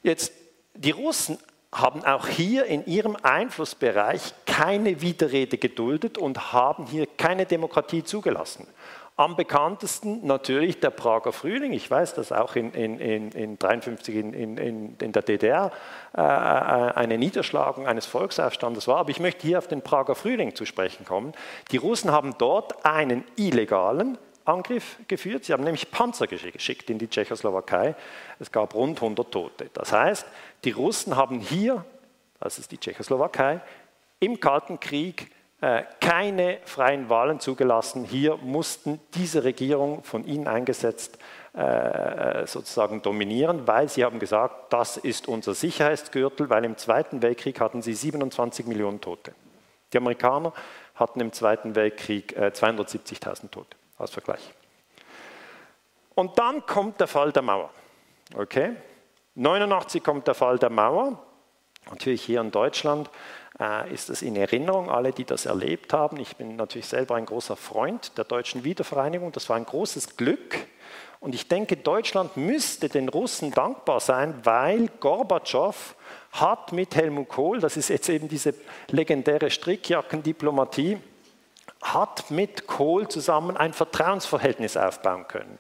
Jetzt, 0.02 0.32
die 0.76 0.92
Russen 0.92 1.38
haben 1.74 2.06
auch 2.06 2.28
hier 2.28 2.66
in 2.66 2.86
ihrem 2.86 3.18
Einflussbereich 3.22 4.34
keine 4.46 5.02
Widerrede 5.02 5.58
geduldet 5.58 6.18
und 6.18 6.54
haben 6.54 6.86
hier 6.86 7.08
keine 7.18 7.46
Demokratie 7.46 8.04
zugelassen. 8.04 8.68
Am 9.16 9.36
bekanntesten 9.36 10.26
natürlich 10.26 10.80
der 10.80 10.90
Prager 10.90 11.34
Frühling. 11.34 11.72
Ich 11.74 11.90
weiß, 11.90 12.16
dass 12.16 12.32
auch 12.32 12.56
in 12.56 12.74
1953 12.74 14.16
in, 14.16 14.34
in, 14.34 14.58
in, 14.58 14.96
in, 15.00 15.12
der 15.12 15.22
DDR 15.22 15.72
äh, 16.18 16.22
äh, 16.22 16.24
eine 16.24 17.20
Niederschlagung 17.20 17.86
eines 17.86 18.08
Volksaufstandes 18.08 18.88
war. 18.88 18.98
Aber 18.98 19.12
ich 19.12 19.20
möchte 19.20 19.46
hier 19.46 19.60
auf 19.60 19.68
den 19.68 19.84
Prager 19.84 20.16
Frühling 20.16 20.56
zu 20.56 20.66
sprechen 20.66 21.06
kommen. 21.06 21.34
Die 21.72 21.78
Russen 21.78 22.12
haben 22.12 22.36
dort 22.40 22.88
einen 22.88 23.24
illegalen 23.36 24.18
Angriff 24.46 24.98
geführt. 25.08 25.46
Sie 25.46 25.54
haben 25.54 25.64
nämlich 25.64 25.92
Panzer 25.92 26.28
geschickt 26.28 26.90
in 26.90 26.98
die 26.98 27.08
Tschechoslowakei. 27.08 27.96
Es 28.40 28.52
gab 28.52 28.74
rund 28.76 29.02
100 29.02 29.32
Tote. 29.32 29.70
Das 29.74 29.92
heißt, 29.92 30.26
die 30.64 30.72
Russen 30.72 31.16
haben 31.16 31.40
hier, 31.40 31.86
das 32.40 32.60
ist 32.60 32.72
die 32.72 32.78
Tschechoslowakei, 32.78 33.62
im 34.20 34.40
Kalten 34.40 34.80
Krieg 34.80 35.32
äh, 35.62 35.84
keine 36.02 36.60
freien 36.66 37.10
Wahlen 37.10 37.40
zugelassen. 37.40 38.04
Hier 38.04 38.38
mussten 38.38 39.00
diese 39.14 39.44
Regierung 39.44 40.04
von 40.04 40.26
ihnen 40.26 40.48
eingesetzt 40.48 41.18
äh, 41.54 42.46
sozusagen 42.48 43.02
dominieren, 43.02 43.68
weil 43.68 43.88
sie 43.88 44.04
haben 44.04 44.20
gesagt, 44.20 44.74
das 44.74 44.98
ist 44.98 45.28
unser 45.28 45.54
Sicherheitsgürtel, 45.54 46.50
weil 46.50 46.66
im 46.66 46.78
Zweiten 46.78 47.22
Weltkrieg 47.22 47.62
hatten 47.62 47.82
sie 47.82 47.94
27 47.94 48.66
Millionen 48.66 49.00
Tote. 49.00 49.34
Die 49.94 49.98
Amerikaner 49.98 50.52
hatten 50.96 51.20
im 51.20 51.32
Zweiten 51.32 51.76
Weltkrieg 51.76 52.36
270.000 52.38 53.46
äh, 53.46 53.48
Tote 53.50 53.78
als 54.04 54.12
Vergleich. 54.12 54.54
Und 56.16 56.38
dann 56.38 56.66
kommt 56.66 57.00
der 57.00 57.08
Fall 57.08 57.32
der 57.32 57.42
Mauer. 57.42 57.72
Okay? 58.36 58.76
89 59.36 60.04
kommt 60.04 60.28
der 60.28 60.36
Fall 60.36 60.60
der 60.60 60.70
Mauer. 60.70 61.20
Natürlich 61.90 62.24
hier 62.24 62.42
in 62.42 62.52
Deutschland 62.52 63.10
äh, 63.60 63.92
ist 63.94 64.10
es 64.10 64.22
in 64.22 64.36
Erinnerung, 64.36 64.90
alle, 64.90 65.12
die 65.12 65.26
das 65.26 65.46
erlebt 65.46 65.92
haben. 65.94 66.18
Ich 66.18 66.36
bin 66.36 66.56
natürlich 66.56 66.88
selber 66.88 67.16
ein 67.16 67.26
großer 67.26 67.56
Freund 67.56 68.18
der 68.18 68.26
deutschen 68.26 68.64
Wiedervereinigung. 68.64 69.32
Das 69.32 69.50
war 69.50 69.58
ein 69.58 69.66
großes 69.66 70.16
Glück. 70.18 70.68
Und 71.20 71.34
ich 71.34 71.48
denke, 71.48 71.78
Deutschland 71.78 72.36
müsste 72.36 72.90
den 72.90 73.10
Russen 73.10 73.52
dankbar 73.52 74.00
sein, 74.00 74.36
weil 74.44 74.90
Gorbatschow 75.00 75.96
hat 76.34 76.74
mit 76.74 76.96
Helmut 76.96 77.30
Kohl, 77.30 77.60
das 77.60 77.78
ist 77.78 77.90
jetzt 77.90 78.10
eben 78.10 78.28
diese 78.28 78.54
legendäre 78.90 79.50
Strickjackendiplomatie, 79.50 80.98
hat 81.84 82.32
mit 82.32 82.68
Kohl 82.68 83.08
zusammen 83.08 83.58
ein 83.58 83.74
Vertrauensverhältnis 83.74 84.78
aufbauen 84.78 85.28
können. 85.28 85.60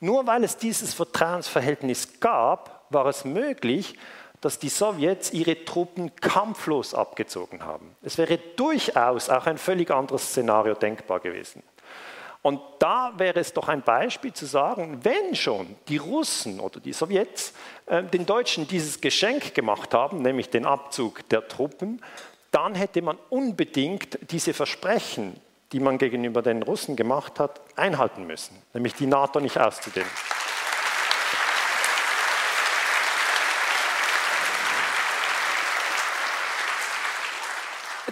Nur 0.00 0.26
weil 0.26 0.44
es 0.44 0.56
dieses 0.56 0.94
Vertrauensverhältnis 0.94 2.20
gab, 2.20 2.86
war 2.90 3.06
es 3.06 3.24
möglich, 3.24 3.96
dass 4.40 4.58
die 4.58 4.68
Sowjets 4.68 5.32
ihre 5.32 5.64
Truppen 5.64 6.14
kampflos 6.16 6.94
abgezogen 6.94 7.64
haben. 7.64 7.94
Es 8.02 8.18
wäre 8.18 8.38
durchaus 8.56 9.30
auch 9.30 9.46
ein 9.46 9.56
völlig 9.56 9.90
anderes 9.90 10.30
Szenario 10.30 10.74
denkbar 10.74 11.20
gewesen. 11.20 11.62
Und 12.42 12.60
da 12.80 13.12
wäre 13.16 13.38
es 13.38 13.52
doch 13.52 13.68
ein 13.68 13.82
Beispiel 13.82 14.32
zu 14.32 14.46
sagen, 14.46 14.98
wenn 15.04 15.36
schon 15.36 15.76
die 15.86 15.98
Russen 15.98 16.58
oder 16.58 16.80
die 16.80 16.92
Sowjets 16.92 17.54
äh, 17.86 18.02
den 18.02 18.26
Deutschen 18.26 18.66
dieses 18.66 19.00
Geschenk 19.00 19.54
gemacht 19.54 19.94
haben, 19.94 20.22
nämlich 20.22 20.50
den 20.50 20.66
Abzug 20.66 21.28
der 21.28 21.46
Truppen, 21.46 22.02
dann 22.50 22.74
hätte 22.74 23.00
man 23.00 23.16
unbedingt 23.30 24.18
diese 24.32 24.54
Versprechen 24.54 25.40
die 25.72 25.80
man 25.80 25.98
gegenüber 25.98 26.42
den 26.42 26.62
Russen 26.62 26.96
gemacht 26.96 27.40
hat, 27.40 27.60
einhalten 27.76 28.26
müssen, 28.26 28.56
nämlich 28.74 28.94
die 28.94 29.06
NATO 29.06 29.40
nicht 29.40 29.58
auszudehnen. 29.58 30.10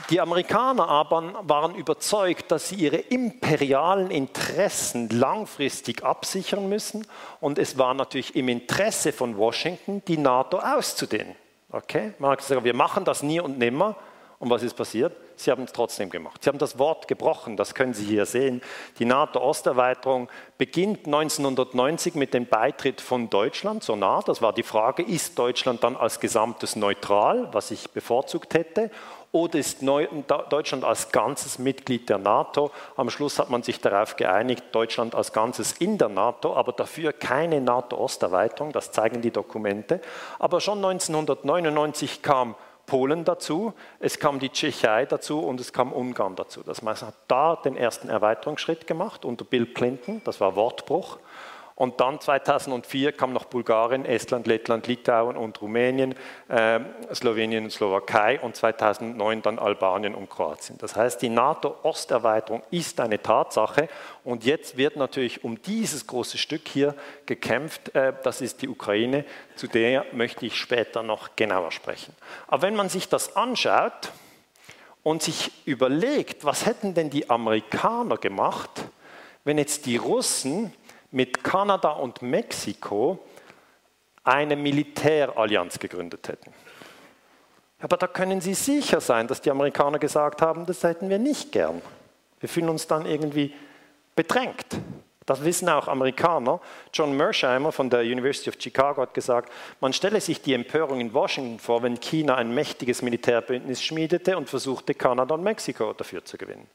Die 0.09 0.21
Amerikaner 0.21 0.89
aber 0.89 1.35
waren 1.43 1.77
überzeugt, 1.77 2.51
dass 2.51 2.71
sie 2.71 2.75
ihre 2.75 2.97
imperialen 2.97 4.11
Interessen 4.11 5.09
langfristig 5.09 6.03
absichern 6.03 6.69
müssen 6.69 7.07
und 7.41 7.59
es 7.61 7.79
war 7.79 7.95
natürlich 7.95 8.35
im 8.35 8.49
Interesse 8.49 9.13
von 9.13 9.37
Washington, 9.37 10.03
die 10.09 10.17
NATO 10.17 10.59
auszudehnen. 10.59 11.37
Okay? 11.71 12.15
Man 12.19 12.33
hat 12.33 12.41
gesagt, 12.41 12.65
wir 12.65 12.75
machen 12.75 13.05
das 13.05 13.23
nie 13.23 13.39
und 13.39 13.59
nimmer, 13.59 13.95
und 14.41 14.51
was 14.51 14.63
ist 14.63 14.75
passiert? 14.75 15.13
Sie 15.45 15.51
haben 15.51 15.65
es 15.65 15.73
trotzdem 15.73 16.11
gemacht. 16.11 16.43
Sie 16.43 16.49
haben 16.49 16.59
das 16.59 16.79
Wort 16.79 17.09
gebrochen, 17.09 17.57
das 17.57 17.75
können 17.75 17.95
Sie 17.95 18.05
hier 18.05 18.27
sehen. 18.27 18.61
Die 18.99 19.05
NATO-Osterweiterung 19.05 20.29
beginnt 20.59 21.07
1990 21.07 22.15
mit 22.15 22.35
dem 22.35 22.47
Beitritt 22.47 23.01
von 23.01 23.31
Deutschland 23.31 23.83
zur 23.83 23.97
NATO. 23.97 24.33
Das 24.33 24.43
war 24.43 24.53
die 24.53 24.63
Frage, 24.63 25.03
ist 25.03 25.39
Deutschland 25.39 25.83
dann 25.83 25.97
als 25.97 26.21
Gesamtes 26.21 26.77
neutral, 26.77 27.49
was 27.53 27.71
ich 27.71 27.91
bevorzugt 27.91 28.55
hätte, 28.55 28.91
oder 29.33 29.61
ist 29.61 29.79
Deutschland 29.81 30.85
als 30.85 31.13
ganzes 31.13 31.61
Mitglied 31.61 32.09
der 32.09 32.19
NATO? 32.19 32.73
Am 32.97 33.11
Schluss 33.11 33.39
hat 33.39 33.49
man 33.49 33.63
sich 33.63 33.81
darauf 33.81 34.17
geeinigt, 34.17 34.65
Deutschland 34.73 35.15
als 35.15 35.33
Ganzes 35.33 35.71
in 35.73 35.99
der 35.99 36.09
NATO, 36.09 36.57
aber 36.57 36.73
dafür 36.73 37.13
keine 37.13 37.61
NATO-Osterweiterung, 37.61 38.73
das 38.73 38.91
zeigen 38.91 39.23
die 39.23 39.31
Dokumente. 39.31 40.01
Aber 40.41 40.61
schon 40.61 40.85
1999 40.85 42.23
kam 42.23 42.57
Polen 42.91 43.25
dazu, 43.25 43.73
es 44.01 44.19
kam 44.19 44.41
die 44.41 44.49
Tschechei 44.49 45.07
dazu 45.07 45.39
und 45.39 45.61
es 45.61 45.73
kam 45.73 45.93
Ungarn 45.93 46.35
dazu. 46.35 46.61
Das 46.65 46.79
heißt, 46.79 46.83
man 46.83 47.01
hat 47.01 47.15
da 47.29 47.55
den 47.55 47.77
ersten 47.77 48.09
Erweiterungsschritt 48.09 48.89
gemacht 48.89 49.25
unter 49.25 49.45
Bill 49.45 49.67
Clinton, 49.67 50.21
das 50.25 50.41
war 50.41 50.57
Wortbruch. 50.57 51.19
Und 51.81 51.99
dann 51.99 52.21
2004 52.21 53.13
kam 53.13 53.33
noch 53.33 53.47
Bulgarien, 53.47 54.05
Estland, 54.05 54.47
Lettland, 54.47 54.87
Litauen 54.87 55.35
und 55.35 55.63
Rumänien, 55.63 56.15
äh, 56.49 56.79
Slowenien 57.15 57.65
und 57.65 57.71
Slowakei 57.71 58.39
und 58.39 58.55
2009 58.55 59.41
dann 59.41 59.59
Albanien 59.59 60.15
und 60.15 60.29
Kroatien. 60.29 60.77
Das 60.77 60.95
heißt, 60.95 61.23
die 61.23 61.31
NATO-Osterweiterung 61.31 62.63
ist 62.71 63.01
eine 63.01 63.23
Tatsache 63.23 63.89
und 64.25 64.45
jetzt 64.45 64.77
wird 64.77 64.97
natürlich 64.97 65.43
um 65.43 65.63
dieses 65.63 66.07
große 66.07 66.37
Stück 66.37 66.69
hier 66.69 66.95
gekämpft. 67.25 67.95
Äh, 67.95 68.13
das 68.25 68.43
ist 68.43 68.61
die 68.61 68.69
Ukraine, 68.69 69.25
zu 69.57 69.67
der 69.67 70.05
möchte 70.13 70.45
ich 70.45 70.57
später 70.57 71.03
noch 71.03 71.35
genauer 71.35 71.73
sprechen. 71.73 72.15
Aber 72.49 72.61
wenn 72.61 72.77
man 72.77 72.91
sich 72.91 73.09
das 73.09 73.37
anschaut 73.37 74.13
und 75.03 75.23
sich 75.23 75.51
überlegt, 75.65 76.45
was 76.45 76.67
hätten 76.67 76.93
denn 76.93 77.09
die 77.09 77.31
Amerikaner 77.31 78.19
gemacht, 78.19 78.83
wenn 79.45 79.57
jetzt 79.57 79.87
die 79.87 79.97
Russen 79.97 80.75
mit 81.11 81.43
Kanada 81.43 81.91
und 81.91 82.23
Mexiko 82.23 83.19
eine 84.25 84.57
Militärallianz 84.57 85.79
gegründet 85.79 86.29
hätten. 86.29 86.53
Aber 87.81 87.97
da 87.97 88.07
können 88.07 88.41
Sie 88.41 88.55
sicher 88.55 89.01
sein, 89.01 89.27
dass 89.27 89.41
die 89.41 89.51
Amerikaner 89.51 89.99
gesagt 89.99 90.43
haben, 90.43 90.67
das 90.67 90.83
hätten 90.83 91.09
wir 91.09 91.19
nicht 91.19 91.51
gern. 91.53 91.81
Wir 92.39 92.49
fühlen 92.49 92.69
uns 92.69 92.87
dann 92.87 93.07
irgendwie 93.07 93.55
bedrängt. 94.15 94.67
Das 95.27 95.45
wissen 95.45 95.69
auch 95.69 95.87
Amerikaner. 95.87 96.61
John 96.93 97.17
Mersheimer 97.17 97.73
von 97.73 97.89
der 97.89 98.01
University 98.01 98.51
of 98.51 98.57
Chicago 98.59 99.03
hat 99.03 99.15
gesagt, 99.15 99.53
man 99.81 99.93
stelle 99.93 100.21
sich 100.21 100.43
die 100.43 100.55
Empörung 100.55 101.01
in 101.01 101.15
Washington 101.15 101.59
vor, 101.59 101.83
wenn 101.83 102.01
China 102.01 102.35
ein 102.35 102.53
mächtiges 102.53 103.01
Militärbündnis 103.01 103.83
schmiedete 103.83 104.37
und 104.37 104.49
versuchte, 104.49 104.93
Kanada 104.95 105.35
und 105.35 105.45
Mexiko 105.45 105.93
dafür 105.93 106.25
zu 106.25 106.37
gewinnen. 106.37 106.67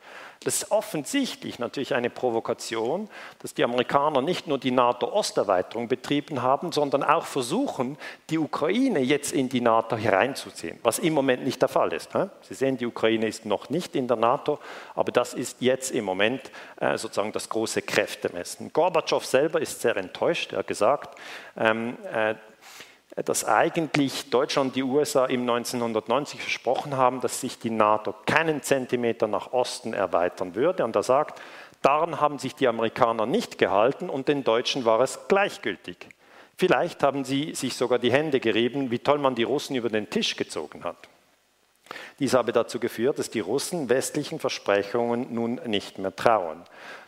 Das 0.43 0.61
ist 0.61 0.71
offensichtlich 0.71 1.59
natürlich 1.59 1.95
eine 1.95 2.09
Provokation, 2.09 3.09
dass 3.39 3.53
die 3.53 3.63
Amerikaner 3.63 4.21
nicht 4.21 4.47
nur 4.47 4.57
die 4.57 4.71
NATO-Osterweiterung 4.71 5.87
betrieben 5.87 6.41
haben, 6.41 6.71
sondern 6.71 7.03
auch 7.03 7.25
versuchen, 7.25 7.97
die 8.29 8.37
Ukraine 8.37 8.99
jetzt 8.99 9.31
in 9.31 9.49
die 9.49 9.61
NATO 9.61 9.95
hereinzuziehen, 9.95 10.79
was 10.83 10.99
im 10.99 11.13
Moment 11.13 11.43
nicht 11.43 11.61
der 11.61 11.69
Fall 11.69 11.93
ist. 11.93 12.11
Sie 12.41 12.53
sehen, 12.53 12.77
die 12.77 12.85
Ukraine 12.85 13.27
ist 13.27 13.45
noch 13.45 13.69
nicht 13.69 13.95
in 13.95 14.07
der 14.07 14.17
NATO, 14.17 14.59
aber 14.93 15.11
das 15.11 15.33
ist 15.33 15.61
jetzt 15.61 15.91
im 15.91 16.05
Moment 16.05 16.51
äh, 16.79 16.97
sozusagen 16.97 17.31
das 17.31 17.49
große 17.49 17.81
Kräftemessen. 17.81 18.71
Gorbatschow 18.71 19.25
selber 19.25 19.61
ist 19.61 19.81
sehr 19.81 19.97
enttäuscht. 19.97 20.53
Er 20.53 20.59
hat 20.59 20.67
gesagt, 20.67 21.19
ähm, 21.57 21.97
äh, 22.11 22.35
dass 23.23 23.45
eigentlich 23.45 24.29
Deutschland 24.29 24.69
und 24.69 24.75
die 24.75 24.83
USA 24.83 25.25
im 25.25 25.41
1990 25.41 26.41
versprochen 26.41 26.97
haben, 26.97 27.21
dass 27.21 27.39
sich 27.39 27.59
die 27.59 27.69
NATO 27.69 28.13
keinen 28.25 28.61
Zentimeter 28.61 29.27
nach 29.27 29.53
Osten 29.53 29.93
erweitern 29.93 30.55
würde. 30.55 30.83
Und 30.83 30.95
er 30.95 31.03
sagt, 31.03 31.41
daran 31.81 32.19
haben 32.19 32.39
sich 32.39 32.55
die 32.55 32.67
Amerikaner 32.67 33.25
nicht 33.25 33.57
gehalten 33.57 34.09
und 34.09 34.27
den 34.27 34.43
Deutschen 34.43 34.83
war 34.83 34.99
es 34.99 35.19
gleichgültig. 35.29 36.09
Vielleicht 36.57 37.03
haben 37.03 37.23
sie 37.23 37.53
sich 37.53 37.75
sogar 37.75 37.99
die 37.99 38.11
Hände 38.11 38.39
gerieben, 38.39 38.91
wie 38.91 38.99
toll 38.99 39.17
man 39.17 39.35
die 39.35 39.43
Russen 39.43 39.75
über 39.75 39.89
den 39.89 40.09
Tisch 40.09 40.35
gezogen 40.35 40.83
hat. 40.83 40.97
Dies 42.19 42.33
habe 42.33 42.51
dazu 42.51 42.79
geführt, 42.79 43.19
dass 43.19 43.29
die 43.29 43.41
Russen 43.41 43.89
westlichen 43.89 44.39
Versprechungen 44.39 45.33
nun 45.33 45.61
nicht 45.65 45.99
mehr 45.99 46.15
trauen. 46.15 46.63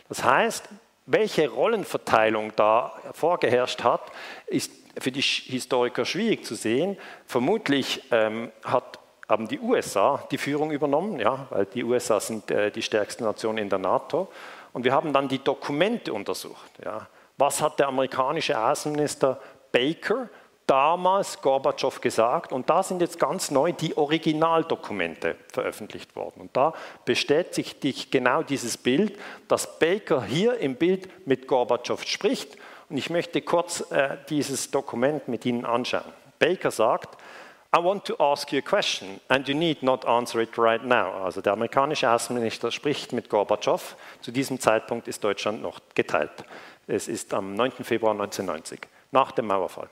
Das 0.08 0.24
heißt, 0.24 0.68
welche 1.06 1.48
Rollenverteilung 1.48 2.52
da 2.54 2.92
vorgeherrscht 3.12 3.82
hat, 3.82 4.02
ist 4.46 4.70
für 4.98 5.12
die 5.12 5.20
Historiker 5.20 6.04
schwierig 6.04 6.44
zu 6.44 6.54
sehen. 6.54 6.96
Vermutlich 7.26 8.02
ähm, 8.10 8.50
hat, 8.64 8.98
haben 9.28 9.48
die 9.48 9.60
USA 9.60 10.24
die 10.30 10.38
Führung 10.38 10.70
übernommen, 10.70 11.20
ja, 11.20 11.46
weil 11.50 11.66
die 11.66 11.84
USA 11.84 12.20
sind 12.20 12.50
äh, 12.50 12.70
die 12.70 12.82
stärkste 12.82 13.24
Nation 13.24 13.58
in 13.58 13.68
der 13.68 13.78
NATO. 13.78 14.28
Und 14.72 14.84
wir 14.84 14.92
haben 14.92 15.12
dann 15.12 15.28
die 15.28 15.42
Dokumente 15.42 16.12
untersucht. 16.12 16.70
Ja. 16.84 17.06
Was 17.36 17.62
hat 17.62 17.78
der 17.78 17.88
amerikanische 17.88 18.58
Außenminister 18.58 19.40
Baker 19.72 20.28
damals 20.66 21.40
Gorbatschow 21.40 22.00
gesagt? 22.00 22.52
Und 22.52 22.68
da 22.68 22.82
sind 22.82 23.00
jetzt 23.00 23.18
ganz 23.18 23.50
neu 23.50 23.72
die 23.72 23.96
Originaldokumente 23.96 25.36
veröffentlicht 25.52 26.16
worden. 26.16 26.40
Und 26.40 26.56
da 26.56 26.74
bestätigt 27.04 27.82
sich 27.82 28.10
genau 28.10 28.42
dieses 28.42 28.76
Bild, 28.76 29.18
dass 29.46 29.78
Baker 29.78 30.24
hier 30.24 30.58
im 30.58 30.74
Bild 30.74 31.26
mit 31.26 31.46
Gorbatschow 31.46 32.02
spricht 32.04 32.56
und 32.88 32.96
ich 32.96 33.10
möchte 33.10 33.42
kurz 33.42 33.90
äh, 33.90 34.16
dieses 34.28 34.70
Dokument 34.70 35.28
mit 35.28 35.44
Ihnen 35.44 35.64
anschauen. 35.64 36.12
Baker 36.38 36.70
sagt, 36.70 37.16
I 37.76 37.84
want 37.84 38.06
to 38.06 38.16
ask 38.18 38.50
you 38.50 38.60
a 38.60 38.62
question 38.62 39.20
and 39.28 39.46
you 39.46 39.54
need 39.54 39.82
not 39.82 40.06
answer 40.06 40.40
it 40.40 40.56
right 40.56 40.82
now. 40.82 41.22
Also 41.22 41.42
der 41.42 41.52
amerikanische 41.52 42.10
Außenminister 42.10 42.70
spricht 42.70 43.12
mit 43.12 43.28
Gorbatschow. 43.28 43.94
Zu 44.22 44.32
diesem 44.32 44.58
Zeitpunkt 44.58 45.06
ist 45.06 45.22
Deutschland 45.22 45.60
noch 45.60 45.80
geteilt. 45.94 46.30
Es 46.86 47.08
ist 47.08 47.34
am 47.34 47.54
9. 47.54 47.72
Februar 47.84 48.12
1990, 48.12 48.80
nach 49.12 49.32
dem 49.32 49.48
Mauerfall. 49.48 49.90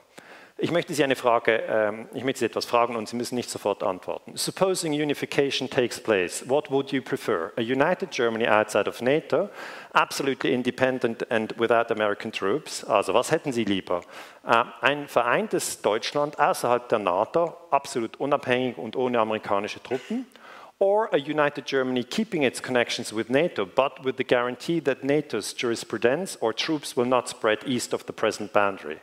Ich 0.59 0.71
möchte 0.71 0.95
Sie 0.95 1.05
eine 1.05 1.17
Frage, 1.17 1.63
ähm, 1.69 2.09
ich 2.15 2.25
möchte 2.25 2.39
Sie 2.39 2.47
etwas 2.47 2.65
fragen 2.65 2.97
und 2.97 3.07
Sie 3.07 3.17
müssen 3.17 3.35
nicht 3.35 3.51
sofort 3.51 3.83
antworten. 3.83 4.39
Supposing 4.39 4.95
unification 4.95 5.69
takes 5.69 6.01
place, 6.01 6.49
what 6.49 6.71
would 6.71 6.93
you 6.93 7.03
prefer? 7.03 7.53
A 7.59 7.61
united 7.61 8.11
Germany 8.11 8.49
outside 8.49 8.89
of 8.89 9.03
NATO, 9.03 9.51
absolutely 9.93 10.55
independent 10.55 11.31
and 11.31 11.53
without 11.59 11.91
American 11.91 12.33
troops? 12.33 12.83
Also 12.85 13.13
was 13.13 13.31
hätten 13.31 13.53
Sie 13.53 13.65
lieber? 13.65 14.01
Äh, 14.47 14.65
ein 14.81 15.09
vereintes 15.09 15.83
Deutschland 15.83 16.39
außerhalb 16.39 16.89
der 16.89 17.01
NATO, 17.01 17.55
absolut 17.71 18.19
unabhängig 18.19 18.79
und 18.79 18.97
ohne 18.97 19.21
amerikanische 19.21 19.83
Truppen? 19.83 20.25
or 20.79 21.09
a 21.15 21.19
united 21.19 21.65
Germany 21.65 22.05
keeping 22.05 22.43
its 22.43 22.61
connections 22.61 23.11
with 23.11 23.31
NATO, 23.31 23.65
but 23.65 24.05
with 24.05 24.19
the 24.19 24.25
guarantee 24.25 24.79
that 24.81 25.03
NATO's 25.03 25.55
jurisprudence 25.55 26.37
or 26.43 26.53
troops 26.53 26.97
will 26.97 27.07
not 27.07 27.29
spread 27.29 27.61
east 27.67 27.95
of 27.95 28.05
the 28.07 28.13
present 28.13 28.53
boundary. 28.53 29.01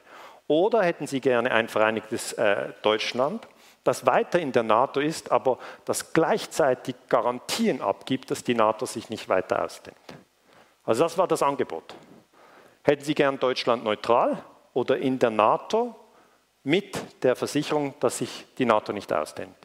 Oder 0.48 0.84
hätten 0.84 1.08
Sie 1.08 1.22
gerne 1.22 1.52
ein 1.52 1.68
vereinigtes 1.68 2.34
äh, 2.34 2.74
Deutschland, 2.82 3.48
das 3.84 4.06
weiter 4.06 4.40
in 4.40 4.52
der 4.52 4.64
NATO 4.64 5.00
ist, 5.00 5.32
aber 5.32 5.58
das 5.86 6.14
gleichzeitig 6.14 6.96
Garantien 7.10 7.82
abgibt, 7.82 8.32
dass 8.32 8.44
die 8.44 8.56
NATO 8.56 8.86
sich 8.86 9.10
nicht 9.10 9.30
weiter 9.30 9.64
ausdehnt? 9.64 9.98
Also 10.84 11.04
das 11.04 11.18
war 11.18 11.28
das 11.28 11.42
Angebot. 11.42 11.96
Hätten 12.84 13.04
Sie 13.04 13.16
gern 13.16 13.40
Deutschland 13.40 13.84
neutral 13.84 14.44
oder 14.74 14.98
in 14.98 15.18
der 15.20 15.30
NATO 15.30 15.96
mit 16.64 17.24
der 17.24 17.36
Versicherung, 17.36 17.94
dass 18.00 18.18
sich 18.18 18.46
die 18.58 18.66
NATO 18.66 18.92
nicht 18.92 19.12
ausdehnt? 19.12 19.56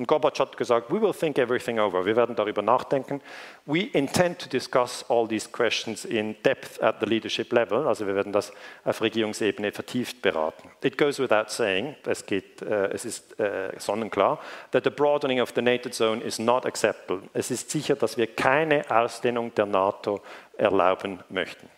Und 0.00 0.06
Gorbatschow 0.06 0.46
hat 0.46 0.56
gesagt, 0.56 0.90
we 0.90 0.98
will 0.98 1.12
think 1.12 1.36
everything 1.36 1.78
over. 1.78 2.06
Wir 2.06 2.16
werden 2.16 2.34
darüber 2.34 2.62
nachdenken. 2.62 3.20
We 3.66 3.80
intend 3.92 4.38
to 4.38 4.48
discuss 4.48 5.04
all 5.10 5.28
these 5.28 5.46
questions 5.46 6.06
in 6.06 6.36
depth 6.42 6.82
at 6.82 7.00
the 7.00 7.06
leadership 7.06 7.52
level. 7.52 7.86
Also 7.86 8.06
wir 8.06 8.14
werden 8.14 8.32
das 8.32 8.50
auf 8.86 9.02
Regierungsebene 9.02 9.72
vertieft 9.72 10.22
beraten. 10.22 10.70
It 10.82 10.96
goes 10.96 11.18
without 11.18 11.50
saying, 11.50 11.96
es, 12.06 12.24
geht, 12.24 12.62
äh, 12.62 12.86
es 12.86 13.04
ist 13.04 13.38
äh, 13.38 13.78
sonnenklar, 13.78 14.40
that 14.70 14.84
the 14.84 14.90
broadening 14.90 15.38
of 15.42 15.52
the 15.54 15.60
NATO 15.60 15.90
zone 15.90 16.24
is 16.24 16.38
not 16.38 16.64
acceptable. 16.64 17.20
Es 17.34 17.50
ist 17.50 17.70
sicher, 17.70 17.94
dass 17.94 18.16
wir 18.16 18.26
keine 18.26 18.90
Ausdehnung 18.90 19.54
der 19.54 19.66
NATO 19.66 20.22
erlauben 20.56 21.22
möchten. 21.28 21.68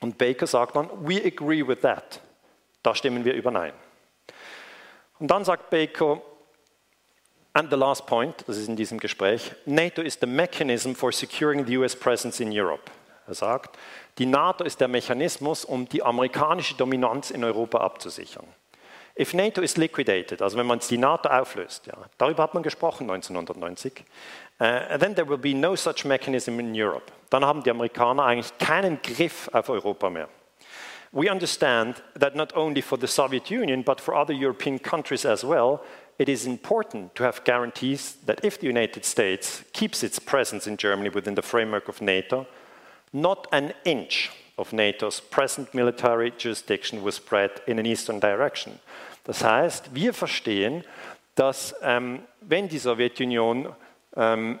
Und 0.00 0.16
Baker 0.16 0.46
sagt 0.46 0.74
dann, 0.74 0.88
we 1.02 1.22
agree 1.22 1.68
with 1.68 1.80
that. 1.82 2.18
Da 2.82 2.94
stimmen 2.94 3.26
wir 3.26 3.34
überein. 3.34 3.74
Und 5.18 5.30
dann 5.30 5.44
sagt 5.44 5.68
Baker, 5.68 6.22
And 7.54 7.70
the 7.70 7.76
last 7.76 8.06
point, 8.06 8.44
das 8.46 8.56
ist 8.56 8.68
in 8.68 8.76
diesem 8.76 8.98
Gespräch, 8.98 9.52
NATO 9.66 10.00
is 10.00 10.16
the 10.20 10.26
mechanism 10.26 10.94
for 10.94 11.12
securing 11.12 11.66
the 11.66 11.76
US 11.78 11.94
presence 11.94 12.40
in 12.40 12.50
Europe. 12.50 12.90
Er 13.26 13.34
sagt, 13.34 13.78
die 14.18 14.26
NATO 14.26 14.64
ist 14.64 14.80
der 14.80 14.88
Mechanismus, 14.88 15.64
um 15.64 15.88
die 15.88 16.02
amerikanische 16.02 16.74
Dominanz 16.74 17.30
in 17.30 17.44
Europa 17.44 17.78
abzusichern. 17.78 18.46
If 19.18 19.34
NATO 19.34 19.60
is 19.60 19.76
liquidated, 19.76 20.40
also 20.40 20.56
wenn 20.56 20.66
man 20.66 20.78
die 20.78 20.96
NATO 20.96 21.28
auflöst, 21.28 21.86
ja, 21.86 21.92
darüber 22.16 22.44
hat 22.44 22.54
man 22.54 22.62
gesprochen 22.62 23.10
1990, 23.10 24.04
uh, 24.58 24.98
then 24.98 25.14
there 25.14 25.28
will 25.28 25.36
be 25.36 25.52
no 25.52 25.76
such 25.76 26.06
mechanism 26.06 26.58
in 26.58 26.72
Europe. 26.74 27.12
Dann 27.28 27.44
haben 27.44 27.62
die 27.62 27.70
Amerikaner 27.70 28.24
eigentlich 28.24 28.56
keinen 28.56 29.02
Griff 29.02 29.50
auf 29.52 29.68
Europa 29.68 30.08
mehr. 30.08 30.28
We 31.14 31.30
understand 31.30 32.02
that 32.18 32.34
not 32.34 32.56
only 32.56 32.80
for 32.80 32.98
the 32.98 33.06
Soviet 33.06 33.50
Union, 33.50 33.84
but 33.84 34.00
for 34.00 34.14
other 34.14 34.32
European 34.32 34.80
countries 34.80 35.26
as 35.26 35.44
well, 35.44 35.80
it 36.18 36.28
is 36.28 36.46
important 36.46 37.14
to 37.14 37.24
have 37.24 37.44
guarantees 37.44 38.16
that 38.26 38.44
if 38.44 38.60
the 38.60 38.66
United 38.66 39.04
States 39.04 39.64
keeps 39.72 40.02
its 40.02 40.18
presence 40.18 40.66
in 40.66 40.76
Germany 40.76 41.08
within 41.08 41.34
the 41.34 41.42
framework 41.42 41.88
of 41.88 42.00
NATO, 42.00 42.46
not 43.12 43.46
an 43.52 43.72
inch 43.84 44.30
of 44.58 44.72
NATO's 44.72 45.20
present 45.20 45.74
military 45.74 46.30
jurisdiction 46.30 47.02
will 47.02 47.12
spread 47.12 47.50
in 47.66 47.78
an 47.78 47.86
eastern 47.86 48.20
direction. 48.20 48.78
Das 49.24 49.42
heißt, 49.42 49.94
wir 49.94 50.12
verstehen, 50.12 50.84
dass 51.34 51.74
ähm, 51.82 52.20
wenn 52.40 52.68
die 52.68 52.78
Sowjetunion, 52.78 53.74
ähm, 54.16 54.58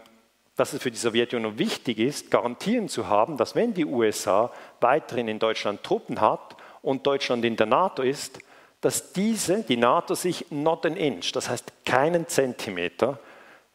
dass 0.56 0.72
es 0.72 0.82
für 0.82 0.90
die 0.90 0.98
Sowjetunion 0.98 1.58
wichtig 1.58 1.98
ist, 1.98 2.30
Garantien 2.30 2.88
zu 2.88 3.08
haben, 3.08 3.36
dass 3.36 3.54
wenn 3.54 3.74
die 3.74 3.84
USA 3.84 4.50
weiterhin 4.80 5.28
in 5.28 5.38
Deutschland 5.38 5.82
Truppen 5.82 6.20
hat 6.20 6.56
und 6.82 7.06
Deutschland 7.06 7.44
in 7.44 7.56
der 7.56 7.66
NATO 7.66 8.02
ist, 8.02 8.38
dass 8.82 9.12
diese, 9.12 9.62
die 9.62 9.76
NATO, 9.78 10.14
sich 10.14 10.50
not 10.50 10.84
an 10.84 10.96
inch, 10.96 11.32
das 11.32 11.48
heißt 11.48 11.72
keinen 11.86 12.28
Zentimeter, 12.28 13.18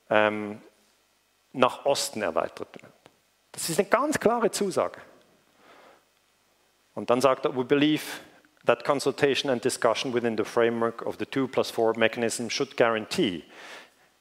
ähm, 0.09 0.61
nach 1.53 1.85
Osten 1.85 2.21
erweitert 2.21 2.67
wird. 2.81 2.93
Das 3.53 3.69
ist 3.69 3.79
eine 3.79 3.87
ganz 3.87 4.19
klare 4.19 4.51
Zusage. 4.51 4.99
Und 6.93 7.09
dann 7.09 7.21
sagt 7.21 7.45
er, 7.45 7.55
we 7.55 7.63
believe 7.63 8.03
that 8.65 8.83
consultation 8.83 9.49
and 9.49 9.63
discussion 9.63 10.13
within 10.13 10.37
the 10.37 10.43
framework 10.43 11.05
of 11.05 11.15
the 11.17 11.25
2 11.25 11.47
plus 11.47 11.71
4 11.71 11.93
mechanism 11.97 12.49
should 12.49 12.75
guarantee 12.75 13.43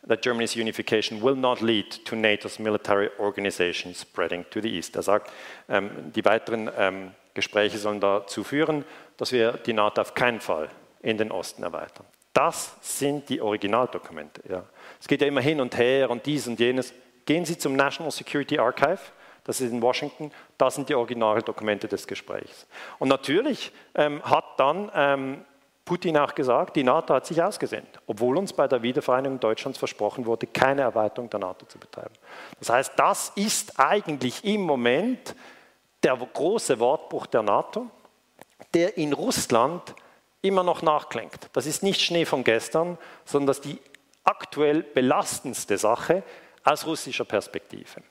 that 0.07 0.22
Germany's 0.22 0.55
unification 0.55 1.20
will 1.20 1.34
not 1.34 1.61
lead 1.61 1.91
to 2.05 2.14
NATO's 2.14 2.61
military 2.61 3.11
organization 3.18 3.93
spreading 3.93 4.45
to 4.51 4.61
the 4.61 4.68
east. 4.68 4.95
Er 4.95 5.03
sagt, 5.03 5.32
ähm, 5.68 6.12
die 6.14 6.24
weiteren 6.24 6.70
ähm, 6.78 7.11
Gespräche 7.34 7.78
sollen 7.78 8.01
dazu 8.01 8.45
führen, 8.45 8.84
dass 9.17 9.33
wir 9.33 9.53
die 9.53 9.73
NATO 9.73 10.01
auf 10.01 10.14
keinen 10.14 10.41
Fall 10.41 10.69
in 11.01 11.19
den 11.19 11.31
Osten 11.31 11.62
erweitern. 11.62 12.05
Das 12.33 12.77
sind 12.83 13.29
die 13.29 13.41
Originaldokumente. 13.41 14.43
Ja. 14.49 14.62
Es 15.01 15.09
geht 15.09 15.23
ja 15.23 15.27
immer 15.27 15.41
hin 15.41 15.61
und 15.61 15.77
her 15.79 16.11
und 16.11 16.27
dies 16.27 16.47
und 16.47 16.61
jenes. 16.61 16.93
Gehen 17.25 17.45
Sie 17.45 17.57
zum 17.57 17.75
National 17.75 18.12
Security 18.12 18.59
Archive, 18.59 18.99
das 19.45 19.61
ist 19.61 19.71
in 19.71 19.81
Washington, 19.81 20.31
da 20.59 20.71
sind 20.71 20.89
die 20.89 20.95
Originaldokumente 20.95 21.89
des 21.89 22.07
Gesprächs. 22.07 22.67
Und 22.99 23.09
natürlich 23.09 23.73
ähm, 23.95 24.23
hat 24.23 24.45
dann 24.59 24.91
ähm, 24.95 25.45
Putin 25.87 26.19
auch 26.19 26.35
gesagt, 26.35 26.75
die 26.77 26.83
NATO 26.83 27.14
hat 27.14 27.27
sich 27.27 27.41
ausgesehnt, 27.41 28.01
obwohl 28.07 28.37
uns 28.37 28.53
bei 28.53 28.67
der 28.67 28.83
Wiedervereinigung 28.83 29.39
Deutschlands 29.39 29.79
versprochen 29.79 30.27
wurde, 30.27 30.49
keine 30.49 30.83
Erweiterung 30.83 31.31
der 31.31 31.39
NATO 31.39 31.64
zu 31.64 31.79
betreiben. 31.79 32.12
Das 32.59 32.71
heißt, 32.71 32.93
das 32.97 33.33
ist 33.37 33.79
eigentlich 33.79 34.45
im 34.45 34.62
Moment 34.62 35.35
der 36.03 36.17
große 36.17 36.79
Wortbruch 36.81 37.27
der 37.27 37.43
NATO, 37.43 37.87
der 38.77 38.99
in 38.99 39.14
Russland 39.14 39.95
immer 40.43 40.62
noch 40.62 40.83
nachklingt. 40.83 41.49
Das 41.55 41.64
ist 41.64 41.83
nicht 41.83 42.03
Schnee 42.03 42.27
von 42.27 42.45
gestern, 42.45 42.99
sondern 43.24 43.47
das 43.47 43.59
ist 43.61 43.64
die 43.64 43.81
aktuell 44.22 44.83
belastendste 44.83 45.79
Sache 45.79 46.22
aus 46.62 46.85
russischer 46.85 47.24
Perspektive. 47.24 48.03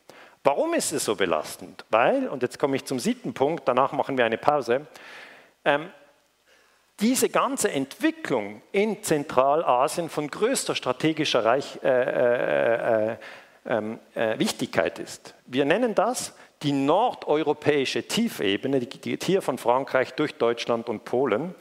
Warum 0.43 0.74
ist 0.74 0.91
es 0.91 1.05
so 1.05 1.16
belastend? 1.16 1.86
Weil, 1.91 2.28
und 2.30 2.41
jetzt 2.41 2.57
komme 2.57 2.78
ich 2.78 2.86
zum 2.86 2.99
siebten 2.99 3.36
Punkt, 3.36 3.68
danach 3.68 3.91
machen 3.91 4.18
wir 4.18 4.26
eine 4.26 4.39
Pause, 4.39 4.88
ähm, 5.66 5.91
diese 6.99 7.30
ganze 7.30 7.70
Entwicklung 7.70 8.63
in 8.72 9.03
Zentralasien 9.03 10.09
von 10.09 10.30
größter 10.30 10.74
strategischer 10.74 11.45
Reich, 11.45 11.80
äh, 11.84 11.89
äh, 11.89 13.11
äh, 13.11 13.18
ähm, 13.68 13.99
äh, 14.16 14.39
Wichtigkeit 14.39 14.97
ist. 14.97 15.36
Wir 15.45 15.66
nennen 15.66 15.93
das 15.93 16.34
die 16.64 16.72
nordeuropäische 16.72 18.08
Tiefebene, 18.08 18.80
die 18.80 18.88
geht 18.88 19.24
hier 19.24 19.41
von 19.41 19.58
Frankreich 19.58 20.14
durch 20.14 20.36
Deutschland 20.36 20.89
und 20.89 21.06
Polen. 21.06 21.56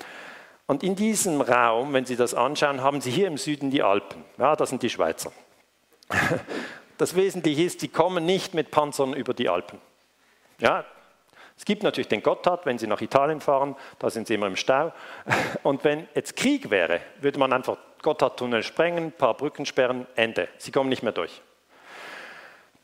Und 0.66 0.82
in 0.82 0.96
diesem 0.96 1.40
Raum, 1.40 1.92
wenn 1.92 2.06
Sie 2.06 2.16
das 2.16 2.34
anschauen, 2.34 2.82
haben 2.82 3.00
Sie 3.00 3.10
hier 3.10 3.26
im 3.26 3.36
Süden 3.36 3.70
die 3.70 3.82
Alpen. 3.82 4.24
Ja, 4.38 4.56
das 4.56 4.70
sind 4.70 4.82
die 4.82 4.90
Schweizer. 4.90 5.32
Das 6.96 7.16
Wesentliche 7.16 7.64
ist, 7.64 7.80
sie 7.80 7.88
kommen 7.88 8.24
nicht 8.24 8.54
mit 8.54 8.70
Panzern 8.70 9.14
über 9.14 9.34
die 9.34 9.48
Alpen. 9.48 9.80
Ja, 10.60 10.84
es 11.56 11.64
gibt 11.64 11.82
natürlich 11.82 12.08
den 12.08 12.22
Gotthard, 12.22 12.66
wenn 12.66 12.78
Sie 12.78 12.86
nach 12.86 13.00
Italien 13.00 13.40
fahren, 13.40 13.76
da 13.98 14.10
sind 14.10 14.26
Sie 14.26 14.34
immer 14.34 14.46
im 14.46 14.56
Stau. 14.56 14.92
Und 15.62 15.84
wenn 15.84 16.08
jetzt 16.14 16.36
Krieg 16.36 16.70
wäre, 16.70 17.00
würde 17.20 17.38
man 17.38 17.52
einfach 17.52 17.78
Gotthardtunnel 18.02 18.62
sprengen, 18.62 19.06
ein 19.06 19.12
paar 19.12 19.34
Brücken 19.34 19.66
sperren, 19.66 20.06
Ende. 20.14 20.48
Sie 20.58 20.70
kommen 20.70 20.88
nicht 20.88 21.02
mehr 21.02 21.12
durch. 21.12 21.42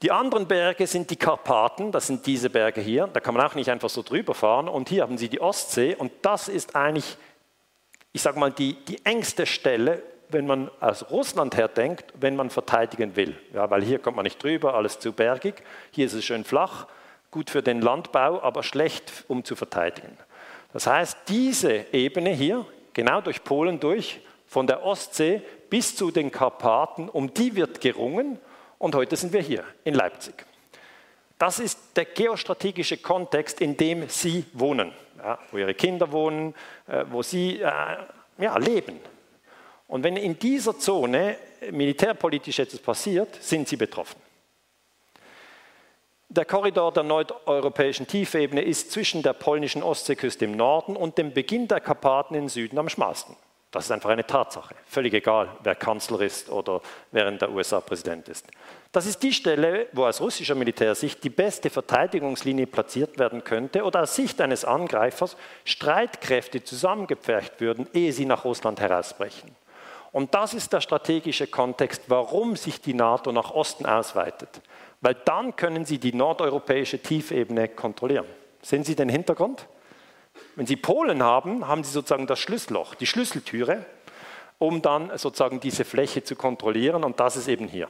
Die 0.03 0.11
anderen 0.11 0.46
Berge 0.46 0.86
sind 0.86 1.11
die 1.11 1.16
Karpaten, 1.16 1.92
das 1.92 2.07
sind 2.07 2.24
diese 2.26 2.48
Berge 2.48 2.80
hier, 2.80 3.07
da 3.09 3.20
kann 3.20 3.34
man 3.34 3.46
auch 3.46 3.55
nicht 3.55 3.70
einfach 3.70 3.90
so 3.90 4.03
drüber 4.03 4.34
fahren. 4.34 4.68
Und 4.68 4.88
hier 4.88 5.03
haben 5.03 5.18
Sie 5.18 5.28
die 5.28 5.40
Ostsee 5.40 5.94
und 5.94 6.11
das 6.22 6.48
ist 6.48 6.74
eigentlich, 6.74 7.18
ich 8.12 8.22
sage 8.22 8.38
mal, 8.38 8.51
die, 8.51 8.74
die 8.86 9.05
engste 9.05 9.44
Stelle, 9.44 10.03
wenn 10.30 10.46
man 10.46 10.70
aus 10.80 11.11
Russland 11.11 11.57
her 11.57 11.68
denkt, 11.68 12.14
wenn 12.18 12.36
man 12.36 12.51
verteidigen 12.51 13.16
will. 13.16 13.36
Ja, 13.53 13.68
weil 13.70 13.82
hier 13.82 13.98
kommt 13.98 14.16
man 14.16 14.24
nicht 14.24 14.42
drüber, 14.42 14.74
alles 14.74 14.98
zu 14.98 15.12
bergig, 15.12 15.62
hier 15.90 16.07
ist 16.07 16.14
es 16.14 16.24
schön 16.24 16.44
flach 16.44 16.86
gut 17.30 17.51
für 17.51 17.62
den 17.62 17.80
Landbau, 17.80 18.42
aber 18.42 18.62
schlecht, 18.62 19.24
um 19.28 19.44
zu 19.44 19.57
verteidigen. 19.57 20.16
Das 20.72 20.86
heißt, 20.86 21.18
diese 21.28 21.86
Ebene 21.92 22.30
hier, 22.30 22.66
genau 22.92 23.20
durch 23.20 23.44
Polen 23.44 23.80
durch, 23.80 24.20
von 24.46 24.66
der 24.66 24.84
Ostsee 24.84 25.42
bis 25.68 25.94
zu 25.94 26.11
den 26.11 26.32
Karpaten, 26.32 27.09
um 27.09 27.32
die 27.32 27.55
wird 27.55 27.80
gerungen 27.80 28.38
und 28.80 28.94
heute 28.94 29.14
sind 29.14 29.32
wir 29.32 29.42
hier 29.42 29.62
in 29.84 29.94
Leipzig. 29.94 30.46
Das 31.38 31.58
ist 31.58 31.78
der 31.96 32.06
geostrategische 32.06 32.96
Kontext, 32.96 33.60
in 33.60 33.76
dem 33.76 34.08
Sie 34.08 34.44
wohnen, 34.54 34.92
ja, 35.18 35.38
wo 35.50 35.58
Ihre 35.58 35.74
Kinder 35.74 36.10
wohnen, 36.10 36.54
äh, 36.88 37.04
wo 37.10 37.22
Sie 37.22 37.60
äh, 37.60 37.96
ja, 38.38 38.58
leben. 38.58 38.98
Und 39.86 40.02
wenn 40.02 40.16
in 40.16 40.38
dieser 40.38 40.78
Zone 40.78 41.36
militärpolitisch 41.70 42.58
etwas 42.58 42.80
passiert, 42.80 43.42
sind 43.42 43.68
Sie 43.68 43.76
betroffen. 43.76 44.20
Der 46.30 46.44
Korridor 46.44 46.92
der 46.92 47.02
nordeuropäischen 47.02 48.06
Tiefebene 48.06 48.62
ist 48.62 48.92
zwischen 48.92 49.22
der 49.22 49.32
polnischen 49.34 49.82
Ostseeküste 49.82 50.46
im 50.46 50.56
Norden 50.56 50.96
und 50.96 51.18
dem 51.18 51.34
Beginn 51.34 51.68
der 51.68 51.80
Karpaten 51.80 52.34
im 52.34 52.48
Süden 52.48 52.78
am 52.78 52.88
schmalsten. 52.88 53.36
Das 53.70 53.84
ist 53.84 53.92
einfach 53.92 54.10
eine 54.10 54.26
Tatsache. 54.26 54.74
Völlig 54.86 55.14
egal, 55.14 55.48
wer 55.62 55.76
Kanzler 55.76 56.22
ist 56.22 56.50
oder 56.50 56.80
in 57.12 57.38
der 57.38 57.50
USA 57.50 57.80
Präsident 57.80 58.28
ist. 58.28 58.46
Das 58.90 59.06
ist 59.06 59.22
die 59.22 59.32
Stelle, 59.32 59.86
wo 59.92 60.06
aus 60.06 60.20
russischer 60.20 60.56
Militärsicht 60.56 61.22
die 61.22 61.30
beste 61.30 61.70
Verteidigungslinie 61.70 62.66
platziert 62.66 63.18
werden 63.18 63.44
könnte 63.44 63.84
oder 63.84 64.02
aus 64.02 64.16
Sicht 64.16 64.40
eines 64.40 64.64
Angreifers 64.64 65.36
Streitkräfte 65.64 66.64
zusammengepfercht 66.64 67.60
würden, 67.60 67.86
ehe 67.92 68.12
sie 68.12 68.26
nach 68.26 68.44
Russland 68.44 68.80
herausbrechen. 68.80 69.54
Und 70.10 70.34
das 70.34 70.54
ist 70.54 70.72
der 70.72 70.80
strategische 70.80 71.46
Kontext, 71.46 72.02
warum 72.08 72.56
sich 72.56 72.80
die 72.80 72.94
NATO 72.94 73.30
nach 73.30 73.52
Osten 73.52 73.86
ausweitet 73.86 74.60
weil 75.00 75.14
dann 75.24 75.56
können 75.56 75.84
Sie 75.84 75.98
die 75.98 76.12
nordeuropäische 76.12 76.98
Tiefebene 76.98 77.68
kontrollieren. 77.68 78.26
Sehen 78.62 78.84
Sie 78.84 78.94
den 78.94 79.08
Hintergrund? 79.08 79.66
Wenn 80.57 80.66
Sie 80.66 80.76
Polen 80.76 81.22
haben, 81.22 81.66
haben 81.66 81.84
Sie 81.84 81.91
sozusagen 81.91 82.26
das 82.26 82.38
Schlüsselloch, 82.38 82.95
die 82.95 83.07
Schlüsseltüre, 83.07 83.84
um 84.59 84.82
dann 84.82 85.16
sozusagen 85.16 85.61
diese 85.61 85.84
Fläche 85.84 86.22
zu 86.22 86.36
kontrollieren 86.36 87.05
und 87.05 87.18
das 87.20 87.36
ist 87.36 87.49
eben 87.49 87.66
hier. 87.66 87.88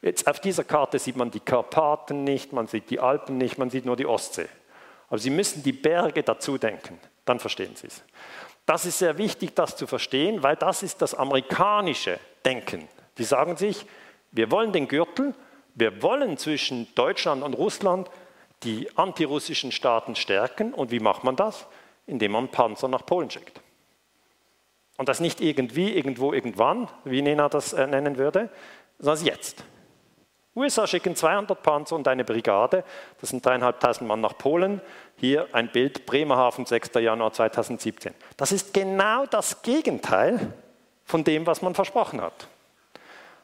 Jetzt 0.00 0.26
auf 0.26 0.40
dieser 0.40 0.64
Karte 0.64 0.98
sieht 0.98 1.16
man 1.16 1.30
die 1.30 1.40
Karpaten 1.40 2.24
nicht, 2.24 2.52
man 2.52 2.66
sieht 2.66 2.90
die 2.90 3.00
Alpen 3.00 3.38
nicht, 3.38 3.56
man 3.56 3.70
sieht 3.70 3.86
nur 3.86 3.96
die 3.96 4.06
Ostsee. 4.06 4.48
Aber 5.08 5.18
Sie 5.18 5.30
müssen 5.30 5.62
die 5.62 5.72
Berge 5.72 6.22
dazu 6.22 6.58
denken, 6.58 6.98
dann 7.24 7.40
verstehen 7.40 7.74
Sie 7.76 7.86
es. 7.86 8.02
Das 8.66 8.86
ist 8.86 8.98
sehr 8.98 9.18
wichtig, 9.18 9.54
das 9.54 9.76
zu 9.76 9.86
verstehen, 9.86 10.42
weil 10.42 10.56
das 10.56 10.82
ist 10.82 11.02
das 11.02 11.14
amerikanische 11.14 12.18
Denken. 12.44 12.88
Die 13.18 13.24
sagen 13.24 13.56
sich, 13.56 13.86
wir 14.32 14.50
wollen 14.50 14.72
den 14.72 14.88
Gürtel, 14.88 15.34
wir 15.74 16.02
wollen 16.02 16.36
zwischen 16.38 16.92
Deutschland 16.94 17.42
und 17.42 17.54
Russland 17.54 18.10
die 18.64 18.88
antirussischen 18.96 19.72
Staaten 19.72 20.16
stärken. 20.16 20.74
Und 20.74 20.90
wie 20.90 21.00
macht 21.00 21.24
man 21.24 21.36
das? 21.36 21.66
Indem 22.06 22.32
man 22.32 22.48
Panzer 22.48 22.88
nach 22.88 23.06
Polen 23.06 23.30
schickt. 23.30 23.60
Und 24.96 25.08
das 25.08 25.20
nicht 25.20 25.40
irgendwie, 25.40 25.92
irgendwo, 25.92 26.32
irgendwann, 26.32 26.88
wie 27.04 27.22
Nena 27.22 27.48
das 27.48 27.72
äh, 27.72 27.86
nennen 27.86 28.16
würde, 28.16 28.48
sondern 28.98 29.24
jetzt. 29.24 29.64
USA 30.56 30.86
schicken 30.86 31.16
200 31.16 31.60
Panzer 31.62 31.96
und 31.96 32.06
eine 32.06 32.24
Brigade, 32.24 32.84
das 33.20 33.30
sind 33.30 33.44
dreieinhalbtausend 33.44 34.06
Mann 34.06 34.20
nach 34.20 34.38
Polen. 34.38 34.80
Hier 35.16 35.48
ein 35.52 35.72
Bild, 35.72 36.06
Bremerhaven, 36.06 36.64
6. 36.64 36.92
Januar 36.94 37.32
2017. 37.32 38.14
Das 38.36 38.52
ist 38.52 38.72
genau 38.72 39.26
das 39.26 39.62
Gegenteil 39.62 40.52
von 41.04 41.24
dem, 41.24 41.46
was 41.46 41.60
man 41.60 41.74
versprochen 41.74 42.20
hat. 42.20 42.46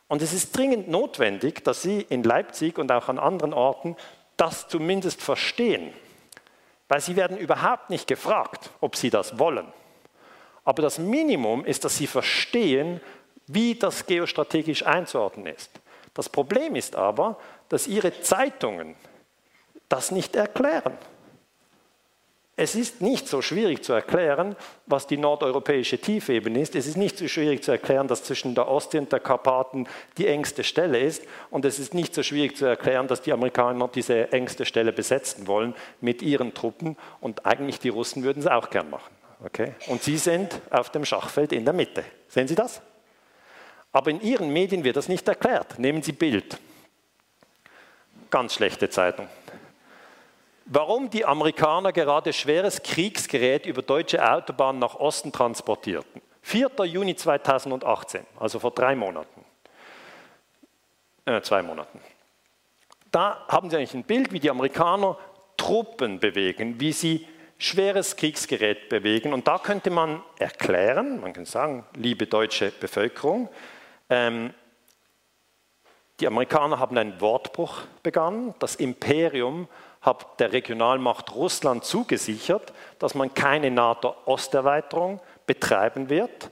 Und 0.07 0.23
es 0.23 0.33
ist 0.33 0.57
dringend 0.57 0.89
notwendig, 0.89 1.65
dass 1.65 1.83
Sie 1.83 2.01
in 2.01 2.23
Leipzig 2.23 2.79
und 2.79 2.91
auch 2.93 3.09
an 3.09 3.19
anderen 3.19 3.53
Orten 3.53 3.97
das 4.41 4.69
zumindest 4.69 5.23
verstehen. 5.23 5.93
Weil 6.89 7.01
Sie 7.01 7.15
werden 7.17 7.37
überhaupt 7.37 7.91
nicht 7.91 8.07
gefragt, 8.07 8.71
ob 8.81 8.97
Sie 8.97 9.11
das 9.11 9.39
wollen. 9.39 9.73
Aber 10.65 10.83
das 10.83 10.99
Minimum 10.99 11.65
ist, 11.65 11.85
dass 11.85 11.97
Sie 11.97 12.07
verstehen, 12.07 13.01
wie 13.47 13.75
das 13.75 14.07
geostrategisch 14.07 14.87
einzuordnen 14.87 15.47
ist. 15.47 15.71
Das 16.15 16.29
Problem 16.29 16.77
ist 16.77 16.97
aber, 16.97 17.39
dass 17.69 17.87
Ihre 17.87 18.21
Zeitungen 18.23 18.97
das 19.89 20.11
nicht 20.11 20.37
erklären. 20.37 20.97
Es 22.63 22.75
ist 22.75 23.01
nicht 23.01 23.27
so 23.27 23.41
schwierig 23.41 23.83
zu 23.83 23.95
erklären, 23.95 24.55
was 24.85 25.07
die 25.07 25.17
nordeuropäische 25.17 25.97
Tiefebene 25.97 26.61
ist. 26.61 26.75
Es 26.75 26.87
ist 26.87 26.99
nicht 26.99 27.17
so 27.17 27.27
schwierig 27.27 27.65
zu 27.65 27.71
erklären, 27.71 28.07
dass 28.07 28.23
zwischen 28.23 28.55
der 28.55 28.69
Ostsee 28.69 28.99
und 28.99 29.11
der 29.11 29.21
Karpaten 29.21 29.89
die 30.19 30.27
engste 30.27 30.63
Stelle 30.63 31.01
ist. 31.01 31.23
Und 31.49 31.65
es 31.65 31.79
ist 31.79 31.95
nicht 31.95 32.15
so 32.15 32.23
schwierig 32.23 32.59
zu 32.59 32.67
erklären, 32.67 33.09
dass 33.09 33.23
die 33.23 33.33
Amerikaner 33.33 33.89
diese 33.89 34.31
engste 34.35 34.67
Stelle 34.67 34.93
besetzen 34.93 35.47
wollen 35.47 35.75
mit 36.03 36.21
ihren 36.21 36.53
Truppen. 36.53 36.99
Und 37.23 37.47
eigentlich 37.47 37.81
die 37.81 37.89
Russen 37.89 38.25
würden 38.25 38.41
es 38.41 38.47
auch 38.47 38.69
gern 38.69 38.91
machen. 38.91 39.15
Okay? 39.43 39.73
Und 39.87 40.03
sie 40.03 40.19
sind 40.19 40.61
auf 40.69 40.91
dem 40.91 41.07
Schachfeld 41.07 41.53
in 41.53 41.65
der 41.65 41.73
Mitte. 41.73 42.05
Sehen 42.29 42.47
Sie 42.47 42.57
das? 42.57 42.83
Aber 43.91 44.11
in 44.11 44.21
Ihren 44.21 44.53
Medien 44.53 44.85
wird 44.85 44.99
das 44.99 45.09
nicht 45.09 45.27
erklärt. 45.27 45.79
Nehmen 45.79 46.03
Sie 46.03 46.13
Bild. 46.13 46.59
Ganz 48.29 48.53
schlechte 48.53 48.91
Zeitung 48.91 49.29
warum 50.71 51.11
die 51.11 51.25
Amerikaner 51.25 51.93
gerade 51.93 52.33
schweres 52.33 52.83
Kriegsgerät 52.83 53.67
über 53.67 53.83
deutsche 53.83 54.27
Autobahnen 54.27 54.81
nach 54.81 54.95
Osten 54.95 55.33
transportierten. 55.33 56.23
4. 56.43 56.71
Juni 56.85 57.17
2018, 57.17 58.25
also 58.39 58.61
vor 58.61 58.71
drei 58.71 58.95
Monaten. 58.95 59.45
Äh, 61.27 61.43
zwei 61.43 61.63
Monaten. 61.63 62.01
Da 63.11 63.45
haben 63.49 63.69
Sie 63.69 63.77
eigentlich 63.77 63.95
ein 63.95 64.05
Bild, 64.05 64.33
wie 64.33 64.41
die 64.41 64.49
Amerikaner 64.49 65.19
Truppen 65.57 66.21
bewegen, 66.21 66.81
wie 66.81 66.93
sie 66.93 67.27
schweres 67.59 68.17
Kriegsgerät 68.17 68.89
bewegen. 68.89 69.33
Und 69.35 69.47
da 69.47 69.59
könnte 69.59 69.91
man 69.91 70.23
erklären, 70.39 71.21
man 71.21 71.33
kann 71.33 71.45
sagen, 71.45 71.85
liebe 71.95 72.27
deutsche 72.27 72.71
Bevölkerung, 72.71 73.49
ähm, 74.09 74.55
die 76.21 76.27
Amerikaner 76.27 76.79
haben 76.79 76.97
einen 76.97 77.21
Wortbruch 77.21 77.83
begangen. 78.03 78.55
Das 78.59 78.77
Imperium 78.77 79.69
hat 80.01 80.41
der 80.41 80.53
Regionalmacht 80.53 81.35
Russland 81.35 81.85
zugesichert, 81.85 82.73
dass 82.99 83.15
man 83.15 83.35
keine 83.35 83.71
NATO-Osterweiterung 83.71 85.21
betreiben 85.47 86.09
wird. 86.09 86.51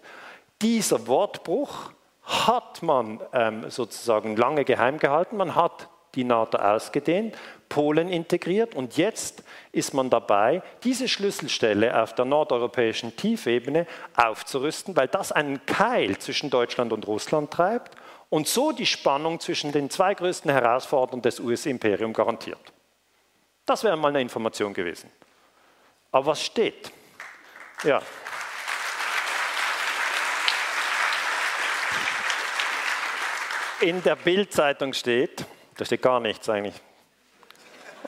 Dieser 0.61 1.07
Wortbruch 1.07 1.93
hat 2.23 2.83
man 2.83 3.21
ähm, 3.33 3.71
sozusagen 3.71 4.37
lange 4.37 4.65
geheim 4.65 4.99
gehalten. 4.99 5.37
Man 5.37 5.55
hat 5.55 5.89
die 6.15 6.25
NATO 6.25 6.59
ausgedehnt, 6.59 7.37
Polen 7.69 8.09
integriert 8.09 8.75
und 8.75 8.97
jetzt 8.97 9.45
ist 9.73 9.95
man 9.95 10.11
dabei, 10.11 10.63
diese 10.83 11.07
Schlüsselstelle 11.07 12.03
auf 12.03 12.15
der 12.15 12.25
nordeuropäischen 12.25 13.15
Tiefebene 13.17 13.87
aufzurüsten, 14.17 14.97
weil 14.97 15.09
das 15.09 15.33
einen 15.33 15.65
Keil 15.67 16.19
zwischen 16.19 16.51
Deutschland 16.51 16.93
und 16.93 17.07
Russland 17.07 17.51
treibt 17.51 17.95
und 18.31 18.49
so 18.49 18.73
die 18.73 18.87
Spannung 18.87 19.39
zwischen 19.41 19.71
den 19.71 19.91
zwei 19.91 20.15
größten 20.15 20.51
Herausforderungen 20.51 21.23
des 21.23 21.41
US-Imperiums 21.41 22.17
garantiert. 22.17 22.73
Das 23.69 23.85
wäre 23.85 23.99
mal 23.99 24.09
eine 24.09 24.23
Information 24.23 24.73
gewesen. 24.73 25.11
Aber 26.11 26.25
was 26.25 26.43
steht? 26.43 26.91
Ja. 27.85 28.01
In 33.81 34.03
der 34.03 34.17
Bildzeitung 34.17 34.95
steht, 34.95 35.45
da 35.77 35.85
steht 35.85 36.01
gar 36.01 36.19
nichts 36.19 36.49
eigentlich, 36.49 36.81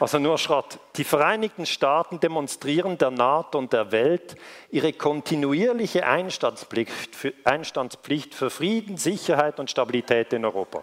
also 0.01 0.19
nur 0.19 0.39
Schrott. 0.39 0.79
Die 0.97 1.05
Vereinigten 1.05 1.67
Staaten 1.67 2.19
demonstrieren 2.19 2.97
der 2.97 3.11
NATO 3.11 3.59
und 3.59 3.75
der 3.75 3.93
Welt 3.93 4.37
ihre 4.71 4.95
kontinuierliche 4.95 6.07
Einstandspflicht 6.07 7.15
für, 7.15 7.35
Einstandspflicht 7.45 8.35
für 8.35 8.49
Frieden, 8.49 8.97
Sicherheit 8.97 9.61
und 9.61 9.71
Stabilität 9.71 10.33
in 10.33 10.47
Europa. 10.47 10.83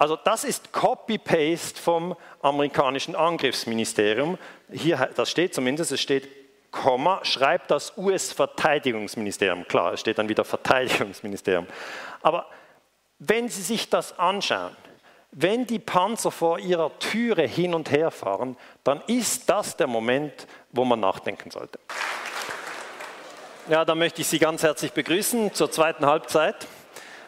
Also 0.00 0.16
das 0.16 0.44
ist 0.44 0.72
Copy-Paste 0.72 1.78
vom 1.78 2.16
amerikanischen 2.40 3.14
Angriffsministerium. 3.14 4.38
Hier, 4.72 5.10
das 5.14 5.30
steht 5.30 5.54
zumindest, 5.54 5.92
es 5.92 6.00
steht 6.00 6.26
Komma, 6.70 7.22
schreibt 7.22 7.70
das 7.70 7.98
US-Verteidigungsministerium. 7.98 9.68
Klar, 9.68 9.92
es 9.92 10.00
steht 10.00 10.16
dann 10.16 10.30
wieder 10.30 10.42
Verteidigungsministerium. 10.46 11.66
Aber 12.22 12.46
wenn 13.18 13.50
Sie 13.50 13.60
sich 13.60 13.90
das 13.90 14.18
anschauen, 14.18 14.74
wenn 15.32 15.66
die 15.66 15.78
Panzer 15.78 16.30
vor 16.30 16.58
ihrer 16.58 16.98
Türe 16.98 17.42
hin 17.42 17.74
und 17.74 17.90
her 17.90 18.10
fahren, 18.10 18.56
dann 18.84 19.02
ist 19.06 19.50
das 19.50 19.76
der 19.76 19.86
Moment, 19.86 20.46
wo 20.72 20.86
man 20.86 21.00
nachdenken 21.00 21.50
sollte. 21.50 21.78
Ja, 23.68 23.84
da 23.84 23.94
möchte 23.94 24.22
ich 24.22 24.28
Sie 24.28 24.38
ganz 24.38 24.62
herzlich 24.62 24.92
begrüßen 24.92 25.52
zur 25.52 25.70
zweiten 25.70 26.06
Halbzeit. 26.06 26.66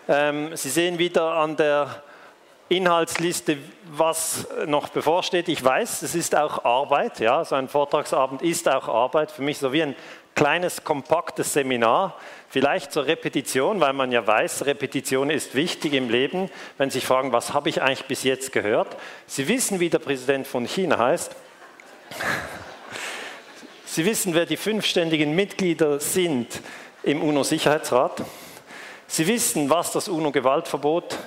Ähm, 0.09 0.57
Sie 0.57 0.70
sehen 0.70 0.99
wieder 0.99 1.35
an 1.35 1.57
der 1.57 2.03
Inhaltsliste, 2.73 3.59
was 3.91 4.47
noch 4.66 4.89
bevorsteht. 4.89 5.49
Ich 5.49 5.62
weiß, 5.62 6.03
es 6.03 6.14
ist 6.14 6.35
auch 6.35 6.64
Arbeit. 6.64 7.20
Ja, 7.20 7.45
so 7.45 7.55
ein 7.55 7.68
Vortragsabend 7.68 8.41
ist 8.41 8.66
auch 8.66 8.89
Arbeit. 8.89 9.31
Für 9.31 9.43
mich 9.43 9.59
so 9.59 9.75
wie 9.75 9.83
ein 9.83 9.95
kleines, 10.35 10.83
kompaktes 10.83 11.53
Seminar, 11.53 12.16
vielleicht 12.49 12.91
zur 12.91 13.05
Repetition, 13.07 13.81
weil 13.81 13.93
man 13.93 14.11
ja 14.11 14.27
weiß, 14.27 14.64
Repetition 14.64 15.29
ist 15.29 15.55
wichtig 15.55 15.93
im 15.93 16.09
Leben, 16.09 16.49
wenn 16.79 16.89
Sie 16.89 17.01
sich 17.01 17.07
fragen, 17.07 17.33
was 17.33 17.53
habe 17.53 17.68
ich 17.68 17.83
eigentlich 17.83 18.07
bis 18.07 18.23
jetzt 18.23 18.53
gehört? 18.53 18.97
Sie 19.27 19.49
wissen, 19.49 19.79
wie 19.79 19.91
der 19.91 19.99
Präsident 19.99 20.47
von 20.47 20.64
China 20.64 20.97
heißt. 20.97 21.37
Sie 23.85 24.07
wissen, 24.07 24.33
wer 24.33 24.47
die 24.47 24.57
fünfständigen 24.57 25.35
Mitglieder 25.35 26.01
sind 26.01 26.62
im 27.03 27.23
UNO-Sicherheitsrat. 27.23 28.25
Sie 29.07 29.27
wissen, 29.27 29.68
was 29.68 29.93
das 29.93 30.09
UNO-Gewaltverbot 30.09 31.18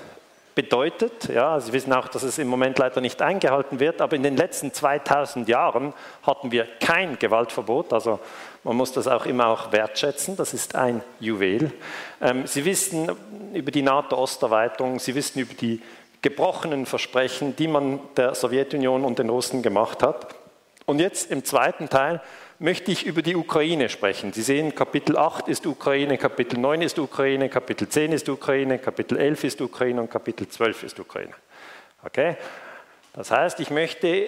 bedeutet. 0.56 1.28
Ja, 1.28 1.60
Sie 1.60 1.74
wissen 1.74 1.91
auch, 1.93 2.08
dass 2.08 2.24
es 2.24 2.39
im 2.39 2.47
Moment 2.47 2.80
leider 2.80 3.01
nicht 3.01 3.22
eingehalten 3.22 3.80
wird, 3.80 4.01
aber 4.01 4.16
in 4.16 4.24
den 4.24 4.38
letzten 4.38 4.74
2000 4.74 5.47
Jahren 5.49 5.93
hatten 6.24 6.51
wir 6.51 6.66
kein 6.80 7.20
Gewaltverbot. 7.20 7.91
Also 7.91 8.20
man 8.64 8.78
muss 8.78 8.93
das 8.93 9.08
auch 9.08 9.26
immer 9.26 9.47
auch 9.47 9.74
wertschätzen. 9.74 10.38
Das 10.38 10.53
ist 10.53 10.76
ein 10.76 11.01
Juwel. 11.20 11.72
Ähm, 12.22 12.47
Sie 12.47 12.64
wissen 12.64 13.12
über 13.53 13.70
die 13.70 13.82
NATO-Osterweiterung, 13.82 14.99
Sie 14.99 15.14
wissen 15.14 15.39
über 15.39 15.53
die 15.53 15.82
gebrochenen 16.22 16.86
Versprechen, 16.86 17.56
die 17.56 17.68
man 17.68 17.99
der 18.18 18.34
Sowjetunion 18.34 19.03
und 19.03 19.20
den 19.20 19.30
Russen 19.30 19.62
gemacht 19.62 20.01
hat. 20.01 20.34
Und 20.86 20.99
jetzt 20.99 21.32
im 21.32 21.43
zweiten 21.43 21.89
Teil 21.89 22.22
möchte 22.60 22.91
ich 22.91 23.06
über 23.06 23.22
die 23.22 23.36
Ukraine 23.36 23.89
sprechen. 23.89 24.34
Sie 24.34 24.41
sehen, 24.41 24.76
Kapitel 24.76 25.18
8 25.18 25.47
ist 25.47 25.66
Ukraine, 25.66 26.18
Kapitel 26.18 26.60
9 26.60 26.82
ist 26.82 26.99
Ukraine, 26.99 27.49
Kapitel 27.49 27.88
10 27.89 28.14
ist 28.14 28.30
Ukraine, 28.30 28.80
Kapitel 28.80 29.18
11 29.18 29.43
ist 29.43 29.62
Ukraine 29.62 30.01
und 30.01 30.10
Kapitel 30.10 30.47
12 30.47 30.84
ist 30.84 30.99
Ukraine. 30.99 31.34
Okay? 32.03 32.38
Das 33.14 33.32
heißt, 33.32 33.60
ich 33.60 33.70
möchte 33.70 34.28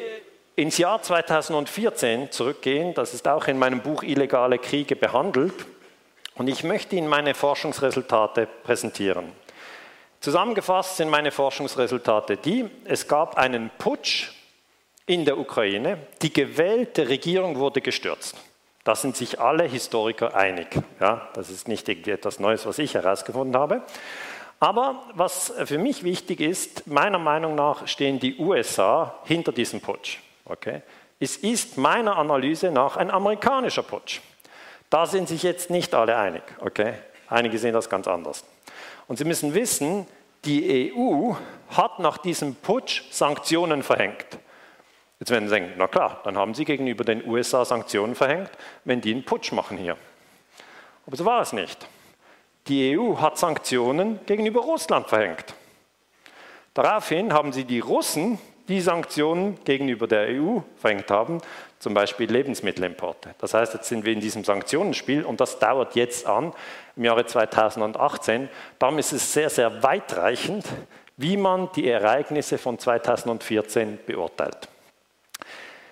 ins 0.56 0.78
Jahr 0.78 1.02
2014 1.02 2.32
zurückgehen. 2.32 2.94
Das 2.94 3.14
ist 3.14 3.28
auch 3.28 3.48
in 3.48 3.60
meinem 3.60 3.82
Buch 3.82 4.04
Illegale 4.04 4.58
Kriege 4.58 4.96
behandelt. 4.96 5.66
Und 6.36 6.48
ich 6.48 6.64
möchte 6.64 6.96
Ihnen 6.96 7.08
meine 7.08 7.34
Forschungsresultate 7.34 8.48
präsentieren. 8.64 9.32
Zusammengefasst 10.20 10.98
sind 10.98 11.10
meine 11.10 11.32
Forschungsresultate 11.32 12.38
die, 12.38 12.70
es 12.86 13.08
gab 13.08 13.38
einen 13.38 13.70
Putsch 13.78 14.32
in 15.08 15.26
der 15.26 15.40
Ukraine. 15.40 15.98
Die 16.22 16.32
gewählte 16.32 17.10
Regierung 17.10 17.58
wurde 17.58 17.82
gestürzt. 17.82 18.36
Da 18.84 18.96
sind 18.96 19.18
sich 19.18 19.40
alle 19.40 19.64
Historiker 19.64 20.36
einig. 20.36 20.68
Ja, 21.00 21.28
das 21.34 21.50
ist 21.50 21.68
nicht 21.68 21.90
etwas 21.90 22.40
Neues, 22.40 22.66
was 22.66 22.78
ich 22.78 22.94
herausgefunden 22.94 23.60
habe. 23.60 23.82
Aber 24.60 25.04
was 25.14 25.54
für 25.66 25.78
mich 25.78 26.04
wichtig 26.04 26.40
ist, 26.40 26.88
meiner 26.88 27.20
Meinung 27.20 27.56
nach 27.56 27.88
stehen 27.88 28.20
die 28.20 28.38
USA 28.38 29.20
hinter 29.26 29.52
diesem 29.52 29.82
Putsch. 29.82 30.20
Okay? 30.46 30.82
Es 31.20 31.38
ist 31.38 31.78
meiner 31.78 32.18
Analyse 32.18 32.72
nach 32.72 32.98
ein 32.98 33.12
amerikanischer 33.12 33.84
Putsch. 33.84 34.22
Da 34.90 35.06
sind 35.06 35.28
sich 35.28 35.44
jetzt 35.44 35.70
nicht 35.70 35.94
alle 35.94 36.16
einig. 36.18 36.44
Okay? 36.60 36.94
Einige 37.28 37.58
sehen 37.58 37.74
das 37.74 37.90
ganz 37.90 38.08
anders. 38.08 38.46
Und 39.08 39.18
Sie 39.18 39.26
müssen 39.26 39.54
wissen, 39.54 40.08
die 40.46 40.94
EU 40.96 41.34
hat 41.70 42.00
nach 42.00 42.18
diesem 42.18 42.56
Putsch 42.56 43.04
Sanktionen 43.12 43.84
verhängt. 43.84 44.26
Jetzt 45.20 45.32
werden 45.32 45.50
Sie 45.50 45.56
denken, 45.56 45.74
na 45.78 45.88
klar, 45.88 46.22
dann 46.24 46.38
haben 46.38 46.54
Sie 46.54 46.66
gegenüber 46.66 47.04
den 47.04 47.28
USA 47.28 47.66
Sanktionen 47.66 48.16
verhängt, 48.16 48.52
wenn 48.84 49.02
die 49.02 49.14
einen 49.14 49.26
Putsch 49.26 49.52
machen 49.52 49.78
hier. 49.78 49.98
Aber 51.06 51.16
so 51.16 51.26
war 51.26 51.42
es 51.42 51.54
nicht. 51.54 51.88
Die 52.68 52.98
EU 52.98 53.18
hat 53.18 53.38
Sanktionen 53.38 54.20
gegenüber 54.26 54.62
Russland 54.62 55.08
verhängt. 55.08 55.56
Daraufhin 56.74 57.34
haben 57.34 57.54
sie 57.54 57.64
die 57.64 57.80
Russen 57.80 58.38
die 58.68 58.82
Sanktionen 58.82 59.58
gegenüber 59.64 60.08
der 60.08 60.28
EU 60.28 60.60
verhängt 60.76 61.10
haben, 61.10 61.40
zum 61.80 61.94
Beispiel 61.94 62.30
Lebensmittelimporte. 62.30 63.34
Das 63.40 63.54
heißt, 63.54 63.74
jetzt 63.74 63.88
sind 63.88 64.06
wir 64.06 64.12
in 64.12 64.20
diesem 64.20 64.44
Sanktionenspiel 64.44 65.24
und 65.24 65.40
das 65.40 65.58
dauert 65.60 65.96
jetzt 65.96 66.28
an 66.28 66.54
im 66.98 67.06
Jahre 67.06 67.26
2018. 67.26 68.50
Darum 68.78 69.00
ist 69.00 69.14
es 69.14 69.32
sehr, 69.32 69.50
sehr 69.50 69.82
weitreichend, 69.84 70.66
wie 71.16 71.38
man 71.38 71.70
die 71.76 71.90
Ereignisse 71.90 72.58
von 72.58 72.78
2014 72.78 74.00
beurteilt. 74.06 74.68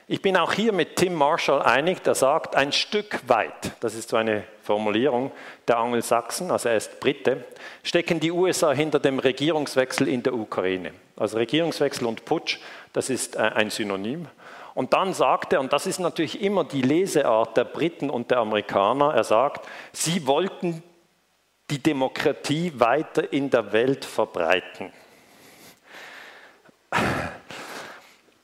Ich 0.07 0.21
bin 0.21 0.37
auch 0.37 0.53
hier 0.53 0.71
mit 0.71 0.97
Tim 0.97 1.15
Marshall 1.15 1.63
einig, 1.63 2.03
der 2.03 2.13
sagt, 2.13 2.55
ein 2.55 2.71
Stück 2.71 3.27
weit, 3.27 3.71
das 3.79 3.95
ist 3.95 4.09
so 4.09 4.17
eine 4.17 4.43
Formulierung 4.61 5.31
der 5.67 5.79
Angelsachsen, 5.79 6.51
also 6.51 6.69
er 6.69 6.77
ist 6.77 6.99
Brite, 6.99 7.43
stecken 7.81 8.19
die 8.19 8.31
USA 8.31 8.71
hinter 8.71 8.99
dem 8.99 9.17
Regierungswechsel 9.17 10.07
in 10.07 10.21
der 10.21 10.35
Ukraine. 10.35 10.91
Also 11.17 11.37
Regierungswechsel 11.37 12.05
und 12.05 12.23
Putsch, 12.23 12.59
das 12.93 13.09
ist 13.09 13.35
äh, 13.35 13.39
ein 13.39 13.71
Synonym. 13.71 14.27
Und 14.75 14.93
dann 14.93 15.11
sagt 15.15 15.53
er, 15.53 15.59
und 15.59 15.73
das 15.73 15.87
ist 15.87 15.99
natürlich 15.99 16.39
immer 16.39 16.65
die 16.65 16.83
Leseart 16.83 17.57
der 17.57 17.63
Briten 17.63 18.11
und 18.11 18.29
der 18.29 18.37
Amerikaner, 18.37 19.11
er 19.15 19.23
sagt, 19.23 19.67
sie 19.91 20.27
wollten 20.27 20.83
die 21.71 21.81
Demokratie 21.81 22.73
weiter 22.75 23.33
in 23.33 23.49
der 23.49 23.73
Welt 23.73 24.05
verbreiten. 24.05 24.93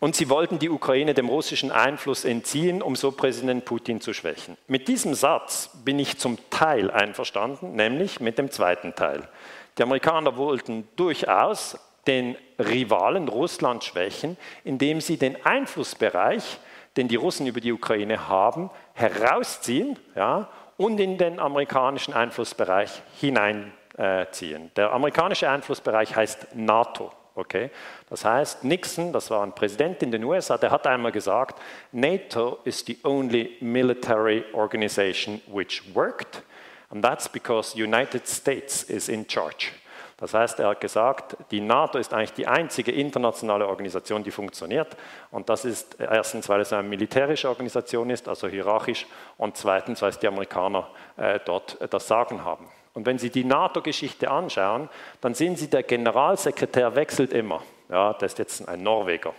Und 0.01 0.15
sie 0.15 0.29
wollten 0.29 0.57
die 0.57 0.71
Ukraine 0.71 1.13
dem 1.13 1.29
russischen 1.29 1.71
Einfluss 1.71 2.25
entziehen, 2.25 2.81
um 2.81 2.95
so 2.95 3.11
Präsident 3.11 3.65
Putin 3.65 4.01
zu 4.01 4.13
schwächen. 4.13 4.57
Mit 4.67 4.87
diesem 4.87 5.13
Satz 5.13 5.69
bin 5.85 5.99
ich 5.99 6.17
zum 6.17 6.39
Teil 6.49 6.89
einverstanden, 6.89 7.75
nämlich 7.75 8.19
mit 8.19 8.39
dem 8.39 8.49
zweiten 8.49 8.95
Teil. 8.95 9.29
Die 9.77 9.83
Amerikaner 9.83 10.37
wollten 10.37 10.87
durchaus 10.95 11.77
den 12.07 12.35
Rivalen 12.57 13.27
Russland 13.27 13.83
schwächen, 13.83 14.37
indem 14.63 15.01
sie 15.01 15.17
den 15.17 15.45
Einflussbereich, 15.45 16.57
den 16.97 17.07
die 17.07 17.15
Russen 17.15 17.45
über 17.45 17.61
die 17.61 17.71
Ukraine 17.71 18.27
haben, 18.27 18.71
herausziehen 18.93 19.99
ja, 20.15 20.49
und 20.77 20.99
in 20.99 21.19
den 21.19 21.39
amerikanischen 21.39 22.15
Einflussbereich 22.15 23.03
hineinziehen. 23.19 24.71
Der 24.75 24.93
amerikanische 24.93 25.47
Einflussbereich 25.47 26.15
heißt 26.15 26.55
NATO. 26.55 27.11
Okay? 27.41 27.71
Das 28.09 28.23
heißt, 28.23 28.63
Nixon, 28.63 29.11
das 29.11 29.29
war 29.29 29.43
ein 29.43 29.53
Präsident 29.53 30.01
in 30.03 30.11
den 30.11 30.23
USA, 30.23 30.57
der 30.57 30.71
hat 30.71 30.85
einmal 30.87 31.11
gesagt, 31.11 31.59
NATO 31.91 32.59
is 32.63 32.83
the 32.85 32.97
only 33.03 33.57
military 33.59 34.45
organization 34.53 35.41
which 35.47 35.83
worked, 35.93 36.43
and 36.89 37.03
that's 37.03 37.27
because 37.27 37.75
United 37.75 38.27
States 38.27 38.83
is 38.83 39.09
in 39.09 39.27
charge. 39.27 39.71
Das 40.17 40.35
heißt, 40.35 40.59
er 40.59 40.67
hat 40.67 40.81
gesagt, 40.81 41.35
die 41.49 41.61
NATO 41.61 41.97
ist 41.97 42.13
eigentlich 42.13 42.33
die 42.33 42.45
einzige 42.45 42.91
internationale 42.91 43.67
Organisation, 43.67 44.23
die 44.23 44.29
funktioniert. 44.29 44.95
Und 45.31 45.49
das 45.49 45.65
ist 45.65 45.99
erstens, 45.99 46.47
weil 46.47 46.61
es 46.61 46.71
eine 46.71 46.87
militärische 46.87 47.49
Organisation 47.49 48.11
ist, 48.11 48.27
also 48.27 48.47
hierarchisch, 48.47 49.07
und 49.37 49.57
zweitens, 49.57 49.99
weil 50.03 50.11
es 50.11 50.19
die 50.19 50.27
Amerikaner 50.27 50.87
äh, 51.17 51.39
dort 51.43 51.79
das 51.91 52.07
Sagen 52.07 52.45
haben. 52.45 52.67
Und 52.93 53.05
wenn 53.05 53.17
Sie 53.17 53.29
die 53.29 53.45
NATO-Geschichte 53.45 54.29
anschauen, 54.29 54.89
dann 55.21 55.33
sehen 55.33 55.55
Sie, 55.55 55.69
der 55.69 55.83
Generalsekretär 55.83 56.95
wechselt 56.95 57.33
immer. 57.33 57.61
ja, 57.89 58.13
der 58.13 58.25
ist 58.25 58.39
jetzt 58.39 58.67
ein 58.67 58.83
Norweger. 58.83 59.33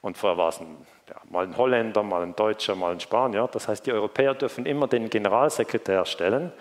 Und 0.00 0.18
vorher 0.18 0.38
war 0.38 0.48
es 0.48 0.60
ein, 0.60 0.76
ja, 1.08 1.16
mal 1.30 1.44
ein 1.44 1.56
Holländer, 1.56 2.02
mal 2.02 2.22
ein 2.22 2.34
Deutscher, 2.34 2.74
mal 2.74 2.92
ein 2.92 3.00
Spanier. 3.00 3.48
Das 3.52 3.68
heißt, 3.68 3.86
die 3.86 3.92
Europäer 3.92 4.34
dürfen 4.34 4.66
immer 4.66 4.88
den 4.88 5.10
Generalsekretär 5.10 6.04
stellen. 6.04 6.52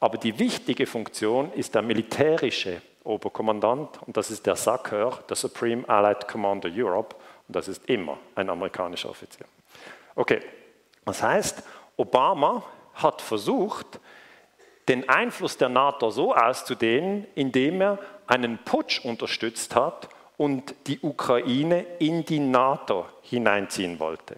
Aber 0.00 0.16
die 0.16 0.38
wichtige 0.38 0.86
Funktion 0.86 1.52
ist 1.52 1.74
der 1.74 1.82
militärische 1.82 2.80
Oberkommandant 3.04 4.00
und 4.06 4.16
das 4.16 4.30
ist 4.30 4.46
der 4.46 4.54
SACEUR, 4.54 5.20
der 5.28 5.36
Supreme 5.36 5.88
Allied 5.88 6.28
Commander 6.28 6.68
Europe 6.72 7.16
und 7.48 7.56
das 7.56 7.66
ist 7.66 7.88
immer 7.88 8.18
ein 8.34 8.50
amerikanischer 8.50 9.08
Offizier. 9.08 9.46
Okay, 10.14 10.40
das 11.04 11.22
heißt, 11.22 11.62
Obama 11.96 12.62
hat 12.94 13.22
versucht, 13.22 13.98
den 14.88 15.08
Einfluss 15.08 15.56
der 15.56 15.68
NATO 15.68 16.10
so 16.10 16.34
auszudehnen, 16.34 17.26
indem 17.34 17.80
er 17.80 17.98
einen 18.26 18.58
Putsch 18.64 19.04
unterstützt 19.04 19.74
hat 19.74 20.08
und 20.36 20.74
die 20.86 21.00
Ukraine 21.00 21.84
in 21.98 22.24
die 22.24 22.40
NATO 22.40 23.06
hineinziehen 23.22 24.00
wollte. 24.00 24.36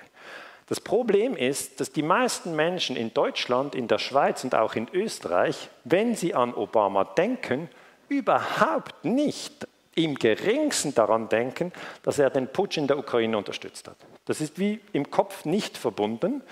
Das 0.66 0.80
Problem 0.80 1.36
ist, 1.36 1.80
dass 1.80 1.90
die 1.90 2.02
meisten 2.02 2.54
Menschen 2.54 2.96
in 2.96 3.12
Deutschland, 3.12 3.74
in 3.74 3.88
der 3.88 3.98
Schweiz 3.98 4.44
und 4.44 4.54
auch 4.54 4.74
in 4.74 4.88
Österreich, 4.92 5.68
wenn 5.84 6.14
sie 6.14 6.34
an 6.34 6.54
Obama 6.54 7.04
denken, 7.04 7.68
überhaupt 8.08 9.04
nicht 9.04 9.66
im 9.96 10.14
geringsten 10.14 10.94
daran 10.94 11.28
denken, 11.28 11.72
dass 12.02 12.18
er 12.18 12.30
den 12.30 12.46
Putsch 12.48 12.76
in 12.76 12.86
der 12.86 12.98
Ukraine 12.98 13.36
unterstützt 13.36 13.88
hat. 13.88 13.96
Das 14.26 14.40
ist 14.40 14.58
wie 14.58 14.80
im 14.92 15.10
Kopf 15.10 15.44
nicht 15.44 15.76
verbunden, 15.76 16.42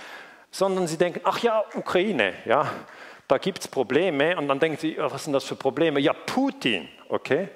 sondern 0.51 0.89
sie 0.89 0.99
denken, 0.99 1.20
ach 1.25 1.39
ja, 1.39 1.62
Ukraine, 1.75 2.33
ja, 2.45 2.69
da 3.29 3.39
gibt 3.39 3.61
es 3.61 3.69
Probleme 3.69 4.37
und 4.37 4.49
dann 4.49 4.59
denken 4.59 4.79
sie, 4.79 4.97
was 4.99 5.25
sind 5.25 5.35
das 5.35 5.45
für 5.45 5.55
Probleme? 5.55 6.01
Ja, 6.01 6.15
Putin, 6.15 6.89
okay? 7.09 7.49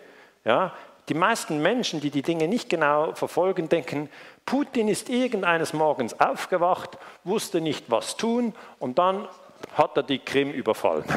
Ja, 0.45 0.73
die 1.09 1.15
meisten 1.15 1.61
Menschen, 1.61 2.01
die 2.01 2.11
die 2.11 2.23
Dinge 2.23 2.47
nicht 2.47 2.69
genau 2.69 3.15
verfolgen, 3.15 3.69
denken, 3.69 4.09
Putin 4.45 4.89
ist 4.89 5.09
irgendeines 5.09 5.73
Morgens 5.73 6.19
aufgewacht, 6.21 6.99
wusste 7.25 7.61
nicht, 7.61 7.91
was 7.91 8.17
tun 8.17 8.55
und 8.79 8.99
dann 8.99 9.27
hat 9.75 9.97
er 9.97 10.03
die 10.03 10.19
Krim 10.19 10.53
überfallen. 10.53 11.05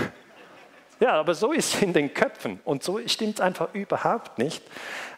Ja, 0.98 1.11
aber 1.11 1.34
so 1.34 1.52
ist 1.52 1.73
es 1.73 1.82
in 1.82 1.91
den 1.91 2.14
Köpfen 2.14 2.61
und 2.64 2.82
so 2.82 3.06
stimmt 3.06 3.36
es 3.36 3.41
einfach 3.41 3.73
überhaupt 3.73 4.38
nicht, 4.38 4.64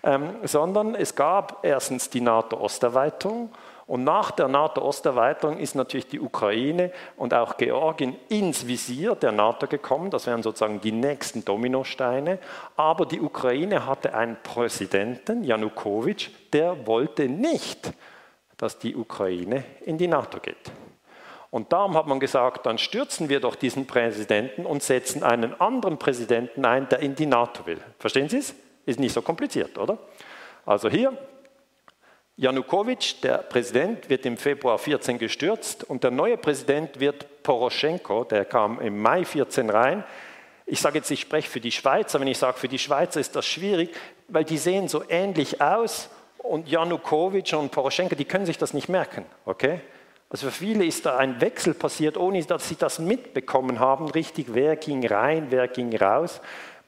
ähm, 0.02 0.36
sondern 0.42 0.96
es 0.96 1.14
gab 1.14 1.64
erstens 1.64 2.10
die 2.10 2.20
NATO-Osterweiterung 2.20 3.52
und 3.88 4.04
nach 4.04 4.32
der 4.32 4.50
NATO-Osterweiterung 4.50 5.58
ist 5.60 5.74
natürlich 5.74 6.08
die 6.08 6.20
Ukraine 6.20 6.92
und 7.16 7.34
auch 7.34 7.56
Georgien 7.56 8.18
ins 8.28 8.68
Visier 8.68 9.16
der 9.16 9.32
NATO 9.32 9.66
gekommen. 9.66 10.12
Das 10.12 10.28
wären 10.28 10.44
sozusagen 10.44 10.82
die 10.82 10.92
nächsten 10.92 11.46
Dominosteine. 11.46 12.38
Aber 12.76 13.06
die 13.06 13.22
Ukraine 13.22 13.86
hatte 13.86 14.14
einen 14.14 14.36
Präsidenten, 14.44 15.46
Janukowitsch, 15.46 16.30
der 16.52 16.86
wollte 16.86 17.30
nicht, 17.30 17.94
dass 18.58 18.78
die 18.78 18.94
Ukraine 18.94 19.64
in 19.86 19.98
die 19.98 20.08
NATO 20.08 20.40
geht. 20.42 20.72
Und 21.50 21.72
darum 21.72 21.96
hat 21.96 22.08
man 22.08 22.20
gesagt, 22.20 22.66
dann 22.66 22.78
stürzen 22.78 23.30
wir 23.30 23.40
doch 23.40 23.56
diesen 23.56 23.88
Präsidenten 23.88 24.66
und 24.66 24.84
setzen 24.84 25.24
einen 25.24 25.60
anderen 25.62 25.98
Präsidenten 25.98 26.66
ein, 26.66 26.90
der 26.90 27.00
in 27.00 27.16
die 27.16 27.26
NATO 27.26 27.66
will. 27.66 27.80
Verstehen 28.00 28.28
Sie 28.28 28.40
es? 28.40 28.54
Ist 28.86 29.00
nicht 29.00 29.14
so 29.14 29.22
kompliziert, 29.22 29.78
oder? 29.78 29.98
Also 30.66 30.90
hier, 30.90 31.18
Janukowitsch, 32.40 33.16
der 33.24 33.40
Präsident, 33.40 34.12
wird 34.12 34.24
im 34.28 34.38
Februar 34.38 34.78
14 34.78 35.18
gestürzt 35.18 35.84
und 35.84 36.04
der 36.04 36.12
neue 36.12 36.38
Präsident 36.38 37.00
wird 37.00 37.42
Poroschenko, 37.42 38.26
der 38.26 38.46
kam 38.46 38.80
im 38.80 39.02
Mai 39.02 39.26
14 39.26 39.72
rein. 39.72 40.04
Ich 40.68 40.80
sage 40.80 41.00
jetzt, 41.00 41.10
ich 41.10 41.22
spreche 41.22 41.50
für 41.50 41.60
die 41.60 41.72
Schweizer, 41.72 42.20
wenn 42.20 42.28
ich 42.28 42.38
sage, 42.38 42.60
für 42.60 42.68
die 42.68 42.78
Schweizer 42.78 43.20
ist 43.20 43.36
das 43.36 43.48
schwierig, 43.48 43.90
weil 44.28 44.44
die 44.44 44.60
sehen 44.60 44.88
so 44.88 45.04
ähnlich 45.10 45.62
aus 45.62 46.10
und 46.38 46.70
Janukowitsch 46.70 47.56
und 47.56 47.72
Poroschenko, 47.72 48.14
die 48.14 48.26
können 48.26 48.46
sich 48.46 48.60
das 48.60 48.76
nicht 48.76 48.88
merken, 48.88 49.26
okay? 49.46 49.82
Also 50.30 50.46
für 50.48 50.52
viele 50.52 50.86
ist 50.86 51.08
da 51.08 51.18
ein 51.18 51.42
Wechsel 51.42 51.74
passiert, 51.74 52.18
ohne 52.18 52.44
dass 52.44 52.70
sie 52.70 52.76
das 52.76 53.00
mitbekommen 53.00 53.80
haben, 53.80 54.10
richtig, 54.10 54.54
wer 54.54 54.76
ging 54.76 55.08
rein, 55.08 55.48
wer 55.50 55.68
ging 55.68 55.96
raus. 55.98 56.40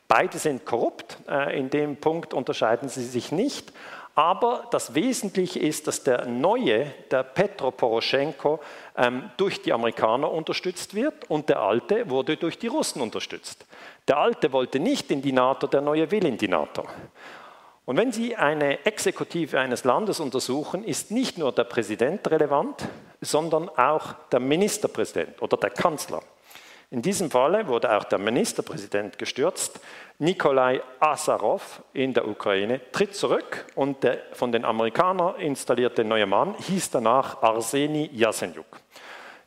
Beide 0.08 0.38
sind 0.38 0.66
korrupt, 0.66 1.18
äh, 1.28 1.58
in 1.58 1.70
dem 1.70 1.96
Punkt 1.96 2.34
unterscheiden 2.34 2.90
sie 2.90 3.06
sich 3.06 3.32
nicht. 3.32 3.72
Aber 4.20 4.68
das 4.72 4.96
Wesentliche 4.96 5.60
ist, 5.60 5.88
dass 5.88 6.04
der 6.04 6.26
neue, 6.26 6.92
der 7.10 7.24
Petro 7.24 7.72
Poroschenko, 7.72 8.60
ähm, 8.98 9.32
durch 9.38 9.62
die 9.62 9.72
Amerikaner 9.72 10.30
unterstützt 10.30 10.94
wird 10.94 11.30
und 11.30 11.48
der 11.48 11.62
alte 11.62 12.10
wurde 12.10 12.36
durch 12.36 12.60
die 12.60 12.68
Russen 12.68 13.02
unterstützt. 13.02 13.66
Der 14.10 14.18
alte 14.18 14.52
wollte 14.52 14.82
nicht 14.82 15.10
in 15.10 15.22
die 15.22 15.32
NATO, 15.32 15.68
der 15.68 15.80
neue 15.80 16.12
will 16.12 16.26
in 16.26 16.38
die 16.38 16.50
NATO. 16.50 16.84
Und 17.86 17.96
wenn 17.96 18.12
Sie 18.12 18.36
eine 18.36 18.86
Exekutive 18.86 19.58
eines 19.58 19.86
Landes 19.86 20.20
untersuchen, 20.20 20.84
ist 20.84 21.12
nicht 21.12 21.38
nur 21.38 21.54
der 21.54 21.64
Präsident 21.64 22.30
relevant, 22.30 22.90
sondern 23.22 23.70
auch 23.70 24.16
der 24.34 24.42
Ministerpräsident 24.42 25.42
oder 25.42 25.56
der 25.56 25.70
Kanzler. 25.70 26.22
In 26.92 27.04
diesem 27.04 27.30
Falle 27.30 27.68
wurde 27.68 27.96
auch 27.96 28.04
der 28.06 28.18
Ministerpräsident 28.18 29.20
gestürzt. 29.20 29.80
Nikolai 30.18 30.82
Asarov 31.00 31.84
in 31.94 32.14
der 32.16 32.28
Ukraine 32.28 32.82
tritt 32.92 33.14
zurück 33.14 33.66
und 33.76 34.04
der 34.04 34.18
von 34.34 34.52
den 34.52 34.66
Amerikanern 34.66 35.40
installierte 35.40 36.04
neue 36.04 36.26
Mann 36.26 36.56
hieß 36.56 36.90
danach 36.90 37.44
Arseni 37.44 38.10
Jasenjuk. 38.12 38.66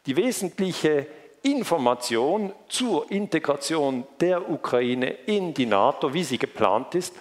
Die 0.07 0.17
wesentliche 0.17 1.09
Information 1.43 2.53
zur 2.69 3.11
Integration 3.11 4.07
der 4.21 4.49
Ukraine 4.49 5.11
in 5.27 5.53
die 5.53 5.67
NATO, 5.67 6.15
wie 6.15 6.23
sie 6.23 6.39
geplant 6.39 6.95
ist, 6.95 7.13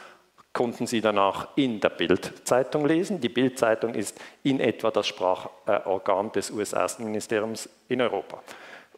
konnten 0.53 0.85
Sie 0.85 1.02
danach 1.02 1.48
in 1.56 1.80
der 1.80 1.89
Bild-Zeitung 1.89 2.85
lesen. 2.85 3.22
Die 3.22 3.30
Bild-Zeitung 3.30 3.95
ist 3.95 4.19
in 4.43 4.60
etwa 4.60 4.91
das 4.91 5.07
Sprachorgan 5.07 6.31
des 6.31 6.52
US-Außenministeriums 6.52 7.69
in 7.88 8.02
Europa. 8.02 8.43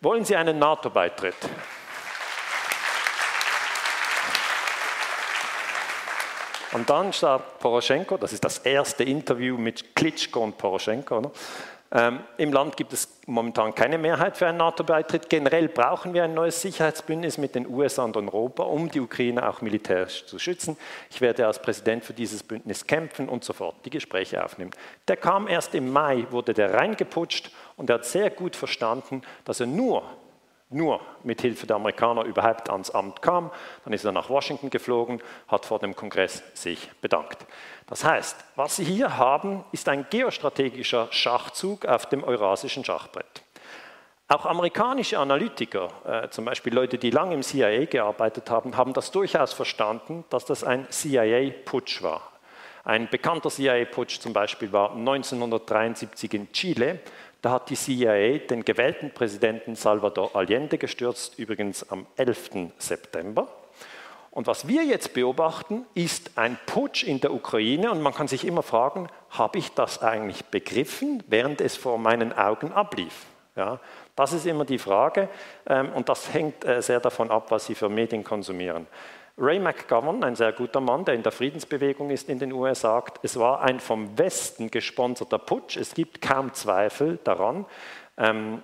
Wollen 0.03 0.25
Sie 0.25 0.35
einen 0.35 0.59
NATO-Beitritt? 0.59 1.37
Und 6.73 6.89
dann 6.89 7.13
starb 7.13 7.59
Poroschenko, 7.59 8.17
das 8.17 8.33
ist 8.33 8.43
das 8.43 8.57
erste 8.57 9.05
Interview 9.05 9.57
mit 9.57 9.95
Klitschko 9.95 10.41
und 10.41 10.57
Poroschenko. 10.57 11.21
Ne? 11.21 11.31
Ähm, 11.95 12.19
Im 12.37 12.51
Land 12.51 12.75
gibt 12.75 12.91
es 12.91 13.07
momentan 13.27 13.73
keine 13.75 13.97
Mehrheit 13.97 14.35
für 14.35 14.47
einen 14.47 14.57
NATO-Beitritt. 14.57 15.29
Generell 15.29 15.69
brauchen 15.69 16.13
wir 16.13 16.25
ein 16.25 16.33
neues 16.33 16.59
Sicherheitsbündnis 16.61 17.37
mit 17.37 17.55
den 17.55 17.65
USA 17.65 18.03
und 18.03 18.17
Europa, 18.17 18.63
um 18.63 18.89
die 18.89 18.99
Ukraine 18.99 19.47
auch 19.47 19.61
militärisch 19.61 20.25
zu 20.25 20.37
schützen. 20.37 20.75
Ich 21.11 21.21
werde 21.21 21.47
als 21.47 21.61
Präsident 21.61 22.03
für 22.03 22.13
dieses 22.13 22.43
Bündnis 22.43 22.85
kämpfen 22.87 23.29
und 23.29 23.45
sofort 23.45 23.75
die 23.85 23.91
Gespräche 23.91 24.43
aufnehmen. 24.43 24.71
Der 25.07 25.15
kam 25.15 25.47
erst 25.47 25.75
im 25.75 25.93
Mai, 25.93 26.25
wurde 26.31 26.53
der 26.53 26.73
reingeputscht 26.73 27.51
und 27.77 27.89
er 27.89 27.95
hat 27.95 28.05
sehr 28.05 28.29
gut 28.29 28.55
verstanden, 28.55 29.21
dass 29.45 29.59
er 29.59 29.67
nur 29.67 30.03
nur 30.73 31.01
mit 31.23 31.41
Hilfe 31.41 31.67
der 31.67 31.75
Amerikaner 31.75 32.23
überhaupt 32.23 32.69
ans 32.69 32.89
Amt 32.89 33.21
kam. 33.21 33.51
Dann 33.83 33.93
ist 33.93 34.05
er 34.05 34.11
nach 34.11 34.29
Washington 34.29 34.69
geflogen, 34.69 35.21
hat 35.47 35.65
vor 35.65 35.79
dem 35.79 35.95
Kongress 35.95 36.43
sich 36.53 36.89
bedankt. 36.99 37.45
Das 37.87 38.03
heißt, 38.03 38.43
was 38.55 38.77
Sie 38.77 38.83
hier 38.83 39.17
haben, 39.17 39.63
ist 39.71 39.87
ein 39.87 40.07
geostrategischer 40.09 41.07
Schachzug 41.11 41.85
auf 41.85 42.07
dem 42.07 42.23
eurasischen 42.23 42.83
Schachbrett. 42.83 43.43
Auch 44.29 44.45
amerikanische 44.45 45.19
Analytiker, 45.19 45.89
äh, 46.05 46.29
zum 46.29 46.45
Beispiel 46.45 46.73
Leute, 46.73 46.97
die 46.97 47.11
lange 47.11 47.35
im 47.35 47.43
CIA 47.43 47.85
gearbeitet 47.85 48.49
haben, 48.49 48.77
haben 48.77 48.93
das 48.93 49.11
durchaus 49.11 49.53
verstanden, 49.53 50.23
dass 50.29 50.45
das 50.45 50.63
ein 50.63 50.89
CIA-Putsch 50.89 52.01
war. 52.01 52.31
Ein 52.85 53.09
bekannter 53.09 53.49
CIA-Putsch 53.49 54.19
zum 54.19 54.33
Beispiel 54.33 54.71
war 54.71 54.91
1973 54.95 56.33
in 56.33 56.51
Chile. 56.51 56.99
Da 57.43 57.51
hat 57.51 57.69
die 57.69 57.75
CIA 57.75 58.37
den 58.37 58.63
gewählten 58.63 59.11
Präsidenten 59.11 59.75
Salvador 59.75 60.33
Allende 60.33 60.77
gestürzt, 60.77 61.37
übrigens 61.37 61.87
am 61.91 62.07
11. 62.15 62.71
September. 62.77 63.49
Und 64.31 64.47
was 64.47 64.65
wir 64.69 64.85
jetzt 64.85 65.13
beobachten, 65.13 65.85
ist 65.93 66.37
ein 66.37 66.57
Putsch 66.65 67.03
in 67.03 67.19
der 67.19 67.33
Ukraine 67.33 67.91
und 67.91 68.01
man 68.01 68.13
kann 68.13 68.29
sich 68.29 68.47
immer 68.47 68.63
fragen, 68.63 69.09
habe 69.29 69.57
ich 69.59 69.73
das 69.73 70.01
eigentlich 70.01 70.45
begriffen, 70.45 71.21
während 71.27 71.59
es 71.59 71.75
vor 71.75 71.97
meinen 71.97 72.31
Augen 72.31 72.71
ablief? 72.71 73.25
Ja, 73.57 73.81
das 74.15 74.31
ist 74.31 74.45
immer 74.45 74.63
die 74.63 74.79
Frage 74.79 75.27
ähm, 75.67 75.91
und 75.91 76.07
das 76.07 76.33
hängt 76.33 76.63
äh, 76.63 76.81
sehr 76.81 77.01
davon 77.01 77.29
ab, 77.29 77.51
was 77.51 77.65
Sie 77.65 77.75
für 77.75 77.89
Medien 77.89 78.23
konsumieren. 78.23 78.87
Ray 79.37 79.59
McGovern, 79.59 80.23
ein 80.23 80.35
sehr 80.35 80.51
guter 80.51 80.79
Mann, 80.79 81.05
der 81.05 81.15
in 81.15 81.23
der 81.23 81.31
Friedensbewegung 81.31 82.11
ist 82.11 82.29
in 82.29 82.37
den 82.37 82.51
USA, 82.53 82.93
sagt, 82.93 83.19
es 83.23 83.39
war 83.39 83.61
ein 83.61 83.79
vom 83.79 84.17
Westen 84.17 84.69
gesponserter 84.69 85.39
Putsch, 85.39 85.77
es 85.77 85.93
gibt 85.93 86.21
kaum 86.21 86.53
Zweifel 86.53 87.17
daran. 87.23 87.65
Ähm, 88.17 88.61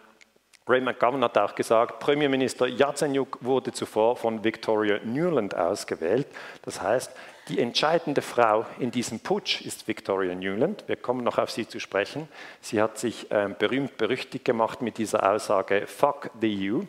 Ray 0.67 0.81
McGovern 0.81 1.23
hat 1.23 1.35
auch 1.39 1.55
gesagt, 1.55 1.99
Premierminister 1.99 2.67
Yatsenyuk 2.67 3.39
wurde 3.41 3.71
zuvor 3.71 4.15
von 4.15 4.43
Victoria 4.43 4.99
Newland 5.03 5.55
ausgewählt. 5.55 6.27
Das 6.61 6.79
heißt, 6.79 7.11
die 7.47 7.59
entscheidende 7.59 8.21
Frau 8.21 8.67
in 8.77 8.91
diesem 8.91 9.19
Putsch 9.21 9.61
ist 9.61 9.87
Victoria 9.87 10.35
Newland. 10.35 10.83
Wir 10.85 10.97
kommen 10.97 11.23
noch 11.23 11.39
auf 11.39 11.49
sie 11.49 11.67
zu 11.67 11.79
sprechen. 11.79 12.27
Sie 12.61 12.79
hat 12.79 12.99
sich 12.99 13.31
äh, 13.31 13.49
berühmt 13.57 13.97
berüchtigt 13.97 14.45
gemacht 14.45 14.83
mit 14.83 14.99
dieser 14.99 15.31
Aussage 15.31 15.87
Fuck 15.87 16.29
the 16.39 16.71
EU, 16.71 16.81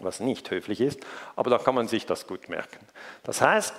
was 0.00 0.20
nicht 0.20 0.50
höflich 0.50 0.80
ist, 0.80 1.00
aber 1.36 1.50
da 1.50 1.58
kann 1.58 1.74
man 1.74 1.88
sich 1.88 2.06
das 2.06 2.26
gut 2.26 2.48
merken. 2.48 2.86
Das 3.22 3.40
heißt, 3.40 3.74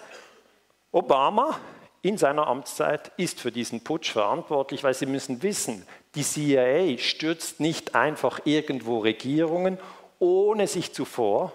Obama 0.91 1.59
in 2.01 2.17
seiner 2.17 2.47
Amtszeit 2.47 3.11
ist 3.17 3.41
für 3.41 3.51
diesen 3.51 3.83
Putsch 3.83 4.11
verantwortlich, 4.11 4.83
weil 4.83 4.93
Sie 4.93 5.05
müssen 5.05 5.43
wissen, 5.43 5.85
die 6.15 6.23
CIA 6.23 6.97
stürzt 6.97 7.59
nicht 7.59 7.95
einfach 7.95 8.39
irgendwo 8.45 8.99
Regierungen, 8.99 9.77
ohne 10.19 10.67
sich 10.67 10.93
zuvor 10.93 11.51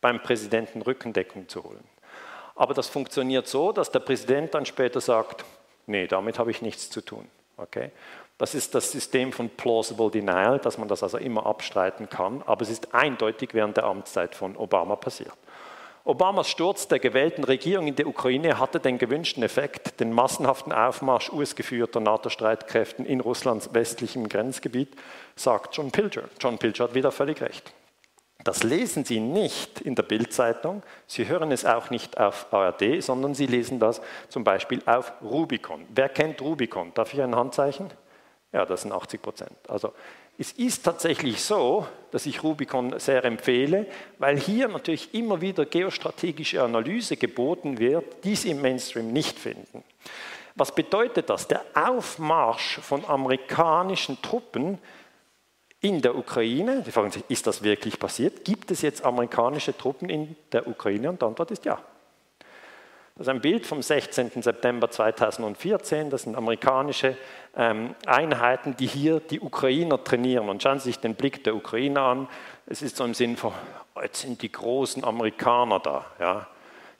beim 0.00 0.22
Präsidenten 0.22 0.82
Rückendeckung 0.82 1.48
zu 1.48 1.64
holen. 1.64 1.84
Aber 2.54 2.72
das 2.72 2.88
funktioniert 2.88 3.46
so, 3.46 3.72
dass 3.72 3.90
der 3.90 4.00
Präsident 4.00 4.54
dann 4.54 4.64
später 4.64 5.00
sagt, 5.00 5.44
nee, 5.86 6.06
damit 6.06 6.38
habe 6.38 6.50
ich 6.50 6.62
nichts 6.62 6.88
zu 6.88 7.02
tun. 7.02 7.28
Okay? 7.56 7.90
Das 8.38 8.54
ist 8.54 8.74
das 8.74 8.92
System 8.92 9.32
von 9.32 9.48
Plausible 9.48 10.10
Denial, 10.10 10.58
dass 10.58 10.76
man 10.76 10.88
das 10.88 11.02
also 11.02 11.16
immer 11.16 11.46
abstreiten 11.46 12.08
kann, 12.10 12.42
aber 12.44 12.62
es 12.62 12.70
ist 12.70 12.94
eindeutig 12.94 13.50
während 13.52 13.78
der 13.78 13.84
Amtszeit 13.84 14.34
von 14.34 14.56
Obama 14.56 14.96
passiert. 14.96 15.32
Obamas 16.04 16.48
Sturz 16.48 16.86
der 16.86 17.00
gewählten 17.00 17.42
Regierung 17.42 17.88
in 17.88 17.96
der 17.96 18.06
Ukraine 18.06 18.60
hatte 18.60 18.78
den 18.78 18.96
gewünschten 18.96 19.42
Effekt, 19.42 19.98
den 19.98 20.12
massenhaften 20.12 20.72
Aufmarsch 20.72 21.32
US-geführter 21.32 21.98
NATO-Streitkräften 21.98 23.04
in 23.04 23.20
Russlands 23.20 23.74
westlichem 23.74 24.28
Grenzgebiet, 24.28 24.94
sagt 25.34 25.76
John 25.76 25.90
Pilger. 25.90 26.24
John 26.38 26.58
Pilger 26.58 26.84
hat 26.84 26.94
wieder 26.94 27.10
völlig 27.10 27.40
recht. 27.40 27.72
Das 28.46 28.62
lesen 28.62 29.04
Sie 29.04 29.18
nicht 29.18 29.80
in 29.80 29.96
der 29.96 30.04
Bildzeitung, 30.04 30.84
Sie 31.08 31.26
hören 31.26 31.50
es 31.50 31.64
auch 31.64 31.90
nicht 31.90 32.16
auf 32.16 32.46
ARD, 32.52 33.02
sondern 33.02 33.34
Sie 33.34 33.46
lesen 33.46 33.80
das 33.80 34.00
zum 34.28 34.44
Beispiel 34.44 34.80
auf 34.86 35.12
Rubicon. 35.20 35.84
Wer 35.88 36.08
kennt 36.08 36.40
Rubicon? 36.40 36.94
Darf 36.94 37.12
ich 37.12 37.20
ein 37.20 37.34
Handzeichen? 37.34 37.90
Ja, 38.52 38.64
das 38.64 38.82
sind 38.82 38.92
80 38.92 39.20
Prozent. 39.20 39.56
Also 39.66 39.92
es 40.38 40.52
ist 40.52 40.84
tatsächlich 40.84 41.42
so, 41.42 41.88
dass 42.12 42.24
ich 42.24 42.44
Rubicon 42.44 42.96
sehr 43.00 43.24
empfehle, 43.24 43.86
weil 44.18 44.38
hier 44.38 44.68
natürlich 44.68 45.12
immer 45.12 45.40
wieder 45.40 45.66
geostrategische 45.66 46.62
Analyse 46.62 47.16
geboten 47.16 47.80
wird, 47.80 48.22
die 48.22 48.36
Sie 48.36 48.50
im 48.50 48.62
Mainstream 48.62 49.12
nicht 49.12 49.40
finden. 49.40 49.82
Was 50.54 50.72
bedeutet 50.72 51.30
das? 51.30 51.48
Der 51.48 51.64
Aufmarsch 51.74 52.78
von 52.80 53.04
amerikanischen 53.06 54.22
Truppen 54.22 54.78
in 55.80 56.00
der 56.02 56.16
Ukraine, 56.16 56.82
die 56.82 56.90
fragen 56.90 57.10
sich, 57.10 57.24
ist 57.28 57.46
das 57.46 57.62
wirklich 57.62 57.98
passiert? 57.98 58.44
Gibt 58.44 58.70
es 58.70 58.82
jetzt 58.82 59.04
amerikanische 59.04 59.76
Truppen 59.76 60.08
in 60.08 60.36
der 60.52 60.66
Ukraine? 60.66 61.10
Und 61.10 61.22
die 61.22 61.26
Antwort 61.26 61.50
ist 61.50 61.64
ja. 61.64 61.78
Das 63.16 63.28
ist 63.28 63.30
ein 63.30 63.40
Bild 63.40 63.66
vom 63.66 63.80
16. 63.80 64.42
September 64.42 64.90
2014. 64.90 66.10
Das 66.10 66.22
sind 66.22 66.36
amerikanische 66.36 67.16
ähm, 67.56 67.94
Einheiten, 68.04 68.76
die 68.76 68.86
hier 68.86 69.20
die 69.20 69.40
Ukrainer 69.40 70.02
trainieren. 70.04 70.50
Und 70.50 70.62
schauen 70.62 70.80
Sie 70.80 70.90
sich 70.90 70.98
den 70.98 71.14
Blick 71.14 71.42
der 71.44 71.56
Ukrainer 71.56 72.02
an. 72.02 72.28
Es 72.66 72.82
ist 72.82 72.96
so 72.96 73.04
im 73.04 73.14
Sinn 73.14 73.38
von, 73.38 73.52
jetzt 74.02 74.20
sind 74.20 74.42
die 74.42 74.52
großen 74.52 75.02
Amerikaner 75.02 75.80
da, 75.80 76.04
ja, 76.18 76.46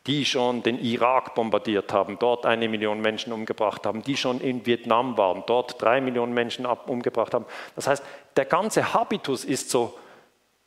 die 0.06 0.24
schon 0.24 0.62
den 0.62 0.78
Irak 0.78 1.34
bombardiert 1.34 1.92
haben, 1.92 2.18
dort 2.18 2.46
eine 2.46 2.68
Million 2.68 3.00
Menschen 3.00 3.32
umgebracht 3.32 3.84
haben, 3.86 4.02
die 4.02 4.16
schon 4.16 4.40
in 4.40 4.64
Vietnam 4.64 5.18
waren, 5.18 5.42
dort 5.46 5.80
drei 5.82 6.00
Millionen 6.00 6.32
Menschen 6.32 6.64
umgebracht 6.64 7.34
haben. 7.34 7.46
Das 7.74 7.88
heißt, 7.88 8.04
der 8.36 8.44
ganze 8.44 8.94
Habitus 8.94 9.44
ist 9.44 9.70
so, 9.70 9.98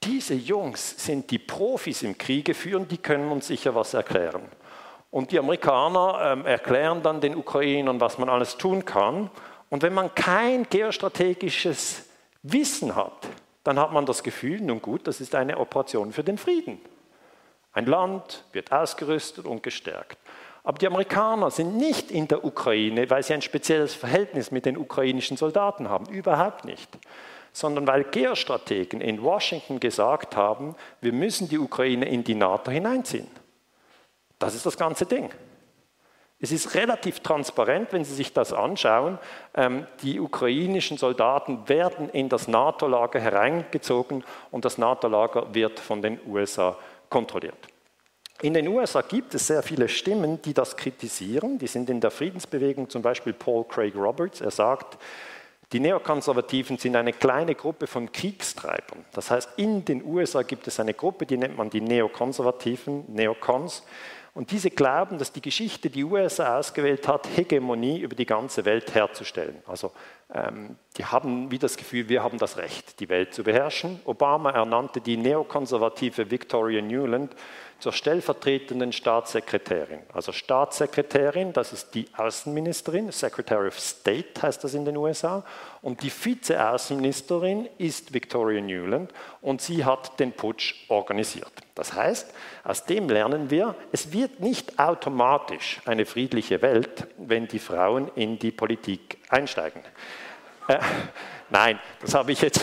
diese 0.04 0.34
Jungs 0.34 1.06
sind 1.06 1.32
die 1.32 1.40
Profis 1.40 2.04
im 2.04 2.18
Kriege 2.18 2.54
führen, 2.54 2.88
die 2.88 2.98
können 2.98 3.32
uns 3.32 3.48
sicher 3.48 3.76
was 3.76 3.94
erklären. 3.94 4.44
Und 5.12 5.32
die 5.32 5.40
Amerikaner 5.40 6.34
ähm, 6.34 6.46
erklären 6.46 7.02
dann 7.02 7.20
den 7.20 7.36
Ukrainern, 7.36 8.00
was 8.00 8.18
man 8.18 8.30
alles 8.30 8.58
tun 8.58 8.86
kann. 8.86 9.30
Und 9.70 9.84
wenn 9.84 9.94
man 9.94 10.14
kein 10.14 10.68
geostrategisches 10.70 12.06
Wissen 12.44 12.96
hat, 12.96 13.28
dann 13.64 13.80
hat 13.80 13.92
man 13.92 14.06
das 14.06 14.24
Gefühl, 14.24 14.62
nun 14.62 14.82
gut, 14.82 15.08
das 15.08 15.20
ist 15.20 15.36
eine 15.36 15.58
Operation 15.58 16.14
für 16.14 16.24
den 16.24 16.38
Frieden. 16.38 16.80
Ein 17.72 17.86
Land 17.86 18.44
wird 18.52 18.72
ausgerüstet 18.72 19.46
und 19.46 19.64
gestärkt. 19.64 20.18
Aber 20.64 20.78
die 20.78 20.88
Amerikaner 20.88 21.52
sind 21.52 21.78
nicht 21.78 22.12
in 22.12 22.28
der 22.28 22.44
Ukraine, 22.44 23.10
weil 23.10 23.24
sie 23.24 23.34
ein 23.34 23.42
spezielles 23.42 23.94
Verhältnis 23.94 24.52
mit 24.52 24.66
den 24.66 24.78
ukrainischen 24.78 25.38
Soldaten 25.38 25.90
haben. 25.90 26.06
Überhaupt 26.08 26.66
nicht. 26.66 26.90
Sondern 27.54 27.88
weil 27.88 28.04
Geostrategen 28.04 29.02
in 29.02 29.24
Washington 29.24 29.80
gesagt 29.80 30.36
haben, 30.36 30.76
wir 31.02 31.14
müssen 31.14 31.50
die 31.50 31.58
Ukraine 31.58 32.08
in 32.08 32.24
die 32.24 32.36
NATO 32.36 32.72
hineinziehen. 32.72 33.28
Das 34.38 34.56
ist 34.56 34.66
das 34.66 34.78
ganze 34.78 35.06
Ding. 35.06 35.30
Es 36.42 36.54
ist 36.54 36.74
relativ 36.76 37.20
transparent, 37.20 37.92
wenn 37.92 38.06
Sie 38.06 38.14
sich 38.14 38.32
das 38.32 38.54
anschauen. 38.54 39.20
Ähm, 39.54 39.86
die 40.04 40.22
ukrainischen 40.22 40.98
Soldaten 40.98 41.68
werden 41.68 42.10
in 42.10 42.30
das 42.30 42.48
NATO-Lager 42.48 43.20
hereingezogen 43.20 44.24
und 44.50 44.64
das 44.64 44.78
NATO-Lager 44.78 45.54
wird 45.54 45.82
von 45.82 46.02
den 46.02 46.20
USA 46.26 46.78
kontrolliert. 47.10 47.68
In 48.42 48.54
den 48.54 48.68
USA 48.70 49.02
gibt 49.02 49.36
es 49.36 49.48
sehr 49.48 49.62
viele 49.64 49.90
Stimmen, 49.90 50.42
die 50.42 50.54
das 50.54 50.78
kritisieren. 50.78 51.58
Die 51.60 51.68
sind 51.68 51.90
in 51.90 52.00
der 52.00 52.10
Friedensbewegung, 52.10 52.90
zum 52.90 53.02
Beispiel 53.02 53.34
Paul 53.34 53.66
Craig 53.66 53.94
Roberts. 53.96 54.40
Er 54.40 54.52
sagt, 54.52 54.98
die 55.74 55.82
Neokonservativen 55.82 56.78
sind 56.78 56.96
eine 56.96 57.14
kleine 57.14 57.54
Gruppe 57.54 57.86
von 57.86 58.12
Kriegstreibern. 58.12 59.06
Das 59.12 59.30
heißt, 59.30 59.52
in 59.58 59.86
den 59.86 60.04
USA 60.04 60.42
gibt 60.42 60.68
es 60.68 60.80
eine 60.80 60.94
Gruppe, 60.94 61.26
die 61.26 61.38
nennt 61.38 61.58
man 61.58 61.70
die 61.70 61.82
Neokonservativen, 61.82 63.04
Neocons. 63.14 63.84
Und 64.40 64.52
diese 64.52 64.70
glauben, 64.70 65.18
dass 65.18 65.34
die 65.34 65.42
Geschichte 65.42 65.90
die 65.90 66.06
USA 66.06 66.60
ausgewählt 66.60 67.10
hat, 67.10 67.28
Hegemonie 67.36 68.00
über 68.00 68.16
die 68.16 68.26
ganze 68.26 68.64
Welt 68.64 68.96
herzustellen. 68.96 69.62
Also 69.68 69.92
ähm, 70.34 70.78
die 70.96 71.04
haben 71.04 71.52
wie 71.52 71.60
das 71.60 71.76
Gefühl, 71.76 72.08
wir 72.08 72.24
haben 72.24 72.38
das 72.38 72.56
Recht, 72.56 73.02
die 73.02 73.10
Welt 73.10 73.34
zu 73.34 73.44
beherrschen. 73.44 74.00
Obama 74.06 74.52
ernannte 74.52 75.02
die 75.02 75.18
neokonservative 75.18 76.32
Victoria 76.32 76.82
Newland 76.82 77.36
zur 77.80 77.94
stellvertretenden 77.94 78.92
Staatssekretärin. 78.92 80.00
Also 80.14 80.32
Staatssekretärin, 80.32 81.54
das 81.54 81.72
ist 81.72 81.96
die 81.96 82.08
Außenministerin, 82.16 83.12
Secretary 83.12 83.68
of 83.68 83.80
State 83.80 84.42
heißt 84.42 84.64
das 84.64 84.74
in 84.74 84.86
den 84.86 84.98
USA, 84.98 85.44
und 85.82 86.04
die 86.04 86.12
Vizeaußenministerin 86.12 87.70
ist 87.78 88.14
Victoria 88.14 88.60
Newland 88.60 89.14
und 89.42 89.62
sie 89.62 89.86
hat 89.86 90.20
den 90.20 90.34
Putsch 90.34 90.76
organisiert. 90.90 91.52
Das 91.76 91.94
heißt, 91.94 92.34
aus 92.66 92.86
dem 92.86 93.08
lernen 93.08 93.50
wir, 93.50 93.76
es 93.94 94.12
wird 94.12 94.42
nicht 94.42 94.78
automatisch 94.78 95.80
eine 95.86 96.06
friedliche 96.06 96.62
Welt, 96.62 97.08
wenn 97.18 97.48
die 97.48 97.60
Frauen 97.60 98.12
in 98.16 98.38
die 98.38 98.52
Politik 98.52 99.20
einsteigen. 99.30 99.82
Äh, 100.68 100.80
nein, 101.50 101.80
das 102.02 102.14
habe 102.14 102.34
ich 102.34 102.42
jetzt 102.42 102.62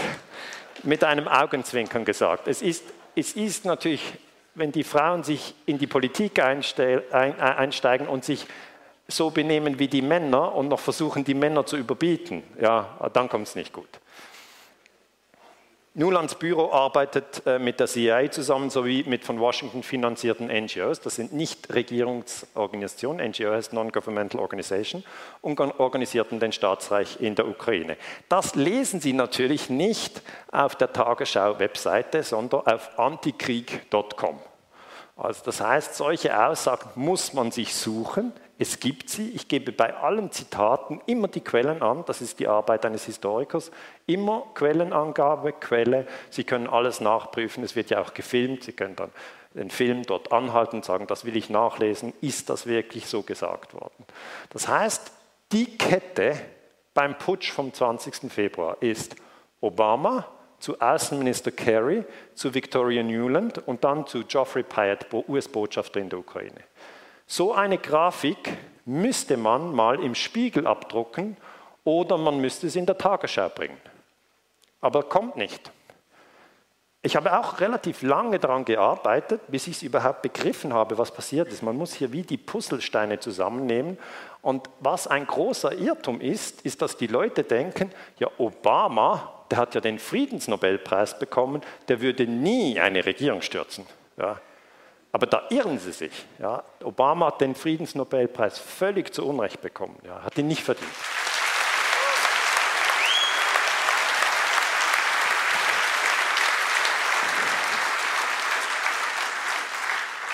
mit 0.82 1.02
einem 1.02 1.26
Augenzwinkern 1.26 2.05
gesagt. 2.05 2.48
Es 2.48 2.60
ist, 2.60 2.84
es 3.14 3.32
ist 3.32 3.64
natürlich 3.64 4.02
wenn 4.56 4.72
die 4.72 4.84
Frauen 4.84 5.22
sich 5.22 5.54
in 5.66 5.78
die 5.78 5.86
Politik 5.86 6.38
äh, 6.38 7.02
einsteigen 7.12 8.08
und 8.08 8.24
sich 8.24 8.46
so 9.06 9.30
benehmen 9.30 9.78
wie 9.78 9.86
die 9.86 10.02
Männer 10.02 10.54
und 10.54 10.68
noch 10.68 10.80
versuchen, 10.80 11.24
die 11.24 11.34
Männer 11.34 11.64
zu 11.64 11.76
überbieten, 11.76 12.42
ja, 12.60 12.88
dann 13.12 13.28
kommt 13.28 13.46
es 13.46 13.54
nicht 13.54 13.72
gut. 13.72 13.88
Nulands 15.98 16.35
Büro 16.35 16.73
arbeitet 16.73 17.43
äh, 17.47 17.59
mit 17.59 17.81
der 17.81 17.86
CIA 17.86 18.31
zusammen 18.31 18.68
sowie 18.68 19.05
mit 19.06 19.24
von 19.24 19.40
Washington 19.40 19.82
finanzierten 19.82 20.48
NGOs. 20.48 21.01
Das 21.01 21.14
sind 21.14 21.32
nicht 21.32 21.73
Regierungsorganisationen, 21.73 23.31
NGO 23.31 23.51
heißt 23.52 23.73
Non-Governmental 23.73 24.39
Organization, 24.39 25.02
und 25.40 25.59
organisierten 25.59 26.39
den 26.39 26.52
Staatsreich 26.52 27.23
in 27.23 27.35
der 27.35 27.48
Ukraine. 27.48 27.97
Das 28.28 28.55
lesen 28.55 29.01
Sie 29.01 29.14
natürlich 29.14 29.70
nicht 29.70 30.20
auf 30.52 30.77
der 30.77 30.93
Tagesschau-Webseite, 30.93 32.23
sondern 32.23 32.66
auf 32.66 32.98
antikrieg.com. 32.98 34.39
Also 35.16 35.40
das 35.47 35.62
heißt, 35.62 35.94
solche 35.94 36.47
Aussagen 36.47 36.90
muss 36.94 37.32
man 37.32 37.52
sich 37.52 37.74
suchen. 37.74 38.35
Es 38.58 38.80
gibt 38.80 39.10
sie. 39.10 39.30
Ich 39.30 39.48
gebe 39.48 39.70
bei 39.72 39.94
allen 39.94 40.32
Zitaten 40.32 41.00
immer 41.06 41.28
die 41.28 41.42
Quellen 41.42 41.82
an. 41.82 42.04
Das 42.06 42.22
ist 42.22 42.40
die 42.40 42.48
Arbeit 42.48 42.86
eines 42.86 43.04
Historikers. 43.04 43.70
Immer 44.06 44.46
Quellenangabe, 44.54 45.52
Quelle. 45.52 46.06
Sie 46.30 46.44
können 46.44 46.66
alles 46.66 47.00
nachprüfen. 47.00 47.62
Es 47.64 47.76
wird 47.76 47.90
ja 47.90 48.00
auch 48.00 48.14
gefilmt. 48.14 48.64
Sie 48.64 48.72
können 48.72 48.96
dann 48.96 49.10
den 49.54 49.70
Film 49.70 50.04
dort 50.04 50.32
anhalten 50.32 50.76
und 50.76 50.84
sagen, 50.84 51.06
das 51.06 51.24
will 51.24 51.36
ich 51.36 51.50
nachlesen. 51.50 52.12
Ist 52.20 52.48
das 52.50 52.66
wirklich 52.66 53.06
so 53.06 53.22
gesagt 53.22 53.74
worden? 53.74 54.04
Das 54.50 54.68
heißt, 54.68 55.12
die 55.52 55.76
Kette 55.76 56.36
beim 56.94 57.16
Putsch 57.18 57.50
vom 57.50 57.72
20. 57.72 58.32
Februar 58.32 58.76
ist 58.80 59.16
Obama, 59.60 60.26
zu 60.58 60.80
Außenminister 60.80 61.50
Kerry, 61.50 62.04
zu 62.34 62.54
Victoria 62.54 63.02
Newland 63.02 63.58
und 63.66 63.84
dann 63.84 64.06
zu 64.06 64.24
Geoffrey 64.24 64.62
Pyatt, 64.62 65.06
US-Botschafter 65.12 66.00
in 66.00 66.08
der 66.08 66.18
Ukraine. 66.18 66.60
So 67.26 67.52
eine 67.52 67.78
Grafik 67.78 68.56
müsste 68.84 69.36
man 69.36 69.74
mal 69.74 70.02
im 70.02 70.14
Spiegel 70.14 70.66
abdrucken 70.66 71.36
oder 71.84 72.16
man 72.18 72.40
müsste 72.40 72.68
es 72.68 72.76
in 72.76 72.86
der 72.86 72.96
Tagesschau 72.98 73.48
bringen. 73.48 73.80
Aber 74.80 75.02
kommt 75.02 75.36
nicht. 75.36 75.72
Ich 77.02 77.14
habe 77.14 77.38
auch 77.38 77.60
relativ 77.60 78.02
lange 78.02 78.40
daran 78.40 78.64
gearbeitet, 78.64 79.40
bis 79.46 79.68
ich 79.68 79.76
es 79.76 79.82
überhaupt 79.84 80.22
begriffen 80.22 80.74
habe, 80.74 80.98
was 80.98 81.12
passiert 81.12 81.48
ist. 81.48 81.62
Man 81.62 81.76
muss 81.76 81.94
hier 81.94 82.10
wie 82.12 82.22
die 82.22 82.36
Puzzlesteine 82.36 83.20
zusammennehmen. 83.20 83.96
Und 84.42 84.68
was 84.80 85.06
ein 85.06 85.24
großer 85.24 85.72
Irrtum 85.72 86.20
ist, 86.20 86.62
ist, 86.62 86.82
dass 86.82 86.96
die 86.96 87.06
Leute 87.06 87.44
denken, 87.44 87.92
ja, 88.18 88.28
Obama, 88.38 89.44
der 89.50 89.58
hat 89.58 89.76
ja 89.76 89.80
den 89.80 90.00
Friedensnobelpreis 90.00 91.18
bekommen, 91.18 91.62
der 91.86 92.00
würde 92.00 92.26
nie 92.26 92.80
eine 92.80 93.06
Regierung 93.06 93.40
stürzen. 93.40 93.86
Ja. 94.16 94.40
Aber 95.16 95.24
da 95.24 95.44
irren 95.48 95.78
Sie 95.78 95.93
sich. 95.93 96.12
Ja. 96.38 96.62
Obama 96.84 97.28
hat 97.28 97.40
den 97.40 97.55
Friedensnobelpreis 97.55 98.59
völlig 98.59 99.14
zu 99.14 99.26
Unrecht 99.26 99.62
bekommen. 99.62 99.97
Ja. 100.05 100.22
Hat 100.22 100.36
ihn 100.36 100.47
nicht 100.47 100.62
verdient. 100.62 100.90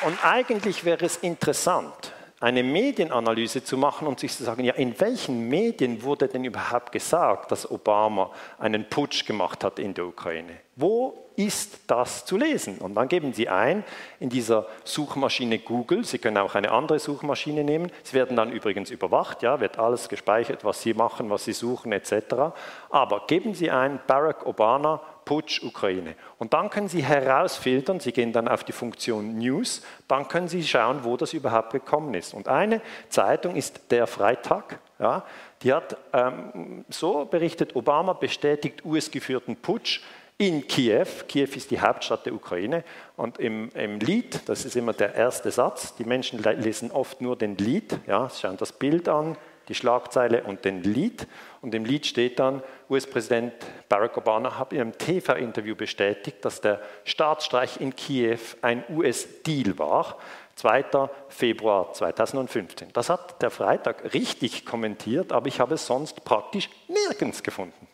Und 0.00 0.24
eigentlich 0.24 0.84
wäre 0.84 1.06
es 1.06 1.16
interessant, 1.16 2.11
eine 2.42 2.64
Medienanalyse 2.64 3.62
zu 3.62 3.78
machen 3.78 4.08
und 4.08 4.18
sich 4.18 4.36
zu 4.36 4.42
sagen, 4.42 4.64
ja, 4.64 4.74
in 4.74 4.98
welchen 5.00 5.48
Medien 5.48 6.02
wurde 6.02 6.26
denn 6.26 6.44
überhaupt 6.44 6.90
gesagt, 6.90 7.52
dass 7.52 7.70
Obama 7.70 8.32
einen 8.58 8.88
Putsch 8.88 9.24
gemacht 9.24 9.62
hat 9.62 9.78
in 9.78 9.94
der 9.94 10.06
Ukraine? 10.06 10.56
Wo 10.74 11.28
ist 11.36 11.78
das 11.86 12.24
zu 12.24 12.36
lesen? 12.36 12.78
Und 12.78 12.96
dann 12.96 13.06
geben 13.06 13.32
Sie 13.32 13.48
ein 13.48 13.84
in 14.18 14.28
dieser 14.28 14.66
Suchmaschine 14.82 15.60
Google, 15.60 16.04
Sie 16.04 16.18
können 16.18 16.38
auch 16.38 16.56
eine 16.56 16.72
andere 16.72 16.98
Suchmaschine 16.98 17.62
nehmen, 17.62 17.92
Sie 18.02 18.14
werden 18.14 18.36
dann 18.36 18.50
übrigens 18.50 18.90
überwacht, 18.90 19.42
ja, 19.42 19.60
wird 19.60 19.78
alles 19.78 20.08
gespeichert, 20.08 20.64
was 20.64 20.82
Sie 20.82 20.94
machen, 20.94 21.30
was 21.30 21.44
Sie 21.44 21.52
suchen 21.52 21.92
etc. 21.92 22.52
Aber 22.90 23.26
geben 23.28 23.54
Sie 23.54 23.70
ein 23.70 24.00
Barack 24.08 24.44
Obama 24.46 25.00
Putsch 25.24 25.62
Ukraine. 25.62 26.14
Und 26.38 26.52
dann 26.52 26.70
können 26.70 26.88
Sie 26.88 27.02
herausfiltern, 27.02 28.00
Sie 28.00 28.12
gehen 28.12 28.32
dann 28.32 28.48
auf 28.48 28.64
die 28.64 28.72
Funktion 28.72 29.38
News, 29.38 29.82
dann 30.08 30.28
können 30.28 30.48
Sie 30.48 30.62
schauen, 30.62 31.04
wo 31.04 31.16
das 31.16 31.32
überhaupt 31.32 31.72
gekommen 31.72 32.14
ist. 32.14 32.34
Und 32.34 32.48
eine 32.48 32.80
Zeitung 33.08 33.56
ist 33.56 33.90
der 33.90 34.06
Freitag, 34.06 34.78
ja, 34.98 35.24
die 35.62 35.72
hat 35.72 35.96
ähm, 36.12 36.84
so 36.88 37.24
berichtet, 37.24 37.76
Obama 37.76 38.12
bestätigt 38.12 38.84
US-geführten 38.84 39.56
Putsch 39.56 40.00
in 40.38 40.66
Kiew. 40.66 41.06
Kiew 41.28 41.48
ist 41.54 41.70
die 41.70 41.80
Hauptstadt 41.80 42.26
der 42.26 42.34
Ukraine. 42.34 42.82
Und 43.16 43.38
im, 43.38 43.70
im, 43.74 44.00
Lied, 44.00 44.40
das 44.46 44.64
ist 44.64 44.76
immer 44.76 44.92
der 44.92 45.14
erste 45.14 45.50
Satz, 45.50 45.94
die 45.94 46.04
Menschen 46.04 46.42
lesen 46.42 46.90
oft 46.90 47.20
nur 47.20 47.36
den 47.36 47.56
Lied, 47.56 47.98
ja, 48.06 48.28
schauen 48.28 48.56
das 48.56 48.72
Bild 48.72 49.08
an, 49.08 49.36
die 49.68 49.74
Schlagzeile 49.74 50.44
und 50.44 50.64
den 50.64 50.82
Lied. 50.82 51.26
Und 51.60 51.74
im 51.74 51.84
Lied 51.84 52.06
steht 52.06 52.38
dann, 52.38 52.62
US-Präsident 52.90 53.52
Barack 53.88 54.16
Obama 54.16 54.58
hat 54.58 54.72
in 54.72 54.80
einem 54.80 54.98
TV-Interview 54.98 55.74
bestätigt, 55.74 56.44
dass 56.44 56.60
der 56.60 56.80
Staatsstreich 57.04 57.80
in 57.80 57.94
Kiew 57.94 58.38
ein 58.62 58.84
US-Deal 58.90 59.78
war. 59.78 60.18
2. 60.56 61.08
Februar 61.28 61.92
2015. 61.92 62.92
Das 62.92 63.08
hat 63.08 63.40
der 63.42 63.50
Freitag 63.50 64.14
richtig 64.14 64.66
kommentiert, 64.66 65.32
aber 65.32 65.48
ich 65.48 65.60
habe 65.60 65.74
es 65.74 65.86
sonst 65.86 66.24
praktisch 66.24 66.68
nirgends 66.88 67.42
gefunden. 67.42 67.88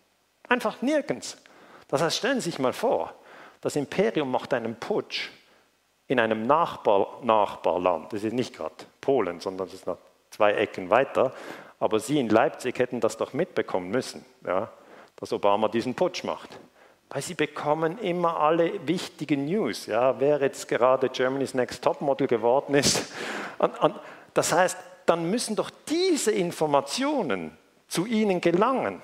Einfach 0.49 0.83
nirgends. 0.83 1.37
Das 1.89 2.03
heißt, 2.03 2.17
stellen 2.17 2.41
Sie 2.41 2.51
sich 2.51 2.59
mal 2.59 2.73
vor, 2.73 3.15
das 3.61 3.77
Imperium 3.77 4.31
macht 4.31 4.55
einen 4.55 4.77
Putsch 4.77 5.31
in 6.07 6.21
einem 6.21 6.47
Nachbar 6.47 7.19
Nachbarland. 7.23 8.13
Das 8.13 8.25
ist 8.25 8.33
nicht 8.33 8.57
gerade 8.57 8.75
Polen, 9.01 9.41
sondern 9.41 9.69
das 9.69 9.75
ist 9.75 9.87
zwei 10.39 10.53
Ecken 10.55 10.89
weiter. 10.89 11.33
Aber 11.81 12.01
Sie 12.01 12.19
in 12.19 12.29
Leipzig 12.29 12.79
hätten 12.79 13.01
das 13.01 13.17
doch 13.17 13.33
mitbekommen 13.33 13.91
müssen, 13.91 14.25
ja, 14.47 14.71
dass 15.17 15.33
Obama 15.33 15.69
diesen 15.69 15.95
Putsch 15.95 16.25
macht. 16.25 16.59
Weil 17.11 17.23
Sie 17.23 17.35
bekommen 17.35 17.99
immer 17.99 18.39
alle 18.39 18.87
wichtigen 18.87 19.47
News, 19.47 19.87
ja, 19.87 20.19
wer 20.21 20.41
jetzt 20.41 20.69
gerade 20.69 21.09
Germany's 21.09 21.55
Next 21.55 21.83
Topmodel 21.83 22.27
geworden 22.27 22.75
ist. 22.75 23.13
Und, 23.59 23.77
und 23.83 23.97
das 24.35 24.53
heißt, 24.53 24.79
dann 25.05 25.29
müssen 25.31 25.57
doch 25.57 25.71
diese 25.89 26.31
Informationen 26.31 27.59
zu 27.89 28.07
Ihnen 28.07 28.41
gelangen. 28.41 29.03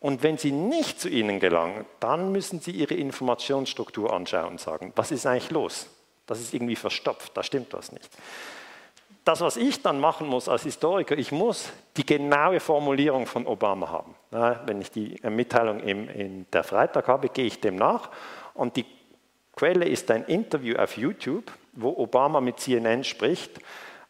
Und 0.00 0.22
wenn 0.22 0.38
sie 0.38 0.50
nicht 0.50 0.98
zu 0.98 1.10
Ihnen 1.10 1.40
gelangen, 1.40 1.84
dann 2.00 2.32
müssen 2.32 2.60
Sie 2.60 2.70
Ihre 2.70 2.94
Informationsstruktur 2.94 4.14
anschauen 4.14 4.52
und 4.52 4.60
sagen, 4.60 4.94
was 4.96 5.10
ist 5.10 5.26
eigentlich 5.26 5.50
los? 5.50 5.90
Das 6.24 6.40
ist 6.40 6.54
irgendwie 6.54 6.76
verstopft, 6.76 7.36
da 7.36 7.42
stimmt 7.42 7.74
was 7.74 7.92
nicht 7.92 8.08
das, 9.26 9.40
was 9.40 9.56
ich 9.56 9.82
dann 9.82 9.98
machen 9.98 10.28
muss 10.28 10.48
als 10.48 10.62
Historiker, 10.62 11.18
ich 11.18 11.32
muss 11.32 11.72
die 11.96 12.06
genaue 12.06 12.60
Formulierung 12.60 13.26
von 13.26 13.44
Obama 13.44 13.88
haben. 13.90 14.14
Wenn 14.66 14.80
ich 14.80 14.92
die 14.92 15.20
Mitteilung 15.28 15.80
in 15.80 16.46
der 16.52 16.62
Freitag 16.62 17.08
habe, 17.08 17.28
gehe 17.28 17.46
ich 17.46 17.60
dem 17.60 17.74
nach. 17.74 18.08
Und 18.54 18.76
die 18.76 18.86
Quelle 19.56 19.86
ist 19.86 20.10
ein 20.12 20.24
Interview 20.26 20.76
auf 20.76 20.96
YouTube, 20.96 21.50
wo 21.72 21.88
Obama 21.88 22.40
mit 22.40 22.60
CNN 22.60 23.02
spricht. 23.02 23.58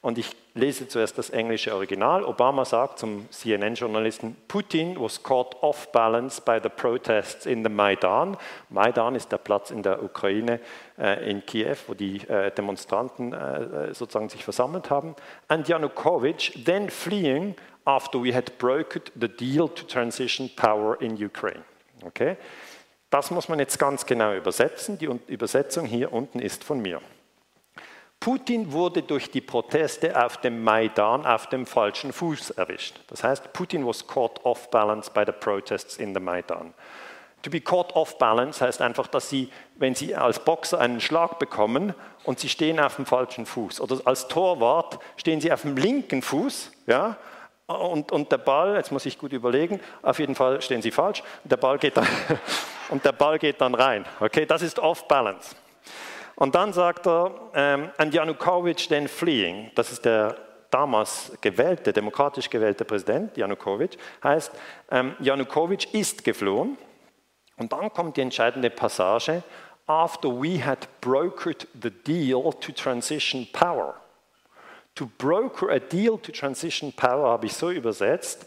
Und 0.06 0.18
ich 0.18 0.36
lese 0.54 0.86
zuerst 0.86 1.18
das 1.18 1.30
englische 1.30 1.74
Original. 1.74 2.22
Obama 2.22 2.64
sagt 2.64 3.00
zum 3.00 3.28
CNN-Journalisten, 3.32 4.36
Putin 4.46 4.94
was 5.00 5.20
caught 5.20 5.60
off 5.64 5.90
balance 5.90 6.40
by 6.40 6.60
the 6.62 6.68
protests 6.68 7.44
in 7.44 7.64
the 7.64 7.68
Maidan. 7.68 8.36
Maidan 8.70 9.16
ist 9.16 9.32
der 9.32 9.38
Platz 9.38 9.72
in 9.72 9.82
der 9.82 10.00
Ukraine, 10.00 10.60
äh, 10.96 11.28
in 11.28 11.44
Kiew, 11.44 11.74
wo 11.88 11.94
die 11.94 12.18
äh, 12.28 12.52
Demonstranten 12.52 13.32
äh, 13.32 13.92
sozusagen 13.94 14.28
sich 14.28 14.44
versammelt 14.44 14.90
haben. 14.90 15.16
And 15.48 15.66
Yanukovych 15.66 16.62
then 16.64 16.88
fleeing 16.88 17.56
after 17.84 18.22
we 18.22 18.32
had 18.32 18.58
brokered 18.58 19.10
the 19.20 19.26
deal 19.26 19.68
to 19.68 19.84
transition 19.86 20.48
power 20.54 21.02
in 21.02 21.14
Ukraine. 21.14 21.64
Okay? 22.04 22.36
Das 23.10 23.32
muss 23.32 23.48
man 23.48 23.58
jetzt 23.58 23.80
ganz 23.80 24.06
genau 24.06 24.34
übersetzen. 24.34 24.98
Die 24.98 25.08
Übersetzung 25.26 25.84
hier 25.84 26.12
unten 26.12 26.38
ist 26.38 26.62
von 26.62 26.78
mir. 26.78 27.00
Putin 28.20 28.72
wurde 28.72 29.02
durch 29.02 29.30
die 29.30 29.40
Proteste 29.40 30.24
auf 30.24 30.38
dem 30.38 30.64
Maidan 30.64 31.26
auf 31.26 31.48
dem 31.48 31.66
falschen 31.66 32.12
Fuß 32.12 32.50
erwischt. 32.50 32.98
Das 33.08 33.22
heißt, 33.22 33.52
Putin 33.52 33.86
was 33.86 34.06
caught 34.06 34.44
off 34.44 34.70
balance 34.70 35.10
by 35.10 35.22
the 35.24 35.32
protests 35.32 35.96
in 35.96 36.14
the 36.14 36.20
Maidan. 36.20 36.74
To 37.42 37.50
be 37.50 37.60
caught 37.60 37.94
off 37.94 38.18
balance 38.18 38.64
heißt 38.64 38.80
einfach, 38.80 39.06
dass 39.06 39.28
Sie, 39.28 39.50
wenn 39.76 39.94
Sie 39.94 40.16
als 40.16 40.40
Boxer 40.40 40.80
einen 40.80 41.00
Schlag 41.00 41.38
bekommen 41.38 41.94
und 42.24 42.40
Sie 42.40 42.48
stehen 42.48 42.80
auf 42.80 42.96
dem 42.96 43.06
falschen 43.06 43.46
Fuß 43.46 43.80
oder 43.80 44.00
als 44.04 44.26
Torwart 44.26 44.98
stehen 45.16 45.40
Sie 45.40 45.52
auf 45.52 45.62
dem 45.62 45.76
linken 45.76 46.22
Fuß, 46.22 46.72
ja, 46.88 47.16
und, 47.66 48.12
und 48.12 48.32
der 48.32 48.38
Ball, 48.38 48.76
jetzt 48.76 48.92
muss 48.92 49.06
ich 49.06 49.18
gut 49.18 49.32
überlegen, 49.32 49.80
auf 50.02 50.18
jeden 50.18 50.34
Fall 50.34 50.60
stehen 50.62 50.82
Sie 50.82 50.90
falsch, 50.90 51.22
der 51.44 51.56
Ball 51.56 51.78
geht 51.78 51.96
dann, 51.96 52.06
und 52.88 53.04
der 53.04 53.12
Ball 53.12 53.38
geht 53.38 53.60
dann 53.60 53.74
rein. 53.74 54.04
Okay, 54.18 54.46
das 54.46 54.62
ist 54.62 54.78
off 54.78 55.06
balance. 55.06 55.54
Und 56.36 56.54
dann 56.54 56.72
sagt 56.72 57.06
er, 57.06 57.32
ähm, 57.54 57.90
and 57.96 58.14
Janukowitsch 58.14 58.88
then 58.88 59.08
fleeing, 59.08 59.70
das 59.74 59.90
ist 59.90 60.04
der 60.04 60.36
damals 60.70 61.32
gewählte, 61.40 61.92
demokratisch 61.92 62.50
gewählte 62.50 62.84
Präsident, 62.84 63.36
Janukowitsch, 63.36 63.96
heißt, 64.22 64.52
ähm, 64.90 65.16
Janukowitsch 65.20 65.86
ist 65.92 66.22
geflohen. 66.24 66.76
Und 67.56 67.72
dann 67.72 67.90
kommt 67.90 68.18
die 68.18 68.20
entscheidende 68.20 68.68
Passage, 68.68 69.42
after 69.86 70.28
we 70.28 70.62
had 70.62 70.86
brokered 71.00 71.66
the 71.80 71.90
deal 71.90 72.52
to 72.60 72.72
transition 72.72 73.46
power. 73.52 73.94
To 74.96 75.06
broker 75.18 75.70
a 75.70 75.78
deal 75.78 76.18
to 76.18 76.32
transition 76.32 76.92
power 76.92 77.30
habe 77.30 77.46
ich 77.46 77.54
so 77.54 77.70
übersetzt, 77.70 78.46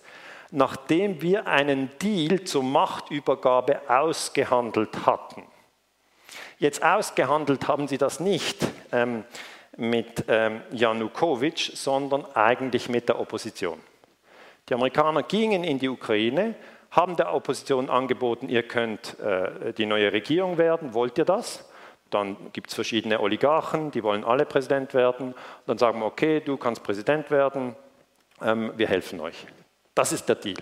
nachdem 0.51 1.21
wir 1.21 1.47
einen 1.47 1.89
Deal 1.99 2.43
zur 2.43 2.63
Machtübergabe 2.63 3.81
ausgehandelt 3.87 5.05
hatten. 5.05 5.43
Jetzt 6.59 6.83
ausgehandelt 6.83 7.69
haben 7.69 7.87
sie 7.87 7.97
das 7.97 8.19
nicht 8.19 8.67
ähm, 8.91 9.23
mit 9.77 10.25
ähm, 10.27 10.61
Janukowitsch, 10.71 11.71
sondern 11.73 12.25
eigentlich 12.35 12.89
mit 12.89 13.07
der 13.07 13.17
Opposition. 13.17 13.79
Die 14.67 14.73
Amerikaner 14.73 15.23
gingen 15.23 15.63
in 15.63 15.79
die 15.79 15.87
Ukraine, 15.87 16.55
haben 16.91 17.15
der 17.15 17.33
Opposition 17.33 17.89
angeboten, 17.89 18.49
ihr 18.49 18.63
könnt 18.63 19.17
äh, 19.21 19.71
die 19.71 19.85
neue 19.85 20.11
Regierung 20.11 20.57
werden, 20.57 20.93
wollt 20.93 21.17
ihr 21.17 21.23
das? 21.23 21.65
Dann 22.09 22.35
gibt 22.51 22.67
es 22.69 22.75
verschiedene 22.75 23.21
Oligarchen, 23.21 23.91
die 23.91 24.03
wollen 24.03 24.25
alle 24.25 24.45
Präsident 24.45 24.93
werden. 24.93 25.35
dann 25.65 25.77
sagen 25.77 25.99
wir, 25.99 26.07
okay, 26.07 26.41
du 26.41 26.57
kannst 26.57 26.83
Präsident 26.83 27.31
werden, 27.31 27.73
ähm, 28.41 28.73
wir 28.75 28.87
helfen 28.87 29.21
euch. 29.21 29.47
Das 29.95 30.11
ist 30.11 30.27
der 30.27 30.35
Deal. 30.35 30.57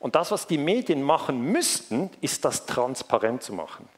Und 0.00 0.16
das, 0.16 0.30
was 0.32 0.46
die 0.46 0.58
Medien 0.58 1.02
machen 1.02 1.40
müssten, 1.40 2.10
ist 2.20 2.44
das 2.44 2.66
transparent 2.66 3.42
zu 3.42 3.54
machen. 3.54 3.88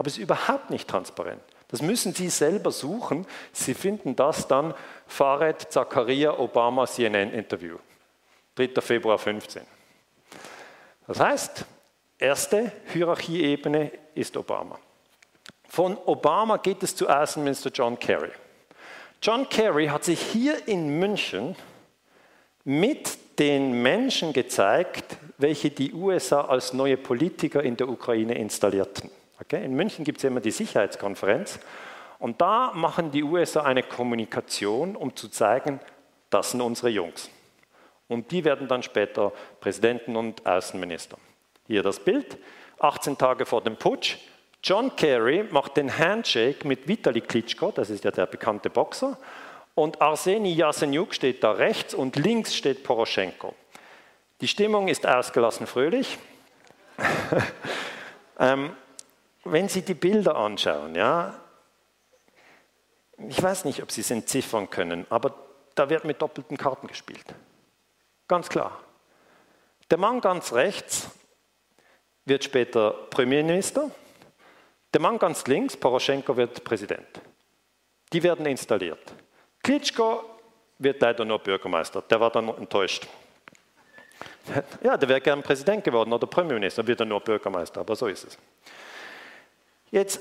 Aber 0.00 0.06
es 0.06 0.14
ist 0.16 0.22
überhaupt 0.22 0.70
nicht 0.70 0.88
transparent. 0.88 1.42
Das 1.68 1.82
müssen 1.82 2.14
Sie 2.14 2.30
selber 2.30 2.70
suchen. 2.70 3.26
Sie 3.52 3.74
finden 3.74 4.16
das 4.16 4.48
dann 4.48 4.72
Farid 5.06 5.60
Zakaria 5.70 6.38
Obama 6.38 6.86
CNN 6.86 7.34
Interview. 7.34 7.76
3. 8.54 8.80
Februar 8.80 9.18
15. 9.18 9.60
Das 11.06 11.20
heißt, 11.20 11.66
erste 12.16 12.72
Hierarchieebene 12.94 13.92
ist 14.14 14.38
Obama. 14.38 14.78
Von 15.68 15.98
Obama 16.06 16.56
geht 16.56 16.82
es 16.82 16.96
zu 16.96 17.06
Außenminister 17.06 17.68
John 17.68 17.98
Kerry. 17.98 18.32
John 19.20 19.46
Kerry 19.50 19.88
hat 19.88 20.04
sich 20.04 20.22
hier 20.22 20.66
in 20.66 20.98
München 20.98 21.56
mit 22.64 23.38
den 23.38 23.82
Menschen 23.82 24.32
gezeigt, 24.32 25.18
welche 25.36 25.70
die 25.70 25.92
USA 25.92 26.40
als 26.46 26.72
neue 26.72 26.96
Politiker 26.96 27.62
in 27.62 27.76
der 27.76 27.90
Ukraine 27.90 28.38
installierten. 28.38 29.10
Okay? 29.40 29.64
In 29.64 29.74
München 29.74 30.04
gibt 30.04 30.18
es 30.18 30.24
immer 30.24 30.40
die 30.40 30.50
Sicherheitskonferenz 30.50 31.58
und 32.18 32.40
da 32.40 32.72
machen 32.74 33.10
die 33.10 33.22
USA 33.22 33.62
eine 33.62 33.82
Kommunikation, 33.82 34.96
um 34.96 35.16
zu 35.16 35.28
zeigen, 35.28 35.80
das 36.28 36.52
sind 36.52 36.60
unsere 36.60 36.90
Jungs. 36.90 37.30
Und 38.08 38.30
die 38.30 38.44
werden 38.44 38.68
dann 38.68 38.82
später 38.82 39.32
Präsidenten 39.60 40.16
und 40.16 40.44
Außenminister. 40.46 41.16
Hier 41.66 41.82
das 41.82 42.00
Bild, 42.00 42.38
18 42.78 43.16
Tage 43.16 43.46
vor 43.46 43.62
dem 43.62 43.76
Putsch, 43.76 44.16
John 44.62 44.94
Kerry 44.94 45.44
macht 45.50 45.76
den 45.76 45.96
Handshake 45.96 46.68
mit 46.68 46.86
Vitali 46.86 47.22
Klitschko, 47.22 47.70
das 47.70 47.88
ist 47.88 48.04
ja 48.04 48.10
der 48.10 48.26
bekannte 48.26 48.68
Boxer, 48.68 49.16
und 49.74 50.02
Arseni 50.02 50.52
Yasenyuk 50.52 51.14
steht 51.14 51.42
da 51.42 51.52
rechts 51.52 51.94
und 51.94 52.16
links 52.16 52.54
steht 52.54 52.82
Poroschenko. 52.82 53.54
Die 54.42 54.48
Stimmung 54.48 54.88
ist 54.88 55.06
ausgelassen 55.06 55.66
fröhlich. 55.66 56.18
ähm, 58.38 58.72
wenn 59.52 59.68
Sie 59.68 59.82
die 59.82 59.94
Bilder 59.94 60.36
anschauen, 60.36 60.94
ja, 60.94 61.34
ich 63.28 63.42
weiß 63.42 63.64
nicht, 63.64 63.82
ob 63.82 63.90
Sie 63.90 64.00
es 64.00 64.10
entziffern 64.10 64.70
können, 64.70 65.06
aber 65.10 65.34
da 65.74 65.88
wird 65.88 66.04
mit 66.04 66.20
doppelten 66.20 66.56
Karten 66.56 66.86
gespielt. 66.86 67.26
Ganz 68.28 68.48
klar. 68.48 68.80
Der 69.90 69.98
Mann 69.98 70.20
ganz 70.20 70.52
rechts 70.52 71.10
wird 72.24 72.44
später 72.44 72.92
Premierminister. 73.10 73.90
Der 74.92 75.00
Mann 75.00 75.18
ganz 75.18 75.46
links, 75.46 75.76
Poroschenko, 75.76 76.36
wird 76.36 76.64
Präsident. 76.64 77.20
Die 78.12 78.22
werden 78.22 78.46
installiert. 78.46 79.12
Klitschko 79.62 80.24
wird 80.78 81.00
leider 81.00 81.24
nur 81.24 81.38
Bürgermeister. 81.38 82.02
Der 82.02 82.20
war 82.20 82.30
dann 82.30 82.48
enttäuscht. 82.48 83.06
Ja, 84.82 84.96
der 84.96 85.08
wäre 85.08 85.20
gern 85.20 85.42
Präsident 85.42 85.84
geworden 85.84 86.12
oder 86.12 86.26
Premierminister, 86.26 86.86
wird 86.86 87.00
er 87.00 87.06
nur 87.06 87.20
Bürgermeister, 87.20 87.80
aber 87.80 87.94
so 87.94 88.06
ist 88.06 88.24
es. 88.24 88.38
Jetzt 89.90 90.20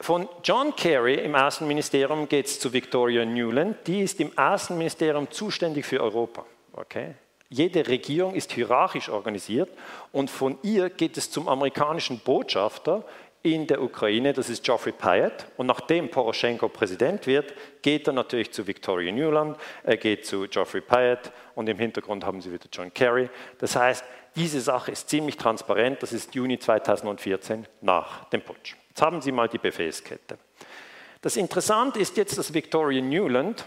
von 0.00 0.28
John 0.42 0.74
Kerry 0.76 1.14
im 1.14 1.34
Außenministerium 1.34 2.28
geht 2.28 2.46
es 2.46 2.58
zu 2.58 2.72
Victoria 2.72 3.24
Newland. 3.24 3.76
Die 3.86 4.00
ist 4.00 4.20
im 4.20 4.36
Außenministerium 4.36 5.30
zuständig 5.30 5.84
für 5.84 6.00
Europa. 6.00 6.46
Okay? 6.72 7.14
Jede 7.48 7.86
Regierung 7.88 8.34
ist 8.34 8.52
hierarchisch 8.52 9.08
organisiert 9.08 9.70
und 10.12 10.30
von 10.30 10.56
ihr 10.62 10.88
geht 10.88 11.16
es 11.16 11.30
zum 11.30 11.48
amerikanischen 11.48 12.20
Botschafter 12.20 13.04
in 13.42 13.66
der 13.66 13.82
Ukraine, 13.82 14.32
das 14.32 14.50
ist 14.50 14.62
Geoffrey 14.64 14.92
Pyatt. 14.92 15.46
Und 15.56 15.66
nachdem 15.66 16.10
Poroschenko 16.10 16.68
Präsident 16.68 17.26
wird, 17.26 17.54
geht 17.82 18.06
er 18.06 18.12
natürlich 18.12 18.52
zu 18.52 18.66
Victoria 18.66 19.10
Newland, 19.10 19.56
er 19.82 19.96
geht 19.96 20.26
zu 20.26 20.46
Geoffrey 20.48 20.82
Pyatt 20.82 21.32
und 21.54 21.68
im 21.68 21.78
Hintergrund 21.78 22.24
haben 22.24 22.40
sie 22.40 22.52
wieder 22.52 22.68
John 22.72 22.92
Kerry. 22.92 23.28
Das 23.58 23.74
heißt, 23.74 24.04
diese 24.36 24.60
Sache 24.60 24.92
ist 24.92 25.08
ziemlich 25.08 25.36
transparent, 25.36 26.02
das 26.02 26.12
ist 26.12 26.34
Juni 26.34 26.58
2014 26.58 27.66
nach 27.80 28.26
dem 28.26 28.42
Putsch. 28.42 28.76
Jetzt 28.90 29.02
haben 29.02 29.22
Sie 29.22 29.32
mal 29.32 29.48
die 29.48 29.58
Befehlskette. 29.58 30.38
Das 31.22 31.36
Interessante 31.36 31.98
ist 31.98 32.16
jetzt, 32.16 32.36
dass 32.36 32.52
Victoria 32.52 33.00
Newland 33.00 33.64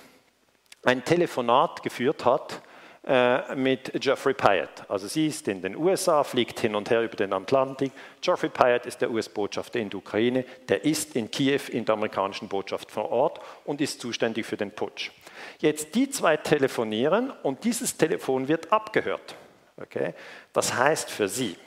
ein 0.83 1.03
Telefonat 1.03 1.81
geführt 1.81 2.25
hat 2.25 2.61
äh, 3.05 3.55
mit 3.55 3.91
Geoffrey 4.01 4.33
Pyatt. 4.33 4.89
Also 4.89 5.07
sie 5.07 5.27
ist 5.27 5.47
in 5.49 5.61
den 5.61 5.75
USA, 5.75 6.23
fliegt 6.23 6.61
hin 6.61 6.73
und 6.73 6.89
her 6.89 7.03
über 7.03 7.15
den 7.15 7.33
Atlantik. 7.33 7.91
Geoffrey 8.21 8.49
Pyatt 8.49 8.85
ist 8.85 9.01
der 9.01 9.11
US-Botschafter 9.11 9.79
in 9.79 9.89
der 9.89 9.99
Ukraine, 9.99 10.45
der 10.69 10.85
ist 10.85 11.15
in 11.15 11.29
Kiew 11.29 11.59
in 11.69 11.83
der 11.83 11.95
amerikanischen 11.95 12.47
Botschaft 12.47 12.91
vor 12.91 13.11
Ort 13.11 13.41
und 13.65 13.81
ist 13.81 13.99
zuständig 13.99 14.45
für 14.45 14.55
den 14.55 14.71
Putsch. 14.71 15.11
Jetzt 15.59 15.95
die 15.95 16.09
zwei 16.09 16.37
telefonieren 16.37 17.31
und 17.43 17.63
dieses 17.65 17.97
Telefon 17.97 18.47
wird 18.47 18.71
abgehört. 18.71 19.35
Okay? 19.75 20.13
Das 20.53 20.73
heißt 20.73 21.09
für 21.09 21.27
Sie, 21.27 21.57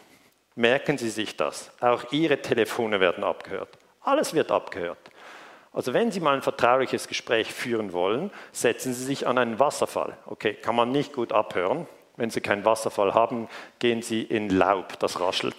merken 0.57 0.99
Sie 0.99 1.11
sich 1.11 1.37
das, 1.37 1.71
auch 1.81 2.11
Ihre 2.11 2.43
Telefone 2.43 2.99
werden 2.99 3.23
abgehört. 3.23 3.69
Alles 4.01 4.35
wird 4.35 4.51
abgehört. 4.51 4.99
Also 5.73 5.93
wenn 5.93 6.11
Sie 6.11 6.21
mal 6.21 6.35
ein 6.35 6.43
vertrauliches 6.43 7.07
Gespräch 7.07 7.53
führen 7.53 7.93
wollen, 7.93 8.31
setzen 8.51 8.95
Sie 8.95 9.05
sich 9.05 9.27
an 9.27 9.37
einen 9.39 9.61
Wasserfall. 9.61 10.17
Okay, 10.27 10.55
kann 10.55 10.75
man 10.75 10.91
nicht 10.91 11.13
gut 11.13 11.33
abhören. 11.33 11.87
Wenn 12.17 12.31
Sie 12.31 12.41
keinen 12.41 12.65
Wasserfall 12.65 13.13
haben, 13.13 13.49
gehen 13.79 14.01
Sie 14.01 14.23
in 14.23 14.49
Laub, 14.49 14.99
das 14.99 15.21
raschelt. 15.21 15.55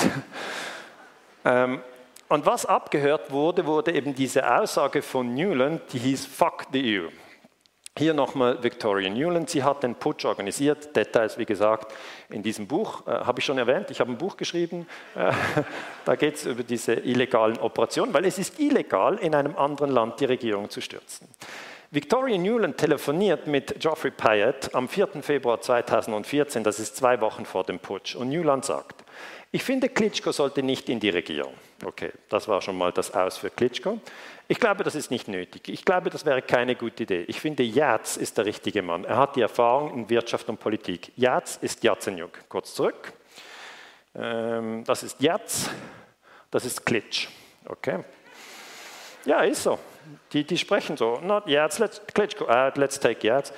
ähm, 1.45 1.81
und 2.29 2.45
was 2.47 2.65
abgehört 2.65 3.31
wurde, 3.31 3.67
wurde 3.67 3.93
eben 3.93 4.15
diese 4.15 4.59
Aussage 4.59 5.03
von 5.03 5.35
Newland, 5.35 5.81
die 5.93 5.99
hieß 5.99 6.25
Fuck 6.25 6.65
the 6.73 6.99
EU. 6.99 7.09
Hier 7.97 8.13
nochmal 8.13 8.61
Victoria 8.61 9.09
Newland. 9.09 9.49
Sie 9.49 9.63
hat 9.63 9.81
den 9.81 9.95
Putsch 9.95 10.23
organisiert. 10.25 10.95
Details, 10.95 11.39
wie 11.39 11.45
gesagt, 11.45 11.91
in 12.29 12.43
diesem 12.43 12.67
Buch. 12.67 13.07
Äh, 13.07 13.11
habe 13.11 13.39
ich 13.39 13.45
schon 13.45 13.57
erwähnt, 13.57 13.89
ich 13.89 13.99
habe 13.99 14.11
ein 14.11 14.17
Buch 14.17 14.37
geschrieben. 14.37 14.87
Äh, 15.15 15.31
da 16.05 16.15
geht 16.15 16.35
es 16.35 16.45
über 16.45 16.61
diese 16.61 16.93
illegalen 16.93 17.57
Operationen, 17.57 18.13
weil 18.13 18.25
es 18.25 18.37
ist 18.37 18.59
illegal, 18.59 19.17
in 19.17 19.33
einem 19.33 19.57
anderen 19.57 19.89
Land 19.89 20.19
die 20.19 20.25
Regierung 20.25 20.69
zu 20.69 20.79
stürzen. 20.79 21.27
Victoria 21.89 22.37
Newland 22.37 22.77
telefoniert 22.77 23.47
mit 23.47 23.79
Geoffrey 23.79 24.11
Pyatt 24.11 24.75
am 24.75 24.87
4. 24.87 25.23
Februar 25.23 25.59
2014, 25.59 26.63
das 26.63 26.79
ist 26.79 26.97
zwei 26.97 27.19
Wochen 27.21 27.45
vor 27.45 27.63
dem 27.63 27.79
Putsch. 27.79 28.15
Und 28.15 28.29
Newland 28.29 28.65
sagt, 28.65 29.05
ich 29.51 29.63
finde, 29.63 29.89
Klitschko 29.89 30.31
sollte 30.31 30.61
nicht 30.61 30.89
in 30.89 30.99
die 30.99 31.09
Regierung. 31.09 31.53
Okay, 31.85 32.11
das 32.29 32.47
war 32.47 32.61
schon 32.61 32.77
mal 32.77 32.91
das 32.91 33.13
Aus 33.13 33.37
für 33.37 33.49
Klitschko. 33.49 33.99
Ich 34.47 34.59
glaube, 34.59 34.83
das 34.83 34.95
ist 34.95 35.11
nicht 35.11 35.27
nötig. 35.27 35.67
Ich 35.67 35.85
glaube, 35.85 36.09
das 36.09 36.25
wäre 36.25 36.41
keine 36.41 36.75
gute 36.75 37.03
Idee. 37.03 37.25
Ich 37.27 37.39
finde, 37.39 37.63
Jatz 37.63 38.17
ist 38.17 38.37
der 38.37 38.45
richtige 38.45 38.81
Mann. 38.81 39.03
Er 39.03 39.17
hat 39.17 39.35
die 39.35 39.41
Erfahrung 39.41 39.93
in 39.93 40.09
Wirtschaft 40.09 40.49
und 40.49 40.59
Politik. 40.59 41.11
Jatz 41.15 41.57
ist 41.61 41.83
Jatzenjuk. 41.83 42.31
Kurz 42.49 42.73
zurück. 42.73 43.13
Ähm, 44.15 44.83
das 44.85 45.03
ist 45.03 45.21
Jatz, 45.21 45.69
das 46.49 46.65
ist 46.65 46.85
Klitsch. 46.85 47.27
Okay? 47.65 48.03
Ja, 49.25 49.41
ist 49.41 49.63
so. 49.63 49.77
Die, 50.31 50.43
die 50.43 50.57
sprechen 50.57 50.97
so. 50.97 51.19
Not 51.21 51.47
Jatz, 51.47 51.79
let's, 51.79 52.01
Klitschko, 52.13 52.45
uh, 52.45 52.71
let's 52.75 52.99
take 52.99 53.25
Jatz. 53.25 53.53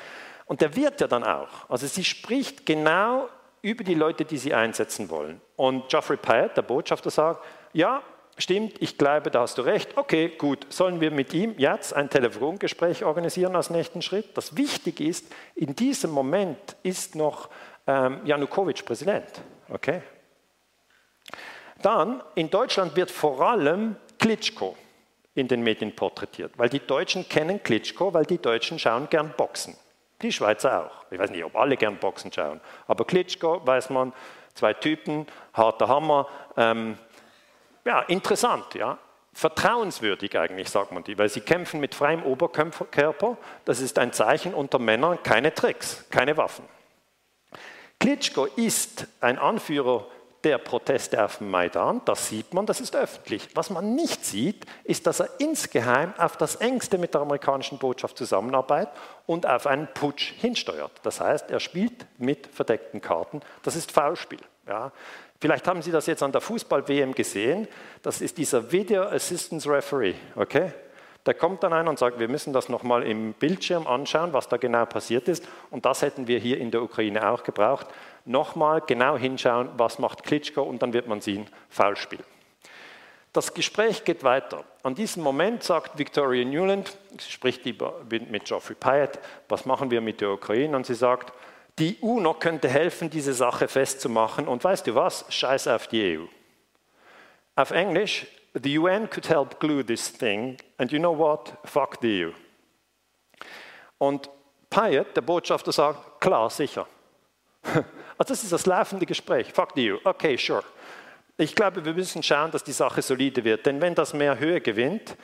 Und 0.46 0.62
der 0.62 0.76
wird 0.76 1.00
ja 1.00 1.08
dann 1.08 1.24
auch. 1.24 1.70
Also 1.70 1.88
sie 1.88 2.04
spricht 2.04 2.66
genau 2.66 3.30
über 3.62 3.84
die 3.84 3.94
Leute, 3.94 4.26
die 4.26 4.38
sie 4.38 4.54
einsetzen 4.54 5.10
wollen. 5.10 5.40
Und 5.56 5.90
Geoffrey 5.90 6.18
Pyatt, 6.18 6.58
der 6.58 6.64
Botschafter, 6.64 7.12
sagt, 7.12 7.46
ja, 7.74 8.02
stimmt, 8.38 8.82
ich 8.82 8.98
glaube, 8.98 9.32
da 9.32 9.42
hast 9.42 9.58
du 9.58 9.62
recht. 9.62 9.98
Okay, 9.98 10.30
gut, 10.38 10.66
sollen 10.70 11.02
wir 11.02 11.12
mit 11.12 11.34
ihm 11.34 11.56
jetzt 11.58 11.94
ein 11.94 12.10
Telefongespräch 12.10 13.04
organisieren 13.04 13.56
als 13.56 13.70
nächsten 13.70 14.02
Schritt? 14.02 14.36
Das 14.36 14.56
Wichtige 14.56 15.04
ist, 15.04 15.26
in 15.56 15.76
diesem 15.76 16.12
Moment 16.12 16.76
ist 16.84 17.16
noch 17.16 17.50
ähm, 17.88 18.22
Janukowitsch 18.26 18.84
Präsident. 18.84 19.42
Okay? 19.70 20.02
Dann, 21.82 22.22
in 22.36 22.50
Deutschland 22.50 22.96
wird 22.96 23.12
vor 23.12 23.42
allem 23.42 23.96
Klitschko 24.18 24.76
in 25.36 25.48
den 25.48 25.62
Medien 25.62 25.96
porträtiert, 25.96 26.52
weil 26.58 26.70
die 26.70 26.86
Deutschen 26.86 27.28
kennen 27.30 27.64
Klitschko, 27.64 28.14
weil 28.14 28.26
die 28.26 28.38
Deutschen 28.38 28.78
schauen 28.80 29.08
gern 29.10 29.34
Boxen. 29.38 29.76
Die 30.22 30.32
Schweizer 30.32 30.86
auch. 30.86 31.06
Ich 31.12 31.18
weiß 31.18 31.30
nicht, 31.32 31.44
ob 31.46 31.56
alle 31.56 31.78
gern 31.78 31.98
Boxen 31.98 32.32
schauen, 32.32 32.60
aber 32.88 33.06
Klitschko 33.06 33.66
weiß 33.66 33.90
man, 33.90 34.12
zwei 34.54 34.74
Typen, 34.74 35.26
harter 35.54 35.88
Hammer, 35.88 36.28
ähm, 36.58 36.98
ja, 37.86 38.02
interessant, 38.02 38.74
ja. 38.76 38.98
Vertrauenswürdig 39.34 40.38
eigentlich, 40.38 40.70
sagt 40.70 40.92
man 40.92 41.04
die, 41.04 41.18
weil 41.18 41.30
sie 41.30 41.42
kämpfen 41.42 41.80
mit 41.80 41.96
freiem 41.96 42.24
Oberkörper. 42.24 43.38
Das 43.66 43.80
ist 43.80 44.00
ein 44.00 44.12
Zeichen 44.12 44.54
unter 44.54 44.80
Männern, 44.80 45.22
keine 45.24 45.54
Tricks, 45.54 46.06
keine 46.10 46.36
Waffen. 46.36 46.66
Klitschko 48.00 48.46
ist 48.46 49.08
ein 49.22 49.38
Anführer 49.38 50.08
der 50.44 50.58
Proteste 50.58 51.24
auf 51.24 51.40
dem 51.40 51.50
Maidan, 51.52 52.02
das 52.06 52.30
sieht 52.30 52.54
man, 52.54 52.66
das 52.66 52.80
ist 52.80 52.96
öffentlich. 52.96 53.50
Was 53.56 53.70
man 53.70 53.96
nicht 53.96 54.26
sieht, 54.26 54.66
ist, 54.86 55.06
dass 55.06 55.20
er 55.20 55.30
insgeheim 55.40 56.14
auf 56.18 56.38
das 56.38 56.56
engste 56.56 56.98
mit 56.98 57.14
der 57.14 57.22
amerikanischen 57.22 57.78
Botschaft 57.78 58.18
zusammenarbeitet 58.18 58.94
und 59.26 59.46
auf 59.46 59.68
einen 59.68 59.88
Putsch 59.94 60.34
hinsteuert. 60.38 60.92
Das 61.04 61.20
heißt, 61.20 61.52
er 61.52 61.60
spielt 61.60 62.06
mit 62.18 62.48
verdeckten 62.48 63.02
Karten. 63.02 63.42
Das 63.64 63.76
ist 63.76 63.92
Foulspiel. 63.92 64.40
Ja. 64.68 64.92
Vielleicht 65.42 65.68
haben 65.68 65.82
Sie 65.82 65.92
das 65.92 66.06
jetzt 66.06 66.22
an 66.22 66.34
der 66.34 66.42
Fußball-WM 66.42 67.14
gesehen. 67.14 67.68
Das 68.02 68.20
ist 68.20 68.38
dieser 68.38 68.72
Video 68.72 69.04
Assistance 69.04 69.70
Referee. 69.70 70.16
Okay? 70.36 70.74
Der 71.26 71.34
kommt 71.34 71.64
dann 71.64 71.74
ein 71.74 71.88
und 71.88 72.00
sagt, 72.00 72.20
wir 72.20 72.28
müssen 72.28 72.54
das 72.54 72.70
nochmal 72.70 73.04
im 73.04 73.34
Bildschirm 73.34 73.88
anschauen, 73.88 74.34
was 74.34 74.50
da 74.50 74.58
genau 74.58 74.86
passiert 74.86 75.28
ist. 75.28 75.48
Und 75.70 75.86
das 75.86 76.02
hätten 76.02 76.28
wir 76.28 76.40
hier 76.40 76.58
in 76.58 76.72
der 76.72 76.82
Ukraine 76.82 77.30
auch 77.30 77.44
gebraucht. 77.44 77.88
Nochmal 78.26 78.82
genau 78.86 79.18
hinschauen, 79.18 79.70
was 79.78 80.00
macht 80.00 80.24
Klitschko 80.24 80.62
und 80.62 80.82
dann 80.82 80.92
wird 80.92 81.08
man 81.08 81.22
sehen, 81.22 81.48
Foulspiel. 81.70 82.20
Das 83.32 83.54
Gespräch 83.54 84.04
geht 84.04 84.24
weiter. 84.24 84.64
An 84.82 84.96
diesem 84.96 85.22
Moment 85.22 85.64
sagt 85.64 86.00
Victoria 86.00 86.44
Newland, 86.44 86.98
sie 87.20 87.32
spricht 87.32 87.64
mit 87.66 88.46
Geoffrey 88.46 88.76
Pyatt, 88.76 89.20
was 89.48 89.66
machen 89.66 89.92
wir 89.92 90.02
mit 90.02 90.20
der 90.20 90.32
Ukraine? 90.32 90.76
Und 90.76 90.86
sie 90.86 90.96
sagt, 90.96 91.32
die 91.80 91.98
UNO 92.02 92.34
könnte 92.34 92.68
helfen, 92.68 93.10
diese 93.10 93.34
Sache 93.34 93.68
festzumachen. 93.68 94.48
Und 94.48 94.64
weißt 94.64 94.86
du 94.88 94.96
was? 94.96 95.26
Scheiß 95.30 95.68
auf 95.68 95.88
die 95.88 96.18
EU. 96.18 96.26
Auf 97.56 97.72
Englisch, 97.72 98.28
the 98.54 98.78
UN 98.78 99.10
could 99.10 99.30
help 99.30 99.60
glue 99.60 99.86
this 99.86 100.12
thing. 100.12 100.58
And 100.78 100.92
you 100.92 101.00
know 101.00 101.18
what? 101.18 101.54
Fuck 101.66 101.98
the 102.02 102.26
EU. 102.26 102.32
Und 103.98 104.30
Pyatt, 104.70 105.16
der 105.16 105.22
Botschafter, 105.22 105.72
sagt, 105.72 106.22
klar, 106.22 106.50
sicher. 106.50 106.88
Also 108.18 108.34
das 108.34 108.44
ist 108.44 108.52
das 108.52 108.66
laufende 108.66 109.06
Gespräch. 109.06 109.54
Fuck 109.54 109.70
the 109.76 109.94
EU. 109.94 109.98
Okay, 110.04 110.36
sure. 110.36 110.62
Ich 111.38 111.56
glaube, 111.56 111.86
wir 111.86 111.94
müssen 111.94 112.22
schauen, 112.22 112.52
dass 112.52 112.66
die 112.66 112.74
Sache 112.74 113.02
solide 113.02 113.46
wird. 113.46 113.66
Denn 113.66 113.80
wenn 113.80 113.96
das 113.96 114.14
mehr 114.14 114.38
Höhe 114.40 114.60
gewinnt, 114.60 115.16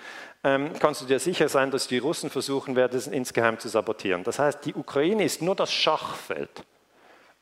kannst 0.80 1.02
du 1.02 1.06
dir 1.06 1.20
sicher 1.20 1.50
sein, 1.50 1.72
dass 1.72 1.88
die 1.88 1.98
Russen 1.98 2.30
versuchen 2.30 2.76
werden, 2.76 2.98
es 2.98 3.08
insgeheim 3.08 3.58
zu 3.58 3.68
sabotieren. 3.68 4.24
Das 4.24 4.38
heißt, 4.38 4.66
die 4.66 4.76
Ukraine 4.76 5.24
ist 5.24 5.42
nur 5.42 5.56
das 5.56 5.72
Schachfeld. 5.72 6.64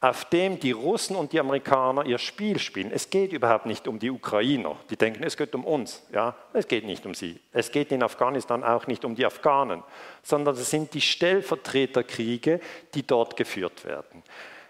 auf 0.04 0.26
dem 0.26 0.60
die 0.60 0.74
Russen 0.74 1.16
und 1.16 1.32
die 1.32 1.40
Amerikaner 1.40 2.06
ihr 2.06 2.18
Spiel 2.18 2.60
spielen. 2.60 2.92
Es 2.92 3.10
geht 3.10 3.32
überhaupt 3.32 3.66
nicht 3.66 3.88
um 3.88 4.00
die 4.00 4.12
Ukrainer. 4.12 4.76
Die 4.90 4.98
denken, 4.98 5.24
es 5.24 5.38
geht 5.38 5.56
um 5.56 5.64
uns. 5.64 6.06
Ja, 6.12 6.36
es 6.52 6.68
geht 6.68 6.84
nicht 6.84 7.06
um 7.06 7.14
sie. 7.14 7.40
Es 7.54 7.72
geht 7.72 7.90
in 7.94 8.04
Afghanistan 8.04 8.66
auch 8.66 8.86
nicht 8.86 9.06
um 9.06 9.16
die 9.16 9.26
Afghanen, 9.26 9.82
sondern 10.22 10.56
es 10.56 10.70
sind 10.70 10.94
die 10.94 11.00
Stellvertreterkriege, 11.00 12.60
die 12.94 13.08
dort 13.08 13.38
geführt 13.38 13.86
werden. 13.86 14.24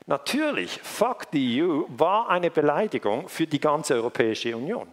Natürlich, 0.05 0.79
Fuck 0.83 1.25
the 1.31 1.63
EU 1.63 1.85
war 1.87 2.29
eine 2.29 2.51
Beleidigung 2.51 3.27
für 3.27 3.47
die 3.47 3.59
ganze 3.59 3.95
Europäische 3.95 4.55
Union. 4.55 4.87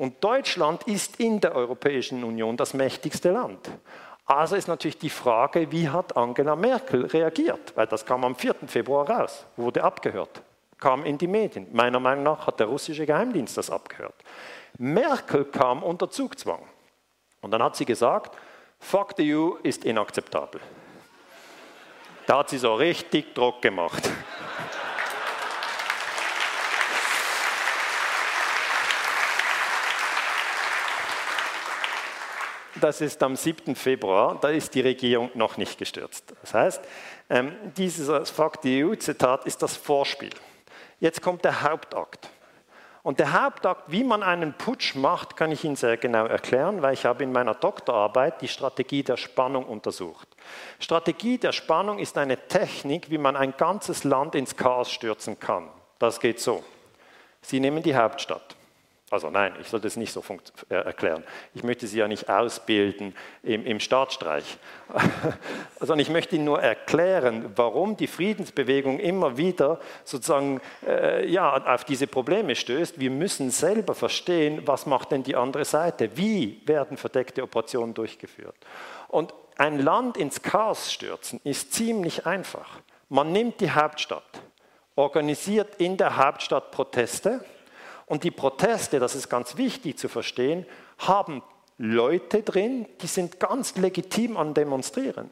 Und 0.00 0.24
Deutschland 0.24 0.84
ist 0.84 1.20
in 1.20 1.40
der 1.40 1.54
Europäischen 1.54 2.24
Union 2.24 2.56
das 2.56 2.72
mächtigste 2.72 3.32
Land. 3.32 3.70
Also 4.24 4.56
ist 4.56 4.66
natürlich 4.66 4.96
die 4.96 5.10
Frage, 5.10 5.70
wie 5.72 5.90
hat 5.90 6.16
Angela 6.16 6.56
Merkel 6.56 7.04
reagiert? 7.04 7.76
Weil 7.76 7.86
das 7.86 8.06
kam 8.06 8.24
am 8.24 8.34
4. 8.34 8.54
Februar 8.66 9.10
raus, 9.10 9.44
wurde 9.58 9.84
abgehört, 9.84 10.40
kam 10.78 11.04
in 11.04 11.18
die 11.18 11.26
Medien. 11.26 11.66
Meiner 11.72 12.00
Meinung 12.00 12.24
nach 12.24 12.46
hat 12.46 12.58
der 12.60 12.68
russische 12.68 13.04
Geheimdienst 13.04 13.58
das 13.58 13.68
abgehört. 13.68 14.14
Merkel 14.78 15.44
kam 15.44 15.82
unter 15.82 16.08
Zugzwang. 16.08 16.62
Und 17.42 17.50
dann 17.50 17.62
hat 17.62 17.76
sie 17.76 17.84
gesagt, 17.84 18.34
Fuck 18.78 19.12
the 19.18 19.34
EU 19.34 19.56
ist 19.62 19.84
inakzeptabel. 19.84 20.62
Da 22.26 22.38
hat 22.38 22.48
sie 22.48 22.56
so 22.56 22.72
richtig 22.72 23.34
Druck 23.34 23.60
gemacht. 23.60 24.08
Das 32.80 33.00
ist 33.00 33.22
am 33.22 33.36
7. 33.36 33.76
Februar, 33.76 34.38
da 34.40 34.48
ist 34.48 34.74
die 34.74 34.80
Regierung 34.80 35.30
noch 35.34 35.56
nicht 35.56 35.78
gestürzt. 35.78 36.34
Das 36.40 36.54
heißt, 36.54 36.82
ähm, 37.28 37.54
dieses 37.76 38.30
Fakt 38.30 38.64
EU-Zitat 38.64 39.46
ist 39.46 39.62
das 39.62 39.76
Vorspiel. 39.76 40.30
Jetzt 40.98 41.22
kommt 41.22 41.44
der 41.44 41.62
Hauptakt. 41.62 42.28
Und 43.02 43.18
der 43.18 43.32
Hauptakt, 43.32 43.90
wie 43.90 44.04
man 44.04 44.22
einen 44.22 44.52
Putsch 44.52 44.94
macht, 44.94 45.36
kann 45.36 45.50
ich 45.52 45.64
Ihnen 45.64 45.76
sehr 45.76 45.96
genau 45.96 46.26
erklären, 46.26 46.82
weil 46.82 46.92
ich 46.92 47.06
habe 47.06 47.24
in 47.24 47.32
meiner 47.32 47.54
Doktorarbeit 47.54 48.42
die 48.42 48.48
Strategie 48.48 49.02
der 49.02 49.16
Spannung 49.16 49.64
untersucht. 49.64 50.28
Strategie 50.78 51.38
der 51.38 51.52
Spannung 51.52 51.98
ist 51.98 52.18
eine 52.18 52.36
Technik, 52.36 53.10
wie 53.10 53.16
man 53.16 53.36
ein 53.36 53.54
ganzes 53.56 54.04
Land 54.04 54.34
ins 54.34 54.54
Chaos 54.54 54.90
stürzen 54.90 55.40
kann. 55.40 55.68
Das 55.98 56.20
geht 56.20 56.40
so. 56.40 56.62
Sie 57.40 57.58
nehmen 57.58 57.82
die 57.82 57.96
Hauptstadt. 57.96 58.56
Also 59.10 59.28
nein, 59.28 59.54
ich 59.60 59.66
soll 59.66 59.80
das 59.80 59.96
nicht 59.96 60.12
so 60.12 60.22
äh, 60.68 60.74
erklären. 60.74 61.24
Ich 61.52 61.64
möchte 61.64 61.88
Sie 61.88 61.98
ja 61.98 62.06
nicht 62.06 62.28
ausbilden 62.28 63.16
im, 63.42 63.66
im 63.66 63.80
Staatsstreich, 63.80 64.56
sondern 65.80 65.98
ich 65.98 66.10
möchte 66.10 66.36
Ihnen 66.36 66.44
nur 66.44 66.62
erklären, 66.62 67.50
warum 67.56 67.96
die 67.96 68.06
Friedensbewegung 68.06 69.00
immer 69.00 69.36
wieder 69.36 69.80
sozusagen 70.04 70.60
äh, 70.86 71.28
ja, 71.28 71.52
auf 71.74 71.82
diese 71.82 72.06
Probleme 72.06 72.54
stößt. 72.54 73.00
Wir 73.00 73.10
müssen 73.10 73.50
selber 73.50 73.96
verstehen, 73.96 74.62
was 74.66 74.86
macht 74.86 75.10
denn 75.10 75.24
die 75.24 75.34
andere 75.34 75.64
Seite? 75.64 76.16
Wie 76.16 76.62
werden 76.66 76.96
verdeckte 76.96 77.42
Operationen 77.42 77.94
durchgeführt? 77.94 78.54
Und 79.08 79.34
ein 79.56 79.80
Land 79.80 80.18
ins 80.18 80.40
Chaos 80.40 80.92
stürzen 80.92 81.40
ist 81.42 81.74
ziemlich 81.74 82.26
einfach. 82.26 82.78
Man 83.08 83.32
nimmt 83.32 83.60
die 83.60 83.72
Hauptstadt, 83.72 84.40
organisiert 84.94 85.74
in 85.80 85.96
der 85.96 86.16
Hauptstadt 86.16 86.70
Proteste, 86.70 87.44
und 88.10 88.24
die 88.24 88.32
Proteste, 88.32 88.98
das 88.98 89.14
ist 89.14 89.28
ganz 89.28 89.56
wichtig 89.56 89.96
zu 89.96 90.08
verstehen, 90.08 90.66
haben 90.98 91.44
Leute 91.78 92.42
drin, 92.42 92.86
die 93.00 93.06
sind 93.06 93.38
ganz 93.38 93.76
legitim 93.76 94.36
an 94.36 94.52
Demonstrieren. 94.52 95.30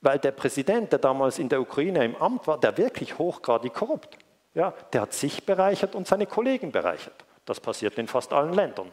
Weil 0.00 0.20
der 0.20 0.30
Präsident, 0.30 0.92
der 0.92 1.00
damals 1.00 1.40
in 1.40 1.48
der 1.48 1.60
Ukraine 1.60 2.04
im 2.04 2.14
Amt 2.14 2.46
war, 2.46 2.60
der 2.60 2.78
wirklich 2.78 3.18
hochgradig 3.18 3.74
korrupt. 3.74 4.16
Ja, 4.54 4.72
der 4.92 5.00
hat 5.00 5.12
sich 5.12 5.44
bereichert 5.44 5.96
und 5.96 6.06
seine 6.06 6.26
Kollegen 6.26 6.70
bereichert. 6.70 7.24
Das 7.46 7.58
passiert 7.58 7.98
in 7.98 8.06
fast 8.06 8.32
allen 8.32 8.52
Ländern. 8.52 8.92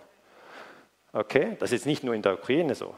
Okay, 1.14 1.58
das 1.60 1.72
ist 1.72 1.86
nicht 1.86 2.04
nur 2.04 2.16
in 2.16 2.24
der 2.24 2.34
Ukraine 2.34 2.74
so. 2.74 2.96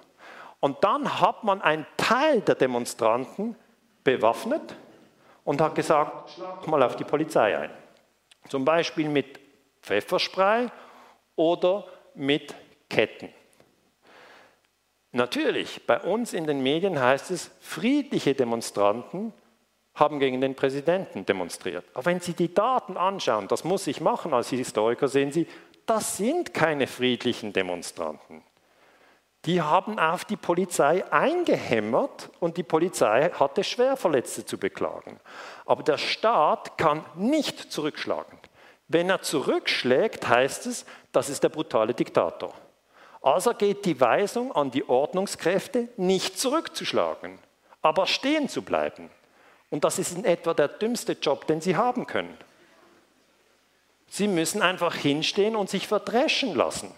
Und 0.61 0.81
dann 0.85 1.19
hat 1.19 1.43
man 1.43 1.61
einen 1.61 1.85
Teil 1.97 2.39
der 2.39 2.55
Demonstranten 2.55 3.57
bewaffnet 4.05 4.73
und 5.43 5.59
hat 5.59 5.75
gesagt, 5.75 6.29
schlag 6.29 6.65
mal 6.65 6.81
auf 6.81 6.95
die 6.95 7.03
Polizei 7.03 7.57
ein. 7.57 7.71
Zum 8.47 8.63
Beispiel 8.63 9.09
mit 9.09 9.38
Pfefferspray 9.81 10.67
oder 11.35 11.85
mit 12.15 12.53
Ketten. 12.89 13.29
Natürlich, 15.11 15.85
bei 15.87 15.99
uns 15.99 16.33
in 16.33 16.45
den 16.45 16.61
Medien 16.61 16.99
heißt 16.99 17.31
es, 17.31 17.51
friedliche 17.61 18.35
Demonstranten 18.35 19.33
haben 19.95 20.19
gegen 20.19 20.39
den 20.39 20.55
Präsidenten 20.55 21.25
demonstriert. 21.25 21.85
Aber 21.93 22.05
wenn 22.05 22.19
Sie 22.19 22.33
die 22.33 22.53
Daten 22.53 22.95
anschauen, 22.95 23.47
das 23.47 23.63
muss 23.63 23.87
ich 23.87 24.01
machen 24.01 24.33
als 24.33 24.49
Historiker, 24.49 25.07
sehen 25.07 25.31
Sie, 25.31 25.47
das 25.85 26.17
sind 26.17 26.53
keine 26.53 26.87
friedlichen 26.87 27.51
Demonstranten. 27.51 28.43
Die 29.45 29.61
haben 29.61 29.97
auf 29.97 30.25
die 30.25 30.35
Polizei 30.35 31.03
eingehämmert 31.11 32.29
und 32.39 32.57
die 32.57 32.63
Polizei 32.63 33.31
hatte 33.31 33.63
Schwerverletzte 33.63 34.45
zu 34.45 34.57
beklagen. 34.57 35.19
Aber 35.65 35.81
der 35.81 35.97
Staat 35.97 36.77
kann 36.77 37.05
nicht 37.15 37.71
zurückschlagen. 37.71 38.38
Wenn 38.89 39.09
er 39.09 39.21
zurückschlägt, 39.21 40.27
heißt 40.27 40.65
es, 40.65 40.85
das 41.11 41.29
ist 41.29 41.43
der 41.43 41.49
brutale 41.49 41.93
Diktator. 41.93 42.53
Also 43.21 43.53
geht 43.53 43.85
die 43.85 43.99
Weisung 44.01 44.51
an 44.51 44.71
die 44.71 44.87
Ordnungskräfte, 44.87 45.89
nicht 45.95 46.39
zurückzuschlagen, 46.39 47.37
aber 47.81 48.07
stehen 48.07 48.49
zu 48.49 48.63
bleiben. 48.63 49.11
Und 49.69 49.83
das 49.83 49.99
ist 49.99 50.17
in 50.17 50.25
etwa 50.25 50.55
der 50.55 50.67
dümmste 50.67 51.13
Job, 51.13 51.45
den 51.45 51.61
Sie 51.61 51.75
haben 51.75 52.07
können. 52.07 52.35
Sie 54.09 54.27
müssen 54.27 54.63
einfach 54.63 54.95
hinstehen 54.95 55.55
und 55.55 55.69
sich 55.69 55.87
verdreschen 55.87 56.55
lassen. 56.55 56.91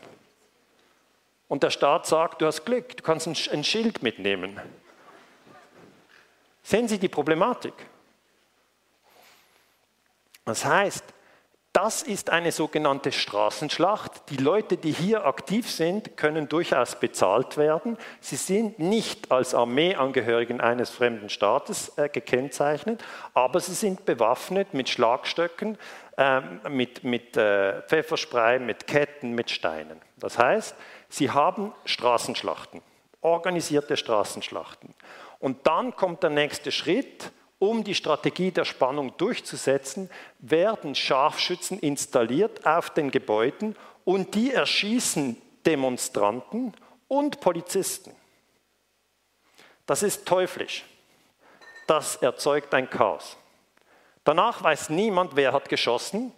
Und 1.50 1.64
der 1.64 1.72
Staat 1.72 2.08
sagt, 2.08 2.42
du 2.42 2.46
hast 2.46 2.66
Glück, 2.66 2.96
du 2.96 3.04
kannst 3.04 3.28
ein 3.28 3.64
Schild 3.66 4.02
mitnehmen. 4.02 4.58
Sehen 6.64 6.88
Sie 6.88 7.00
die 7.00 7.10
Problematik? 7.10 7.74
Das 10.46 10.64
heißt, 10.64 11.04
das 11.74 12.04
ist 12.04 12.30
eine 12.30 12.52
sogenannte 12.52 13.14
Straßenschlacht. 13.14 14.30
Die 14.30 14.36
Leute, 14.36 14.76
die 14.76 14.92
hier 14.92 15.26
aktiv 15.26 15.72
sind, 15.72 16.18
können 16.18 16.50
durchaus 16.50 17.00
bezahlt 17.00 17.56
werden. 17.56 17.98
Sie 18.20 18.36
sind 18.36 18.80
nicht 18.80 19.32
als 19.32 19.56
Armeeangehörigen 19.56 20.60
eines 20.60 20.90
fremden 20.90 21.30
Staates 21.30 21.98
äh, 21.98 22.10
gekennzeichnet, 22.10 23.04
aber 23.34 23.62
sie 23.62 23.74
sind 23.74 24.04
bewaffnet 24.04 24.74
mit 24.74 24.90
Schlagstöcken, 24.90 25.78
äh, 26.18 26.42
mit, 26.70 27.06
mit 27.06 27.38
äh, 27.38 27.82
Pfefferspray, 27.84 28.60
mit 28.60 28.86
Ketten, 28.86 29.32
mit 29.32 29.50
Steinen. 29.50 30.02
Das 30.18 30.38
heißt, 30.38 30.76
sie 31.08 31.32
haben 31.32 31.72
Straßenschlachten, 31.86 32.82
organisierte 33.22 33.96
Straßenschlachten. 33.96 34.94
Und 35.40 35.66
dann 35.66 35.96
kommt 35.96 36.22
der 36.22 36.32
nächste 36.32 36.72
Schritt 36.72 37.32
um 37.62 37.84
die 37.84 37.94
Strategie 37.94 38.50
der 38.50 38.66
Spannung 38.66 39.16
durchzusetzen, 39.18 40.10
werden 40.40 40.96
Scharfschützen 40.96 41.78
installiert 41.78 42.66
auf 42.66 42.90
den 42.90 43.12
Gebäuden 43.12 43.76
und 44.04 44.34
die 44.34 44.52
erschießen 44.52 45.40
Demonstranten 45.64 46.74
und 47.08 47.40
Polizisten. 47.40 48.16
Das 49.86 50.02
ist 50.02 50.26
teuflisch. 50.26 50.84
Das 51.86 52.16
erzeugt 52.16 52.74
ein 52.74 52.90
Chaos. 52.90 53.38
Danach 54.24 54.64
weiß 54.64 54.90
niemand, 54.90 55.36
wer 55.36 55.54
hat 55.54 55.70
geschossen. 55.70 56.34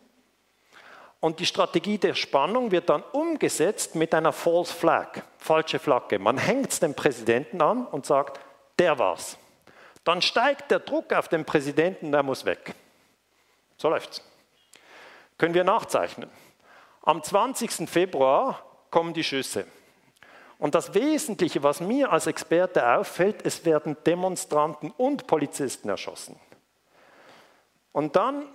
Und 1.21 1.39
die 1.39 1.45
Strategie 1.45 1.97
der 1.97 2.15
Spannung 2.15 2.69
wird 2.71 2.89
dann 2.89 3.03
umgesetzt 3.13 3.95
mit 3.95 4.13
einer 4.13 4.33
False 4.33 4.73
Flag, 4.73 5.21
falsche 5.37 5.79
Flagge. 5.79 6.19
Man 6.19 6.37
hängt 6.37 6.73
es 6.73 6.81
dem 6.81 6.93
Präsidenten 6.93 7.61
an 7.61 7.85
und 7.85 8.05
sagt, 8.05 8.41
der 8.77 8.99
war's 8.99 9.37
dann 10.03 10.21
steigt 10.21 10.71
der 10.71 10.79
Druck 10.79 11.13
auf 11.13 11.27
den 11.27 11.45
Präsidenten, 11.45 12.11
der 12.11 12.23
muss 12.23 12.45
weg. 12.45 12.75
So 13.77 13.89
läuft's. 13.89 14.21
Können 15.37 15.53
wir 15.53 15.63
nachzeichnen. 15.63 16.29
Am 17.01 17.21
20. 17.21 17.89
Februar 17.89 18.63
kommen 18.89 19.13
die 19.13 19.23
Schüsse. 19.23 19.65
Und 20.59 20.75
das 20.75 20.93
Wesentliche, 20.93 21.63
was 21.63 21.81
mir 21.81 22.11
als 22.11 22.27
Experte 22.27 22.87
auffällt, 22.87 23.45
es 23.45 23.65
werden 23.65 23.97
Demonstranten 24.05 24.91
und 24.91 25.27
Polizisten 25.27 25.89
erschossen. 25.89 26.39
Und 27.91 28.15
dann, 28.15 28.47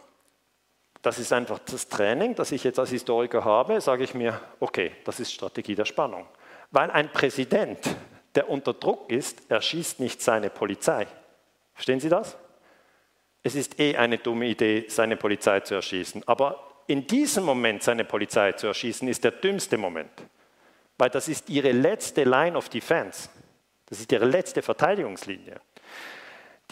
das 1.03 1.19
ist 1.19 1.33
einfach 1.33 1.59
das 1.59 1.89
Training, 1.89 2.35
das 2.35 2.53
ich 2.53 2.65
jetzt 2.65 2.79
als 2.79 2.91
Historiker 2.91 3.45
habe, 3.45 3.81
sage 3.81 4.05
ich 4.05 4.15
mir, 4.15 4.41
okay, 4.61 4.93
das 5.05 5.21
ist 5.21 5.33
Strategie 5.33 5.75
der 5.75 5.85
Spannung. 5.85 6.27
Weil 6.71 6.91
ein 6.91 7.13
Präsident, 7.13 7.79
der 8.35 8.49
unter 8.49 8.73
Druck 8.73 9.11
ist, 9.11 9.51
erschießt 9.51 10.01
nicht 10.01 10.23
seine 10.23 10.49
Polizei. 10.49 11.07
Verstehen 11.79 12.01
Sie 12.01 12.09
das? 12.09 12.37
Es 13.45 13.55
ist 13.55 13.79
eh 13.79 13.97
eine 13.97 14.19
dumme 14.19 14.47
Idee, 14.47 14.87
seine 14.89 15.17
Polizei 15.17 15.61
zu 15.61 15.77
erschießen. 15.77 16.25
Aber 16.27 16.83
in 16.89 17.07
diesem 17.07 17.45
Moment 17.45 17.85
seine 17.85 18.05
Polizei 18.05 18.51
zu 18.51 18.67
erschießen, 18.67 19.07
ist 19.07 19.23
der 19.23 19.31
dümmste 19.31 19.79
Moment. 19.79 20.11
Weil 20.99 21.09
das 21.11 21.29
ist 21.29 21.49
ihre 21.49 21.71
letzte 21.71 22.25
Line 22.25 22.59
of 22.59 22.69
Defense. 22.69 23.29
Das 23.87 24.01
ist 24.01 24.11
ihre 24.11 24.25
letzte 24.25 24.61
Verteidigungslinie. 24.61 25.61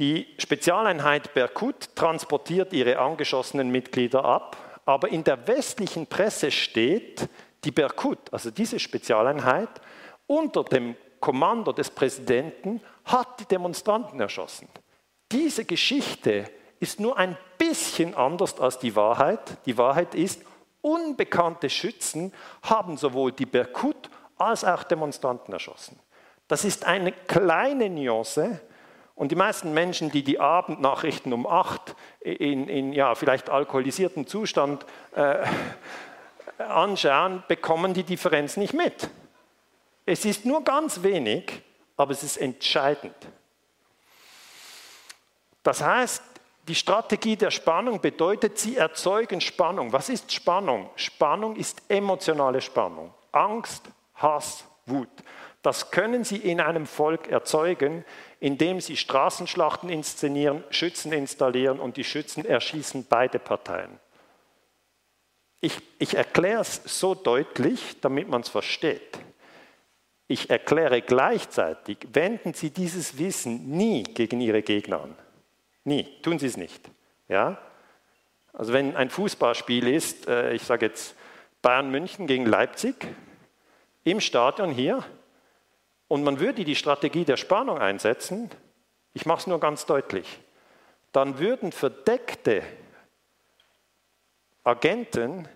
Die 0.00 0.26
Spezialeinheit 0.38 1.32
Berkut 1.34 1.94
transportiert 1.94 2.72
ihre 2.72 2.98
angeschossenen 2.98 3.70
Mitglieder 3.70 4.24
ab, 4.24 4.80
aber 4.86 5.08
in 5.10 5.22
der 5.22 5.46
westlichen 5.46 6.08
Presse 6.08 6.50
steht, 6.50 7.28
die 7.62 7.70
Berkut, 7.70 8.18
also 8.32 8.50
diese 8.50 8.80
Spezialeinheit, 8.80 9.70
unter 10.26 10.64
dem 10.64 10.96
Kommando 11.20 11.72
des 11.72 11.90
Präsidenten 11.90 12.80
hat 13.04 13.38
die 13.38 13.44
Demonstranten 13.44 14.18
erschossen. 14.18 14.68
Diese 15.32 15.64
Geschichte 15.64 16.50
ist 16.78 17.00
nur 17.00 17.16
ein 17.16 17.36
bisschen 17.58 18.14
anders 18.14 18.58
als 18.60 18.78
die 18.78 18.94
Wahrheit. 18.94 19.58
Die 19.66 19.76
Wahrheit 19.78 20.14
ist, 20.14 20.42
unbekannte 20.82 21.68
Schützen 21.68 22.32
haben 22.62 22.96
sowohl 22.96 23.32
die 23.32 23.46
Berkut 23.46 24.08
als 24.38 24.64
auch 24.64 24.84
Demonstranten 24.84 25.52
erschossen. 25.52 25.98
Das 26.48 26.64
ist 26.64 26.84
eine 26.84 27.12
kleine 27.12 27.90
Nuance. 27.90 28.60
Und 29.16 29.32
die 29.32 29.36
meisten 29.36 29.72
Menschen, 29.72 30.10
die 30.10 30.22
die 30.22 30.38
Abendnachrichten 30.38 31.32
um 31.32 31.46
acht 31.46 31.96
in, 32.20 32.68
in 32.68 32.92
ja, 32.92 33.14
vielleicht 33.14 33.48
alkoholisierten 33.48 34.26
Zustand 34.26 34.84
äh, 35.14 35.38
anschauen, 36.58 37.42
bekommen 37.48 37.94
die 37.94 38.04
Differenz 38.04 38.56
nicht 38.56 38.74
mit. 38.74 39.08
Es 40.04 40.24
ist 40.24 40.44
nur 40.44 40.62
ganz 40.62 41.02
wenig, 41.02 41.62
aber 41.96 42.12
es 42.12 42.22
ist 42.22 42.36
entscheidend. 42.36 43.16
Das 45.66 45.82
heißt, 45.82 46.22
die 46.68 46.76
Strategie 46.76 47.34
der 47.34 47.50
Spannung 47.50 48.00
bedeutet, 48.00 48.56
sie 48.56 48.76
erzeugen 48.76 49.40
Spannung. 49.40 49.92
Was 49.92 50.08
ist 50.08 50.32
Spannung? 50.32 50.90
Spannung 50.94 51.56
ist 51.56 51.82
emotionale 51.88 52.60
Spannung. 52.60 53.12
Angst, 53.32 53.82
Hass, 54.14 54.62
Wut. 54.86 55.08
Das 55.62 55.90
können 55.90 56.22
Sie 56.22 56.36
in 56.36 56.60
einem 56.60 56.86
Volk 56.86 57.26
erzeugen, 57.26 58.04
indem 58.38 58.80
Sie 58.80 58.96
Straßenschlachten 58.96 59.88
inszenieren, 59.88 60.62
Schützen 60.70 61.12
installieren 61.12 61.80
und 61.80 61.96
die 61.96 62.04
Schützen 62.04 62.44
erschießen 62.44 63.04
beide 63.08 63.40
Parteien. 63.40 63.98
Ich, 65.60 65.82
ich 65.98 66.14
erkläre 66.14 66.60
es 66.60 66.80
so 66.84 67.16
deutlich, 67.16 68.00
damit 68.00 68.28
man 68.28 68.42
es 68.42 68.48
versteht. 68.48 69.18
Ich 70.28 70.48
erkläre 70.48 71.02
gleichzeitig, 71.02 71.98
wenden 72.12 72.54
Sie 72.54 72.70
dieses 72.70 73.18
Wissen 73.18 73.68
nie 73.68 74.04
gegen 74.04 74.40
Ihre 74.40 74.62
Gegner 74.62 75.00
an. 75.00 75.25
Nie, 75.86 76.20
tun 76.20 76.40
Sie 76.40 76.48
es 76.48 76.56
nicht. 76.56 76.90
Ja? 77.28 77.58
Also 78.52 78.72
wenn 78.72 78.96
ein 78.96 79.08
Fußballspiel 79.08 79.86
ist, 79.86 80.26
äh, 80.26 80.52
ich 80.52 80.64
sage 80.64 80.86
jetzt 80.86 81.14
Bayern 81.62 81.92
München 81.92 82.26
gegen 82.26 82.44
Leipzig, 82.44 83.06
im 84.02 84.20
Stadion 84.20 84.72
hier, 84.72 85.04
und 86.08 86.24
man 86.24 86.40
würde 86.40 86.64
die 86.64 86.74
Strategie 86.74 87.24
der 87.24 87.36
Spannung 87.36 87.78
einsetzen, 87.78 88.50
ich 89.12 89.26
mache 89.26 89.38
es 89.38 89.46
nur 89.46 89.60
ganz 89.60 89.86
deutlich, 89.86 90.40
dann 91.12 91.38
würden 91.38 91.70
verdeckte 91.70 92.64
Agenten 94.64 95.48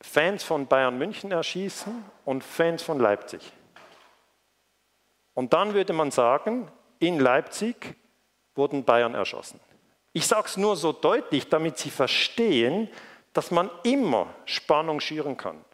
Fans 0.00 0.44
von 0.44 0.68
Bayern 0.68 0.96
München 0.96 1.32
erschießen 1.32 2.04
und 2.24 2.44
Fans 2.44 2.84
von 2.84 3.00
Leipzig. 3.00 3.52
Und 5.34 5.52
dann 5.54 5.74
würde 5.74 5.92
man 5.92 6.12
sagen, 6.12 6.70
in 7.00 7.18
Leipzig 7.18 7.96
wurden 8.54 8.84
Bayern 8.84 9.14
erschossen. 9.14 9.60
Ich 10.12 10.26
sage 10.26 10.46
es 10.46 10.56
nur 10.56 10.76
so 10.76 10.92
deutlich, 10.92 11.48
damit 11.48 11.78
Sie 11.78 11.90
verstehen, 11.90 12.88
dass 13.32 13.50
man 13.50 13.70
immer 13.84 14.26
Spannung 14.44 15.00
schüren 15.00 15.36
kann. 15.36 15.64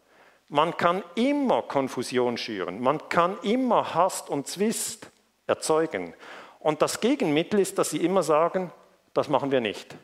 Man 0.49 0.77
kann 0.77 1.03
immer 1.15 1.63
Konfusion 1.63 2.37
schüren. 2.37 2.79
Man 2.79 3.09
kann 3.09 3.37
immer 3.41 3.93
Hass 3.93 4.29
und 4.29 4.47
Zwist 4.47 5.09
erzeugen. 5.47 6.13
Und 6.59 6.81
das 6.81 6.99
Gegenmittel 6.99 7.59
ist, 7.59 7.77
dass 7.77 7.89
Sie 7.89 8.03
immer 8.03 8.23
sagen, 8.23 8.71
das 9.13 9.27
machen 9.27 9.51
wir 9.51 9.61
nicht. 9.61 9.95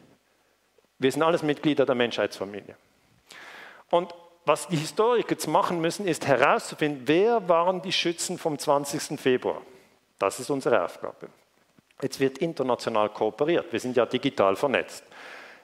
Wir 0.97 1.11
sind 1.11 1.23
alles 1.23 1.43
Mitglieder 1.43 1.85
der 1.85 1.95
Menschheitsfamilie. 1.95 2.75
Und 3.89 4.13
was 4.45 4.67
die 4.67 4.75
Historiker 4.75 5.31
jetzt 5.31 5.47
machen 5.47 5.79
müssen, 5.79 6.07
ist 6.07 6.27
herauszufinden, 6.27 7.03
wer 7.05 7.47
waren 7.47 7.81
die 7.81 7.91
Schützen 7.91 8.37
vom 8.37 8.57
20. 8.57 9.19
Februar. 9.19 9.61
Das 10.19 10.39
ist 10.39 10.49
unsere 10.49 10.83
Aufgabe. 10.83 11.29
Jetzt 12.03 12.19
wird 12.19 12.37
international 12.39 13.09
kooperiert. 13.09 13.71
Wir 13.71 13.79
sind 13.79 13.95
ja 13.95 14.05
digital 14.05 14.55
vernetzt. 14.57 15.03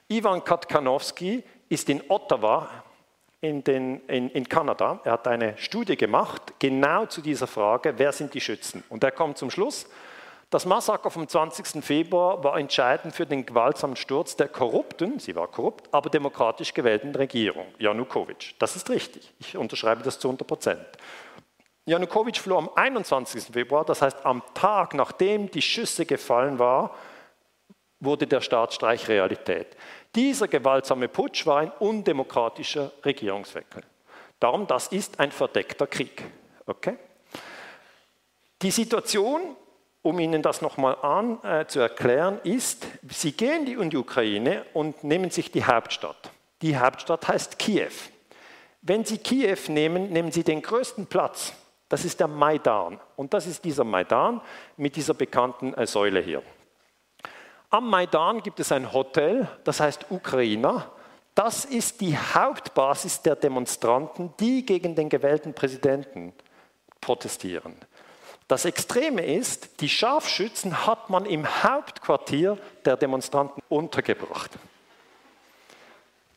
Ivan 0.08 0.42
Katkanowski 0.42 1.44
ist 1.68 1.88
in 1.88 2.02
Ottawa 2.08 2.68
in, 3.42 3.62
den, 3.62 4.00
in, 4.08 4.30
in, 4.30 4.48
Kanada. 4.48 5.00
Er 5.04 5.12
hat 5.12 5.28
eine 5.28 5.56
Studie 5.58 5.96
gemacht, 5.96 6.54
genau 6.58 7.06
zu 7.06 7.20
dieser 7.20 7.46
Frage, 7.46 7.94
wer 7.96 8.12
sind 8.12 8.34
die 8.34 8.40
Schützen? 8.40 8.82
Und 8.88 9.04
er 9.04 9.12
kommt 9.12 9.38
zum 9.38 9.50
Schluss, 9.50 9.86
das 10.50 10.66
Massaker 10.66 11.10
vom 11.10 11.28
20. 11.28 11.84
Februar 11.84 12.42
war 12.42 12.58
entscheidend 12.58 13.14
für 13.14 13.24
den 13.24 13.46
gewaltsamen 13.46 13.94
Sturz 13.94 14.34
der 14.34 14.48
korrupten, 14.48 15.20
sie 15.20 15.36
war 15.36 15.46
korrupt, 15.46 15.88
aber 15.92 16.10
demokratisch 16.10 16.74
gewählten 16.74 17.14
Regierung, 17.14 17.66
Janukowitsch. 17.78 18.54
Das 18.58 18.74
ist 18.74 18.90
richtig. 18.90 19.32
Ich 19.38 19.56
unterschreibe 19.56 20.02
das 20.02 20.18
zu 20.18 20.26
100 20.26 20.48
Prozent. 20.48 20.86
Janukowitsch 21.90 22.40
floh 22.40 22.58
am 22.58 22.70
21. 22.74 23.52
Februar, 23.52 23.84
das 23.84 24.00
heißt 24.00 24.24
am 24.24 24.42
Tag, 24.54 24.94
nachdem 24.94 25.50
die 25.50 25.62
Schüsse 25.62 26.06
gefallen 26.06 26.58
waren, 26.58 26.90
wurde 27.98 28.26
der 28.26 28.40
Staatsstreich 28.40 29.08
Realität. 29.08 29.76
Dieser 30.14 30.48
gewaltsame 30.48 31.08
Putsch 31.08 31.46
war 31.46 31.58
ein 31.58 31.72
undemokratischer 31.80 32.92
Regierungswechsel. 33.04 33.82
Darum, 34.38 34.66
das 34.66 34.86
ist 34.88 35.18
ein 35.20 35.32
verdeckter 35.32 35.86
Krieg. 35.86 36.22
Okay? 36.66 36.96
Die 38.62 38.70
Situation 38.70 39.56
um 40.02 40.18
Ihnen 40.18 40.42
das 40.42 40.62
nochmal 40.62 40.96
äh, 41.42 41.66
zu 41.66 41.80
erklären, 41.80 42.40
ist, 42.42 42.86
Sie 43.08 43.32
gehen 43.32 43.66
in 43.66 43.90
die 43.90 43.98
Ukraine 43.98 44.64
und 44.72 45.04
nehmen 45.04 45.30
sich 45.30 45.50
die 45.50 45.64
Hauptstadt. 45.64 46.30
Die 46.62 46.78
Hauptstadt 46.78 47.28
heißt 47.28 47.58
Kiew. 47.58 47.90
Wenn 48.80 49.04
Sie 49.04 49.18
Kiew 49.18 49.58
nehmen, 49.68 50.10
nehmen 50.10 50.32
Sie 50.32 50.42
den 50.42 50.62
größten 50.62 51.06
Platz. 51.06 51.52
Das 51.90 52.04
ist 52.04 52.20
der 52.20 52.28
Maidan. 52.28 53.00
Und 53.16 53.34
das 53.34 53.46
ist 53.46 53.64
dieser 53.64 53.84
Maidan 53.84 54.40
mit 54.78 54.94
dieser 54.94 55.12
bekannten 55.12 55.74
äh, 55.74 55.86
Säule 55.86 56.20
hier. 56.20 56.42
Am 57.68 57.90
Maidan 57.90 58.42
gibt 58.42 58.60
es 58.60 58.72
ein 58.72 58.92
Hotel, 58.92 59.48
das 59.64 59.80
heißt 59.80 60.06
Ukrainer. 60.10 60.90
Das 61.34 61.64
ist 61.64 62.00
die 62.00 62.16
Hauptbasis 62.16 63.22
der 63.22 63.34
Demonstranten, 63.34 64.32
die 64.38 64.64
gegen 64.64 64.94
den 64.94 65.08
gewählten 65.08 65.52
Präsidenten 65.52 66.32
protestieren. 67.00 67.74
Das 68.46 68.64
Extreme 68.64 69.26
ist, 69.26 69.80
die 69.80 69.88
Scharfschützen 69.88 70.86
hat 70.86 71.10
man 71.10 71.26
im 71.26 71.44
Hauptquartier 71.64 72.56
der 72.84 72.96
Demonstranten 72.96 73.62
untergebracht. 73.68 74.52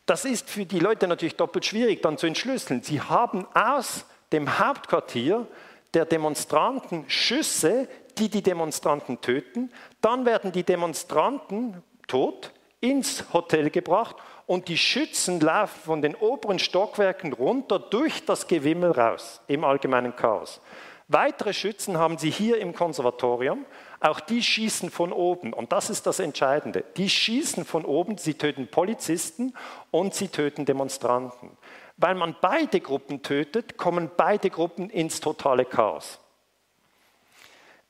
Das 0.06 0.24
ist 0.24 0.50
für 0.50 0.66
die 0.66 0.80
Leute 0.80 1.06
natürlich 1.06 1.36
doppelt 1.36 1.64
schwierig 1.64 2.02
dann 2.02 2.18
zu 2.18 2.26
entschlüsseln. 2.26 2.82
Sie 2.82 3.00
haben 3.00 3.46
aus 3.54 4.04
dem 4.32 4.58
Hauptquartier 4.58 5.46
der 5.94 6.04
Demonstranten 6.04 7.04
Schüsse, 7.08 7.88
die 8.18 8.28
die 8.28 8.42
Demonstranten 8.42 9.20
töten. 9.20 9.72
Dann 10.00 10.26
werden 10.26 10.52
die 10.52 10.64
Demonstranten 10.64 11.82
tot 12.06 12.52
ins 12.80 13.24
Hotel 13.32 13.70
gebracht 13.70 14.16
und 14.46 14.68
die 14.68 14.76
Schützen 14.76 15.40
laufen 15.40 15.80
von 15.84 16.02
den 16.02 16.14
oberen 16.14 16.58
Stockwerken 16.58 17.32
runter 17.32 17.78
durch 17.78 18.24
das 18.24 18.46
Gewimmel 18.46 18.90
raus 18.90 19.40
im 19.46 19.64
allgemeinen 19.64 20.14
Chaos. 20.14 20.60
Weitere 21.08 21.52
Schützen 21.52 21.98
haben 21.98 22.16
sie 22.16 22.30
hier 22.30 22.58
im 22.58 22.74
Konservatorium. 22.74 23.66
Auch 24.00 24.20
die 24.20 24.42
schießen 24.42 24.90
von 24.90 25.12
oben. 25.12 25.52
Und 25.52 25.72
das 25.72 25.90
ist 25.90 26.06
das 26.06 26.18
Entscheidende. 26.18 26.82
Die 26.96 27.10
schießen 27.10 27.64
von 27.64 27.84
oben, 27.84 28.16
sie 28.16 28.34
töten 28.34 28.68
Polizisten 28.68 29.54
und 29.90 30.14
sie 30.14 30.28
töten 30.28 30.64
Demonstranten. 30.64 31.50
Weil 31.96 32.14
man 32.14 32.36
beide 32.40 32.80
Gruppen 32.80 33.22
tötet, 33.22 33.76
kommen 33.76 34.10
beide 34.16 34.50
Gruppen 34.50 34.90
ins 34.90 35.20
totale 35.20 35.64
Chaos. 35.64 36.18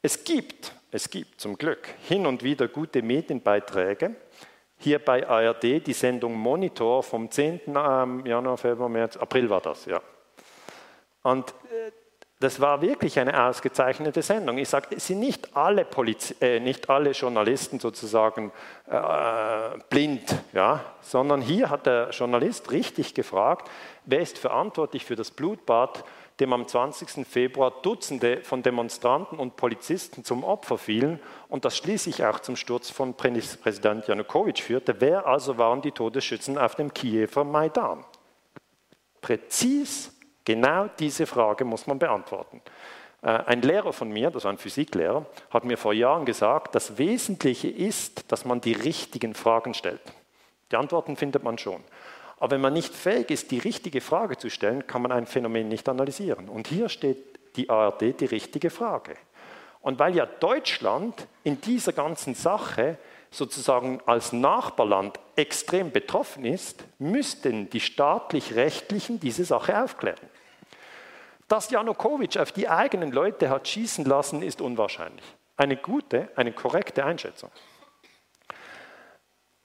Es 0.03 0.23
gibt, 0.25 0.73
es 0.91 1.09
gibt 1.09 1.41
zum 1.41 1.57
Glück 1.57 1.89
hin 2.07 2.27
und 2.27 2.43
wieder 2.43 2.69
gute 2.69 3.01
Medienbeiträge. 3.01 4.17
Hier 4.77 4.99
bei 4.99 5.27
ARD 5.27 5.87
die 5.87 5.95
Sendung 5.95 6.35
Monitor 6.35 7.03
vom 7.03 7.31
10. 7.31 7.61
Ähm, 7.69 8.27
Januar, 8.27 8.59
Februar, 8.59 8.91
März, 8.91 9.17
April 9.17 9.49
war 9.49 9.63
das, 9.63 9.87
ja. 9.87 10.03
Und 11.23 11.51
äh, 11.71 11.91
das 12.45 12.61
war 12.61 12.83
wirklich 12.83 13.19
eine 13.19 13.47
ausgezeichnete 13.47 14.21
Sendung. 14.21 14.59
Ich 14.59 14.69
sage, 14.69 14.89
es 14.97 15.07
sind 15.07 15.21
nicht 15.21 15.57
alle, 15.57 15.87
Poliz 15.87 16.35
äh, 16.43 16.61
nicht 16.61 16.91
alle 16.91 17.13
Journalisten 17.13 17.81
sozusagen 17.81 18.53
äh, 18.87 19.79
blind, 19.89 20.35
ja? 20.53 20.85
sondern 21.01 21.41
hier 21.41 21.71
hat 21.71 21.87
der 21.87 22.11
Journalist 22.11 22.71
richtig 22.71 23.15
gefragt, 23.15 23.71
wer 24.07 24.21
ist 24.21 24.39
verantwortlich 24.39 25.05
für 25.05 25.17
das 25.17 25.31
Blutbad, 25.31 26.05
dem 26.41 26.53
am 26.53 26.67
20. 26.67 27.27
Februar 27.27 27.73
Dutzende 27.83 28.43
von 28.43 28.63
Demonstranten 28.63 29.39
und 29.39 29.57
Polizisten 29.57 30.25
zum 30.25 30.43
Opfer 30.43 30.79
fielen 30.79 31.21
und 31.49 31.65
das 31.65 31.77
schließlich 31.77 32.25
auch 32.25 32.41
zum 32.41 32.57
Sturz 32.57 32.91
von 32.91 33.15
Präsident 33.15 34.09
Janukowitsch 34.09 34.63
führte. 34.63 35.01
Wer 35.01 35.27
also 35.27 35.59
waren 35.59 35.81
die 35.81 35.93
Todesschützen 35.93 36.59
auf 36.59 36.75
dem 36.75 36.93
Kiewer 36.93 37.45
Maidan? 37.45 38.05
Präzis 39.21 40.15
Genau 40.45 40.89
diese 40.99 41.27
Frage 41.27 41.65
muss 41.65 41.87
man 41.87 41.99
beantworten. 41.99 42.61
Äh, 43.23 43.29
ein 43.29 43.63
Lehrer 43.63 43.93
von 43.93 44.11
mir, 44.11 44.31
das 44.31 44.45
war 44.45 44.53
ein 44.53 44.59
Physiklehrer, 44.59 45.25
hat 45.51 45.65
mir 45.65 45.79
vor 45.79 45.95
Jahren 45.95 46.27
gesagt, 46.27 46.75
das 46.75 46.99
Wesentliche 46.99 47.69
ist, 47.69 48.31
dass 48.31 48.45
man 48.45 48.61
die 48.61 48.75
richtigen 48.75 49.35
Fragen 49.35 49.73
stellt. 49.73 50.03
Die 50.71 50.77
Antworten 50.77 51.17
findet 51.17 51.43
man 51.43 51.57
schon. 51.57 51.83
Aber 52.45 52.57
wenn 52.57 52.61
man 52.61 52.75
nicht 52.75 52.95
fähig 52.95 53.31
ist, 53.31 53.53
die 53.53 53.59
richtige 53.59 54.03
Frage 54.03 54.37
zu 54.37 54.51
stellen, 54.51 54.87
kann 54.87 55.01
man 55.01 55.13
ein 55.13 55.25
Phänomen 55.25 55.67
nicht 55.67 55.89
analysieren. 55.89 56.51
Und 56.51 56.69
hier 56.69 56.91
steht 56.91 57.17
die 57.57 57.71
ARD 57.71 58.21
die 58.21 58.27
richtige 58.27 58.69
Frage. 58.69 59.17
Und 59.81 59.99
weil 59.99 60.15
ja 60.15 60.27
Deutschland 60.27 61.27
in 61.43 61.63
dieser 61.63 61.95
ganzen 61.95 62.35
Sache 62.35 62.99
sozusagen 63.31 64.03
als 64.05 64.35
Nachbarland 64.35 65.19
extrem 65.37 65.91
betroffen 65.91 66.45
ist, 66.45 66.85
müssten 66.99 67.71
die 67.71 67.81
staatlich-rechtlichen 67.81 69.19
diese 69.19 69.47
Sache 69.47 69.83
aufklären. 69.83 70.29
Dass 71.49 71.71
Janukowitsch 71.71 72.37
auf 72.37 72.53
die 72.53 72.69
eigenen 72.69 73.11
Leute 73.11 73.49
hat 73.49 73.67
schießen 73.67 74.05
lassen, 74.05 74.43
ist 74.43 74.61
unwahrscheinlich. 74.61 75.25
Eine 75.57 75.79
gute, 75.79 76.29
eine 76.37 76.53
korrekte 76.53 77.07
Einschätzung. 77.07 77.51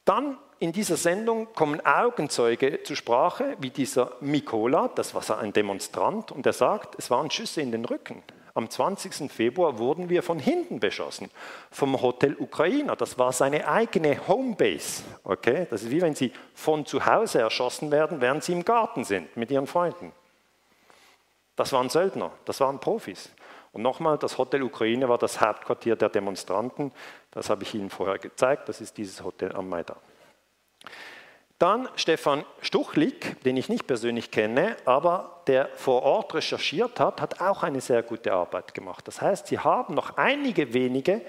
Dann 0.05 0.37
in 0.59 0.73
dieser 0.73 0.97
Sendung 0.97 1.53
kommen 1.53 1.85
Augenzeuge 1.85 2.83
zur 2.83 2.95
Sprache, 2.95 3.55
wie 3.59 3.69
dieser 3.69 4.11
Mikola, 4.19 4.89
das 4.89 5.13
war 5.13 5.39
ein 5.39 5.53
Demonstrant, 5.53 6.31
und 6.31 6.45
er 6.45 6.53
sagt, 6.53 6.95
es 6.97 7.09
waren 7.09 7.31
Schüsse 7.31 7.61
in 7.61 7.71
den 7.71 7.85
Rücken. 7.85 8.21
Am 8.55 8.69
20. 8.69 9.31
Februar 9.31 9.77
wurden 9.77 10.09
wir 10.09 10.21
von 10.21 10.37
hinten 10.37 10.81
beschossen, 10.81 11.29
vom 11.71 12.01
Hotel 12.01 12.35
Ukrainer. 12.37 12.97
Das 12.97 13.17
war 13.17 13.31
seine 13.31 13.67
eigene 13.69 14.27
Homebase. 14.27 15.03
Okay? 15.23 15.65
Das 15.69 15.83
ist 15.83 15.91
wie 15.91 16.01
wenn 16.01 16.15
Sie 16.15 16.33
von 16.55 16.85
zu 16.85 17.05
Hause 17.05 17.39
erschossen 17.39 17.89
werden, 17.89 18.19
während 18.19 18.43
Sie 18.43 18.51
im 18.51 18.65
Garten 18.65 19.05
sind 19.05 19.37
mit 19.37 19.49
Ihren 19.51 19.67
Freunden. 19.67 20.11
Das 21.55 21.71
waren 21.71 21.89
Söldner, 21.89 22.31
das 22.43 22.59
waren 22.59 22.79
Profis. 22.79 23.29
Und 23.71 23.81
nochmal, 23.81 24.17
das 24.17 24.37
Hotel 24.37 24.63
Ukraine 24.63 25.07
war 25.07 25.19
das 25.19 25.39
Hauptquartier 25.39 25.95
der 25.95 26.09
Demonstranten. 26.09 26.91
Das 27.31 27.49
habe 27.49 27.63
ich 27.63 27.75
Ihnen 27.75 27.89
vorher 27.89 28.17
gezeigt. 28.17 28.67
Das 28.67 28.81
ist 28.81 28.97
dieses 28.97 29.23
Hotel 29.23 29.55
am 29.55 29.69
Maidan. 29.69 29.95
Dann 31.59 31.89
Stefan 31.95 32.45
Stuchlik, 32.61 33.43
den 33.43 33.57
ich 33.57 33.67
nicht 33.67 33.85
persönlich 33.85 34.31
kenne, 34.31 34.77
aber 34.85 35.41
der 35.47 35.67
vor 35.75 36.03
Ort 36.03 36.33
recherchiert 36.33 37.01
hat, 37.01 37.19
hat 37.19 37.41
auch 37.41 37.63
eine 37.63 37.81
sehr 37.81 38.01
gute 38.01 38.31
Arbeit 38.31 38.73
gemacht. 38.73 39.05
Das 39.07 39.21
heißt, 39.21 39.47
Sie 39.47 39.59
haben 39.59 39.93
noch 39.93 40.15
einige 40.15 40.73
wenige 40.73 41.21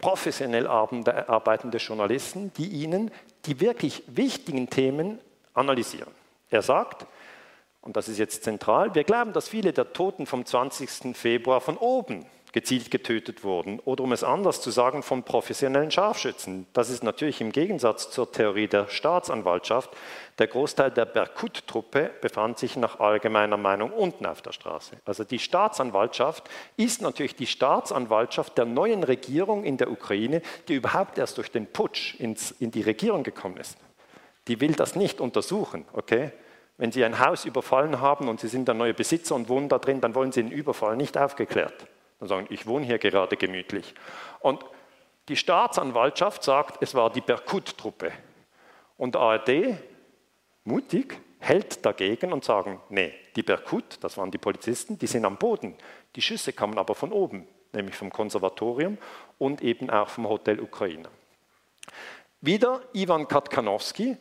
professionell 0.00 0.66
arbeitende 0.66 1.78
Journalisten, 1.78 2.52
die 2.54 2.66
Ihnen 2.66 3.12
die 3.46 3.60
wirklich 3.60 4.02
wichtigen 4.08 4.68
Themen 4.70 5.20
analysieren. 5.54 6.12
Er 6.50 6.62
sagt, 6.62 7.06
und 7.80 7.96
das 7.96 8.08
ist 8.08 8.18
jetzt 8.18 8.42
zentral, 8.42 8.94
wir 8.96 9.04
glauben, 9.04 9.32
dass 9.32 9.48
viele 9.48 9.72
der 9.72 9.92
Toten 9.92 10.26
vom 10.26 10.44
20. 10.44 11.16
Februar 11.16 11.60
von 11.60 11.76
oben 11.76 12.26
gezielt 12.52 12.90
getötet 12.90 13.44
wurden. 13.44 13.80
Oder 13.80 14.04
um 14.04 14.12
es 14.12 14.24
anders 14.24 14.60
zu 14.60 14.70
sagen, 14.70 15.02
von 15.02 15.22
professionellen 15.22 15.90
Scharfschützen. 15.90 16.66
Das 16.72 16.90
ist 16.90 17.02
natürlich 17.02 17.40
im 17.40 17.52
Gegensatz 17.52 18.10
zur 18.10 18.30
Theorie 18.32 18.68
der 18.68 18.88
Staatsanwaltschaft. 18.88 19.90
Der 20.38 20.46
Großteil 20.46 20.90
der 20.90 21.04
Berkut-Truppe 21.04 22.10
befand 22.20 22.58
sich 22.58 22.76
nach 22.76 23.00
allgemeiner 23.00 23.56
Meinung 23.56 23.90
unten 23.90 24.26
auf 24.26 24.42
der 24.42 24.52
Straße. 24.52 24.96
Also 25.04 25.24
die 25.24 25.38
Staatsanwaltschaft 25.38 26.48
ist 26.76 27.02
natürlich 27.02 27.36
die 27.36 27.46
Staatsanwaltschaft 27.46 28.56
der 28.56 28.64
neuen 28.64 29.04
Regierung 29.04 29.64
in 29.64 29.76
der 29.76 29.90
Ukraine, 29.90 30.42
die 30.68 30.74
überhaupt 30.74 31.18
erst 31.18 31.38
durch 31.38 31.50
den 31.50 31.66
Putsch 31.66 32.14
ins, 32.18 32.52
in 32.52 32.70
die 32.70 32.82
Regierung 32.82 33.22
gekommen 33.24 33.56
ist. 33.56 33.76
Die 34.46 34.60
will 34.60 34.72
das 34.72 34.96
nicht 34.96 35.20
untersuchen, 35.20 35.84
okay? 35.92 36.32
Wenn 36.78 36.92
Sie 36.92 37.04
ein 37.04 37.18
Haus 37.18 37.44
überfallen 37.44 38.00
haben 38.00 38.28
und 38.28 38.40
Sie 38.40 38.48
sind 38.48 38.68
der 38.68 38.74
neue 38.74 38.94
Besitzer 38.94 39.34
und 39.34 39.48
wohnen 39.48 39.68
da 39.68 39.78
drin, 39.78 40.00
dann 40.00 40.14
wollen 40.14 40.30
Sie 40.30 40.42
den 40.42 40.52
Überfall 40.52 40.96
nicht 40.96 41.18
aufgeklärt. 41.18 41.74
Dann 42.18 42.28
sagen, 42.28 42.46
ich 42.50 42.66
wohne 42.66 42.86
hier 42.86 42.98
gerade 42.98 43.36
gemütlich. 43.36 43.94
Und 44.40 44.64
die 45.28 45.36
Staatsanwaltschaft 45.36 46.42
sagt, 46.42 46.82
es 46.82 46.94
war 46.94 47.10
die 47.10 47.20
Berkut-Truppe. 47.20 48.12
Und 48.96 49.16
ARD, 49.16 49.78
mutig, 50.64 51.20
hält 51.38 51.84
dagegen 51.84 52.32
und 52.32 52.44
sagen, 52.44 52.80
nee, 52.88 53.14
die 53.36 53.42
Berkut, 53.42 53.98
das 54.00 54.16
waren 54.16 54.30
die 54.30 54.38
Polizisten, 54.38 54.98
die 54.98 55.06
sind 55.06 55.24
am 55.24 55.36
Boden. 55.36 55.76
Die 56.16 56.22
Schüsse 56.22 56.52
kamen 56.52 56.78
aber 56.78 56.94
von 56.94 57.12
oben, 57.12 57.46
nämlich 57.72 57.94
vom 57.94 58.10
Konservatorium 58.10 58.98
und 59.38 59.62
eben 59.62 59.90
auch 59.90 60.08
vom 60.08 60.28
Hotel 60.28 60.60
Ukraine. 60.60 61.08
Wieder 62.40 62.80
Ivan 62.92 63.28
Katkanowski, 63.28 64.16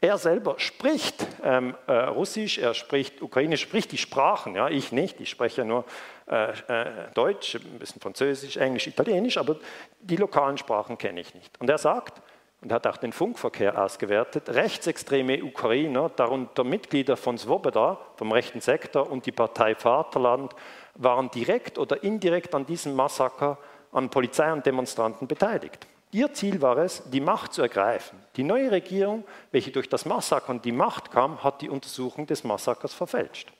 er 0.00 0.18
selber 0.18 0.58
spricht 0.58 1.26
ähm, 1.42 1.74
äh, 1.86 1.92
Russisch, 1.92 2.58
er 2.58 2.74
spricht 2.74 3.22
Ukrainisch, 3.22 3.62
spricht 3.62 3.92
die 3.92 3.98
Sprachen. 3.98 4.54
Ja, 4.54 4.68
ich 4.68 4.92
nicht, 4.92 5.20
ich 5.20 5.30
spreche 5.30 5.64
nur 5.64 5.84
äh, 6.28 6.50
äh, 6.50 7.10
Deutsch, 7.14 7.54
ein 7.54 7.78
bisschen 7.78 8.00
Französisch, 8.00 8.56
Englisch, 8.56 8.86
Italienisch, 8.86 9.38
aber 9.38 9.56
die 10.00 10.16
lokalen 10.16 10.58
Sprachen 10.58 10.98
kenne 10.98 11.20
ich 11.20 11.34
nicht. 11.34 11.60
Und 11.60 11.70
er 11.70 11.78
sagt, 11.78 12.20
und 12.62 12.72
hat 12.72 12.86
auch 12.86 12.96
den 12.96 13.12
Funkverkehr 13.12 13.80
ausgewertet, 13.80 14.48
rechtsextreme 14.48 15.44
Ukrainer, 15.44 16.08
darunter 16.08 16.64
Mitglieder 16.64 17.16
von 17.16 17.38
Svoboda, 17.38 17.98
vom 18.16 18.32
rechten 18.32 18.60
Sektor, 18.60 19.08
und 19.10 19.26
die 19.26 19.32
Partei 19.32 19.74
Vaterland, 19.74 20.54
waren 20.94 21.30
direkt 21.30 21.78
oder 21.78 22.02
indirekt 22.02 22.54
an 22.54 22.66
diesem 22.66 22.94
Massaker 22.94 23.58
an 23.92 24.10
Polizei 24.10 24.52
und 24.52 24.66
Demonstranten 24.66 25.28
beteiligt. 25.28 25.86
Ihr 26.12 26.32
Ziel 26.32 26.60
war 26.62 26.78
es, 26.78 27.02
die 27.10 27.20
Macht 27.20 27.52
zu 27.52 27.62
ergreifen. 27.62 28.18
Die 28.36 28.42
neue 28.42 28.70
Regierung, 28.70 29.24
welche 29.52 29.70
durch 29.70 29.88
das 29.88 30.04
Massaker 30.06 30.50
an 30.50 30.62
die 30.62 30.72
Macht 30.72 31.10
kam, 31.10 31.44
hat 31.44 31.62
die 31.62 31.68
Untersuchung 31.68 32.26
des 32.26 32.42
Massakers 32.42 32.94
verfälscht. 32.94 33.52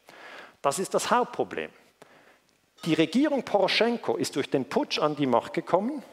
Das 0.63 0.79
ist 0.79 0.95
das 0.95 1.11
Hauptproblem. 1.11 1.71
Die 2.87 2.95
Regierung 2.95 3.43
Poroschenko 3.43 4.17
ist 4.17 4.37
durch 4.37 4.49
den 4.49 4.65
Putsch 4.65 5.01
an 5.01 5.17
die 5.17 5.27
Macht 5.27 5.53
gekommen 5.53 6.05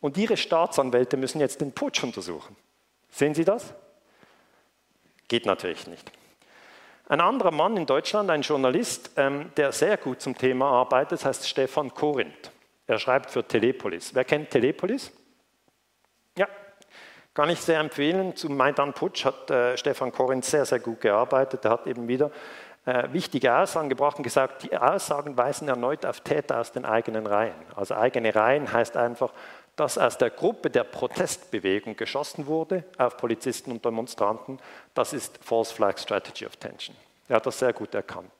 und 0.00 0.16
ihre 0.16 0.38
Staatsanwälte 0.38 1.18
müssen 1.18 1.40
jetzt 1.40 1.60
den 1.60 1.72
Putsch 1.72 2.02
untersuchen. 2.02 2.56
Sehen 3.10 3.34
Sie 3.34 3.44
das? 3.44 3.74
Geht 5.28 5.44
natürlich 5.44 5.86
nicht. 5.86 6.10
Ein 7.08 7.20
anderer 7.20 7.50
Mann 7.50 7.76
in 7.76 7.84
Deutschland, 7.84 8.30
ein 8.30 8.40
Journalist, 8.40 9.10
ähm, 9.16 9.52
der 9.58 9.72
sehr 9.72 9.98
gut 9.98 10.22
zum 10.22 10.36
Thema 10.36 10.70
arbeitet, 10.70 11.22
heißt 11.22 11.46
Stefan 11.46 11.92
Korinth. 11.92 12.50
Er 12.86 12.98
schreibt 12.98 13.30
für 13.30 13.46
Telepolis. 13.46 14.14
Wer 14.14 14.24
kennt 14.24 14.50
Telepolis? 14.50 15.12
Ja, 16.38 16.48
kann 17.34 17.50
ich 17.50 17.60
sehr 17.60 17.78
empfehlen. 17.80 18.34
Zum 18.34 18.56
Maidan 18.56 18.94
Putsch 18.94 19.26
hat 19.26 19.50
äh, 19.50 19.76
Stefan 19.76 20.10
Korinth 20.12 20.46
sehr, 20.46 20.64
sehr 20.64 20.78
gut 20.78 21.02
gearbeitet. 21.02 21.64
Er 21.66 21.72
hat 21.72 21.86
eben 21.86 22.08
wieder 22.08 22.30
äh, 22.86 23.12
wichtige 23.12 23.54
Aussagen 23.54 23.88
gebracht 23.88 24.16
und 24.16 24.22
gesagt, 24.22 24.62
die 24.62 24.76
Aussagen 24.76 25.36
weisen 25.36 25.68
erneut 25.68 26.06
auf 26.06 26.20
Täter 26.20 26.60
aus 26.60 26.72
den 26.72 26.84
eigenen 26.84 27.26
Reihen. 27.26 27.54
Also 27.74 27.94
eigene 27.94 28.34
Reihen 28.34 28.72
heißt 28.72 28.96
einfach, 28.96 29.32
dass 29.74 29.98
aus 29.98 30.16
der 30.16 30.30
Gruppe 30.30 30.70
der 30.70 30.84
Protestbewegung 30.84 31.96
geschossen 31.96 32.46
wurde 32.46 32.84
auf 32.96 33.16
Polizisten 33.16 33.72
und 33.72 33.84
Demonstranten. 33.84 34.58
Das 34.94 35.12
ist 35.12 35.38
False 35.42 35.74
Flag 35.74 35.98
Strategy 35.98 36.46
of 36.46 36.56
Tension. 36.56 36.96
Er 37.28 37.36
hat 37.36 37.46
das 37.46 37.58
sehr 37.58 37.72
gut 37.72 37.94
erkannt. 37.94 38.30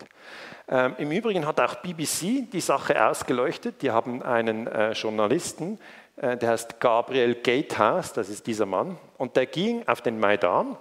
Ähm, 0.69 0.95
Im 0.99 1.11
Übrigen 1.11 1.45
hat 1.45 1.61
auch 1.61 1.77
BBC 1.77 2.51
die 2.51 2.61
Sache 2.61 3.05
ausgeleuchtet. 3.05 3.83
Die 3.83 3.91
haben 3.91 4.23
einen 4.23 4.67
äh, 4.69 4.93
Journalisten, 4.93 5.79
äh, 6.17 6.37
der 6.37 6.51
heißt 6.51 6.81
Gabriel 6.81 7.35
Gatehouse, 7.35 8.13
das 8.13 8.29
ist 8.29 8.47
dieser 8.47 8.67
Mann, 8.67 8.97
und 9.19 9.37
der 9.37 9.47
ging 9.47 9.87
auf 9.89 10.01
den 10.01 10.21
Maidan 10.21 10.77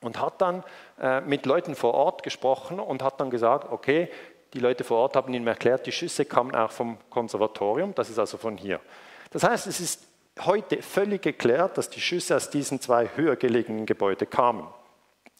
und 0.00 0.20
hat 0.20 0.40
dann 0.40 0.62
mit 1.26 1.44
Leuten 1.44 1.74
vor 1.74 1.94
Ort 1.94 2.22
gesprochen 2.22 2.80
und 2.80 3.02
hat 3.02 3.20
dann 3.20 3.30
gesagt, 3.30 3.70
okay, 3.70 4.10
die 4.54 4.60
Leute 4.60 4.84
vor 4.84 4.98
Ort 4.98 5.16
haben 5.16 5.34
ihm 5.34 5.46
erklärt, 5.46 5.86
die 5.86 5.92
Schüsse 5.92 6.24
kamen 6.24 6.54
auch 6.54 6.70
vom 6.70 6.98
Konservatorium, 7.10 7.94
das 7.94 8.08
ist 8.08 8.18
also 8.18 8.38
von 8.38 8.56
hier. 8.56 8.80
Das 9.30 9.42
heißt, 9.42 9.66
es 9.66 9.80
ist 9.80 10.06
heute 10.40 10.82
völlig 10.82 11.22
geklärt, 11.22 11.76
dass 11.76 11.90
die 11.90 12.00
Schüsse 12.00 12.36
aus 12.36 12.50
diesen 12.50 12.80
zwei 12.80 13.10
höher 13.16 13.36
gelegenen 13.36 13.86
Gebäuden 13.86 14.30
kamen. 14.30 14.66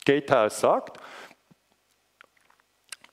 Gatehouse 0.05 0.61
sagt, 0.61 0.99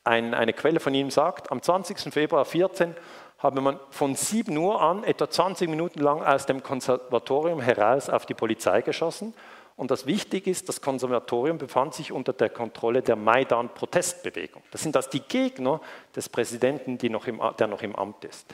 ein, 0.04 0.34
eine 0.34 0.54
Quelle 0.54 0.80
von 0.80 0.94
ihm 0.94 1.10
sagt, 1.10 1.52
am 1.52 1.62
20. 1.62 2.14
Februar 2.14 2.44
14 2.44 2.96
habe 3.40 3.62
man 3.62 3.80
von 3.90 4.16
7 4.16 4.56
Uhr 4.58 4.82
an 4.82 5.04
etwa 5.04 5.30
20 5.30 5.70
Minuten 5.70 6.00
lang 6.00 6.22
aus 6.22 6.46
dem 6.46 6.64
Konservatorium 6.64 7.62
heraus 7.62 8.10
auf 8.10 8.26
die 8.26 8.34
Polizei 8.34 8.82
geschossen. 8.82 9.34
Und 9.76 9.92
das 9.92 10.06
Wichtige 10.06 10.52
ist, 10.52 10.70
das 10.70 10.82
Konservatorium 10.82 11.58
befand 11.58 11.94
sich 11.94 12.12
unter 12.12 12.34
der 12.34 12.50
Kontrolle 12.50 13.02
der 13.02 13.16
Maidan-Protestbewegung. 13.16 14.62
Das 14.72 14.84
sind 14.84 14.96
das 14.96 15.10
die 15.10 15.22
Gegner 15.22 15.82
des 16.16 16.30
Präsidenten, 16.30 17.00
noch 17.12 17.28
im, 17.28 17.42
der 17.58 17.68
noch 17.68 17.82
im 17.82 17.96
Amt 17.96 18.24
ist. 18.26 18.54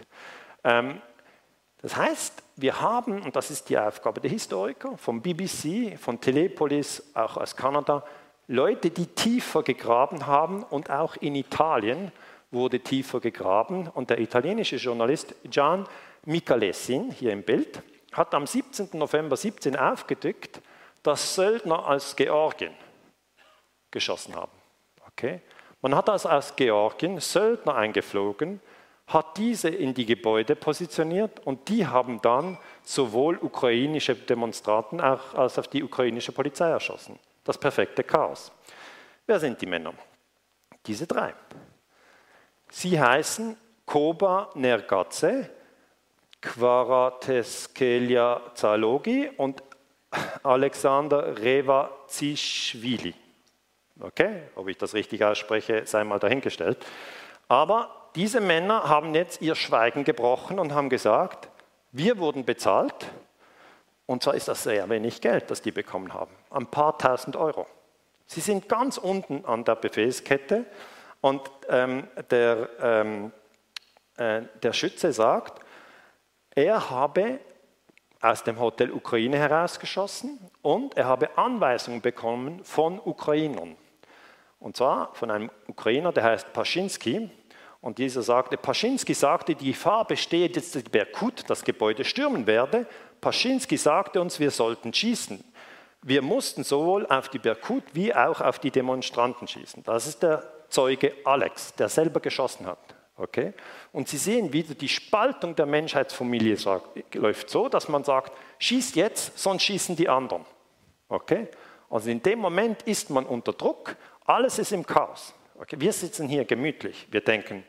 Ähm, 0.63 1.01
das 1.81 1.95
heißt, 1.95 2.43
wir 2.57 2.81
haben, 2.81 3.21
und 3.21 3.35
das 3.35 3.51
ist 3.51 3.69
die 3.69 3.77
Aufgabe 3.77 4.19
der 4.19 4.29
Historiker, 4.29 4.97
vom 4.97 5.21
BBC, 5.21 5.97
von 5.97 6.19
Telepolis, 6.19 7.03
auch 7.13 7.37
aus 7.37 7.55
Kanada, 7.55 8.03
Leute, 8.47 8.89
die 8.89 9.05
tiefer 9.05 9.63
gegraben 9.63 10.25
haben 10.25 10.63
und 10.63 10.89
auch 10.89 11.15
in 11.17 11.35
Italien 11.35 12.11
wurde 12.51 12.79
tiefer 12.79 13.19
gegraben 13.19 13.87
und 13.87 14.09
der 14.09 14.19
italienische 14.19 14.77
Journalist 14.77 15.35
Gian 15.43 15.85
Micalessin, 16.25 17.11
hier 17.11 17.31
im 17.31 17.43
Bild, 17.43 17.81
hat 18.11 18.33
am 18.33 18.47
17. 18.47 18.89
November 18.93 19.37
17 19.37 19.75
aufgedeckt, 19.75 20.61
dass 21.03 21.35
Söldner 21.35 21.87
aus 21.87 22.15
Georgien 22.15 22.73
geschossen 23.91 24.35
haben. 24.35 24.51
Okay? 25.07 25.41
Man 25.81 25.95
hat 25.95 26.09
also 26.09 26.29
aus 26.29 26.55
Georgien 26.55 27.19
Söldner 27.19 27.75
eingeflogen, 27.75 28.61
hat 29.07 29.37
diese 29.37 29.69
in 29.69 29.93
die 29.93 30.05
Gebäude 30.05 30.55
positioniert 30.55 31.45
und 31.45 31.67
die 31.69 31.87
haben 31.87 32.21
dann 32.21 32.57
sowohl 32.83 33.37
ukrainische 33.37 34.15
Demonstranten 34.15 35.01
als 35.01 35.57
auch 35.57 35.65
die 35.65 35.83
ukrainische 35.83 36.31
Polizei 36.31 36.69
erschossen. 36.69 37.17
Das 37.43 37.57
perfekte 37.57 38.03
Chaos. 38.03 38.51
Wer 39.25 39.39
sind 39.39 39.59
die 39.61 39.65
Männer? 39.65 39.93
Diese 40.85 41.07
drei. 41.07 41.33
Sie 42.69 43.01
heißen 43.01 43.57
Koba 43.85 44.51
Nergatze, 44.53 45.49
Kvarateskelia 46.41 48.41
Zalogi 48.53 49.29
und 49.37 49.63
Alexander 50.43 51.37
Reva 51.39 51.91
Zischwili. 52.07 53.13
Okay, 53.99 54.43
ob 54.55 54.67
ich 54.67 54.77
das 54.77 54.93
richtig 54.93 55.23
ausspreche, 55.23 55.85
sei 55.85 56.03
mal 56.03 56.19
dahingestellt. 56.19 56.85
Aber 57.47 58.09
diese 58.15 58.41
Männer 58.41 58.87
haben 58.87 59.13
jetzt 59.13 59.41
ihr 59.41 59.55
Schweigen 59.55 60.03
gebrochen 60.03 60.59
und 60.59 60.73
haben 60.73 60.89
gesagt, 60.89 61.49
wir 61.91 62.17
wurden 62.17 62.45
bezahlt, 62.45 63.07
und 64.05 64.23
zwar 64.23 64.35
ist 64.35 64.47
das 64.47 64.63
sehr 64.63 64.89
wenig 64.89 65.21
Geld, 65.21 65.51
das 65.51 65.61
die 65.61 65.71
bekommen 65.71 66.13
haben, 66.13 66.31
ein 66.49 66.67
paar 66.67 66.97
tausend 66.97 67.35
Euro. 67.35 67.67
Sie 68.25 68.41
sind 68.41 68.69
ganz 68.69 68.97
unten 68.97 69.45
an 69.45 69.63
der 69.65 69.75
Befehlskette 69.75 70.65
und 71.21 71.41
ähm, 71.67 72.07
der, 72.31 72.69
ähm, 72.81 73.31
äh, 74.17 74.43
der 74.61 74.73
Schütze 74.73 75.11
sagt, 75.11 75.63
er 76.55 76.89
habe 76.89 77.39
aus 78.21 78.43
dem 78.43 78.59
Hotel 78.59 78.91
Ukraine 78.91 79.37
herausgeschossen 79.37 80.39
und 80.61 80.97
er 80.97 81.05
habe 81.05 81.37
Anweisungen 81.37 82.01
bekommen 82.01 82.63
von 82.63 82.99
Ukrainern. 82.99 83.75
Und 84.59 84.75
zwar 84.75 85.13
von 85.15 85.31
einem 85.31 85.49
Ukrainer, 85.67 86.11
der 86.11 86.23
heißt 86.25 86.51
Paschinski. 86.51 87.29
Und 87.81 87.97
dieser 87.97 88.21
sagte, 88.23 88.57
Paschinski 88.57 89.13
sagte, 89.13 89.55
die 89.55 89.71
Gefahr 89.71 90.05
besteht 90.05 90.57
jetzt, 90.57 90.75
dass 90.75 90.83
Berkut 90.83 91.49
das 91.49 91.63
Gebäude 91.63 92.03
stürmen 92.03 92.45
werde. 92.45 92.85
Paschinski 93.21 93.77
sagte 93.77 94.19
uns, 94.19 94.39
wir 94.39 94.51
sollten 94.51 94.93
schießen. 94.93 95.41
Wir 96.01 96.21
mussten 96.21 96.63
sowohl 96.63 97.05
auf 97.07 97.29
die 97.29 97.39
Berkut 97.39 97.83
wie 97.93 98.13
auch 98.13 98.41
auf 98.41 98.59
die 98.59 98.71
Demonstranten 98.71 99.47
schießen. 99.47 99.83
Das 99.83 100.07
ist 100.07 100.23
der 100.23 100.43
Zeuge 100.69 101.13
Alex, 101.23 101.73
der 101.75 101.87
selber 101.87 102.19
geschossen 102.19 102.65
hat. 102.65 102.98
Okay? 103.19 103.53
Und 103.91 104.07
Sie 104.07 104.17
sehen 104.17 104.51
wieder, 104.53 104.73
die 104.73 104.87
Spaltung 104.87 105.55
der 105.55 105.65
Menschheitsfamilie 105.65 106.55
sagt, 106.55 107.13
läuft 107.15 107.49
so, 107.49 107.67
dass 107.67 107.89
man 107.89 108.03
sagt, 108.03 108.31
schießt 108.59 108.95
jetzt, 108.95 109.37
sonst 109.37 109.63
schießen 109.63 109.95
die 109.95 110.07
anderen. 110.07 110.45
Okay? 111.09 111.49
Also 111.89 112.09
in 112.09 112.23
dem 112.23 112.39
Moment 112.39 112.83
ist 112.83 113.09
man 113.09 113.25
unter 113.25 113.51
Druck, 113.51 113.97
alles 114.25 114.57
ist 114.57 114.71
im 114.71 114.85
Chaos. 114.85 115.33
Okay? 115.59 115.75
Wir 115.79 115.91
sitzen 115.91 116.29
hier 116.29 116.45
gemütlich, 116.45 117.07
wir 117.11 117.21
denken, 117.21 117.65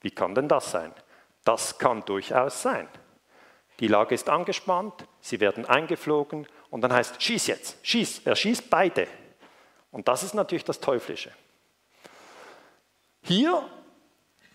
wie 0.00 0.10
kann 0.10 0.34
denn 0.34 0.48
das 0.48 0.72
sein? 0.72 0.92
Das 1.44 1.78
kann 1.78 2.04
durchaus 2.04 2.60
sein. 2.60 2.88
Die 3.78 3.86
Lage 3.86 4.16
ist 4.16 4.28
angespannt, 4.28 5.06
sie 5.20 5.38
werden 5.38 5.64
eingeflogen 5.64 6.48
und 6.70 6.80
dann 6.80 6.92
heißt, 6.92 7.22
schieß 7.22 7.46
jetzt, 7.46 7.86
schieß, 7.86 8.22
er 8.24 8.34
schießt 8.34 8.68
beide. 8.68 9.06
Und 9.92 10.08
das 10.08 10.24
ist 10.24 10.34
natürlich 10.34 10.64
das 10.64 10.80
Teuflische. 10.80 11.30
Hier 13.22 13.62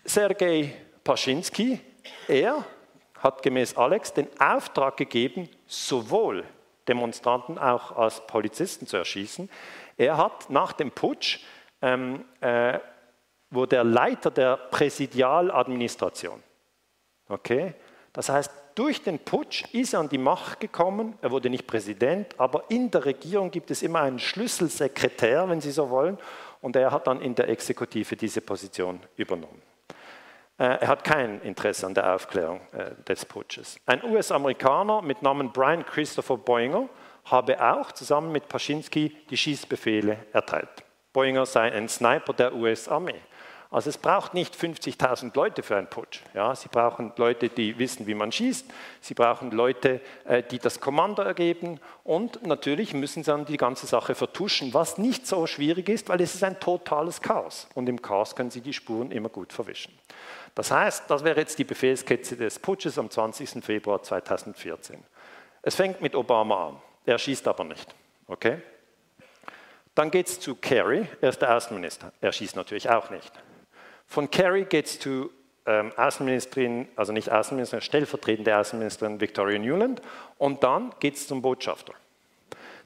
Sergei 0.04 0.74
Paschinski, 1.02 1.80
er 2.28 2.64
hat 3.18 3.42
gemäß 3.42 3.76
Alex 3.76 4.12
den 4.12 4.28
Auftrag 4.38 4.96
gegeben, 4.98 5.48
sowohl 5.66 6.44
Demonstranten 6.86 7.58
auch 7.58 7.96
als 7.96 8.26
Polizisten 8.26 8.86
zu 8.86 8.98
erschießen. 8.98 9.48
Er 9.96 10.18
hat 10.18 10.50
nach 10.50 10.72
dem 10.72 10.90
Putsch, 10.90 11.40
ähm, 11.80 12.24
äh, 12.40 12.78
wurde 13.50 13.76
er 13.76 13.84
Leiter 13.84 14.30
der 14.30 14.56
Präsidialadministration. 14.56 16.42
Okay? 17.28 17.74
Das 18.12 18.28
heißt, 18.28 18.50
durch 18.74 19.02
den 19.02 19.18
Putsch 19.18 19.64
ist 19.72 19.94
er 19.94 20.00
an 20.00 20.08
die 20.08 20.18
Macht 20.18 20.60
gekommen. 20.60 21.16
Er 21.22 21.30
wurde 21.30 21.48
nicht 21.48 21.66
Präsident, 21.66 22.38
aber 22.38 22.64
in 22.68 22.90
der 22.90 23.04
Regierung 23.04 23.50
gibt 23.50 23.70
es 23.70 23.82
immer 23.82 24.00
einen 24.00 24.18
Schlüsselsekretär, 24.18 25.48
wenn 25.48 25.60
Sie 25.60 25.70
so 25.70 25.88
wollen. 25.88 26.18
Und 26.60 26.76
er 26.76 26.90
hat 26.90 27.06
dann 27.06 27.20
in 27.20 27.34
der 27.34 27.48
Exekutive 27.48 28.16
diese 28.16 28.40
Position 28.40 29.00
übernommen. 29.16 29.62
Äh, 30.56 30.64
er 30.80 30.88
hat 30.88 31.04
kein 31.04 31.40
Interesse 31.40 31.86
an 31.86 31.94
der 31.94 32.14
Aufklärung 32.14 32.60
äh, 32.72 32.90
des 33.08 33.24
Putsches. 33.24 33.76
Ein 33.86 34.04
US-Amerikaner 34.04 35.02
mit 35.02 35.22
Namen 35.22 35.52
Brian 35.52 35.84
Christopher 35.84 36.36
Boinger 36.36 36.88
habe 37.24 37.60
auch 37.60 37.90
zusammen 37.92 38.30
mit 38.30 38.48
Paschinski 38.48 39.16
die 39.30 39.36
Schießbefehle 39.36 40.18
erteilt. 40.32 40.84
Boinger 41.12 41.46
sei 41.46 41.72
ein 41.72 41.88
Sniper 41.88 42.32
der 42.32 42.54
US-Armee. 42.54 43.20
Also 43.74 43.90
es 43.90 43.98
braucht 43.98 44.34
nicht 44.34 44.54
50.000 44.54 45.34
Leute 45.34 45.64
für 45.64 45.76
einen 45.76 45.88
Putsch. 45.88 46.20
Ja, 46.32 46.54
sie 46.54 46.68
brauchen 46.68 47.12
Leute, 47.16 47.48
die 47.48 47.76
wissen, 47.76 48.06
wie 48.06 48.14
man 48.14 48.30
schießt. 48.30 48.70
Sie 49.00 49.14
brauchen 49.14 49.50
Leute, 49.50 50.00
äh, 50.26 50.44
die 50.44 50.60
das 50.60 50.78
Kommando 50.78 51.22
ergeben. 51.22 51.80
Und 52.04 52.46
natürlich 52.46 52.94
müssen 52.94 53.24
sie 53.24 53.32
dann 53.32 53.46
die 53.46 53.56
ganze 53.56 53.88
Sache 53.88 54.14
vertuschen, 54.14 54.72
was 54.72 54.96
nicht 54.96 55.26
so 55.26 55.48
schwierig 55.48 55.88
ist, 55.88 56.08
weil 56.08 56.20
es 56.20 56.36
ist 56.36 56.44
ein 56.44 56.60
totales 56.60 57.20
Chaos. 57.20 57.66
Und 57.74 57.88
im 57.88 58.00
Chaos 58.00 58.36
können 58.36 58.52
sie 58.52 58.60
die 58.60 58.72
Spuren 58.72 59.10
immer 59.10 59.28
gut 59.28 59.52
verwischen. 59.52 59.92
Das 60.54 60.70
heißt, 60.70 61.04
das 61.08 61.24
wäre 61.24 61.40
jetzt 61.40 61.58
die 61.58 61.64
Befehlskette 61.64 62.36
des 62.36 62.58
Putsches 62.58 62.98
am 62.98 63.10
20. 63.10 63.64
Februar 63.64 64.02
2014. 64.02 65.02
Es 65.62 65.74
fängt 65.74 66.00
mit 66.00 66.14
Obama 66.14 66.68
an. 66.68 66.76
Er 67.06 67.18
schießt 67.18 67.48
aber 67.48 67.64
nicht. 67.64 67.94
Okay? 68.26 68.58
Dann 69.94 70.10
geht 70.10 70.28
es 70.28 70.40
zu 70.40 70.54
Kerry, 70.56 71.06
er 71.20 71.28
ist 71.28 71.42
der 71.42 71.54
Außenminister. 71.54 72.12
Er 72.20 72.32
schießt 72.32 72.56
natürlich 72.56 72.90
auch 72.90 73.10
nicht. 73.10 73.32
Von 74.06 74.30
Kerry 74.30 74.64
geht 74.64 74.86
es 74.86 74.98
zu 74.98 75.30
ähm, 75.66 75.92
Außenministerin, 75.96 76.88
also 76.96 77.12
nicht 77.12 77.30
Außenministerin, 77.30 77.80
stellvertretende 77.80 78.56
Außenministerin 78.56 79.20
Victoria 79.20 79.58
Newland 79.58 80.02
und 80.38 80.62
dann 80.62 80.94
geht 81.00 81.16
es 81.16 81.26
zum 81.26 81.42
Botschafter. 81.42 81.94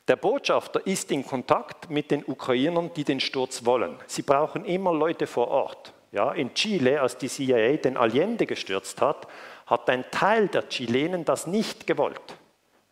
Der 0.07 0.17
Botschafter 0.17 0.87
ist 0.87 1.11
in 1.11 1.27
Kontakt 1.27 1.91
mit 1.91 2.11
den 2.11 2.25
Ukrainern, 2.25 2.91
die 2.95 3.05
den 3.05 3.21
Sturz 3.21 3.65
wollen. 3.65 3.99
Sie 4.07 4.23
brauchen 4.23 4.65
immer 4.65 4.93
Leute 4.93 5.27
vor 5.27 5.49
Ort. 5.49 5.93
Ja, 6.11 6.33
in 6.33 6.55
Chile, 6.55 7.01
als 7.01 7.19
die 7.19 7.29
CIA 7.29 7.77
den 7.77 7.97
Allende 7.97 8.47
gestürzt 8.47 9.01
hat, 9.01 9.29
hat 9.67 9.89
ein 9.91 10.05
Teil 10.11 10.49
der 10.49 10.69
Chilenen 10.69 11.25
das 11.25 11.47
nicht 11.47 11.87
gewollt. 11.87 12.37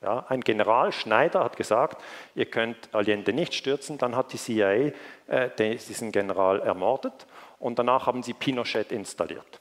Ja, 0.03 0.27
ein 0.29 0.43
General 0.43 0.93
Schneider 0.93 1.43
hat 1.43 1.57
gesagt, 1.57 2.03
ihr 2.35 2.45
könnt 2.47 2.95
Allende 2.95 3.33
nicht 3.33 3.55
stürzen, 3.55 3.97
dann 3.97 4.15
hat 4.15 4.33
die 4.33 4.37
CIA 4.37 4.93
äh, 5.27 5.51
diesen 5.59 6.13
General 6.13 6.61
ermordet 6.61 7.27
und 7.59 7.79
danach 7.79 8.07
haben 8.07 8.23
sie 8.23 8.35
Pinochet 8.35 8.93
installiert. 8.93 9.61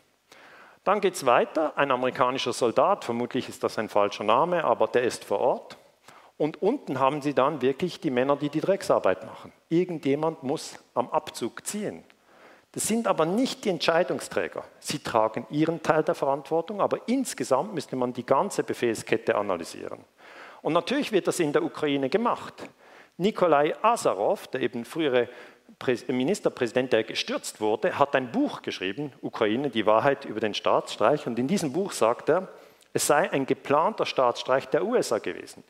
Dann 0.83 1.01
geht 1.01 1.15
es 1.15 1.25
weiter, 1.25 1.73
ein 1.77 1.89
amerikanischer 1.89 2.53
Soldat, 2.53 3.05
vermutlich 3.05 3.49
ist 3.49 3.63
das 3.63 3.79
ein 3.79 3.89
falscher 3.89 4.25
Name, 4.25 4.63
aber 4.65 4.87
der 4.87 5.03
ist 5.03 5.23
vor 5.23 5.39
Ort. 5.39 5.77
Und 6.37 6.61
unten 6.61 6.99
haben 6.99 7.21
sie 7.21 7.33
dann 7.33 7.61
wirklich 7.61 8.01
die 8.01 8.11
Männer, 8.11 8.35
die 8.35 8.49
die 8.49 8.59
Drecksarbeit 8.59 9.25
machen. 9.25 9.53
Irgendjemand 9.69 10.43
muss 10.43 10.77
am 10.93 11.09
Abzug 11.09 11.65
ziehen. 11.65 12.03
Das 12.75 12.87
sind 12.87 13.07
aber 13.07 13.25
nicht 13.25 13.63
die 13.63 13.69
Entscheidungsträger. 13.69 14.65
Sie 14.79 14.99
tragen 14.99 15.47
ihren 15.49 15.81
Teil 15.81 16.03
der 16.03 16.13
Verantwortung, 16.13 16.81
aber 16.81 16.99
insgesamt 17.07 17.73
müsste 17.73 17.95
man 17.95 18.11
die 18.11 18.25
ganze 18.25 18.63
Befehlskette 18.63 19.35
analysieren. 19.35 19.99
Und 20.61 20.73
natürlich 20.73 21.13
wird 21.13 21.25
das 21.25 21.39
in 21.39 21.53
der 21.53 21.63
Ukraine 21.63 22.09
gemacht. 22.09 22.53
Nikolai 23.15 23.73
Azarov, 23.81 24.47
der 24.47 24.59
eben 24.59 24.83
frühere 24.83 25.29
Ministerpräsident, 26.09 26.91
der 26.91 27.05
gestürzt 27.05 27.61
wurde, 27.61 27.97
hat 27.97 28.13
ein 28.13 28.33
Buch 28.33 28.61
geschrieben, 28.61 29.13
Ukraine, 29.21 29.69
die 29.69 29.85
Wahrheit 29.85 30.25
über 30.25 30.41
den 30.41 30.53
Staatsstreich. 30.53 31.25
Und 31.27 31.39
in 31.39 31.47
diesem 31.47 31.71
Buch 31.71 31.93
sagt 31.93 32.27
er, 32.27 32.49
es 32.91 33.07
sei 33.07 33.31
ein 33.31 33.45
geplanter 33.45 34.05
Staatsstreich 34.05 34.67
der 34.67 34.83
USA 34.83 35.19
gewesen. 35.19 35.63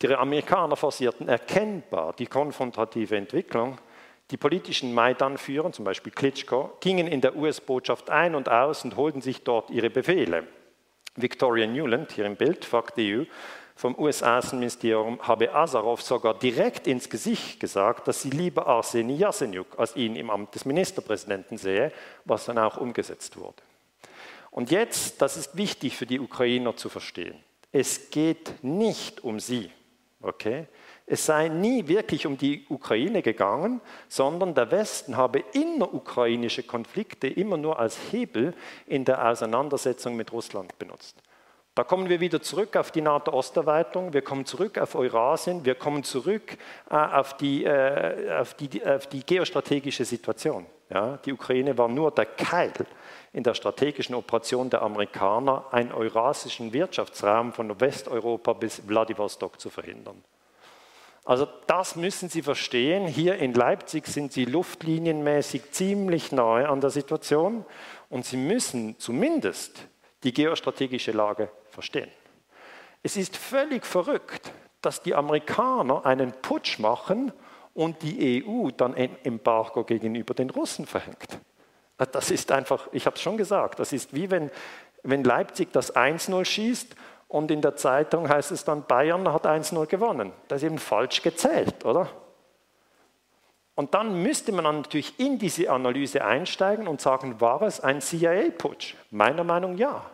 Die 0.00 0.14
Amerikaner 0.14 0.76
forcierten 0.76 1.28
erkennbar 1.28 2.14
die 2.14 2.26
konfrontative 2.26 3.18
Entwicklung 3.18 3.76
die 4.30 4.36
politischen 4.36 4.94
Maidan-Führer, 4.94 5.72
zum 5.72 5.84
Beispiel 5.84 6.12
Klitschko, 6.12 6.76
gingen 6.80 7.06
in 7.06 7.20
der 7.20 7.36
US-Botschaft 7.36 8.10
ein 8.10 8.34
und 8.34 8.48
aus 8.48 8.84
und 8.84 8.96
holten 8.96 9.20
sich 9.20 9.42
dort 9.42 9.70
ihre 9.70 9.90
Befehle. 9.90 10.46
Victoria 11.16 11.66
Newland, 11.66 12.12
hier 12.12 12.26
im 12.26 12.36
Bild, 12.36 12.64
Fuck 12.64 12.92
the 12.96 13.16
EU, 13.16 13.24
vom 13.74 13.98
US-Außenministerium 13.98 15.26
habe 15.26 15.54
Azarov 15.54 16.02
sogar 16.02 16.38
direkt 16.38 16.86
ins 16.86 17.08
Gesicht 17.08 17.60
gesagt, 17.60 18.06
dass 18.06 18.20
sie 18.20 18.28
lieber 18.28 18.66
Arseni 18.66 19.16
Yasenyuk 19.16 19.78
als 19.78 19.96
ihn 19.96 20.16
im 20.16 20.28
Amt 20.28 20.54
des 20.54 20.66
Ministerpräsidenten 20.66 21.56
sehe, 21.56 21.90
was 22.26 22.44
dann 22.44 22.58
auch 22.58 22.76
umgesetzt 22.76 23.38
wurde. 23.38 23.62
Und 24.50 24.70
jetzt, 24.70 25.22
das 25.22 25.38
ist 25.38 25.56
wichtig 25.56 25.96
für 25.96 26.04
die 26.04 26.20
Ukrainer 26.20 26.76
zu 26.76 26.90
verstehen, 26.90 27.36
es 27.72 28.10
geht 28.10 28.62
nicht 28.62 29.24
um 29.24 29.40
sie. 29.40 29.70
Okay? 30.20 30.66
Es 31.12 31.26
sei 31.26 31.48
nie 31.48 31.88
wirklich 31.88 32.24
um 32.24 32.38
die 32.38 32.64
Ukraine 32.68 33.20
gegangen, 33.20 33.80
sondern 34.08 34.54
der 34.54 34.70
Westen 34.70 35.16
habe 35.16 35.42
innerukrainische 35.54 36.62
Konflikte 36.62 37.26
immer 37.26 37.56
nur 37.56 37.80
als 37.80 37.98
Hebel 38.12 38.54
in 38.86 39.04
der 39.04 39.28
Auseinandersetzung 39.28 40.14
mit 40.14 40.32
Russland 40.32 40.78
benutzt. 40.78 41.16
Da 41.74 41.82
kommen 41.82 42.08
wir 42.08 42.20
wieder 42.20 42.40
zurück 42.40 42.76
auf 42.76 42.92
die 42.92 43.00
NATO-Osterweiterung, 43.00 44.12
wir 44.12 44.22
kommen 44.22 44.46
zurück 44.46 44.78
auf 44.78 44.94
Eurasien, 44.94 45.64
wir 45.64 45.74
kommen 45.74 46.04
zurück 46.04 46.56
äh, 46.88 46.94
auf, 46.94 47.36
die, 47.36 47.64
äh, 47.64 48.30
auf, 48.38 48.54
die, 48.54 48.86
auf 48.86 49.08
die 49.08 49.26
geostrategische 49.26 50.04
Situation. 50.04 50.64
Ja, 50.90 51.18
die 51.24 51.32
Ukraine 51.32 51.76
war 51.76 51.88
nur 51.88 52.12
der 52.12 52.26
Keil 52.26 52.72
in 53.32 53.42
der 53.42 53.54
strategischen 53.54 54.14
Operation 54.14 54.70
der 54.70 54.82
Amerikaner, 54.82 55.64
einen 55.72 55.90
eurasischen 55.90 56.72
Wirtschaftsraum 56.72 57.52
von 57.52 57.80
Westeuropa 57.80 58.52
bis 58.52 58.86
Wladiwostok 58.86 59.60
zu 59.60 59.70
verhindern. 59.70 60.22
Also 61.30 61.46
das 61.68 61.94
müssen 61.94 62.28
Sie 62.28 62.42
verstehen. 62.42 63.06
Hier 63.06 63.36
in 63.36 63.54
Leipzig 63.54 64.08
sind 64.08 64.32
Sie 64.32 64.46
luftlinienmäßig 64.46 65.70
ziemlich 65.70 66.32
nahe 66.32 66.68
an 66.68 66.80
der 66.80 66.90
Situation 66.90 67.64
und 68.08 68.26
Sie 68.26 68.36
müssen 68.36 68.98
zumindest 68.98 69.86
die 70.24 70.32
geostrategische 70.32 71.12
Lage 71.12 71.48
verstehen. 71.68 72.10
Es 73.04 73.16
ist 73.16 73.36
völlig 73.36 73.86
verrückt, 73.86 74.50
dass 74.82 75.02
die 75.02 75.14
Amerikaner 75.14 76.04
einen 76.04 76.32
Putsch 76.32 76.80
machen 76.80 77.30
und 77.74 78.02
die 78.02 78.44
EU 78.44 78.70
dann 78.76 78.96
ein 78.96 79.16
Embargo 79.22 79.84
gegenüber 79.84 80.34
den 80.34 80.50
Russen 80.50 80.84
verhängt. 80.84 81.38
Das 82.10 82.32
ist 82.32 82.50
einfach, 82.50 82.88
ich 82.90 83.06
habe 83.06 83.14
es 83.14 83.22
schon 83.22 83.36
gesagt, 83.36 83.78
das 83.78 83.92
ist 83.92 84.16
wie 84.16 84.32
wenn, 84.32 84.50
wenn 85.04 85.22
Leipzig 85.22 85.72
das 85.72 85.94
1-0 85.94 86.44
schießt 86.44 86.96
und 87.30 87.52
in 87.52 87.62
der 87.62 87.76
Zeitung 87.76 88.28
heißt 88.28 88.50
es 88.50 88.64
dann, 88.64 88.82
Bayern 88.82 89.32
hat 89.32 89.46
1-0 89.46 89.86
gewonnen. 89.86 90.32
Das 90.48 90.62
ist 90.62 90.66
eben 90.66 90.78
falsch 90.78 91.22
gezählt, 91.22 91.84
oder? 91.84 92.08
Und 93.76 93.94
dann 93.94 94.20
müsste 94.20 94.50
man 94.50 94.64
natürlich 94.64 95.18
in 95.20 95.38
diese 95.38 95.70
Analyse 95.70 96.24
einsteigen 96.24 96.88
und 96.88 97.00
sagen, 97.00 97.40
war 97.40 97.62
es 97.62 97.78
ein 97.80 98.00
CIA-Putsch? 98.00 98.96
Meiner 99.12 99.44
Meinung 99.44 99.74
nach 99.74 99.78
ja. 99.78 100.10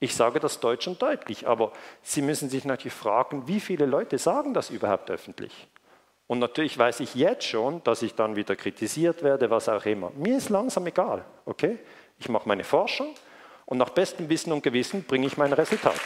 Ich 0.00 0.16
sage 0.16 0.40
das 0.40 0.58
deutsch 0.58 0.88
und 0.88 1.02
deutlich, 1.02 1.46
aber 1.46 1.70
Sie 2.02 2.22
müssen 2.22 2.48
sich 2.48 2.64
natürlich 2.64 2.94
fragen, 2.94 3.46
wie 3.46 3.60
viele 3.60 3.84
Leute 3.84 4.16
sagen 4.16 4.54
das 4.54 4.70
überhaupt 4.70 5.10
öffentlich? 5.10 5.68
Und 6.28 6.38
natürlich 6.38 6.78
weiß 6.78 7.00
ich 7.00 7.14
jetzt 7.14 7.44
schon, 7.44 7.84
dass 7.84 8.00
ich 8.00 8.14
dann 8.14 8.36
wieder 8.36 8.56
kritisiert 8.56 9.22
werde, 9.22 9.50
was 9.50 9.68
auch 9.68 9.84
immer. 9.84 10.12
Mir 10.16 10.38
ist 10.38 10.48
langsam 10.48 10.86
egal, 10.86 11.26
okay? 11.44 11.78
Ich 12.18 12.30
mache 12.30 12.48
meine 12.48 12.64
Forschung 12.64 13.08
und 13.68 13.78
nach 13.78 13.90
bestem 13.90 14.28
Wissen 14.28 14.52
und 14.52 14.62
Gewissen 14.62 15.04
bringe 15.04 15.26
ich 15.26 15.36
meine 15.36 15.56
Resultate. 15.56 16.00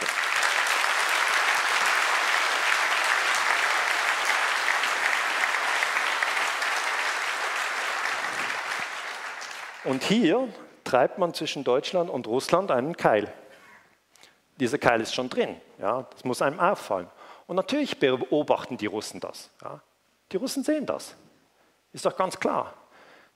Und 9.83 10.03
hier 10.03 10.47
treibt 10.83 11.17
man 11.17 11.33
zwischen 11.33 11.63
Deutschland 11.63 12.09
und 12.09 12.27
Russland 12.27 12.71
einen 12.71 12.95
Keil 12.95 13.33
dieser 14.59 14.77
Keil 14.77 15.01
ist 15.01 15.13
schon 15.13 15.29
drin. 15.29 15.59
Ja, 15.79 16.03
das 16.11 16.23
muss 16.23 16.41
einem 16.41 16.59
auffallen. 16.59 17.07
Und 17.47 17.55
natürlich 17.55 17.99
beobachten 17.99 18.77
die 18.77 18.85
Russen 18.85 19.19
das. 19.19 19.49
Ja. 19.61 19.81
Die 20.31 20.37
Russen 20.37 20.63
sehen 20.63 20.85
das. 20.85 21.15
Ist 21.91 22.05
doch 22.05 22.15
ganz 22.15 22.39
klar. 22.39 22.73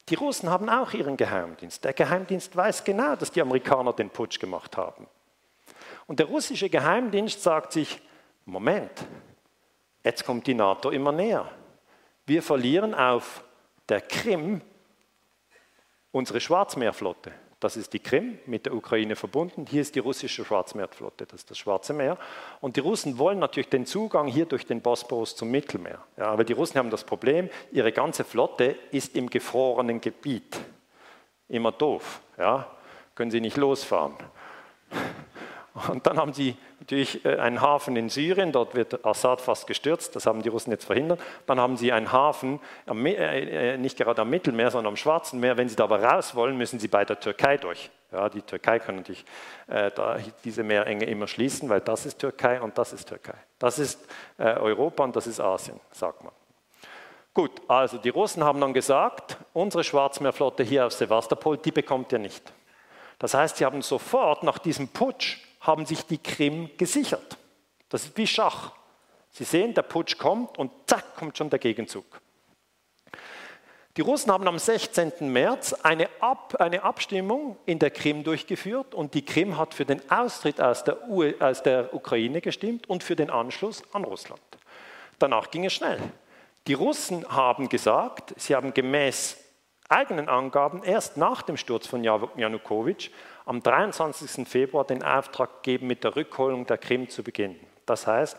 Die 0.09 0.15
Russen 0.15 0.49
haben 0.49 0.69
auch 0.69 0.93
ihren 0.93 1.17
Geheimdienst. 1.17 1.83
Der 1.83 1.93
Geheimdienst 1.93 2.55
weiß 2.55 2.83
genau, 2.83 3.15
dass 3.15 3.31
die 3.31 3.41
Amerikaner 3.41 3.93
den 3.93 4.09
Putsch 4.09 4.39
gemacht 4.39 4.77
haben. 4.77 5.07
Und 6.05 6.19
der 6.19 6.27
russische 6.27 6.69
Geheimdienst 6.69 7.43
sagt 7.43 7.73
sich, 7.73 8.01
Moment, 8.45 9.05
jetzt 10.03 10.25
kommt 10.25 10.47
die 10.47 10.53
NATO 10.53 10.89
immer 10.89 11.11
näher. 11.11 11.51
Wir 12.25 12.41
verlieren 12.41 12.95
auf 12.95 13.43
der 13.89 14.01
Krim 14.01 14.61
unsere 16.11 16.39
Schwarzmeerflotte. 16.39 17.33
Das 17.59 17.75
ist 17.75 17.93
die 17.93 17.99
Krim, 17.99 18.37
mit 18.45 18.67
der 18.67 18.75
Ukraine 18.75 19.15
verbunden. 19.15 19.65
Hier 19.67 19.81
ist 19.81 19.95
die 19.95 19.99
russische 19.99 20.45
Schwarzmeerflotte, 20.45 21.25
das 21.25 21.41
ist 21.41 21.51
das 21.51 21.57
Schwarze 21.57 21.91
Meer. 21.93 22.17
Und 22.61 22.75
die 22.75 22.81
Russen 22.81 23.17
wollen 23.17 23.39
natürlich 23.39 23.69
den 23.69 23.87
Zugang 23.87 24.27
hier 24.27 24.45
durch 24.45 24.67
den 24.67 24.81
Bosporus 24.81 25.35
zum 25.35 25.49
Mittelmeer. 25.49 26.03
Ja, 26.17 26.25
aber 26.25 26.43
die 26.43 26.53
Russen 26.53 26.77
haben 26.77 26.91
das 26.91 27.03
Problem, 27.03 27.49
ihre 27.71 27.91
ganze 27.91 28.23
Flotte 28.23 28.75
ist 28.91 29.15
im 29.15 29.29
gefrorenen 29.29 30.01
Gebiet. 30.01 30.59
Immer 31.49 31.71
doof. 31.71 32.21
Ja? 32.37 32.67
Können 33.15 33.31
sie 33.31 33.41
nicht 33.41 33.57
losfahren. 33.57 34.13
Und 35.89 36.07
dann 36.07 36.17
haben 36.17 36.33
sie 36.33 36.55
natürlich 36.79 37.23
äh, 37.25 37.37
einen 37.37 37.61
Hafen 37.61 37.95
in 37.95 38.09
Syrien, 38.09 38.51
dort 38.51 38.73
wird 38.73 39.05
Assad 39.05 39.41
fast 39.41 39.67
gestürzt, 39.67 40.15
das 40.15 40.25
haben 40.25 40.41
die 40.41 40.49
Russen 40.49 40.71
jetzt 40.71 40.85
verhindert. 40.85 41.19
Dann 41.45 41.59
haben 41.59 41.77
sie 41.77 41.91
einen 41.91 42.11
Hafen, 42.11 42.59
äh, 42.87 43.73
äh, 43.73 43.77
nicht 43.77 43.97
gerade 43.97 44.21
am 44.21 44.29
Mittelmeer, 44.29 44.71
sondern 44.71 44.93
am 44.93 44.97
Schwarzen 44.97 45.39
Meer. 45.39 45.57
Wenn 45.57 45.69
sie 45.69 45.75
da 45.75 45.83
aber 45.83 46.01
raus 46.01 46.35
wollen, 46.35 46.57
müssen 46.57 46.79
sie 46.79 46.87
bei 46.87 47.05
der 47.05 47.19
Türkei 47.19 47.57
durch. 47.57 47.91
Ja, 48.11 48.29
die 48.29 48.41
Türkei 48.41 48.79
kann 48.79 48.95
natürlich 48.95 49.25
da 49.67 50.17
diese 50.45 50.63
Meerenge 50.63 51.03
immer 51.03 51.27
schließen, 51.27 51.67
weil 51.67 51.81
das 51.81 52.05
ist 52.05 52.19
Türkei 52.19 52.61
und 52.61 52.77
das 52.77 52.93
ist 52.93 53.09
Türkei. 53.09 53.33
Das 53.59 53.79
ist 53.79 53.99
Europa 54.37 55.03
und 55.03 55.13
das 55.13 55.27
ist 55.27 55.41
Asien, 55.41 55.77
sagt 55.91 56.23
man. 56.23 56.31
Gut, 57.33 57.51
also 57.67 57.97
die 57.97 58.07
Russen 58.07 58.45
haben 58.45 58.61
dann 58.61 58.73
gesagt, 58.73 59.35
unsere 59.51 59.83
Schwarzmeerflotte 59.83 60.63
hier 60.63 60.85
aus 60.85 60.97
Sevastopol, 60.97 61.57
die 61.57 61.73
bekommt 61.73 62.13
ihr 62.13 62.19
nicht. 62.19 62.53
Das 63.19 63.33
heißt, 63.33 63.57
sie 63.57 63.65
haben 63.65 63.81
sofort 63.81 64.43
nach 64.43 64.59
diesem 64.59 64.87
Putsch 64.87 65.46
haben 65.67 65.85
sich 65.85 66.05
die 66.05 66.17
Krim 66.17 66.69
gesichert. 66.77 67.37
Das 67.89 68.05
ist 68.05 68.17
wie 68.17 68.27
Schach. 68.27 68.71
Sie 69.29 69.43
sehen, 69.43 69.73
der 69.73 69.83
Putsch 69.83 70.17
kommt 70.17 70.57
und 70.57 70.71
zack, 70.87 71.15
kommt 71.15 71.37
schon 71.37 71.49
der 71.49 71.59
Gegenzug. 71.59 72.21
Die 73.97 74.01
Russen 74.01 74.31
haben 74.31 74.47
am 74.47 74.59
16. 74.59 75.31
März 75.31 75.73
eine, 75.73 76.07
Ab, 76.19 76.55
eine, 76.59 76.83
Abstimmung 76.83 77.57
in 77.65 77.79
der 77.79 77.89
Krim 77.89 78.23
durchgeführt 78.23 78.93
und 78.93 79.15
die 79.15 79.25
Krim 79.25 79.57
hat 79.57 79.73
für 79.73 79.85
den 79.85 80.01
Austritt 80.11 80.61
aus 80.61 80.83
der, 80.83 80.99
aus 81.39 81.63
der 81.63 81.93
Ukraine 81.95 82.41
gestimmt 82.41 82.87
und 82.87 83.03
für 83.03 83.15
den 83.15 83.31
Anschluss 83.31 83.81
an 83.93 84.03
Russland. 84.03 84.41
Danach 85.17 85.49
ging 85.49 85.65
es 85.65 85.73
schnell. 85.73 85.99
Die 86.67 86.75
Russen 86.75 87.27
haben 87.27 87.69
gesagt, 87.69 88.35
sie 88.37 88.55
haben 88.55 88.73
gemäß 88.73 89.37
eigenen 89.89 90.29
Angaben 90.29 90.83
erst 90.83 91.17
nach 91.17 91.41
dem 91.41 91.57
Sturz 91.57 91.87
von 91.87 92.03
Janukowitsch 92.03 93.09
am 93.47 93.63
23. 93.63 94.47
Februar 94.47 94.85
den 94.85 95.03
Auftrag 95.03 95.63
gegeben, 95.63 95.87
mit 95.87 96.03
der 96.03 96.15
Rückholung 96.15 96.65
der 96.65 96.77
Krim 96.77 97.09
zu 97.09 97.23
beginnen. 97.23 97.59
Das 97.85 98.05
heißt, 98.05 98.37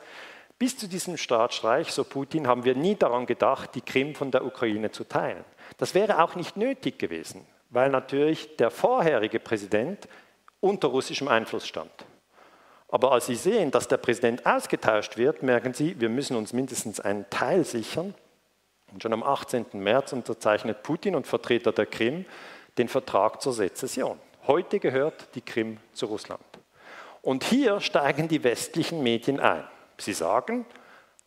bis 0.58 0.76
zu 0.76 0.86
diesem 0.86 1.16
Staatsstreich, 1.16 1.92
so 1.92 2.04
Putin, 2.04 2.46
haben 2.46 2.64
wir 2.64 2.74
nie 2.74 2.94
daran 2.94 3.24
gedacht, 3.24 3.74
die 3.74 3.80
Krim 3.80 4.14
von 4.14 4.30
der 4.30 4.44
Ukraine 4.44 4.90
zu 4.90 5.04
teilen. 5.04 5.44
Das 5.78 5.94
wäre 5.94 6.22
auch 6.22 6.34
nicht 6.34 6.58
nötig 6.58 6.98
gewesen, 6.98 7.46
weil 7.70 7.88
natürlich 7.88 8.56
der 8.56 8.70
vorherige 8.70 9.40
Präsident 9.40 10.08
unter 10.60 10.88
russischem 10.88 11.28
Einfluss 11.28 11.66
stand. 11.66 11.90
Aber 12.88 13.12
als 13.12 13.26
Sie 13.26 13.36
sehen, 13.36 13.70
dass 13.70 13.88
der 13.88 13.98
Präsident 13.98 14.44
ausgetauscht 14.44 15.16
wird, 15.16 15.42
merken 15.42 15.72
Sie, 15.72 15.98
wir 16.00 16.10
müssen 16.10 16.36
uns 16.36 16.52
mindestens 16.52 17.00
einen 17.00 17.28
Teil 17.30 17.64
sichern. 17.64 18.14
Und 18.92 19.02
schon 19.02 19.12
am 19.12 19.22
18. 19.22 19.66
März 19.74 20.12
unterzeichnet 20.12 20.82
Putin 20.82 21.14
und 21.14 21.26
Vertreter 21.26 21.72
der 21.72 21.86
Krim 21.86 22.26
den 22.76 22.88
Vertrag 22.88 23.40
zur 23.40 23.52
Sezession. 23.52 24.18
Heute 24.48 24.80
gehört 24.80 25.34
die 25.34 25.42
Krim 25.42 25.76
zu 25.92 26.06
Russland. 26.06 26.42
Und 27.20 27.44
hier 27.44 27.80
steigen 27.80 28.28
die 28.28 28.42
westlichen 28.42 29.02
Medien 29.02 29.40
ein. 29.40 29.62
Sie 29.98 30.14
sagen, 30.14 30.64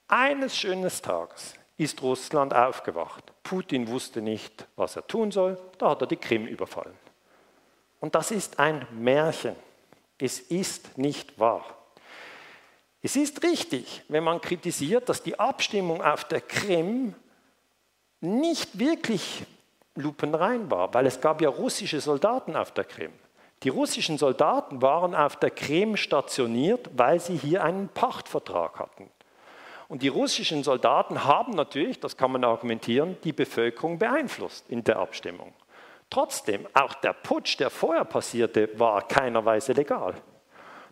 eines 0.08 0.58
schönen 0.58 0.90
Tages 0.90 1.54
ist 1.78 2.02
Russland 2.02 2.52
aufgewacht. 2.52 3.24
Putin 3.44 3.88
wusste 3.88 4.24
nicht, 4.24 4.68
was 4.76 4.96
er 4.96 5.06
tun 5.06 5.30
soll, 5.30 5.60
da 5.78 5.92
hat 5.92 6.02
er 6.02 6.08
die 6.08 6.18
Krim 6.18 6.48
überfallen. 6.48 6.98
Und 8.00 8.16
das 8.16 8.32
ist 8.32 8.58
ein 8.58 8.88
Märchen. 8.92 9.56
Es 10.18 10.40
ist 10.40 10.98
nicht 10.98 11.40
wahr. 11.40 11.64
Es 13.04 13.16
ist 13.16 13.44
richtig, 13.44 14.02
wenn 14.08 14.24
man 14.24 14.42
kritisiert, 14.42 15.10
dass 15.10 15.22
die 15.22 15.40
Abstimmung 15.40 16.02
auf 16.02 16.24
der 16.24 16.42
Krim 16.42 17.14
nicht 18.20 18.80
wirklich 18.80 19.44
lupenrein 19.96 20.72
war, 20.72 20.94
weil 20.94 21.06
es 21.06 21.22
gab 21.22 21.42
ja 21.42 21.50
russische 21.50 22.00
Soldaten 22.00 22.56
auf 22.56 22.72
der 22.72 22.84
Krim. 22.84 23.12
Die 23.64 23.70
russischen 23.70 24.18
Soldaten 24.18 24.82
waren 24.82 25.14
auf 25.14 25.36
der 25.36 25.52
Krim 25.52 25.96
stationiert, 25.96 26.90
weil 26.96 27.20
sie 27.20 27.38
hier 27.38 27.64
einen 27.64 27.90
Pachtvertrag 27.90 28.80
hatten. 28.80 29.10
Und 29.88 30.02
die 30.02 30.08
russischen 30.08 30.64
Soldaten 30.64 31.26
haben 31.26 31.52
natürlich, 31.52 32.00
das 32.00 32.18
kann 32.18 32.32
man 32.32 32.44
argumentieren, 32.44 33.18
die 33.24 33.34
Bevölkerung 33.34 34.00
beeinflusst 34.00 34.66
in 34.70 34.84
der 34.84 34.98
Abstimmung. 34.98 35.54
Trotzdem, 36.10 36.66
auch 36.74 36.94
der 36.96 37.14
Putsch, 37.14 37.60
der 37.60 37.70
vorher 37.70 38.06
passierte, 38.06 38.70
war 38.80 39.08
keinerweise 39.08 39.74
legal. 39.74 40.16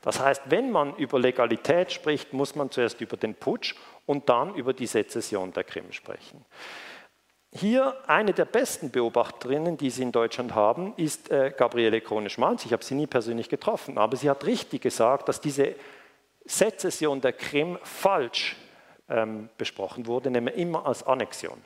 Das 0.02 0.20
heißt, 0.20 0.44
wenn 0.46 0.72
man 0.72 0.96
über 0.96 1.20
Legalität 1.20 1.92
spricht, 1.92 2.34
muss 2.34 2.56
man 2.56 2.72
zuerst 2.72 3.02
über 3.02 3.18
den 3.18 3.36
Putsch 3.36 3.76
und 4.06 4.30
dann 4.30 4.56
über 4.56 4.74
die 4.74 4.88
Sezession 4.88 5.52
der 5.54 5.64
Krim 5.64 5.92
sprechen. 5.92 6.46
Hier 7.52 7.96
eine 8.06 8.32
der 8.32 8.46
besten 8.46 8.92
Beobachterinnen, 8.92 9.76
die 9.76 9.90
Sie 9.90 10.04
in 10.04 10.12
Deutschland 10.12 10.54
haben, 10.54 10.94
ist 10.98 11.32
äh, 11.32 11.52
Gabriele 11.56 12.00
Krone-Schmalz. 12.00 12.66
Ich 12.66 12.74
habe 12.74 12.84
sie 12.84 12.94
nie 12.94 13.08
persönlich 13.08 13.50
getroffen, 13.50 13.98
aber 13.98 14.18
sie 14.18 14.30
hat 14.30 14.46
richtig 14.46 14.84
gesagt, 14.84 15.28
dass 15.28 15.42
diese 15.42 15.74
Sezession 16.46 17.22
der 17.22 17.34
Krim 17.34 17.80
falsch 17.84 18.56
ähm, 19.10 19.50
besprochen 19.58 20.06
wurde, 20.06 20.30
nämlich 20.30 20.58
immer 20.58 20.86
als 20.86 21.02
Annexion. 21.06 21.60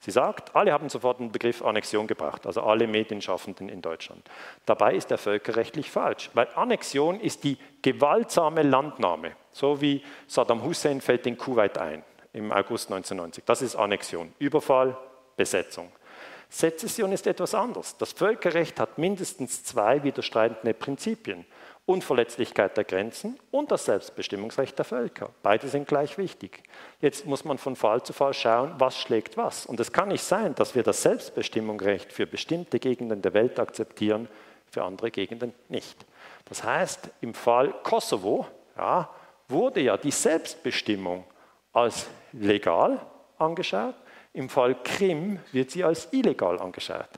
Sie 0.00 0.10
sagt, 0.10 0.54
alle 0.54 0.70
haben 0.70 0.90
sofort 0.90 1.18
den 1.18 1.32
Begriff 1.32 1.64
Annexion 1.64 2.06
gebracht, 2.06 2.46
also 2.46 2.60
alle 2.62 2.86
Medienschaffenden 2.86 3.70
in 3.70 3.80
Deutschland. 3.80 4.28
Dabei 4.66 4.94
ist 4.94 5.10
er 5.10 5.16
völkerrechtlich 5.16 5.90
falsch, 5.90 6.30
weil 6.34 6.48
Annexion 6.54 7.18
ist 7.18 7.44
die 7.44 7.56
gewaltsame 7.80 8.62
Landnahme, 8.62 9.32
so 9.50 9.80
wie 9.80 10.02
Saddam 10.26 10.62
Hussein 10.62 11.00
fällt 11.00 11.26
in 11.26 11.38
Kuwait 11.38 11.78
ein 11.78 12.04
im 12.34 12.52
August 12.52 12.92
1990. 12.92 13.44
Das 13.46 13.62
ist 13.62 13.76
Annexion, 13.76 14.34
Überfall, 14.38 14.94
Besetzung. 15.36 15.90
Sezession 16.48 17.10
ist 17.12 17.26
etwas 17.26 17.54
anderes. 17.54 17.96
Das 17.96 18.12
Völkerrecht 18.12 18.78
hat 18.78 18.98
mindestens 18.98 19.64
zwei 19.64 20.02
widerstreitende 20.04 20.74
Prinzipien. 20.74 21.44
Unverletzlichkeit 21.86 22.76
der 22.78 22.84
Grenzen 22.84 23.38
und 23.50 23.70
das 23.70 23.84
Selbstbestimmungsrecht 23.84 24.78
der 24.78 24.86
Völker. 24.86 25.30
Beide 25.42 25.68
sind 25.68 25.86
gleich 25.86 26.16
wichtig. 26.16 26.62
Jetzt 27.00 27.26
muss 27.26 27.44
man 27.44 27.58
von 27.58 27.76
Fall 27.76 28.02
zu 28.02 28.14
Fall 28.14 28.32
schauen, 28.32 28.74
was 28.78 28.96
schlägt 28.96 29.36
was. 29.36 29.66
Und 29.66 29.80
es 29.80 29.92
kann 29.92 30.08
nicht 30.08 30.24
sein, 30.24 30.54
dass 30.54 30.74
wir 30.74 30.82
das 30.82 31.02
Selbstbestimmungsrecht 31.02 32.10
für 32.10 32.26
bestimmte 32.26 32.78
Gegenden 32.78 33.20
der 33.20 33.34
Welt 33.34 33.60
akzeptieren, 33.60 34.28
für 34.70 34.82
andere 34.82 35.10
Gegenden 35.10 35.52
nicht. 35.68 36.06
Das 36.46 36.64
heißt, 36.64 37.10
im 37.20 37.34
Fall 37.34 37.74
Kosovo 37.82 38.46
ja, 38.76 39.10
wurde 39.48 39.80
ja 39.80 39.98
die 39.98 40.10
Selbstbestimmung 40.10 41.24
als 41.72 42.06
legal 42.32 42.98
angeschaut, 43.36 43.94
im 44.34 44.48
Fall 44.48 44.74
Krim 44.82 45.38
wird 45.52 45.70
sie 45.70 45.84
als 45.84 46.12
illegal 46.12 46.60
angeschaut. 46.60 47.08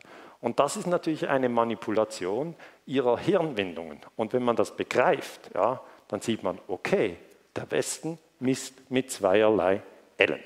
Und 0.40 0.60
das 0.60 0.76
ist 0.76 0.86
natürlich 0.86 1.28
eine 1.28 1.48
Manipulation 1.48 2.55
ihrer 2.84 3.18
Hirnwindungen. 3.18 4.01
Und 4.14 4.32
wenn 4.32 4.44
man 4.44 4.55
das 4.55 4.76
begreift, 4.76 5.51
ja, 5.55 5.80
dann 6.09 6.20
sieht 6.20 6.43
man, 6.43 6.60
okay, 6.68 7.16
der 7.56 7.68
Westen 7.70 8.18
misst 8.38 8.90
mit 8.90 9.10
zweierlei 9.10 9.82
Ellen. 10.18 10.44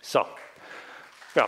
So, 0.00 0.24
ja. 1.34 1.46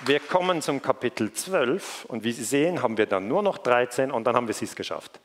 Wir 0.00 0.20
kommen 0.20 0.62
zum 0.62 0.80
Kapitel 0.80 1.32
12 1.32 2.06
und 2.06 2.24
wie 2.24 2.32
Sie 2.32 2.44
sehen, 2.44 2.82
haben 2.82 2.96
wir 2.96 3.06
dann 3.06 3.28
nur 3.28 3.42
noch 3.42 3.58
13 3.58 4.10
und 4.10 4.24
dann 4.24 4.36
haben 4.36 4.48
wir 4.48 4.54
es 4.58 4.74
geschafft. 4.74 5.20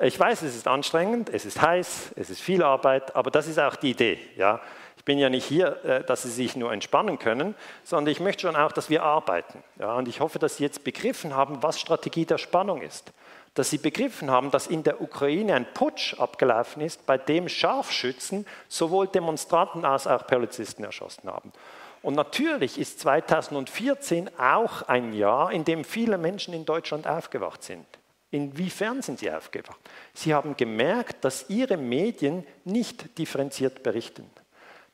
Ich 0.00 0.18
weiß, 0.18 0.42
es 0.42 0.56
ist 0.56 0.66
anstrengend, 0.66 1.28
es 1.28 1.44
ist 1.44 1.60
heiß, 1.60 2.12
es 2.16 2.30
ist 2.30 2.40
viel 2.40 2.62
Arbeit, 2.62 3.14
aber 3.14 3.30
das 3.30 3.46
ist 3.46 3.58
auch 3.58 3.76
die 3.76 3.90
Idee. 3.90 4.18
Ja? 4.36 4.60
Ich 4.96 5.04
bin 5.04 5.18
ja 5.18 5.28
nicht 5.28 5.44
hier, 5.44 5.84
äh, 5.84 6.04
dass 6.04 6.22
Sie 6.22 6.30
sich 6.30 6.54
nur 6.54 6.72
entspannen 6.72 7.18
können, 7.18 7.56
sondern 7.82 8.12
ich 8.12 8.20
möchte 8.20 8.42
schon 8.42 8.54
auch, 8.54 8.72
dass 8.72 8.88
wir 8.88 9.02
arbeiten. 9.02 9.62
Ja, 9.80 9.94
und 9.94 10.06
ich 10.06 10.20
hoffe, 10.20 10.38
dass 10.38 10.56
Sie 10.56 10.62
jetzt 10.62 10.84
begriffen 10.84 11.34
haben, 11.34 11.62
was 11.62 11.80
Strategie 11.80 12.24
der 12.24 12.38
Spannung 12.38 12.82
ist. 12.82 13.12
Dass 13.54 13.68
Sie 13.68 13.78
begriffen 13.78 14.30
haben, 14.30 14.50
dass 14.52 14.68
in 14.68 14.84
der 14.84 15.02
Ukraine 15.02 15.54
ein 15.54 15.66
Putsch 15.74 16.14
abgelaufen 16.18 16.82
ist, 16.82 17.04
bei 17.04 17.18
dem 17.18 17.48
Scharfschützen 17.48 18.46
sowohl 18.68 19.08
Demonstranten 19.08 19.84
als 19.84 20.06
auch 20.06 20.26
Polizisten 20.26 20.84
erschossen 20.84 21.28
haben. 21.28 21.52
Und 22.00 22.14
natürlich 22.14 22.78
ist 22.78 23.00
2014 23.00 24.30
auch 24.38 24.82
ein 24.82 25.12
Jahr, 25.12 25.52
in 25.52 25.64
dem 25.64 25.84
viele 25.84 26.16
Menschen 26.16 26.54
in 26.54 26.64
Deutschland 26.64 27.08
aufgewacht 27.08 27.62
sind. 27.62 27.86
Inwiefern 28.32 29.02
sind 29.02 29.18
sie 29.18 29.30
aufgewacht? 29.30 29.78
Sie 30.14 30.32
haben 30.32 30.56
gemerkt, 30.56 31.22
dass 31.22 31.50
ihre 31.50 31.76
Medien 31.76 32.46
nicht 32.64 33.18
differenziert 33.18 33.82
berichten. 33.82 34.28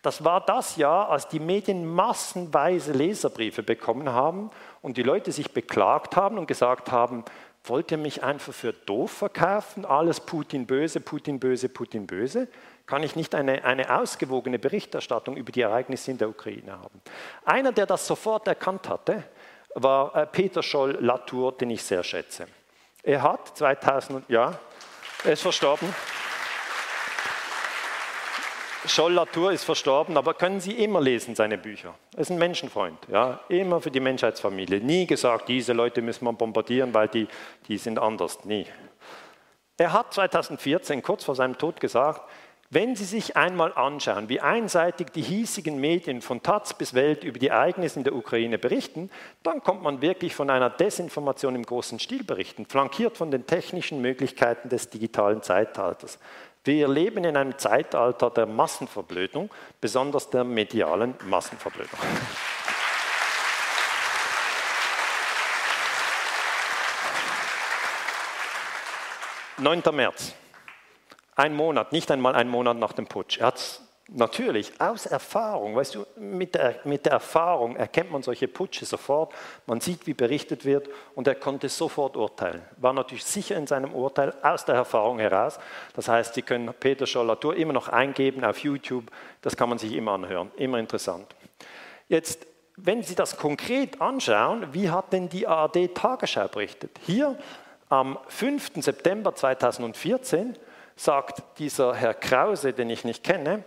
Das 0.03 0.25
war 0.25 0.45
das 0.45 0.77
Jahr, 0.77 1.09
als 1.09 1.29
die 1.29 1.39
Medien 1.39 1.87
massenweise 1.87 2.93
Leserbriefe 2.93 3.63
bekommen 3.63 4.11
haben 4.11 4.51
und 4.83 4.97
die 4.97 5.05
Leute 5.05 5.31
sich 5.31 5.53
beklagt 5.53 6.17
haben 6.17 6.37
und 6.37 6.47
gesagt 6.47 6.91
haben, 6.91 7.25
wollt 7.63 7.93
ihr 7.93 7.99
mich 7.99 8.25
einfach 8.25 8.53
für 8.53 8.73
doof 8.73 9.13
verkaufen? 9.13 9.85
Alles 9.85 10.19
Putin 10.19 10.67
böse, 10.67 11.01
Putin 11.01 11.39
böse, 11.39 11.69
Putin 11.69 12.09
böse? 12.09 12.49
Kann 12.87 13.05
ich 13.05 13.15
nicht 13.15 13.37
eine, 13.37 13.65
eine 13.65 13.97
ausgewogene 13.97 14.59
Berichterstattung 14.59 15.37
über 15.37 15.53
die 15.53 15.61
Ereignisse 15.61 16.11
in 16.11 16.19
der 16.19 16.29
Ukraine 16.29 16.73
haben? 16.73 17.01
Einer, 17.45 17.71
der 17.71 17.87
das 17.87 18.05
sofort 18.05 18.49
erkannt 18.49 18.89
hatte, 18.89 19.23
war 19.75 20.17
äh, 20.17 20.27
Peter 20.27 20.63
Scholl-Latour, 20.63 21.53
den 21.53 21.71
ich 21.71 21.85
sehr 21.85 22.03
schätze. 22.03 22.49
Er 23.03 23.23
hat 23.23 23.57
2000, 23.57 24.29
ja, 24.29 24.59
er 25.25 25.33
ist 25.33 25.43
verstorben. 25.43 25.95
Scholl 28.87 29.13
Latour 29.13 29.53
ist 29.53 29.65
verstorben, 29.65 30.17
aber 30.17 30.35
können 30.35 30.61
Sie 30.61 30.73
immer 30.73 31.01
lesen, 31.01 31.35
seine 31.35 31.59
Bücher. 31.59 31.95
Er 32.15 32.21
ist 32.21 32.31
ein 32.31 32.39
Menschenfreund, 32.39 32.99
ja, 33.09 33.41
immer 33.49 33.81
für 33.81 33.91
die 33.91 34.01
Menschheitsfamilie. 34.01 34.81
Nie 34.81 35.07
gesagt, 35.07 35.49
diese 35.49 35.73
Leute 35.73 36.01
müssen 36.01 36.25
wir 36.25 36.33
bombardieren, 36.33 36.95
weil 36.95 37.09
die, 37.09 37.29
die 37.67 37.77
sind 37.77 37.99
anders. 37.99 38.45
Nie. 38.45 38.67
Er 39.77 39.93
hat 39.93 40.15
2014, 40.15 41.03
kurz 41.03 41.25
vor 41.25 41.35
seinem 41.35 41.59
Tod, 41.59 41.81
gesagt, 41.81 42.23
wenn 42.71 42.97
Sie 42.97 43.05
sich 43.05 43.35
einmal 43.35 43.73
anschauen, 43.73 44.29
wie 44.29 44.41
einseitig 44.41 45.11
die 45.13 45.23
hiesigen 45.23 45.81
Medien 45.81 46.21
von 46.21 46.43
Taz 46.43 46.75
bis 46.75 46.93
Welt 46.93 47.25
über 47.25 47.39
die 47.39 47.49
Ereignisse 47.49 47.99
in 47.99 48.05
der 48.05 48.15
Ukraine 48.15 48.59
berichten, 48.59 49.11
dann 49.43 49.63
kommt 49.63 49.83
man 49.83 50.03
wirklich 50.03 50.35
von 50.35 50.51
einer 50.51 50.69
Desinformation 50.69 51.55
im 51.55 51.65
großen 51.65 51.99
Stil 51.99 52.25
berichten, 52.25 52.67
flankiert 52.67 53.17
von 53.17 53.31
den 53.31 53.47
technischen 53.47 54.03
Möglichkeiten 54.03 54.69
des 54.69 54.91
digitalen 54.91 55.43
Zeitalters. 55.43 56.19
Wir 56.63 56.89
leben 56.89 57.25
in 57.25 57.39
einem 57.39 57.57
Zeitalter 57.57 58.29
der 58.29 58.45
Massenverblödung, 58.45 59.49
besonders 59.81 60.29
der 60.29 60.45
medialen 60.45 61.15
Massenverblödung. 61.25 61.99
Neunter 69.57 69.93
März. 69.93 70.35
Ein 71.39 71.55
Monat, 71.55 71.93
nicht 71.93 72.11
einmal 72.11 72.35
ein 72.35 72.49
Monat 72.49 72.79
nach 72.79 72.93
dem 72.93 73.07
Putsch. 73.07 73.39
Er 73.39 73.47
hat 73.47 73.81
Natürlich, 74.11 74.73
aus 74.81 75.05
Erfahrung, 75.05 75.77
weißt 75.77 75.97
du, 75.97 76.07
mit 76.17 76.55
der, 76.55 76.77
mit 76.85 77.05
der 77.05 77.13
Erfahrung 77.13 77.77
erkennt 77.77 78.11
man 78.11 78.23
solche 78.23 78.49
Putsche 78.49 78.87
sofort, 78.87 79.35
man 79.67 79.83
sieht, 79.83 80.07
wie 80.07 80.15
berichtet 80.15 80.65
wird 80.65 80.89
und 81.15 81.29
er 81.29 81.35
konnte 81.35 81.69
sofort 81.69 82.17
urteilen. 82.17 82.63
War 82.79 82.95
natürlich 82.95 83.27
sicher 83.27 83.57
in 83.57 83.67
seinem 83.67 83.93
Urteil 83.93 84.33
aus 84.43 84.65
der 84.65 84.77
Erfahrung 84.77 85.19
heraus. 85.19 85.59
Das 85.93 86.09
heißt, 86.09 86.33
Sie 86.33 86.41
können 86.41 86.73
Peter 86.81 87.07
Schollatur 87.07 87.55
immer 87.55 87.75
noch 87.75 87.89
eingeben 87.89 88.47
auf 88.47 88.61
YouTube, 88.61 89.05
das 89.43 89.59
kann 89.59 89.69
man 89.69 89.77
sich 89.77 89.93
immer 89.93 90.13
anhören, 90.13 90.51
immer 90.57 90.79
interessant. 90.79 91.27
Jetzt, 92.09 92.47
wenn 92.77 93.03
Sie 93.03 93.15
das 93.15 93.37
konkret 93.37 94.01
anschauen, 94.01 94.69
wie 94.73 94.89
hat 94.89 95.13
denn 95.13 95.29
die 95.29 95.47
ARD 95.47 95.95
Tagesschau 95.95 96.49
berichtet? 96.49 96.99
Hier 97.05 97.39
am 97.91 98.19
5. 98.29 98.71
September 98.77 99.35
2014 99.35 100.57
sagt 100.99 101.43
dieser 101.59 101.95
Herr 101.95 102.15
Krause, 102.15 102.73
den 102.73 102.91
ich 102.91 103.05
nicht 103.05 103.25
kenne, 103.25 103.65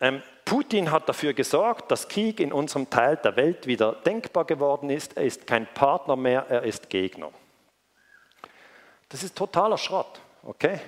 ähm, 0.00 0.22
Putin 0.44 0.90
hat 0.90 1.08
dafür 1.08 1.32
gesorgt, 1.32 1.90
dass 1.92 2.08
Krieg 2.08 2.40
in 2.40 2.52
unserem 2.52 2.90
Teil 2.90 3.16
der 3.16 3.36
Welt 3.36 3.66
wieder 3.66 3.92
denkbar 3.92 4.44
geworden 4.44 4.90
ist. 4.90 5.16
Er 5.16 5.22
ist 5.22 5.46
kein 5.46 5.66
Partner 5.72 6.16
mehr, 6.16 6.46
er 6.48 6.64
ist 6.64 6.90
Gegner. 6.90 7.30
Das 9.08 9.22
ist 9.22 9.36
totaler 9.36 9.78
Schrott, 9.78 10.20
okay? 10.42 10.80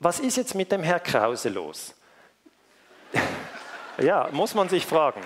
Was 0.00 0.18
ist 0.18 0.36
jetzt 0.36 0.54
mit 0.54 0.72
dem 0.72 0.82
Herr 0.82 0.98
Krause 0.98 1.48
los? 1.48 1.94
ja, 3.98 4.28
muss 4.32 4.54
man 4.54 4.68
sich 4.68 4.84
fragen. 4.84 5.22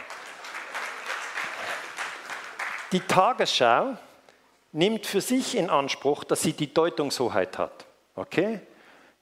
Die 2.93 3.01
Tagesschau 3.01 3.97
nimmt 4.73 5.07
für 5.07 5.21
sich 5.21 5.57
in 5.57 5.71
Anspruch, 5.71 6.25
dass 6.25 6.43
sie 6.43 6.53
die 6.53 6.73
Deutungshoheit 6.73 7.57
hat. 7.57 7.87
Okay? 8.15 8.61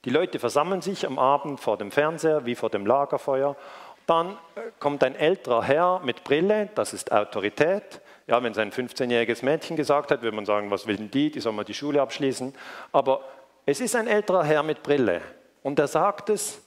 Die 0.05 0.09
Leute 0.09 0.39
versammeln 0.39 0.81
sich 0.81 1.05
am 1.05 1.19
Abend 1.19 1.59
vor 1.59 1.77
dem 1.77 1.91
Fernseher 1.91 2.45
wie 2.45 2.55
vor 2.55 2.69
dem 2.69 2.85
Lagerfeuer. 2.85 3.57
Dann 4.05 4.31
äh, 4.55 4.61
kommt 4.79 5.03
ein 5.03 5.15
älterer 5.15 5.63
Herr 5.63 5.99
mit 5.99 6.23
Brille, 6.23 6.69
das 6.75 6.93
ist 6.93 7.11
Autorität. 7.11 8.01
Ja, 8.25 8.41
wenn 8.41 8.53
es 8.53 8.57
ein 8.57 8.71
15-jähriges 8.71 9.43
Mädchen 9.43 9.75
gesagt 9.75 10.11
hat, 10.11 10.21
würde 10.21 10.35
man 10.35 10.45
sagen, 10.45 10.71
was 10.71 10.87
will 10.87 10.95
denn 10.95 11.11
die, 11.11 11.31
die 11.31 11.39
soll 11.39 11.51
mal 11.51 11.65
die 11.65 11.73
Schule 11.73 12.01
abschließen. 12.01 12.55
Aber 12.91 13.21
es 13.65 13.81
ist 13.81 13.95
ein 13.95 14.07
älterer 14.07 14.43
Herr 14.43 14.63
mit 14.63 14.83
Brille 14.83 15.21
und 15.63 15.77
er 15.79 15.87
sagt 15.87 16.29
es 16.29 16.65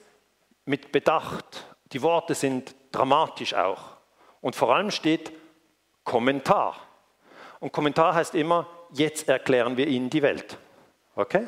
mit 0.65 0.93
Bedacht. 0.93 1.67
Die 1.93 2.03
Worte 2.03 2.35
sind 2.35 2.75
dramatisch 2.93 3.55
auch. 3.55 3.97
Und 4.41 4.57
vor 4.57 4.75
allem 4.75 4.91
steht 4.91 5.33
Kommentar. 6.05 6.77
Und 7.61 7.73
Kommentar 7.73 8.15
heißt 8.15 8.35
immer, 8.35 8.67
jetzt 8.93 9.29
erklären 9.29 9.77
wir 9.77 9.87
Ihnen 9.87 10.11
die 10.11 10.23
Welt. 10.23 10.59
Okay? 11.15 11.47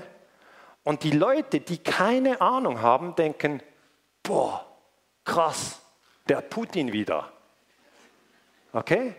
Und 0.85 1.03
die 1.03 1.11
Leute, 1.11 1.61
die 1.61 1.79
keine 1.79 2.41
Ahnung 2.41 2.81
haben, 2.81 3.15
denken, 3.17 3.63
boah, 4.23 4.65
krass, 5.25 5.81
der 6.29 6.43
Putin 6.43 6.93
wieder. 6.93 7.33
Okay? 8.73 9.15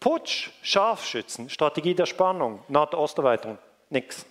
Putsch, 0.00 0.50
Scharfschützen, 0.62 1.50
Strategie 1.50 1.94
der 1.94 2.06
Spannung, 2.06 2.64
NATO-Osterweiterung, 2.68 3.58
nichts. 3.90 4.24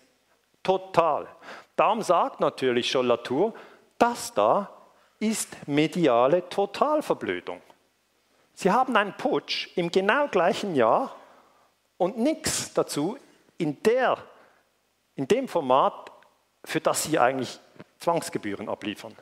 Total. 0.64 1.28
Darum 1.76 2.02
sagt 2.02 2.40
natürlich 2.40 2.90
schon 2.90 3.08
Latour, 3.08 3.54
das 4.00 4.34
da 4.34 4.70
ist 5.20 5.68
mediale 5.68 6.50
Totalverblödung. 6.50 7.62
Sie 8.54 8.72
haben 8.72 8.96
einen 8.98 9.16
Putsch 9.16 9.70
im 9.78 9.92
genau 9.92 10.28
gleichen 10.28 10.76
Jahr 10.76 11.16
und 11.98 12.18
nichts 12.18 12.74
dazu 12.74 13.18
in, 13.58 13.82
der, 13.84 14.18
in 15.16 15.28
dem 15.28 15.48
Format 15.48 16.12
für 16.64 16.82
das 16.82 17.04
sie 17.04 17.20
eigentlich 17.20 17.60
Zwangsgebühren 18.00 18.70
abliefern. 18.70 19.16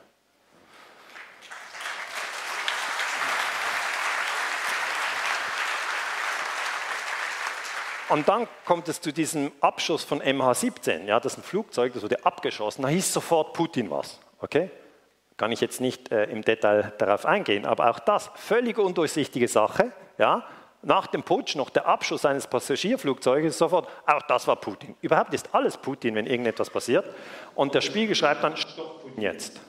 Und 8.08 8.26
dann 8.26 8.48
kommt 8.64 8.88
es 8.88 9.00
zu 9.00 9.12
diesem 9.12 9.52
Abschuss 9.60 10.02
von 10.02 10.22
MH17. 10.22 11.04
Ja, 11.04 11.20
das 11.20 11.32
ist 11.34 11.38
ein 11.40 11.42
Flugzeug, 11.42 11.92
das 11.92 12.02
wurde 12.02 12.24
abgeschossen. 12.24 12.82
Da 12.82 12.88
hieß 12.88 13.12
sofort 13.12 13.52
Putin 13.52 13.90
was. 13.90 14.18
Okay? 14.40 14.70
Kann 15.36 15.52
ich 15.52 15.60
jetzt 15.60 15.80
nicht 15.80 16.10
äh, 16.10 16.24
im 16.24 16.42
Detail 16.42 16.94
darauf 16.98 17.26
eingehen, 17.26 17.66
aber 17.66 17.90
auch 17.90 17.98
das 17.98 18.30
völlig 18.34 18.78
undurchsichtige 18.78 19.46
Sache. 19.46 19.92
Ja? 20.16 20.44
Nach 20.82 21.08
dem 21.08 21.22
Putsch 21.22 21.56
noch 21.56 21.70
der 21.70 21.86
Abschuss 21.86 22.24
eines 22.24 22.46
Passagierflugzeuges 22.46 23.58
sofort, 23.58 23.88
auch 24.06 24.22
das 24.22 24.46
war 24.46 24.56
Putin. 24.56 24.94
Überhaupt 25.00 25.34
ist 25.34 25.52
alles 25.52 25.76
Putin, 25.76 26.14
wenn 26.14 26.26
irgendetwas 26.26 26.70
passiert. 26.70 27.04
Und 27.54 27.74
der 27.74 27.80
Spiegel 27.80 28.14
schreibt 28.14 28.44
dann, 28.44 28.56
stopp 28.56 29.02
Putin 29.02 29.22
jetzt. 29.22 29.60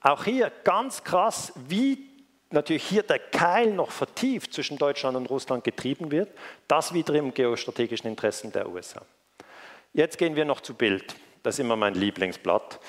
Auch 0.00 0.24
hier 0.24 0.52
ganz 0.64 1.02
krass, 1.02 1.52
wie 1.68 2.10
natürlich 2.50 2.84
hier 2.84 3.02
der 3.02 3.18
Keil 3.18 3.72
noch 3.72 3.90
vertieft 3.90 4.52
zwischen 4.52 4.76
Deutschland 4.76 5.16
und 5.16 5.30
Russland 5.30 5.64
getrieben 5.64 6.10
wird, 6.10 6.30
das 6.68 6.92
wieder 6.92 7.14
im 7.14 7.32
geostrategischen 7.32 8.08
Interessen 8.08 8.52
der 8.52 8.68
USA. 8.68 9.02
Jetzt 9.94 10.18
gehen 10.18 10.36
wir 10.36 10.44
noch 10.44 10.60
zu 10.60 10.74
Bild. 10.74 11.14
Das 11.42 11.54
ist 11.54 11.60
immer 11.60 11.76
mein 11.76 11.94
Lieblingsblatt. 11.94 12.80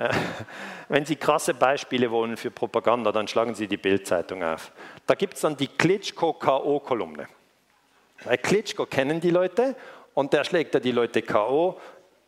Wenn 0.88 1.04
Sie 1.04 1.16
krasse 1.16 1.54
Beispiele 1.54 2.10
wollen 2.10 2.36
für 2.36 2.50
Propaganda, 2.50 3.12
dann 3.12 3.28
schlagen 3.28 3.54
Sie 3.54 3.68
die 3.68 3.76
Bildzeitung 3.76 4.42
auf. 4.42 4.72
Da 5.06 5.14
gibt 5.14 5.34
es 5.34 5.40
dann 5.40 5.56
die 5.56 5.68
Klitschko-K.O.-Kolumne. 5.68 7.26
Bei 8.24 8.36
Klitschko 8.36 8.86
kennen 8.86 9.20
die 9.20 9.30
Leute 9.30 9.76
und 10.14 10.32
der 10.32 10.44
schlägt 10.44 10.74
ja 10.74 10.80
die 10.80 10.92
Leute 10.92 11.22
K.O., 11.22 11.78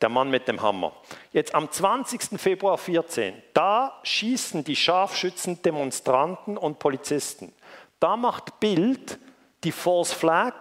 der 0.00 0.08
Mann 0.08 0.30
mit 0.30 0.48
dem 0.48 0.60
Hammer. 0.60 0.92
Jetzt 1.32 1.54
am 1.54 1.70
20. 1.70 2.40
Februar 2.40 2.76
14, 2.76 3.34
da 3.54 4.00
schießen 4.02 4.64
die 4.64 4.74
Scharfschützen 4.74 5.62
Demonstranten 5.62 6.56
und 6.56 6.80
Polizisten. 6.80 7.52
Da 8.00 8.16
macht 8.16 8.58
Bild 8.58 9.18
die 9.62 9.70
False 9.70 10.12
Flag 10.12 10.54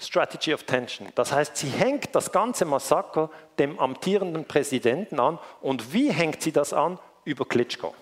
Strategy 0.00 0.54
of 0.54 0.64
Tension. 0.64 1.08
Das 1.14 1.32
heißt, 1.32 1.56
sie 1.56 1.68
hängt 1.68 2.14
das 2.14 2.30
ganze 2.32 2.64
Massaker 2.64 3.30
dem 3.58 3.78
amtierenden 3.78 4.44
Präsidenten 4.44 5.18
an. 5.18 5.38
Und 5.60 5.92
wie 5.92 6.12
hängt 6.12 6.42
sie 6.42 6.52
das 6.52 6.72
an? 6.72 6.98
Über 7.24 7.44
Klitschko. 7.44 7.94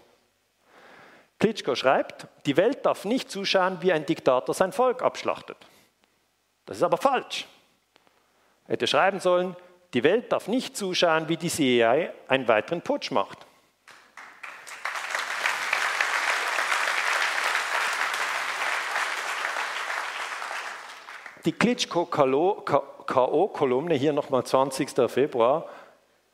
Klitschko 1.38 1.74
schreibt, 1.74 2.26
die 2.46 2.56
Welt 2.56 2.84
darf 2.86 3.04
nicht 3.04 3.30
zuschauen, 3.30 3.78
wie 3.80 3.92
ein 3.92 4.06
Diktator 4.06 4.54
sein 4.54 4.72
Volk 4.72 5.02
abschlachtet. 5.02 5.58
Das 6.64 6.78
ist 6.78 6.82
aber 6.82 6.96
falsch. 6.96 7.46
Er 8.66 8.72
hätte 8.72 8.86
schreiben 8.86 9.20
sollen, 9.20 9.56
die 9.94 10.02
Welt 10.02 10.32
darf 10.32 10.48
nicht 10.48 10.76
zuschauen, 10.76 11.28
wie 11.28 11.36
die 11.36 11.48
CIA 11.48 12.10
einen 12.28 12.48
weiteren 12.48 12.82
Putsch 12.82 13.10
macht. 13.10 13.45
Die 21.46 21.52
Klitschko-K.O.-Kolumne, 21.52 23.94
hier 23.94 24.12
nochmal 24.12 24.44
20. 24.44 25.08
Februar, 25.08 25.66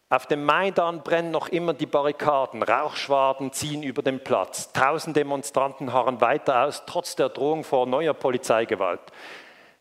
auf 0.09 0.25
dem 0.25 0.43
Maidan 0.43 1.03
brennen 1.03 1.31
noch 1.31 1.49
immer 1.49 1.75
die 1.75 1.85
Barrikaden, 1.85 2.63
Rauchschwaden 2.63 3.53
ziehen 3.53 3.83
über 3.83 4.01
den 4.01 4.25
Platz, 4.25 4.73
tausend 4.73 5.17
Demonstranten 5.17 5.93
harren 5.93 6.23
weiter 6.23 6.65
aus, 6.65 6.85
trotz 6.87 7.15
der 7.15 7.29
Drohung 7.29 7.63
vor 7.63 7.87
neuer 7.87 8.15
Polizeigewalt. 8.15 9.03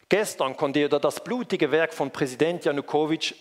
Gestern 0.10 0.58
konnte 0.58 0.80
jeder 0.80 0.99
das 0.99 1.24
blutige 1.24 1.72
Werk 1.72 1.94
von 1.94 2.12
Präsident 2.12 2.66
Janukowitsch 2.66 3.34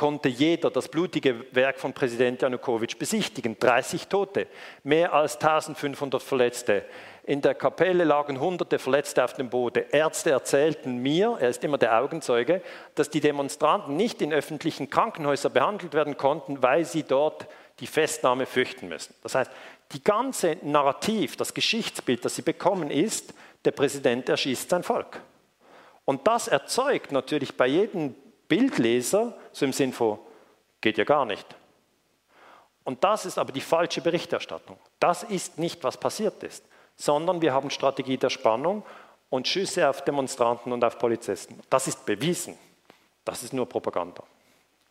konnte 0.00 0.30
jeder 0.30 0.70
das 0.70 0.88
blutige 0.88 1.44
Werk 1.54 1.78
von 1.78 1.92
Präsident 1.92 2.40
Janukowitsch 2.40 2.96
besichtigen. 2.96 3.58
30 3.60 4.06
Tote, 4.06 4.46
mehr 4.82 5.12
als 5.12 5.34
1500 5.34 6.22
Verletzte. 6.22 6.86
In 7.24 7.42
der 7.42 7.54
Kapelle 7.54 8.04
lagen 8.04 8.40
hunderte 8.40 8.78
Verletzte 8.78 9.22
auf 9.22 9.34
dem 9.34 9.50
Boden. 9.50 9.84
Ärzte 9.92 10.30
erzählten 10.30 10.96
mir, 11.02 11.36
er 11.38 11.50
ist 11.50 11.62
immer 11.64 11.76
der 11.76 12.00
Augenzeuge, 12.00 12.62
dass 12.94 13.10
die 13.10 13.20
Demonstranten 13.20 13.94
nicht 13.94 14.22
in 14.22 14.32
öffentlichen 14.32 14.88
Krankenhäusern 14.88 15.52
behandelt 15.52 15.92
werden 15.92 16.16
konnten, 16.16 16.62
weil 16.62 16.86
sie 16.86 17.02
dort 17.02 17.46
die 17.80 17.86
Festnahme 17.86 18.46
fürchten 18.46 18.88
müssen. 18.88 19.14
Das 19.22 19.34
heißt, 19.34 19.50
die 19.92 20.02
ganze 20.02 20.56
Narrativ, 20.62 21.36
das 21.36 21.52
Geschichtsbild, 21.52 22.24
das 22.24 22.36
sie 22.36 22.42
bekommen, 22.42 22.90
ist, 22.90 23.34
der 23.66 23.72
Präsident 23.72 24.30
erschießt 24.30 24.70
sein 24.70 24.82
Volk. 24.82 25.20
Und 26.06 26.26
das 26.26 26.48
erzeugt 26.48 27.12
natürlich 27.12 27.54
bei 27.54 27.66
jedem 27.66 28.14
Bildleser, 28.50 29.32
so 29.52 29.64
im 29.64 29.72
Sinn 29.72 29.94
von, 29.94 30.18
geht 30.80 30.98
ja 30.98 31.04
gar 31.04 31.24
nicht. 31.24 31.46
Und 32.84 33.04
das 33.04 33.24
ist 33.24 33.38
aber 33.38 33.52
die 33.52 33.60
falsche 33.60 34.00
Berichterstattung. 34.00 34.76
Das 34.98 35.22
ist 35.22 35.58
nicht, 35.58 35.84
was 35.84 35.96
passiert 35.96 36.42
ist, 36.42 36.64
sondern 36.96 37.40
wir 37.40 37.54
haben 37.54 37.70
Strategie 37.70 38.18
der 38.18 38.30
Spannung 38.30 38.82
und 39.28 39.46
Schüsse 39.46 39.88
auf 39.88 40.02
Demonstranten 40.04 40.72
und 40.72 40.82
auf 40.84 40.98
Polizisten. 40.98 41.60
Das 41.70 41.86
ist 41.86 42.04
bewiesen. 42.04 42.58
Das 43.24 43.44
ist 43.44 43.52
nur 43.52 43.68
Propaganda. 43.68 44.24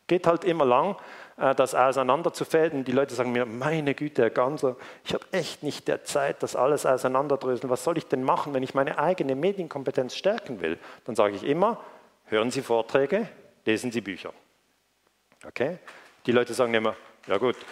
Geht 0.06 0.26
halt 0.26 0.44
immer 0.44 0.64
lang, 0.64 0.96
äh, 1.36 1.54
das 1.54 1.74
auseinanderzufäden. 1.74 2.84
Die 2.84 2.92
Leute 2.92 3.14
sagen 3.14 3.32
mir, 3.32 3.44
meine 3.44 3.94
Güte, 3.94 4.22
Herr 4.22 4.30
Ganser, 4.30 4.76
ich 5.04 5.12
habe 5.12 5.26
echt 5.32 5.62
nicht 5.62 5.86
der 5.86 6.04
Zeit, 6.04 6.42
das 6.42 6.56
alles 6.56 6.86
auseinanderdröseln. 6.86 7.68
Was 7.68 7.84
soll 7.84 7.98
ich 7.98 8.06
denn 8.06 8.24
machen, 8.24 8.54
wenn 8.54 8.62
ich 8.62 8.72
meine 8.72 8.98
eigene 8.98 9.34
Medienkompetenz 9.34 10.16
stärken 10.16 10.62
will? 10.62 10.78
Dann 11.04 11.16
sage 11.16 11.36
ich 11.36 11.44
immer, 11.44 11.78
hören 12.26 12.50
Sie 12.50 12.62
Vorträge, 12.62 13.28
lesen 13.70 13.92
Sie 13.92 14.00
Bücher. 14.00 14.32
Okay? 15.46 15.78
Die 16.26 16.32
Leute 16.32 16.54
sagen 16.54 16.74
immer, 16.74 16.96
ja 17.28 17.38
gut. 17.38 17.56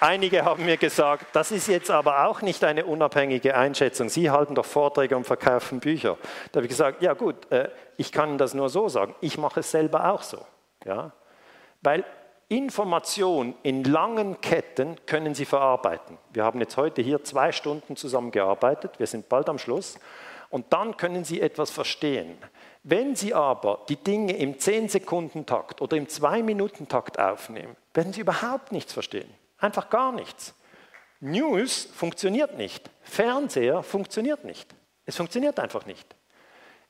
Einige 0.00 0.44
haben 0.44 0.64
mir 0.64 0.76
gesagt, 0.76 1.26
das 1.34 1.50
ist 1.50 1.66
jetzt 1.66 1.90
aber 1.90 2.26
auch 2.26 2.42
nicht 2.42 2.64
eine 2.64 2.86
unabhängige 2.86 3.54
Einschätzung. 3.56 4.08
Sie 4.08 4.30
halten 4.30 4.54
doch 4.54 4.64
Vorträge 4.64 5.16
und 5.16 5.24
verkaufen 5.24 5.80
Bücher. 5.80 6.16
Da 6.50 6.58
habe 6.58 6.66
ich 6.66 6.70
gesagt, 6.70 7.02
ja 7.02 7.12
gut, 7.12 7.50
äh, 7.52 7.68
ich 7.96 8.10
kann 8.10 8.38
das 8.38 8.54
nur 8.54 8.68
so 8.68 8.88
sagen. 8.88 9.14
Ich 9.20 9.36
mache 9.36 9.60
es 9.60 9.70
selber 9.70 10.12
auch 10.12 10.22
so. 10.22 10.46
Ja? 10.84 11.12
Weil 11.82 12.04
Information 12.48 13.54
in 13.62 13.84
langen 13.84 14.40
Ketten 14.40 14.96
können 15.06 15.34
Sie 15.34 15.44
verarbeiten. 15.44 16.18
Wir 16.32 16.44
haben 16.44 16.60
jetzt 16.60 16.76
heute 16.76 17.02
hier 17.02 17.22
zwei 17.22 17.52
Stunden 17.52 17.96
zusammen 17.96 18.30
gearbeitet. 18.30 18.98
Wir 18.98 19.06
sind 19.06 19.28
bald 19.28 19.48
am 19.48 19.58
Schluss. 19.58 19.98
Und 20.50 20.72
dann 20.72 20.96
können 20.96 21.24
Sie 21.24 21.40
etwas 21.40 21.70
verstehen. 21.70 22.36
Wenn 22.82 23.14
Sie 23.14 23.34
aber 23.34 23.84
die 23.88 23.96
Dinge 23.96 24.36
im 24.36 24.54
10-Sekunden-Takt 24.54 25.82
oder 25.82 25.96
im 25.96 26.06
2-Minuten-Takt 26.06 27.18
aufnehmen, 27.18 27.76
werden 27.92 28.12
Sie 28.12 28.22
überhaupt 28.22 28.72
nichts 28.72 28.92
verstehen. 28.92 29.28
Einfach 29.58 29.90
gar 29.90 30.12
nichts. 30.12 30.54
News 31.20 31.88
funktioniert 31.94 32.56
nicht. 32.56 32.90
Fernseher 33.02 33.82
funktioniert 33.82 34.44
nicht. 34.44 34.74
Es 35.04 35.16
funktioniert 35.16 35.60
einfach 35.60 35.84
nicht. 35.84 36.16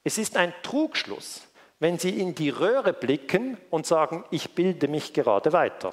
Es 0.05 0.19
ist 0.19 0.37
ein 0.37 0.55
Trugschluss, 0.63 1.49
wenn 1.81 1.99
Sie 1.99 2.21
in 2.21 2.37
die 2.37 2.51
Röhre 2.51 2.93
blicken 2.93 3.57
und 3.71 3.87
sagen, 3.87 4.25
ich 4.31 4.55
bilde 4.55 4.87
mich 4.87 5.13
gerade 5.13 5.53
weiter. 5.53 5.93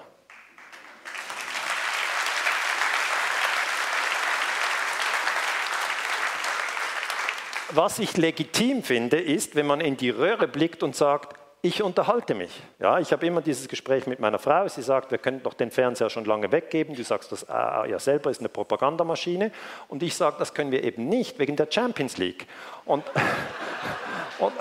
Was 7.71 7.99
ich 7.99 8.17
legitim 8.17 8.83
finde, 8.83 9.19
ist, 9.19 9.55
wenn 9.55 9.67
man 9.67 9.81
in 9.81 9.97
die 9.97 10.09
Röhre 10.09 10.47
blickt 10.47 10.83
und 10.83 10.95
sagt, 10.95 11.37
ich 11.61 11.81
unterhalte 11.81 12.35
mich. 12.35 12.51
Ja, 12.79 12.99
ich 12.99 13.11
habe 13.11 13.25
immer 13.25 13.41
dieses 13.41 13.67
Gespräch 13.67 14.05
mit 14.05 14.19
meiner 14.19 14.39
Frau. 14.39 14.67
Sie 14.67 14.81
sagt, 14.81 15.11
wir 15.11 15.17
könnten 15.17 15.43
doch 15.43 15.55
den 15.55 15.71
Fernseher 15.71 16.09
schon 16.09 16.25
lange 16.25 16.51
weggeben. 16.51 16.95
Du 16.95 17.03
sagst, 17.03 17.31
das 17.31 17.45
ja 17.49 17.99
selber 17.99 18.29
ist 18.29 18.39
eine 18.39 18.49
Propagandamaschine. 18.49 19.51
Und 19.87 20.03
ich 20.03 20.15
sage, 20.15 20.35
das 20.39 20.53
können 20.53 20.71
wir 20.71 20.83
eben 20.83 21.09
nicht 21.09 21.39
wegen 21.39 21.55
der 21.55 21.67
Champions 21.69 22.17
League. 22.17 22.47
Und, 22.85 23.03
und, 24.39 24.53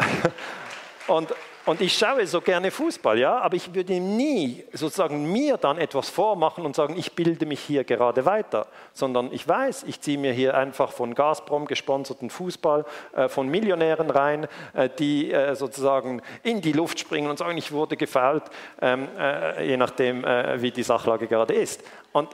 und 1.07 1.35
und 1.67 1.81
ich 1.81 1.99
schaue 1.99 2.27
so 2.27 2.41
gerne 2.41 2.71
Fußball, 2.71 3.19
ja, 3.19 3.39
aber 3.39 3.57
ich 3.57 3.75
würde 3.75 4.01
nie 4.01 4.65
sozusagen 4.73 5.31
mir 5.31 5.57
dann 5.57 5.79
etwas 5.79 6.09
vormachen 6.09 6.65
und 6.65 6.77
sagen, 6.77 6.97
ich 6.97 7.13
bilde 7.13 7.45
mich 7.45 7.61
hier 7.61 7.85
gerade 7.85 8.25
weiter, 8.25 8.69
sondern 8.93 9.33
ich 9.33 9.47
weiß, 9.47 9.85
ich 9.89 10.01
ziehe 10.01 10.17
mir 10.17 10.33
hier 10.33 10.57
einfach 10.57 10.93
von 10.93 11.15
Gazprom 11.15 11.67
gesponserten 11.67 12.31
Fußball 12.31 12.85
äh, 13.15 13.29
von 13.29 13.49
Millionären 13.49 14.11
rein, 14.11 14.47
äh, 14.75 14.89
die 14.99 15.33
äh, 15.33 15.55
sozusagen 15.57 16.23
in 16.43 16.61
die 16.61 16.73
Luft 16.73 17.01
springen 17.01 17.29
und 17.29 17.39
sagen, 17.39 17.59
ich 17.59 17.73
wurde 17.73 17.97
gefault, 17.97 18.45
ähm, 18.81 19.09
äh, 19.19 19.67
je 19.69 19.77
nachdem, 19.77 20.25
äh, 20.25 20.63
wie 20.63 20.71
die 20.71 20.83
Sachlage 20.83 21.27
gerade 21.27 21.55
ist. 21.55 21.83
Und 22.13 22.29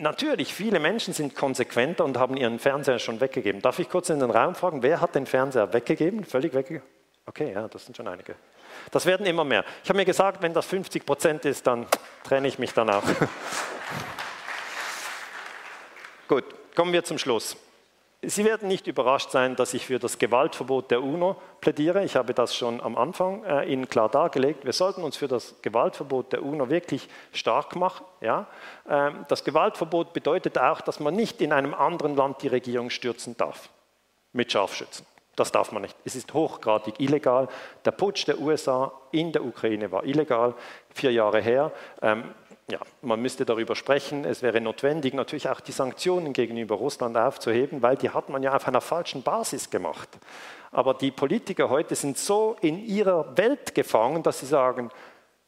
Natürlich, 0.00 0.54
viele 0.54 0.78
Menschen 0.78 1.12
sind 1.12 1.34
konsequenter 1.34 2.04
und 2.04 2.18
haben 2.18 2.36
ihren 2.36 2.60
Fernseher 2.60 3.00
schon 3.00 3.20
weggegeben. 3.20 3.60
Darf 3.62 3.80
ich 3.80 3.88
kurz 3.88 4.10
in 4.10 4.20
den 4.20 4.30
Raum 4.30 4.54
fragen, 4.54 4.84
wer 4.84 5.00
hat 5.00 5.16
den 5.16 5.26
Fernseher 5.26 5.72
weggegeben? 5.72 6.24
Völlig 6.24 6.54
weggegeben? 6.54 6.86
Okay, 7.28 7.52
ja, 7.52 7.68
das 7.68 7.84
sind 7.84 7.94
schon 7.94 8.08
einige. 8.08 8.34
Das 8.90 9.04
werden 9.04 9.26
immer 9.26 9.44
mehr. 9.44 9.62
Ich 9.84 9.90
habe 9.90 9.98
mir 9.98 10.06
gesagt, 10.06 10.40
wenn 10.40 10.54
das 10.54 10.64
50 10.64 11.04
Prozent 11.04 11.44
ist, 11.44 11.66
dann 11.66 11.86
trenne 12.24 12.48
ich 12.48 12.58
mich 12.58 12.72
dann 12.72 12.88
auch. 12.88 13.02
Gut, 16.28 16.44
kommen 16.74 16.94
wir 16.94 17.04
zum 17.04 17.18
Schluss. 17.18 17.58
Sie 18.22 18.46
werden 18.46 18.66
nicht 18.66 18.86
überrascht 18.86 19.30
sein, 19.30 19.56
dass 19.56 19.74
ich 19.74 19.84
für 19.86 19.98
das 19.98 20.18
Gewaltverbot 20.18 20.90
der 20.90 21.02
UNO 21.02 21.36
plädiere. 21.60 22.02
Ich 22.02 22.16
habe 22.16 22.32
das 22.32 22.56
schon 22.56 22.80
am 22.80 22.96
Anfang 22.96 23.44
äh, 23.44 23.70
Ihnen 23.70 23.90
klar 23.90 24.08
dargelegt. 24.08 24.64
Wir 24.64 24.72
sollten 24.72 25.02
uns 25.02 25.18
für 25.18 25.28
das 25.28 25.54
Gewaltverbot 25.60 26.32
der 26.32 26.42
UNO 26.42 26.70
wirklich 26.70 27.10
stark 27.32 27.76
machen. 27.76 28.06
Ja? 28.22 28.46
Ähm, 28.88 29.26
das 29.28 29.44
Gewaltverbot 29.44 30.14
bedeutet 30.14 30.56
auch, 30.56 30.80
dass 30.80 30.98
man 30.98 31.14
nicht 31.14 31.42
in 31.42 31.52
einem 31.52 31.74
anderen 31.74 32.16
Land 32.16 32.40
die 32.40 32.48
Regierung 32.48 32.88
stürzen 32.88 33.36
darf 33.36 33.68
mit 34.32 34.50
Scharfschützen. 34.50 35.06
Das 35.38 35.52
darf 35.52 35.70
man 35.70 35.82
nicht. 35.82 35.96
Es 36.04 36.16
ist 36.16 36.34
hochgradig 36.34 36.98
illegal. 36.98 37.46
Der 37.84 37.92
Putsch 37.92 38.26
der 38.26 38.40
USA 38.40 38.90
in 39.12 39.30
der 39.30 39.44
Ukraine 39.44 39.92
war 39.92 40.04
illegal, 40.04 40.54
vier 40.90 41.12
Jahre 41.12 41.40
her. 41.40 41.70
Ähm, 42.02 42.24
ja, 42.68 42.80
man 43.02 43.22
müsste 43.22 43.46
darüber 43.46 43.76
sprechen, 43.76 44.24
es 44.24 44.42
wäre 44.42 44.60
notwendig, 44.60 45.14
natürlich 45.14 45.48
auch 45.48 45.60
die 45.60 45.72
Sanktionen 45.72 46.32
gegenüber 46.32 46.74
Russland 46.74 47.16
aufzuheben, 47.16 47.82
weil 47.82 47.96
die 47.96 48.10
hat 48.10 48.28
man 48.28 48.42
ja 48.42 48.54
auf 48.54 48.66
einer 48.66 48.80
falschen 48.80 49.22
Basis 49.22 49.70
gemacht. 49.70 50.08
Aber 50.72 50.92
die 50.92 51.12
Politiker 51.12 51.70
heute 51.70 51.94
sind 51.94 52.18
so 52.18 52.56
in 52.60 52.84
ihrer 52.84 53.38
Welt 53.38 53.76
gefangen, 53.76 54.24
dass 54.24 54.40
sie 54.40 54.46
sagen, 54.46 54.90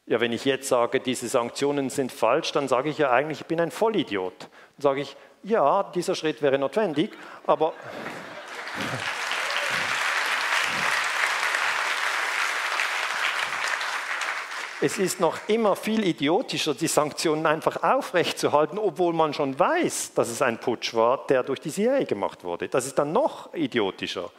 ja, 0.06 0.20
wenn 0.20 0.32
ich 0.32 0.44
jetzt 0.44 0.68
sage, 0.68 1.00
diese 1.00 1.28
Sanktionen 1.28 1.90
sind 1.90 2.12
falsch, 2.12 2.52
dann 2.52 2.68
sage 2.68 2.90
ich 2.90 2.98
ja 2.98 3.10
eigentlich, 3.10 3.40
ich 3.40 3.46
bin 3.46 3.60
ein 3.60 3.72
Vollidiot. 3.72 4.34
Dann 4.38 4.82
sage 4.82 5.00
ich, 5.00 5.16
ja, 5.42 5.82
dieser 5.82 6.14
Schritt 6.14 6.42
wäre 6.42 6.58
notwendig, 6.58 7.10
aber... 7.44 7.72
Es 14.82 14.98
ist 14.98 15.20
noch 15.20 15.36
immer 15.48 15.76
viel 15.76 16.06
idiotischer, 16.06 16.72
die 16.72 16.86
Sanktionen 16.86 17.44
einfach 17.44 17.82
aufrechtzuerhalten, 17.82 18.78
obwohl 18.78 19.12
man 19.12 19.34
schon 19.34 19.58
weiß, 19.58 20.14
dass 20.14 20.30
es 20.30 20.40
ein 20.40 20.58
Putsch 20.58 20.94
war, 20.94 21.26
der 21.26 21.42
durch 21.42 21.60
die 21.60 21.70
CIA 21.70 22.04
gemacht 22.04 22.44
wurde. 22.44 22.66
Das 22.66 22.86
ist 22.86 22.98
dann 22.98 23.12
noch 23.12 23.52
idiotischer. 23.52 24.30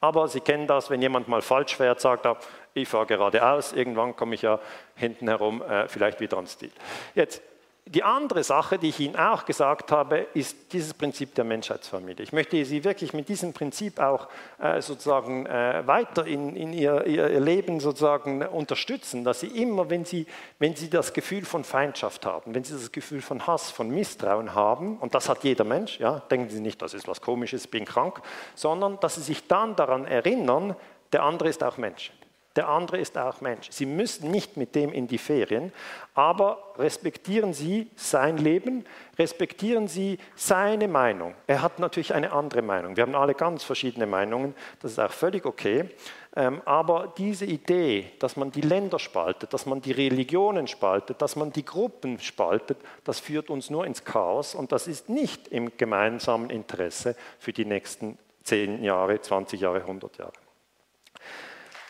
Aber 0.00 0.28
Sie 0.28 0.40
kennen 0.40 0.66
das, 0.66 0.88
wenn 0.88 1.02
jemand 1.02 1.28
mal 1.28 1.42
falsch 1.42 1.76
fährt, 1.76 2.00
sagt 2.00 2.24
er, 2.24 2.38
ich 2.72 2.88
fahre 2.88 3.04
geradeaus, 3.04 3.74
irgendwann 3.74 4.16
komme 4.16 4.34
ich 4.34 4.42
ja 4.42 4.60
hinten 4.96 5.28
herum 5.28 5.60
äh, 5.60 5.86
vielleicht 5.88 6.20
wieder 6.20 6.38
ans 6.38 6.56
Ziel. 6.56 6.72
Jetzt, 7.14 7.42
die 7.84 8.04
andere 8.04 8.44
Sache, 8.44 8.78
die 8.78 8.90
ich 8.90 9.00
Ihnen 9.00 9.16
auch 9.16 9.44
gesagt 9.44 9.90
habe, 9.90 10.26
ist 10.34 10.72
dieses 10.72 10.94
Prinzip 10.94 11.34
der 11.34 11.44
Menschheitsfamilie. 11.44 12.22
Ich 12.22 12.32
möchte 12.32 12.64
Sie 12.64 12.84
wirklich 12.84 13.12
mit 13.12 13.28
diesem 13.28 13.52
Prinzip 13.52 13.98
auch 13.98 14.28
äh, 14.60 14.80
sozusagen 14.80 15.46
äh, 15.46 15.82
weiter 15.84 16.24
in, 16.24 16.54
in 16.54 16.72
ihr, 16.72 17.04
ihr, 17.06 17.40
Leben 17.40 17.80
sozusagen 17.80 18.46
unterstützen, 18.46 19.24
dass 19.24 19.40
Sie 19.40 19.48
immer, 19.48 19.90
wenn 19.90 20.04
Sie, 20.04 20.26
wenn 20.60 20.76
Sie 20.76 20.88
das 20.90 21.12
Gefühl 21.12 21.44
von 21.44 21.64
Feindschaft 21.64 22.24
haben, 22.24 22.54
wenn 22.54 22.62
Sie 22.62 22.72
das 22.72 22.92
Gefühl 22.92 23.20
von 23.20 23.48
Hass, 23.48 23.70
von 23.72 23.90
Misstrauen 23.90 24.54
haben, 24.54 24.98
und 24.98 25.14
das 25.16 25.28
hat 25.28 25.42
jeder 25.42 25.64
Mensch, 25.64 25.98
ja, 25.98 26.20
denken 26.30 26.50
Sie 26.50 26.60
nicht, 26.60 26.80
das 26.80 26.94
ist 26.94 27.08
was 27.08 27.20
Komisches, 27.20 27.66
bin 27.66 27.84
krank, 27.84 28.22
sondern 28.54 29.00
dass 29.00 29.16
Sie 29.16 29.22
sich 29.22 29.48
dann 29.48 29.74
daran 29.74 30.04
erinnern, 30.04 30.76
der 31.12 31.24
andere 31.24 31.48
ist 31.48 31.64
auch 31.64 31.78
Mensch. 31.78 32.12
Der 32.56 32.68
andere 32.68 32.98
ist 32.98 33.16
auch 33.16 33.40
Mensch. 33.40 33.68
Sie 33.70 33.86
müssen 33.86 34.30
nicht 34.30 34.56
mit 34.56 34.74
dem 34.74 34.92
in 34.92 35.06
die 35.06 35.18
Ferien, 35.18 35.72
aber 36.14 36.74
respektieren 36.76 37.54
Sie 37.54 37.90
sein 37.96 38.36
Leben, 38.36 38.84
respektieren 39.18 39.88
Sie 39.88 40.18
seine 40.36 40.86
Meinung. 40.86 41.34
Er 41.46 41.62
hat 41.62 41.78
natürlich 41.78 42.12
eine 42.12 42.32
andere 42.32 42.60
Meinung. 42.60 42.96
Wir 42.96 43.04
haben 43.04 43.14
alle 43.14 43.34
ganz 43.34 43.64
verschiedene 43.64 44.06
Meinungen, 44.06 44.54
das 44.80 44.92
ist 44.92 44.98
auch 44.98 45.12
völlig 45.12 45.46
okay. 45.46 45.88
Ähm, 46.34 46.62
aber 46.64 47.12
diese 47.16 47.44
Idee, 47.44 48.10
dass 48.18 48.36
man 48.36 48.50
die 48.50 48.62
Länder 48.62 48.98
spaltet, 48.98 49.52
dass 49.52 49.66
man 49.66 49.80
die 49.80 49.92
Religionen 49.92 50.66
spaltet, 50.66 51.20
dass 51.20 51.36
man 51.36 51.52
die 51.52 51.64
Gruppen 51.64 52.18
spaltet, 52.18 52.78
das 53.04 53.20
führt 53.20 53.50
uns 53.50 53.68
nur 53.68 53.86
ins 53.86 54.04
Chaos 54.04 54.54
und 54.54 54.72
das 54.72 54.86
ist 54.86 55.08
nicht 55.08 55.48
im 55.48 55.76
gemeinsamen 55.76 56.48
Interesse 56.50 57.16
für 57.38 57.52
die 57.52 57.66
nächsten 57.66 58.18
10 58.44 58.82
Jahre, 58.82 59.20
20 59.20 59.60
Jahre, 59.60 59.80
100 59.80 60.18
Jahre. 60.18 60.41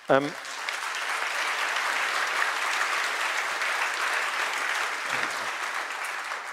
Ähm, 0.09 0.33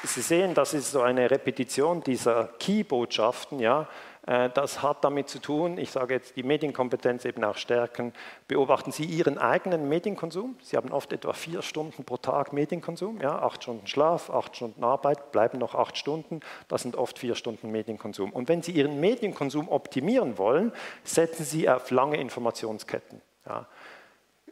Sie 0.04 0.22
sehen, 0.22 0.54
das 0.54 0.74
ist 0.74 0.92
so 0.92 1.02
eine 1.02 1.30
Repetition 1.30 2.02
dieser 2.02 2.50
Key-Botschaften. 2.58 3.60
Ja. 3.60 3.88
Äh, 4.26 4.50
das 4.50 4.82
hat 4.82 5.04
damit 5.04 5.30
zu 5.30 5.40
tun, 5.40 5.78
ich 5.78 5.92
sage 5.92 6.14
jetzt 6.14 6.36
die 6.36 6.44
Medienkompetenz 6.44 7.26
eben 7.26 7.44
auch 7.44 7.58
stärken. 7.58 8.14
Beobachten 8.48 8.92
Sie 8.92 9.04
Ihren 9.06 9.38
eigenen 9.38 9.88
Medienkonsum. 9.90 10.56
Sie 10.62 10.78
haben 10.78 10.92
oft 10.92 11.14
etwa 11.14 11.34
vier 11.34 11.62
Stunden 11.62 12.06
pro 12.06 12.18
Tag 12.18 12.54
Medienkonsum. 12.54 13.20
Ja. 13.22 13.40
Acht 13.40 13.64
Stunden 13.64 13.88
Schlaf, 13.88 14.30
acht 14.30 14.56
Stunden 14.56 14.84
Arbeit, 14.84 15.32
bleiben 15.32 15.60
noch 15.60 15.76
acht 15.76 15.98
Stunden. 15.98 16.40
Das 16.68 16.82
sind 16.82 16.96
oft 16.96 17.20
vier 17.20 17.36
Stunden 17.36 17.72
Medienkonsum. 17.72 18.32
Und 18.32 18.48
wenn 18.48 18.62
Sie 18.62 18.72
Ihren 18.72 19.00
Medienkonsum 19.00 19.70
optimieren 19.70 20.38
wollen, 20.38 20.72
setzen 21.04 21.46
Sie 21.46 21.70
auf 21.70 21.92
lange 21.92 22.18
Informationsketten. 22.18 23.22
Ja. 23.50 23.66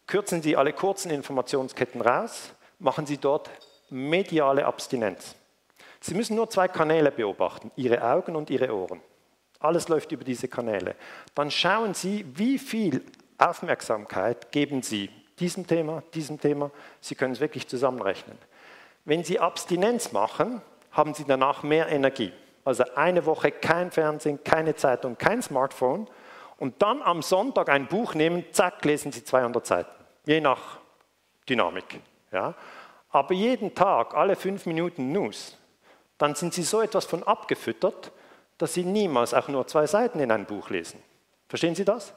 Kürzen 0.07 0.41
Sie 0.41 0.57
alle 0.57 0.74
kurzen 0.74 1.11
Informationsketten 1.11 2.02
raus, 2.02 2.53
machen 2.80 3.06
Sie 3.06 3.18
dort 3.18 3.49
mediale 3.90 4.65
Abstinenz. 4.65 5.36
Sie 5.99 6.14
müssen 6.14 6.36
nur 6.36 6.49
zwei 6.49 6.68
Kanäle 6.68 7.11
beobachten, 7.11 7.72
Ihre 7.76 8.03
Augen 8.03 8.36
und 8.36 8.49
Ihre 8.49 8.74
Ohren. 8.74 9.02
Alles 9.60 9.88
läuft 9.88 10.11
über 10.11 10.24
diese 10.24 10.48
Kanäle. 10.48 10.95
Dann 11.36 11.52
schauen 11.52 11.94
Sie, 11.94 12.26
wie 12.36 12.60
viel 12.60 13.03
Aufmerksamkeit 13.38 14.52
geben 14.52 14.82
Sie 14.82 15.10
diesem 15.40 15.65
Thema, 15.68 16.03
diesem 16.14 16.40
Thema. 16.40 16.72
Sie 17.02 17.15
können 17.15 17.34
es 17.34 17.40
wirklich 17.40 17.68
zusammenrechnen. 17.68 18.38
Wenn 19.06 19.24
Sie 19.24 19.40
Abstinenz 19.40 20.11
machen, 20.11 20.61
haben 20.91 21.14
Sie 21.14 21.26
danach 21.26 21.64
mehr 21.64 21.90
Energie. 21.90 22.34
Also 22.65 22.84
eine 22.95 23.26
Woche 23.26 23.52
kein 23.52 23.91
Fernsehen, 23.91 24.44
keine 24.44 24.76
Zeitung, 24.76 25.18
kein 25.18 25.41
Smartphone 25.41 26.07
und 26.58 26.82
dann 26.82 27.02
am 27.02 27.22
Sonntag 27.22 27.70
ein 27.70 27.88
Buch 27.88 28.14
nehmen, 28.14 28.46
zack, 28.52 28.84
lesen 28.84 29.12
Sie 29.12 29.24
200 29.24 29.66
Seiten, 29.66 29.92
je 30.26 30.42
nach 30.42 30.80
Dynamik. 31.48 32.00
Ja? 32.32 32.54
Aber 33.10 33.34
jeden 33.34 33.74
Tag, 33.74 34.14
alle 34.14 34.36
fünf 34.36 34.66
Minuten 34.66 35.12
News, 35.12 35.58
dann 36.18 36.36
sind 36.36 36.54
Sie 36.54 36.64
so 36.64 36.82
etwas 36.82 37.06
von 37.06 37.24
abgefüttert, 37.24 38.12
dass 38.58 38.74
Sie 38.74 38.84
niemals 38.84 39.34
auch 39.34 39.48
nur 39.48 39.68
zwei 39.68 39.86
Seiten 39.86 40.20
in 40.20 40.32
ein 40.32 40.46
Buch 40.46 40.70
lesen. 40.70 41.02
Verstehen 41.48 41.76
Sie 41.76 41.86
das? 41.86 42.14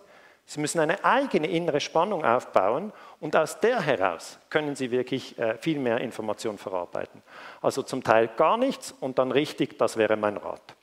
Sie 0.47 0.59
müssen 0.59 0.81
eine 0.81 1.05
eigene 1.05 1.47
innere 1.47 1.81
Spannung 1.81 2.25
aufbauen 2.25 2.93
und 3.21 3.37
aus 3.37 3.61
der 3.61 3.81
heraus 3.81 4.39
können 4.49 4.75
Sie 4.75 4.91
wirklich 4.91 5.39
äh, 5.39 5.57
viel 5.59 5.79
mehr 5.79 5.99
Information 5.99 6.59
verarbeiten. 6.59 7.23
Also 7.61 7.83
zum 7.83 8.03
Teil 8.03 8.29
gar 8.37 8.57
nichts 8.57 8.93
und 9.01 9.19
dann 9.19 9.31
richtig, 9.31 9.79
das 9.79 9.97
wäre 9.97 10.17
mein 10.17 10.39
Rat. 10.39 10.75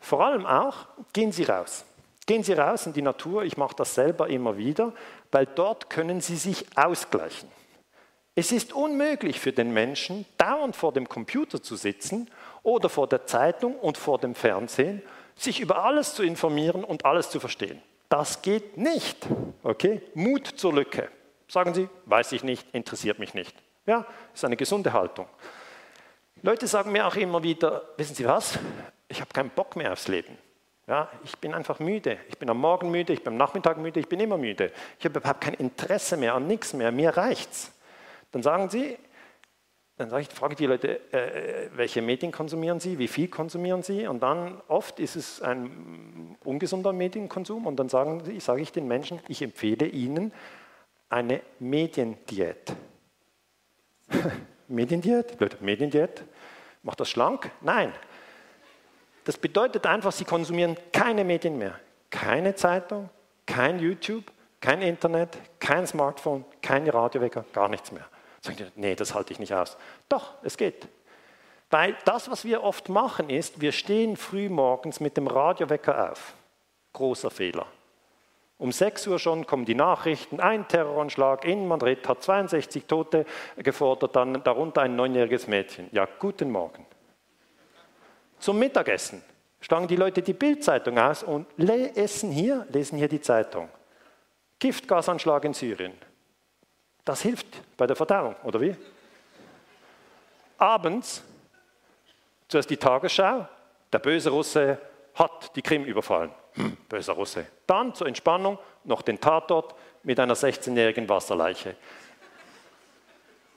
Vor 0.00 0.24
allem 0.24 0.44
auch, 0.44 0.86
gehen 1.12 1.30
Sie 1.30 1.44
raus. 1.44 1.84
Gehen 2.26 2.42
Sie 2.42 2.54
raus 2.54 2.86
in 2.86 2.92
die 2.92 3.02
Natur, 3.02 3.44
ich 3.44 3.56
mache 3.56 3.76
das 3.76 3.94
selber 3.94 4.28
immer 4.28 4.56
wieder, 4.56 4.92
weil 5.30 5.46
dort 5.46 5.88
können 5.88 6.20
Sie 6.20 6.36
sich 6.36 6.66
ausgleichen. 6.76 7.48
Es 8.34 8.52
ist 8.52 8.72
unmöglich 8.72 9.40
für 9.40 9.52
den 9.52 9.72
Menschen, 9.72 10.26
dauernd 10.36 10.76
vor 10.76 10.92
dem 10.92 11.08
Computer 11.08 11.62
zu 11.62 11.76
sitzen 11.76 12.28
oder 12.62 12.88
vor 12.88 13.06
der 13.06 13.26
Zeitung 13.26 13.76
und 13.76 13.96
vor 13.96 14.18
dem 14.18 14.34
Fernsehen, 14.34 15.02
sich 15.36 15.60
über 15.60 15.84
alles 15.84 16.14
zu 16.14 16.22
informieren 16.22 16.84
und 16.84 17.04
alles 17.04 17.30
zu 17.30 17.40
verstehen. 17.40 17.80
Das 18.08 18.42
geht 18.42 18.76
nicht. 18.76 19.26
Okay? 19.62 20.02
Mut 20.14 20.46
zur 20.46 20.74
Lücke. 20.74 21.08
Sagen 21.48 21.74
Sie, 21.74 21.88
weiß 22.06 22.32
ich 22.32 22.42
nicht, 22.42 22.66
interessiert 22.74 23.18
mich 23.18 23.34
nicht. 23.34 23.54
Ja, 23.86 24.04
ist 24.34 24.44
eine 24.44 24.56
gesunde 24.56 24.92
Haltung. 24.92 25.26
Leute 26.42 26.66
sagen 26.66 26.92
mir 26.92 27.06
auch 27.06 27.16
immer 27.16 27.42
wieder, 27.42 27.82
wissen 27.96 28.14
Sie 28.14 28.26
was? 28.26 28.58
Ich 29.08 29.20
habe 29.20 29.32
keinen 29.32 29.50
Bock 29.50 29.76
mehr 29.76 29.92
aufs 29.92 30.08
Leben. 30.08 30.36
Ja, 30.86 31.10
ich 31.24 31.36
bin 31.38 31.52
einfach 31.52 31.80
müde. 31.80 32.18
Ich 32.28 32.38
bin 32.38 32.48
am 32.48 32.58
Morgen 32.58 32.90
müde, 32.90 33.12
ich 33.12 33.24
bin 33.24 33.32
am 33.32 33.38
Nachmittag 33.38 33.78
müde, 33.78 33.98
ich 33.98 34.08
bin 34.08 34.20
immer 34.20 34.38
müde. 34.38 34.72
Ich 34.98 35.04
habe 35.04 35.18
überhaupt 35.18 35.40
kein 35.40 35.54
Interesse 35.54 36.16
mehr 36.16 36.34
an 36.34 36.46
nichts 36.46 36.74
mehr. 36.74 36.92
Mir 36.92 37.16
reicht's. 37.16 37.72
Dann 38.30 38.42
sagen 38.42 38.70
Sie, 38.70 38.96
dann 39.96 40.10
sage 40.10 40.22
ich, 40.22 40.28
frage 40.28 40.54
die 40.54 40.66
Leute, 40.66 41.00
äh, 41.12 41.70
welche 41.74 42.02
Medien 42.02 42.30
konsumieren 42.30 42.80
sie, 42.80 42.98
wie 42.98 43.08
viel 43.08 43.28
konsumieren 43.28 43.82
sie? 43.82 44.06
Und 44.06 44.22
dann 44.22 44.60
oft 44.68 45.00
ist 45.00 45.16
es 45.16 45.40
ein 45.40 46.36
ungesunder 46.44 46.92
Medienkonsum 46.92 47.66
und 47.66 47.76
dann 47.76 47.88
sagen 47.88 48.22
sie, 48.24 48.38
sage 48.40 48.60
ich 48.60 48.72
den 48.72 48.86
Menschen, 48.86 49.20
ich 49.28 49.40
empfehle 49.40 49.86
ihnen 49.86 50.32
eine 51.08 51.40
Mediendiät. 51.58 52.76
Mediendiät? 54.68 55.40
Leute, 55.40 55.56
Mediendiät? 55.64 56.24
Macht 56.82 57.00
das 57.00 57.08
schlank? 57.08 57.50
Nein. 57.62 57.92
Das 59.26 59.36
bedeutet 59.36 59.86
einfach, 59.86 60.12
sie 60.12 60.24
konsumieren 60.24 60.76
keine 60.92 61.24
Medien 61.24 61.58
mehr. 61.58 61.74
Keine 62.10 62.54
Zeitung, 62.54 63.10
kein 63.44 63.80
YouTube, 63.80 64.22
kein 64.60 64.80
Internet, 64.82 65.36
kein 65.58 65.84
Smartphone, 65.84 66.44
kein 66.62 66.88
Radiowecker, 66.88 67.44
gar 67.52 67.68
nichts 67.68 67.90
mehr. 67.90 68.06
Sagen 68.40 68.56
die, 68.58 68.66
nee, 68.76 68.94
das 68.94 69.14
halte 69.14 69.32
ich 69.32 69.40
nicht 69.40 69.52
aus. 69.52 69.76
Doch, 70.08 70.34
es 70.44 70.56
geht. 70.56 70.86
Weil 71.70 71.96
das, 72.04 72.30
was 72.30 72.44
wir 72.44 72.62
oft 72.62 72.88
machen, 72.88 73.28
ist, 73.28 73.60
wir 73.60 73.72
stehen 73.72 74.16
früh 74.16 74.48
morgens 74.48 75.00
mit 75.00 75.16
dem 75.16 75.26
Radiowecker 75.26 76.12
auf. 76.12 76.34
Großer 76.92 77.32
Fehler. 77.32 77.66
Um 78.58 78.70
6 78.70 79.08
Uhr 79.08 79.18
schon 79.18 79.44
kommen 79.44 79.64
die 79.64 79.74
Nachrichten, 79.74 80.38
ein 80.38 80.68
Terroranschlag 80.68 81.44
in 81.44 81.66
Madrid 81.66 82.06
hat 82.06 82.22
62 82.22 82.86
Tote 82.86 83.26
gefordert, 83.56 84.14
dann 84.14 84.44
darunter 84.44 84.82
ein 84.82 84.94
neunjähriges 84.94 85.48
Mädchen. 85.48 85.88
Ja, 85.90 86.06
guten 86.20 86.52
Morgen. 86.52 86.86
Zum 88.38 88.58
Mittagessen 88.58 89.22
schlagen 89.60 89.88
die 89.88 89.96
Leute 89.96 90.22
die 90.22 90.32
Bildzeitung 90.32 90.98
aus 90.98 91.22
und 91.22 91.46
lesen 91.56 92.30
hier, 92.30 92.66
lesen 92.70 92.98
hier 92.98 93.08
die 93.08 93.20
Zeitung. 93.20 93.68
Giftgasanschlag 94.58 95.44
in 95.44 95.54
Syrien. 95.54 95.92
Das 97.04 97.22
hilft 97.22 97.46
bei 97.76 97.86
der 97.86 97.96
Verdauung, 97.96 98.34
oder 98.42 98.60
wie? 98.60 98.74
Abends, 100.58 101.22
zuerst 102.48 102.70
die 102.70 102.76
Tagesschau, 102.76 103.46
der 103.92 103.98
böse 103.98 104.30
Russe 104.30 104.78
hat 105.14 105.54
die 105.56 105.62
Krim 105.62 105.84
überfallen. 105.84 106.30
Hm, 106.54 106.76
böser 106.88 107.12
Russe. 107.12 107.46
Dann 107.66 107.94
zur 107.94 108.06
Entspannung 108.06 108.58
noch 108.84 109.02
den 109.02 109.20
Tatort 109.20 109.74
mit 110.02 110.18
einer 110.20 110.34
16-jährigen 110.34 111.08
Wasserleiche. 111.08 111.76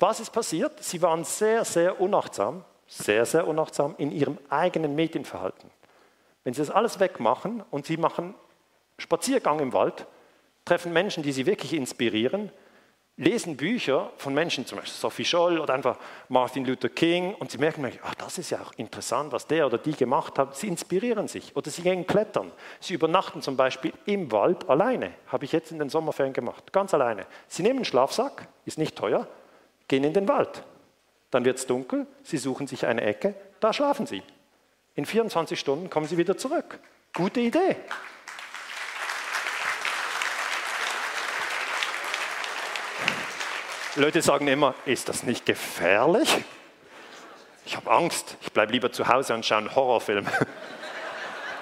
Was 0.00 0.18
ist 0.18 0.30
passiert? 0.30 0.82
Sie 0.82 1.00
waren 1.00 1.22
sehr, 1.22 1.64
sehr 1.64 2.00
unachtsam, 2.00 2.64
sehr, 2.88 3.24
sehr 3.24 3.46
unachtsam 3.46 3.94
in 3.98 4.10
Ihrem 4.10 4.36
eigenen 4.50 4.96
Medienverhalten. 4.96 5.70
Wenn 6.42 6.54
Sie 6.54 6.60
das 6.60 6.70
alles 6.70 6.98
wegmachen 6.98 7.62
und 7.70 7.86
Sie 7.86 7.98
machen 7.98 8.34
Spaziergang 8.98 9.60
im 9.60 9.72
Wald, 9.72 10.08
treffen 10.64 10.92
Menschen, 10.92 11.22
die 11.22 11.30
Sie 11.30 11.46
wirklich 11.46 11.72
inspirieren, 11.72 12.50
lesen 13.16 13.56
Bücher 13.56 14.10
von 14.16 14.34
Menschen, 14.34 14.66
zum 14.66 14.78
Beispiel 14.78 14.94
Sophie 14.94 15.24
Scholl 15.24 15.60
oder 15.60 15.74
einfach 15.74 15.98
Martin 16.28 16.64
Luther 16.64 16.88
King, 16.88 17.34
und 17.34 17.50
sie 17.50 17.58
merken, 17.58 17.86
ach, 18.02 18.14
das 18.14 18.38
ist 18.38 18.50
ja 18.50 18.60
auch 18.60 18.72
interessant, 18.76 19.32
was 19.32 19.46
der 19.46 19.66
oder 19.66 19.78
die 19.78 19.92
gemacht 19.92 20.38
hat. 20.38 20.56
Sie 20.56 20.68
inspirieren 20.68 21.28
sich 21.28 21.54
oder 21.54 21.70
sie 21.70 21.82
gehen 21.82 22.06
klettern. 22.06 22.50
Sie 22.80 22.94
übernachten 22.94 23.40
zum 23.42 23.56
Beispiel 23.56 23.92
im 24.06 24.32
Wald 24.32 24.68
alleine. 24.68 25.12
Habe 25.28 25.44
ich 25.44 25.52
jetzt 25.52 25.70
in 25.70 25.78
den 25.78 25.88
Sommerferien 25.88 26.32
gemacht, 26.32 26.72
ganz 26.72 26.92
alleine. 26.92 27.26
Sie 27.46 27.62
nehmen 27.62 27.78
einen 27.78 27.84
Schlafsack, 27.84 28.48
ist 28.64 28.78
nicht 28.78 28.96
teuer, 28.96 29.28
gehen 29.86 30.04
in 30.04 30.12
den 30.12 30.26
Wald. 30.28 30.64
Dann 31.30 31.44
wird 31.44 31.58
es 31.58 31.66
dunkel, 31.66 32.06
sie 32.22 32.38
suchen 32.38 32.66
sich 32.66 32.86
eine 32.86 33.02
Ecke, 33.02 33.34
da 33.60 33.72
schlafen 33.72 34.06
sie. 34.06 34.22
In 34.96 35.06
24 35.06 35.58
Stunden 35.58 35.90
kommen 35.90 36.06
sie 36.06 36.16
wieder 36.16 36.36
zurück. 36.36 36.78
Gute 37.12 37.40
Idee. 37.40 37.76
Leute 43.96 44.22
sagen 44.22 44.48
immer, 44.48 44.74
ist 44.86 45.08
das 45.08 45.22
nicht 45.22 45.46
gefährlich? 45.46 46.28
Ich 47.64 47.76
habe 47.76 47.90
Angst, 47.90 48.36
ich 48.42 48.52
bleibe 48.52 48.72
lieber 48.72 48.90
zu 48.90 49.06
Hause 49.06 49.34
und 49.34 49.46
schaue 49.46 49.58
einen 49.58 49.74
Horrorfilm. 49.74 50.26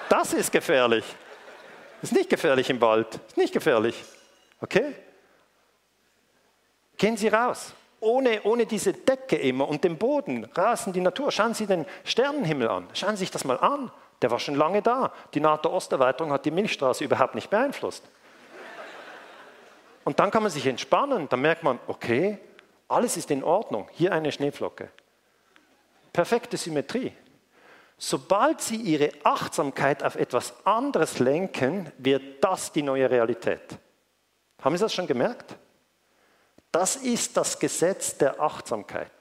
Das 0.09 0.31
ist 0.31 0.51
gefährlich. 0.51 1.03
Ist 2.03 2.11
nicht 2.11 2.29
gefährlich 2.29 2.69
im 2.69 2.79
Wald, 2.81 3.19
ist 3.27 3.37
nicht 3.37 3.51
gefährlich. 3.51 3.95
Okay? 4.61 4.93
Gehen 6.97 7.17
Sie 7.17 7.29
raus. 7.29 7.73
Ohne, 7.99 8.43
ohne 8.43 8.67
diese 8.67 8.93
Decke 8.93 9.37
immer 9.37 9.67
und 9.67 9.83
den 9.83 9.97
Boden, 9.97 10.45
raus 10.55 10.85
in 10.85 10.93
die 10.93 10.99
Natur. 10.99 11.31
Schauen 11.31 11.55
Sie 11.55 11.65
den 11.65 11.87
Sternenhimmel 12.03 12.67
an. 12.67 12.87
Schauen 12.93 13.15
Sie 13.15 13.21
sich 13.21 13.31
das 13.31 13.43
mal 13.43 13.57
an. 13.57 13.91
Der 14.21 14.29
war 14.29 14.39
schon 14.39 14.53
lange 14.53 14.83
da. 14.83 15.13
Die 15.33 15.39
NATO-Osterweiterung 15.39 16.31
hat 16.31 16.45
die 16.45 16.51
Milchstraße 16.51 17.03
überhaupt 17.03 17.33
nicht 17.33 17.49
beeinflusst. 17.49 18.03
Und 20.03 20.19
dann 20.19 20.31
kann 20.31 20.43
man 20.43 20.51
sich 20.51 20.65
entspannen. 20.65 21.29
Dann 21.29 21.41
merkt 21.41 21.63
man, 21.63 21.79
okay, 21.87 22.37
alles 22.87 23.17
ist 23.17 23.31
in 23.31 23.43
Ordnung. 23.43 23.87
Hier 23.91 24.11
eine 24.11 24.31
Schneeflocke. 24.31 24.89
Perfekte 26.11 26.57
Symmetrie. 26.57 27.13
Sobald 27.97 28.61
Sie 28.61 28.75
Ihre 28.75 29.11
Achtsamkeit 29.23 30.03
auf 30.03 30.15
etwas 30.15 30.53
anderes 30.65 31.19
lenken, 31.19 31.91
wird 31.97 32.43
das 32.43 32.71
die 32.71 32.83
neue 32.83 33.09
Realität. 33.09 33.77
Haben 34.61 34.75
Sie 34.77 34.83
das 34.83 34.93
schon 34.93 35.07
gemerkt? 35.07 35.55
Das 36.71 36.95
ist 36.95 37.37
das 37.37 37.59
Gesetz 37.59 38.17
der 38.17 38.41
Achtsamkeit. 38.41 39.11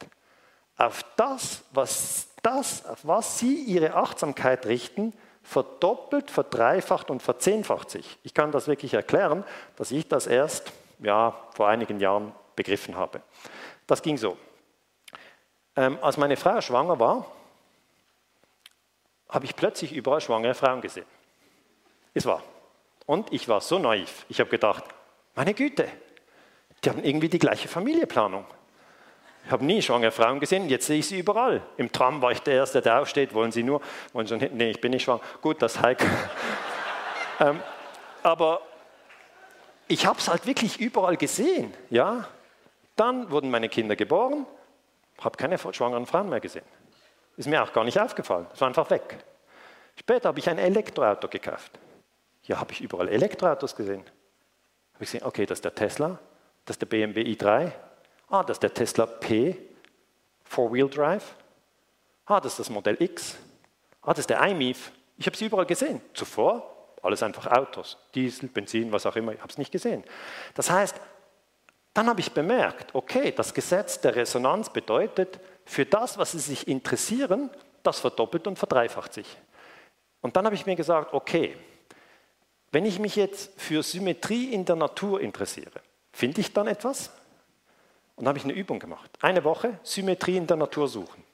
Auf 0.76 1.04
das, 1.16 1.62
was, 1.70 2.28
das, 2.42 2.84
auf 2.86 3.06
was 3.06 3.38
Sie 3.38 3.62
Ihre 3.64 3.94
Achtsamkeit 3.94 4.66
richten, 4.66 5.12
verdoppelt, 5.42 6.30
verdreifacht 6.30 7.10
und 7.10 7.22
verzehnfacht 7.22 7.90
sich. 7.90 8.18
Ich 8.22 8.34
kann 8.34 8.52
das 8.52 8.68
wirklich 8.68 8.94
erklären, 8.94 9.44
dass 9.76 9.90
ich 9.90 10.08
das 10.08 10.26
erst 10.26 10.72
ja, 11.00 11.36
vor 11.54 11.68
einigen 11.68 12.00
Jahren 12.00 12.32
begriffen 12.56 12.96
habe. 12.96 13.22
Das 13.86 14.02
ging 14.02 14.16
so. 14.16 14.36
Ähm, 15.76 15.98
als 16.02 16.16
meine 16.16 16.36
Frau 16.36 16.60
schwanger 16.60 16.98
war, 16.98 17.26
habe 19.28 19.46
ich 19.46 19.56
plötzlich 19.56 19.92
überall 19.92 20.20
schwangere 20.20 20.54
Frauen 20.54 20.80
gesehen. 20.80 21.06
Es 22.14 22.26
war. 22.26 22.42
Und 23.06 23.32
ich 23.32 23.48
war 23.48 23.60
so 23.60 23.78
naiv. 23.78 24.26
Ich 24.28 24.38
habe 24.40 24.50
gedacht, 24.50 24.84
meine 25.34 25.54
Güte, 25.54 25.88
die 26.84 26.90
haben 26.90 27.02
irgendwie 27.02 27.28
die 27.28 27.38
gleiche 27.38 27.68
Familienplanung. 27.68 28.44
Ich 29.44 29.50
habe 29.50 29.64
nie 29.64 29.82
schwangere 29.82 30.12
Frauen 30.12 30.40
gesehen, 30.40 30.68
jetzt 30.68 30.86
sehe 30.86 30.98
ich 30.98 31.06
sie 31.06 31.18
überall. 31.18 31.62
Im 31.76 31.90
Tram 31.90 32.22
war 32.22 32.32
ich 32.32 32.40
der 32.40 32.54
Erste, 32.54 32.80
der 32.80 33.00
aufsteht. 33.00 33.34
Wollen 33.34 33.52
Sie 33.52 33.62
nur? 33.62 33.80
Wollen 34.12 34.26
Sie 34.26 34.36
Nee, 34.36 34.70
ich 34.70 34.80
bin 34.80 34.92
nicht 34.92 35.04
schwanger. 35.04 35.20
Gut, 35.40 35.60
das 35.60 35.80
Heike. 35.80 36.06
ähm, 37.40 37.60
aber 38.22 38.62
ich 39.88 40.06
habe 40.06 40.18
es 40.18 40.28
halt 40.28 40.46
wirklich 40.46 40.80
überall 40.80 41.16
gesehen. 41.16 41.74
Ja? 41.90 42.28
Dann 42.96 43.30
wurden 43.30 43.50
meine 43.50 43.68
Kinder 43.68 43.96
geboren, 43.96 44.46
habe 45.20 45.36
keine 45.36 45.58
schwangeren 45.58 46.06
Frauen 46.06 46.28
mehr 46.28 46.40
gesehen. 46.40 46.64
Ist 47.36 47.48
mir 47.48 47.62
auch 47.62 47.72
gar 47.72 47.84
nicht 47.84 47.98
aufgefallen. 47.98 48.46
Es 48.52 48.60
war 48.60 48.68
einfach 48.68 48.88
weg. 48.90 49.18
Später 49.96 50.28
habe 50.28 50.38
ich 50.38 50.48
ein 50.48 50.58
Elektroauto 50.58 51.28
gekauft. 51.28 51.78
Ja, 52.44 52.60
habe 52.60 52.72
ich 52.72 52.80
überall 52.80 53.08
Elektroautos 53.08 53.74
gesehen. 53.74 54.02
Habe 54.94 55.04
ich 55.04 55.10
gesehen, 55.10 55.24
okay, 55.24 55.46
das 55.46 55.58
ist 55.58 55.64
der 55.64 55.74
Tesla, 55.74 56.18
das 56.64 56.74
ist 56.74 56.82
der 56.82 56.86
BMW 56.86 57.22
i3, 57.22 57.72
Ah, 58.32 58.42
das 58.42 58.56
ist 58.56 58.62
der 58.62 58.72
Tesla 58.72 59.04
P, 59.04 59.56
Four-Wheel 60.44 60.88
Drive. 60.88 61.36
Ah, 62.24 62.40
das 62.40 62.54
ist 62.54 62.60
das 62.60 62.70
Modell 62.70 62.96
X. 62.98 63.36
Ah, 64.00 64.10
das 64.10 64.20
ist 64.20 64.30
der 64.30 64.42
iMIF. 64.42 64.90
Ich 65.18 65.26
habe 65.26 65.36
sie 65.36 65.46
überall 65.46 65.66
gesehen. 65.66 66.00
Zuvor 66.14 66.72
alles 67.02 67.22
einfach 67.22 67.46
Autos, 67.48 67.98
Diesel, 68.14 68.48
Benzin, 68.48 68.90
was 68.92 69.04
auch 69.06 69.16
immer. 69.16 69.32
Ich 69.32 69.40
habe 69.40 69.50
es 69.50 69.58
nicht 69.58 69.72
gesehen. 69.72 70.02
Das 70.54 70.70
heißt, 70.70 70.98
dann 71.92 72.06
habe 72.06 72.20
ich 72.20 72.32
bemerkt, 72.32 72.94
okay, 72.94 73.32
das 73.32 73.52
Gesetz 73.52 74.00
der 74.00 74.16
Resonanz 74.16 74.70
bedeutet, 74.70 75.38
für 75.64 75.84
das, 75.84 76.16
was 76.16 76.32
Sie 76.32 76.38
sich 76.38 76.66
interessieren, 76.68 77.50
das 77.82 78.00
verdoppelt 78.00 78.46
und 78.46 78.58
verdreifacht 78.58 79.12
sich. 79.12 79.26
Und 80.22 80.36
dann 80.36 80.46
habe 80.46 80.54
ich 80.54 80.64
mir 80.64 80.76
gesagt, 80.76 81.12
okay, 81.12 81.56
wenn 82.70 82.86
ich 82.86 82.98
mich 82.98 83.16
jetzt 83.16 83.60
für 83.60 83.82
Symmetrie 83.82 84.54
in 84.54 84.64
der 84.64 84.76
Natur 84.76 85.20
interessiere, 85.20 85.82
finde 86.12 86.40
ich 86.40 86.52
dann 86.54 86.68
etwas? 86.68 87.10
Und 88.22 88.28
habe 88.28 88.38
ich 88.38 88.44
eine 88.44 88.52
Übung 88.52 88.78
gemacht. 88.78 89.10
Eine 89.20 89.42
Woche 89.42 89.80
Symmetrie 89.82 90.36
in 90.36 90.46
der 90.46 90.56
Natur 90.56 90.86
suchen. 90.86 91.24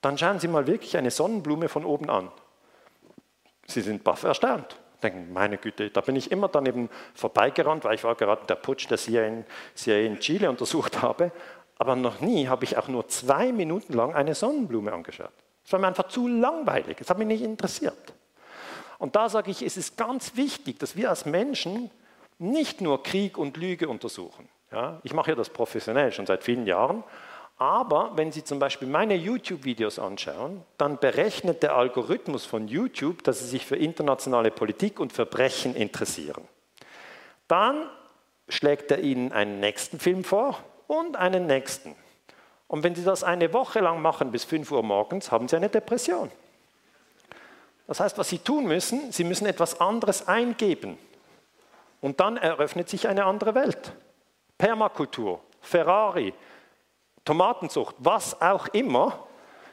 Dann 0.00 0.18
schauen 0.18 0.40
Sie 0.40 0.48
mal 0.48 0.66
wirklich 0.66 0.96
eine 0.96 1.12
Sonnenblume 1.12 1.68
von 1.68 1.84
oben 1.84 2.10
an. 2.10 2.32
Sie 3.68 3.82
sind 3.82 4.02
baff 4.02 4.24
erstaunt. 4.24 4.80
Denken, 5.00 5.32
meine 5.32 5.58
Güte, 5.58 5.90
da 5.90 6.00
bin 6.00 6.16
ich 6.16 6.32
immer 6.32 6.48
dann 6.48 6.66
eben 6.66 6.90
vorbeigerannt, 7.14 7.84
weil 7.84 7.94
ich 7.94 8.02
war 8.02 8.16
gerade 8.16 8.44
der 8.46 8.56
Putsch, 8.56 8.90
der 8.90 8.98
CIA 8.98 9.26
in, 9.26 9.44
CIA 9.76 9.98
in 9.98 10.18
Chile 10.18 10.50
untersucht 10.50 11.02
habe. 11.02 11.30
Aber 11.78 11.94
noch 11.94 12.18
nie 12.20 12.48
habe 12.48 12.64
ich 12.64 12.76
auch 12.76 12.88
nur 12.88 13.06
zwei 13.06 13.52
Minuten 13.52 13.92
lang 13.92 14.12
eine 14.12 14.34
Sonnenblume 14.34 14.92
angeschaut. 14.92 15.30
Es 15.64 15.70
war 15.70 15.78
mir 15.78 15.86
einfach 15.86 16.08
zu 16.08 16.26
langweilig. 16.26 17.00
Es 17.00 17.10
hat 17.10 17.18
mich 17.18 17.28
nicht 17.28 17.44
interessiert. 17.44 18.12
Und 18.98 19.14
da 19.14 19.28
sage 19.28 19.52
ich, 19.52 19.62
es 19.62 19.76
ist 19.76 19.96
ganz 19.96 20.34
wichtig, 20.34 20.80
dass 20.80 20.96
wir 20.96 21.10
als 21.10 21.26
Menschen 21.26 21.92
nicht 22.38 22.80
nur 22.80 23.04
Krieg 23.04 23.38
und 23.38 23.56
Lüge 23.56 23.88
untersuchen. 23.88 24.48
Ja, 24.70 25.00
ich 25.02 25.14
mache 25.14 25.30
ja 25.30 25.34
das 25.34 25.50
professionell 25.50 26.12
schon 26.12 26.26
seit 26.26 26.44
vielen 26.44 26.66
Jahren. 26.66 27.02
Aber 27.56 28.12
wenn 28.14 28.30
Sie 28.30 28.44
zum 28.44 28.60
Beispiel 28.60 28.86
meine 28.86 29.16
YouTube-Videos 29.16 29.98
anschauen, 29.98 30.62
dann 30.76 30.98
berechnet 30.98 31.62
der 31.64 31.74
Algorithmus 31.74 32.44
von 32.44 32.68
YouTube, 32.68 33.24
dass 33.24 33.40
Sie 33.40 33.46
sich 33.46 33.66
für 33.66 33.76
internationale 33.76 34.52
Politik 34.52 35.00
und 35.00 35.12
Verbrechen 35.12 35.74
interessieren. 35.74 36.46
Dann 37.48 37.88
schlägt 38.48 38.92
er 38.92 39.00
Ihnen 39.00 39.32
einen 39.32 39.58
nächsten 39.58 39.98
Film 39.98 40.22
vor 40.22 40.58
und 40.86 41.16
einen 41.16 41.46
nächsten. 41.46 41.96
Und 42.68 42.84
wenn 42.84 42.94
Sie 42.94 43.02
das 43.02 43.24
eine 43.24 43.52
Woche 43.52 43.80
lang 43.80 44.00
machen 44.02 44.30
bis 44.30 44.44
5 44.44 44.70
Uhr 44.70 44.84
morgens, 44.84 45.32
haben 45.32 45.48
Sie 45.48 45.56
eine 45.56 45.68
Depression. 45.68 46.30
Das 47.88 47.98
heißt, 47.98 48.18
was 48.18 48.28
Sie 48.28 48.38
tun 48.38 48.66
müssen, 48.66 49.10
Sie 49.10 49.24
müssen 49.24 49.46
etwas 49.46 49.80
anderes 49.80 50.28
eingeben. 50.28 50.98
Und 52.00 52.20
dann 52.20 52.36
eröffnet 52.36 52.88
sich 52.88 53.08
eine 53.08 53.24
andere 53.24 53.56
Welt. 53.56 53.94
Permakultur, 54.58 55.40
Ferrari, 55.60 56.34
Tomatenzucht, 57.24 57.94
was 57.98 58.40
auch 58.40 58.66
immer, 58.68 59.24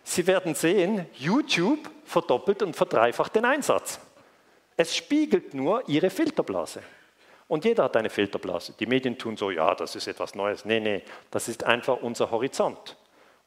Sie 0.07 0.27
werden 0.27 0.53
sehen, 0.53 1.07
YouTube 1.13 1.89
verdoppelt 2.03 2.61
und 2.61 2.75
verdreifacht 2.75 3.35
den 3.35 3.45
Einsatz. 3.45 3.99
Es 4.77 4.95
spiegelt 4.95 5.55
nur 5.55 5.87
Ihre 5.89 6.11
Filterblase. 6.11 6.83
Und 7.47 7.65
jeder 7.65 7.85
hat 7.85 7.97
eine 7.97 8.09
Filterblase. 8.09 8.73
Die 8.79 8.85
Medien 8.85 9.17
tun 9.17 9.35
so, 9.35 9.49
ja, 9.49 9.73
das 9.73 9.95
ist 9.95 10.07
etwas 10.07 10.35
Neues. 10.35 10.65
Nee, 10.65 10.79
nee, 10.79 11.01
das 11.31 11.47
ist 11.47 11.63
einfach 11.63 11.97
unser 12.01 12.29
Horizont. 12.29 12.97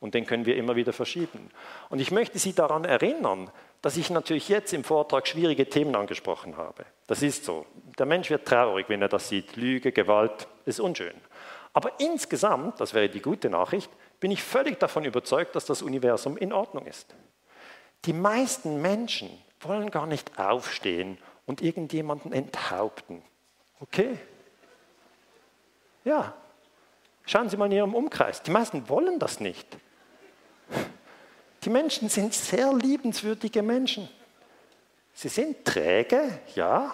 Und 0.01 0.15
den 0.15 0.27
können 0.27 0.47
wir 0.47 0.57
immer 0.57 0.77
wieder 0.77 0.93
verschieben. 0.93 1.51
Und 1.89 2.01
ich 2.01 2.11
möchte 2.11 2.39
Sie 2.39 2.53
daran 2.53 2.85
erinnern, 2.85 3.51
dass 3.83 3.97
ich 3.97 4.11
natürlich 4.11 4.49
jetzt 4.49 4.73
im 4.73 4.85
Vortrag 4.85 5.27
schwierige 5.27 5.69
Themen 5.69 5.95
angesprochen 5.97 6.57
habe. 6.57 6.85
Das 7.07 7.23
ist 7.23 7.45
so. 7.45 7.67
Der 7.99 8.07
Mensch 8.07 8.31
wird 8.31 8.47
traurig, 8.47 8.89
wenn 8.89 9.03
er 9.03 9.09
das 9.09 9.29
sieht. 9.29 9.57
Lüge, 9.57 9.93
Gewalt, 9.93 10.47
ist 10.65 10.81
unschön. 10.81 11.15
Aber 11.79 12.01
insgesamt, 12.01 12.81
das 12.81 12.93
wäre 12.93 13.09
die 13.09 13.23
gute 13.23 13.49
Nachricht, 13.49 13.89
bin 14.19 14.33
ich 14.33 14.43
völlig 14.43 14.81
davon 14.81 15.05
überzeugt, 15.05 15.55
dass 15.55 15.65
das 15.65 15.81
Universum 15.81 16.37
in 16.37 16.53
Ordnung 16.53 16.87
ist. 16.87 17.15
Die 18.05 18.13
meisten 18.13 18.83
Menschen 18.83 19.31
wollen 19.61 19.89
gar 19.93 20.09
nicht 20.09 20.41
aufstehen 20.41 21.19
und 21.47 21.63
irgendjemanden 21.63 22.33
enthaupten. 22.33 23.23
Okay? 23.79 24.19
Ja. 26.03 26.35
Schauen 27.25 27.49
Sie 27.49 27.57
mal 27.57 27.67
in 27.67 27.73
Ihrem 27.79 27.95
Umkreis. 27.95 28.43
Die 28.43 28.51
meisten 28.51 28.89
wollen 28.89 29.21
das 29.21 29.39
nicht. 29.39 29.77
Die 31.63 31.71
Menschen 31.71 32.09
sind 32.09 32.35
sehr 32.35 32.73
liebenswürdige 32.73 33.63
Menschen. 33.63 34.09
Sie 35.15 35.29
sind 35.29 35.65
träge, 35.65 36.41
ja. 36.57 36.93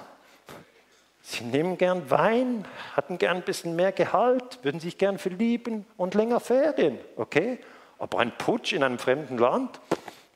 Sie 1.26 1.42
nehmen 1.42 1.78
gern 1.78 2.10
Wein, 2.10 2.66
hatten 2.94 3.16
gern 3.16 3.38
ein 3.38 3.44
bisschen 3.44 3.74
mehr 3.74 3.92
Gehalt, 3.92 4.58
würden 4.62 4.78
sich 4.78 4.98
gern 4.98 5.16
verlieben 5.16 5.86
und 5.96 6.12
länger 6.12 6.38
Ferien, 6.38 6.98
okay? 7.16 7.58
Aber 7.98 8.18
ein 8.18 8.36
Putsch 8.36 8.74
in 8.74 8.82
einem 8.82 8.98
fremden 8.98 9.38
Land? 9.38 9.80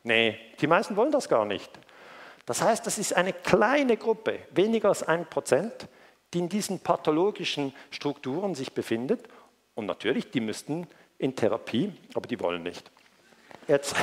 Nee, 0.03 0.39
die 0.59 0.67
meisten 0.67 0.97
wollen 0.97 1.13
das 1.13 1.29
gar 1.29 1.45
nicht. 1.45 1.71
Das 2.47 2.63
heißt, 2.63 2.87
das 2.87 2.97
ist 2.97 3.15
eine 3.15 3.35
kleine 3.35 3.99
Gruppe, 3.99 4.39
weniger 4.53 4.89
als 4.89 5.03
ein 5.03 5.27
Prozent, 5.27 5.89
die 6.33 6.39
in 6.39 6.49
diesen 6.49 6.81
pathologischen 6.81 7.75
Strukturen 7.91 8.55
sich 8.55 8.73
befindet. 8.73 9.29
Und 9.75 9.85
natürlich, 9.85 10.31
die 10.31 10.41
müssten 10.41 10.87
in 11.19 11.37
Therapie, 11.37 11.93
aber 12.15 12.27
die 12.27 12.41
wollen 12.41 12.63
nicht. 12.63 12.91
Jetzt. 13.67 13.95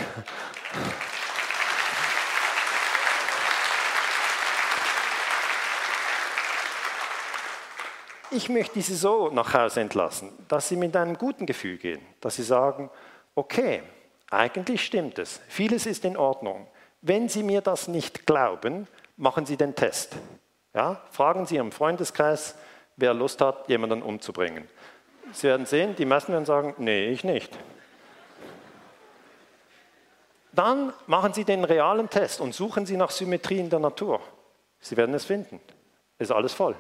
Ich 8.32 8.50
möchte 8.50 8.82
sie 8.82 8.96
so 8.96 9.30
nach 9.30 9.54
Hause 9.54 9.82
entlassen, 9.82 10.32
dass 10.48 10.68
sie 10.68 10.76
mit 10.76 10.96
einem 10.96 11.18
guten 11.18 11.46
Gefühl 11.46 11.78
gehen, 11.78 12.02
dass 12.22 12.36
sie 12.36 12.44
sagen, 12.44 12.90
okay, 13.36 13.84
eigentlich 14.32 14.84
stimmt 14.84 15.20
es, 15.20 15.40
vieles 15.48 15.86
ist 15.86 16.06
in 16.06 16.18
Ordnung. 16.18 16.68
Wenn 17.02 17.30
Sie 17.30 17.44
mir 17.44 17.62
das 17.62 17.88
nicht 17.88 18.26
glauben, 18.26 18.88
machen 19.16 19.46
Sie 19.46 19.58
den 19.58 19.76
Test. 19.76 20.16
Ja? 20.74 21.02
Fragen 21.12 21.46
Sie 21.46 21.56
Ihrem 21.56 21.72
Freundeskreis, 21.72 22.56
wer 22.96 23.14
Lust 23.14 23.42
hat, 23.42 23.70
jemanden 23.70 24.02
umzubringen. 24.02 24.68
Sie 25.32 25.44
werden 25.44 25.68
sehen, 25.68 25.96
die 25.96 26.06
meisten 26.06 26.34
werden 26.34 26.46
sagen, 26.46 26.74
nee, 26.78 27.08
ich 27.10 27.24
nicht. 27.24 27.56
Dann 30.52 30.94
machen 31.06 31.34
Sie 31.34 31.44
den 31.44 31.64
realen 31.64 32.10
Test 32.10 32.42
und 32.42 32.56
suchen 32.56 32.88
Sie 32.88 32.98
nach 32.98 33.12
Symmetrie 33.12 33.60
in 33.60 33.70
der 33.70 33.80
Natur. 33.80 34.20
Sie 34.80 34.98
werden 34.98 35.14
es 35.14 35.26
finden. 35.26 35.60
Ist 36.18 36.32
alles 36.32 36.54
voll. 36.54 36.76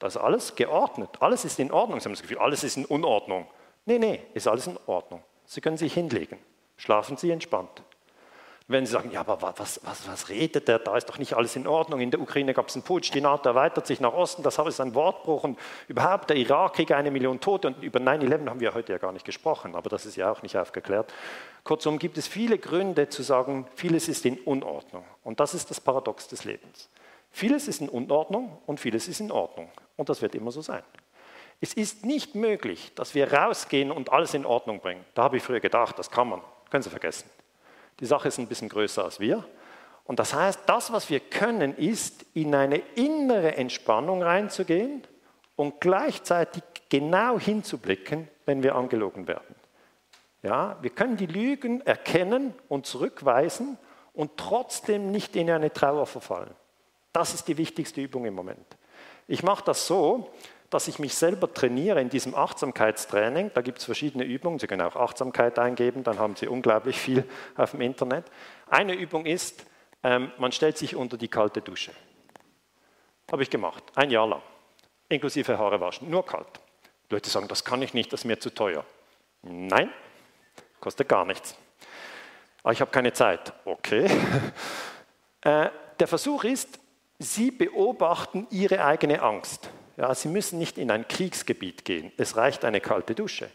Das 0.00 0.16
ist 0.16 0.20
alles 0.20 0.56
geordnet. 0.56 1.10
Alles 1.20 1.44
ist 1.44 1.60
in 1.60 1.70
Ordnung. 1.70 2.00
Sie 2.00 2.06
haben 2.06 2.12
das 2.12 2.22
Gefühl, 2.22 2.38
alles 2.38 2.64
ist 2.64 2.76
in 2.76 2.86
Unordnung. 2.86 3.46
Nee, 3.84 3.98
nee, 3.98 4.22
ist 4.34 4.48
alles 4.48 4.66
in 4.66 4.78
Ordnung. 4.86 5.22
Sie 5.44 5.60
können 5.60 5.76
sich 5.76 5.94
hinlegen. 5.94 6.38
Schlafen 6.76 7.16
Sie 7.16 7.30
entspannt. 7.30 7.82
Wenn 8.66 8.86
Sie 8.86 8.92
sagen, 8.92 9.10
ja, 9.10 9.20
aber 9.20 9.42
was, 9.58 9.80
was, 9.84 10.08
was 10.08 10.28
redet 10.28 10.68
der? 10.68 10.78
Da 10.78 10.96
ist 10.96 11.08
doch 11.08 11.18
nicht 11.18 11.34
alles 11.34 11.56
in 11.56 11.66
Ordnung. 11.66 12.00
In 12.00 12.12
der 12.12 12.20
Ukraine 12.20 12.54
gab 12.54 12.68
es 12.68 12.76
einen 12.76 12.84
Putsch, 12.84 13.12
die 13.12 13.20
NATO 13.20 13.48
erweitert 13.48 13.86
sich 13.86 14.00
nach 14.00 14.14
Osten, 14.14 14.44
das 14.44 14.58
ist 14.58 14.80
ein 14.80 14.94
Wortbruch. 14.94 15.42
Und 15.44 15.58
überhaupt 15.88 16.30
der 16.30 16.36
Irakkrieg, 16.36 16.92
eine 16.92 17.10
Million 17.10 17.40
Tote. 17.40 17.66
Und 17.66 17.82
über 17.82 17.98
9-11 17.98 18.48
haben 18.48 18.60
wir 18.60 18.72
heute 18.72 18.92
ja 18.92 18.98
gar 18.98 19.12
nicht 19.12 19.26
gesprochen, 19.26 19.74
aber 19.74 19.90
das 19.90 20.06
ist 20.06 20.16
ja 20.16 20.30
auch 20.30 20.42
nicht 20.42 20.56
aufgeklärt. 20.56 21.12
Kurzum 21.64 21.98
gibt 21.98 22.16
es 22.16 22.28
viele 22.28 22.58
Gründe 22.58 23.08
zu 23.08 23.22
sagen, 23.22 23.66
vieles 23.74 24.08
ist 24.08 24.24
in 24.24 24.38
Unordnung. 24.38 25.04
Und 25.24 25.40
das 25.40 25.52
ist 25.52 25.68
das 25.68 25.80
Paradox 25.80 26.28
des 26.28 26.44
Lebens. 26.44 26.88
Vieles 27.32 27.68
ist 27.68 27.80
in 27.80 27.88
Unordnung 27.88 28.58
und 28.66 28.80
vieles 28.80 29.08
ist 29.08 29.20
in 29.20 29.30
Ordnung. 29.30 29.68
Und 30.00 30.08
das 30.08 30.22
wird 30.22 30.34
immer 30.34 30.50
so 30.50 30.62
sein. 30.62 30.82
Es 31.60 31.74
ist 31.74 32.06
nicht 32.06 32.34
möglich, 32.34 32.90
dass 32.94 33.14
wir 33.14 33.34
rausgehen 33.34 33.90
und 33.90 34.10
alles 34.10 34.32
in 34.32 34.46
Ordnung 34.46 34.80
bringen. 34.80 35.04
Da 35.12 35.24
habe 35.24 35.36
ich 35.36 35.42
früher 35.42 35.60
gedacht, 35.60 35.98
das 35.98 36.10
kann 36.10 36.30
man. 36.30 36.40
Können 36.70 36.82
Sie 36.82 36.88
vergessen. 36.88 37.28
Die 38.00 38.06
Sache 38.06 38.28
ist 38.28 38.38
ein 38.38 38.46
bisschen 38.46 38.70
größer 38.70 39.04
als 39.04 39.20
wir. 39.20 39.44
Und 40.04 40.18
das 40.18 40.32
heißt, 40.32 40.60
das, 40.64 40.90
was 40.90 41.10
wir 41.10 41.20
können, 41.20 41.76
ist, 41.76 42.24
in 42.32 42.54
eine 42.54 42.78
innere 42.94 43.58
Entspannung 43.58 44.22
reinzugehen 44.22 45.02
und 45.54 45.82
gleichzeitig 45.82 46.62
genau 46.88 47.38
hinzublicken, 47.38 48.26
wenn 48.46 48.62
wir 48.62 48.76
angelogen 48.76 49.28
werden. 49.28 49.54
Ja, 50.42 50.78
wir 50.80 50.88
können 50.88 51.18
die 51.18 51.26
Lügen 51.26 51.82
erkennen 51.82 52.54
und 52.70 52.86
zurückweisen 52.86 53.76
und 54.14 54.38
trotzdem 54.38 55.10
nicht 55.10 55.36
in 55.36 55.50
eine 55.50 55.70
Trauer 55.70 56.06
verfallen. 56.06 56.54
Das 57.12 57.34
ist 57.34 57.48
die 57.48 57.58
wichtigste 57.58 58.00
Übung 58.00 58.24
im 58.24 58.32
Moment. 58.32 58.79
Ich 59.30 59.44
mache 59.44 59.62
das 59.64 59.86
so, 59.86 60.28
dass 60.70 60.88
ich 60.88 60.98
mich 60.98 61.14
selber 61.14 61.54
trainiere 61.54 62.00
in 62.00 62.08
diesem 62.08 62.34
Achtsamkeitstraining. 62.34 63.52
Da 63.54 63.60
gibt 63.60 63.78
es 63.78 63.84
verschiedene 63.84 64.24
Übungen. 64.24 64.58
Sie 64.58 64.66
können 64.66 64.82
auch 64.82 64.96
Achtsamkeit 64.96 65.56
eingeben, 65.56 66.02
dann 66.02 66.18
haben 66.18 66.34
Sie 66.34 66.48
unglaublich 66.48 66.98
viel 66.98 67.22
auf 67.56 67.70
dem 67.70 67.80
Internet. 67.80 68.24
Eine 68.68 68.94
Übung 68.94 69.26
ist, 69.26 69.64
ähm, 70.02 70.32
man 70.38 70.50
stellt 70.50 70.78
sich 70.78 70.96
unter 70.96 71.16
die 71.16 71.28
kalte 71.28 71.60
Dusche. 71.60 71.92
Habe 73.30 73.44
ich 73.44 73.50
gemacht, 73.50 73.84
ein 73.94 74.10
Jahr 74.10 74.26
lang, 74.26 74.42
inklusive 75.08 75.56
Haare 75.56 75.80
waschen, 75.80 76.10
nur 76.10 76.26
kalt. 76.26 76.58
Leute 77.08 77.30
sagen, 77.30 77.46
das 77.46 77.64
kann 77.64 77.82
ich 77.82 77.94
nicht, 77.94 78.12
das 78.12 78.22
ist 78.22 78.24
mir 78.24 78.40
zu 78.40 78.50
teuer. 78.50 78.84
Nein, 79.42 79.90
kostet 80.80 81.08
gar 81.08 81.24
nichts. 81.24 81.54
Aber 82.64 82.72
ich 82.72 82.80
habe 82.80 82.90
keine 82.90 83.12
Zeit. 83.12 83.52
Okay. 83.64 84.06
äh, 85.42 85.70
der 86.00 86.08
Versuch 86.08 86.42
ist, 86.42 86.79
Sie 87.22 87.50
beobachten 87.50 88.46
Ihre 88.50 88.82
eigene 88.82 89.20
Angst. 89.20 89.68
Ja, 89.98 90.14
Sie 90.14 90.28
müssen 90.28 90.58
nicht 90.58 90.78
in 90.78 90.90
ein 90.90 91.06
Kriegsgebiet 91.06 91.84
gehen. 91.84 92.10
Es 92.16 92.38
reicht 92.38 92.64
eine 92.64 92.80
kalte 92.80 93.14
Dusche. 93.14 93.50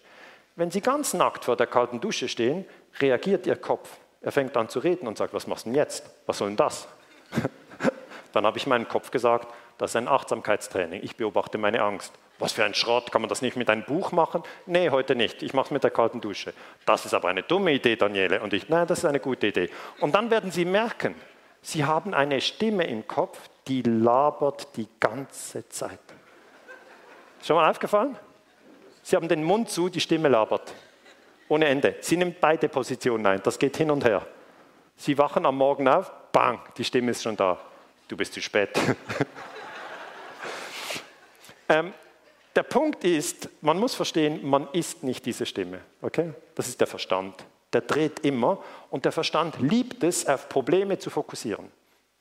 Wenn 0.55 0.69
Sie 0.69 0.81
ganz 0.81 1.15
nackt 1.15 1.45
vor 1.45 1.55
der 1.55 1.65
kalten 1.65 1.99
Dusche 1.99 2.29
stehen, 2.29 2.65
reagiert 2.99 3.47
Ihr 3.47 3.55
Kopf. 3.55 3.89
Er 4.21 4.31
fängt 4.31 4.55
an 4.55 4.69
zu 4.69 4.77
reden 4.77 5.07
und 5.07 5.17
sagt, 5.17 5.33
was 5.33 5.47
machst 5.47 5.65
du 5.65 5.69
denn 5.69 5.77
jetzt? 5.77 6.07
Was 6.27 6.37
soll 6.37 6.49
denn 6.49 6.57
das? 6.57 6.87
Dann 8.33 8.45
habe 8.45 8.59
ich 8.59 8.67
meinem 8.67 8.87
Kopf 8.87 9.09
gesagt, 9.09 9.51
das 9.79 9.91
ist 9.91 9.95
ein 9.95 10.07
Achtsamkeitstraining. 10.07 11.01
Ich 11.03 11.15
beobachte 11.15 11.57
meine 11.57 11.81
Angst. 11.81 12.13
Was 12.37 12.53
für 12.53 12.65
ein 12.65 12.75
Schrott, 12.75 13.11
kann 13.11 13.21
man 13.21 13.29
das 13.29 13.41
nicht 13.41 13.57
mit 13.57 13.71
einem 13.71 13.83
Buch 13.83 14.11
machen? 14.11 14.43
Nee, 14.67 14.91
heute 14.91 15.15
nicht. 15.15 15.41
Ich 15.41 15.53
mache 15.53 15.65
es 15.65 15.71
mit 15.71 15.83
der 15.83 15.91
kalten 15.91 16.21
Dusche. 16.21 16.53
Das 16.85 17.03
ist 17.05 17.15
aber 17.15 17.29
eine 17.29 17.41
dumme 17.41 17.71
Idee, 17.71 17.95
Daniele. 17.95 18.41
Und 18.41 18.53
ich, 18.53 18.69
nein, 18.69 18.85
das 18.85 18.99
ist 18.99 19.05
eine 19.05 19.19
gute 19.19 19.47
Idee. 19.47 19.71
Und 20.01 20.13
dann 20.13 20.29
werden 20.29 20.51
Sie 20.51 20.65
merken, 20.65 21.15
Sie 21.63 21.83
haben 21.83 22.13
eine 22.13 22.41
Stimme 22.41 22.85
im 22.85 23.07
Kopf, 23.07 23.39
die 23.67 23.81
labert 23.81 24.75
die 24.75 24.87
ganze 24.99 25.67
Zeit. 25.69 25.99
Schon 27.41 27.55
mal 27.55 27.69
aufgefallen? 27.69 28.17
Sie 29.03 29.15
haben 29.15 29.27
den 29.27 29.43
Mund 29.43 29.69
zu, 29.69 29.89
die 29.89 30.01
Stimme 30.01 30.29
labert. 30.29 30.73
Ohne 31.47 31.65
Ende. 31.65 31.95
Sie 32.01 32.17
nimmt 32.17 32.41
beide 32.41 32.67
Positionen 32.69 33.25
ein. 33.25 33.41
Das 33.43 33.59
geht 33.59 33.77
hin 33.77 33.91
und 33.91 34.03
her. 34.03 34.25
Sie 34.97 35.17
wachen 35.17 35.45
am 35.45 35.57
Morgen 35.57 35.87
auf, 35.87 36.11
bang, 36.31 36.59
die 36.77 36.83
Stimme 36.83 37.11
ist 37.11 37.21
schon 37.21 37.35
da. 37.35 37.59
Du 38.07 38.17
bist 38.17 38.33
zu 38.33 38.41
spät. 38.41 38.69
ähm, 41.69 41.93
der 42.55 42.63
Punkt 42.63 43.03
ist, 43.03 43.49
man 43.61 43.77
muss 43.77 43.93
verstehen, 43.93 44.47
man 44.47 44.67
ist 44.71 45.03
nicht 45.03 45.25
diese 45.25 45.45
Stimme. 45.45 45.81
Okay? 46.01 46.33
Das 46.55 46.67
ist 46.67 46.79
der 46.79 46.87
Verstand. 46.87 47.45
Der 47.73 47.81
dreht 47.81 48.21
immer 48.21 48.63
und 48.89 49.05
der 49.05 49.11
Verstand 49.11 49.59
liebt 49.59 50.03
es, 50.03 50.25
auf 50.27 50.47
Probleme 50.47 50.97
zu 50.97 51.09
fokussieren. 51.09 51.69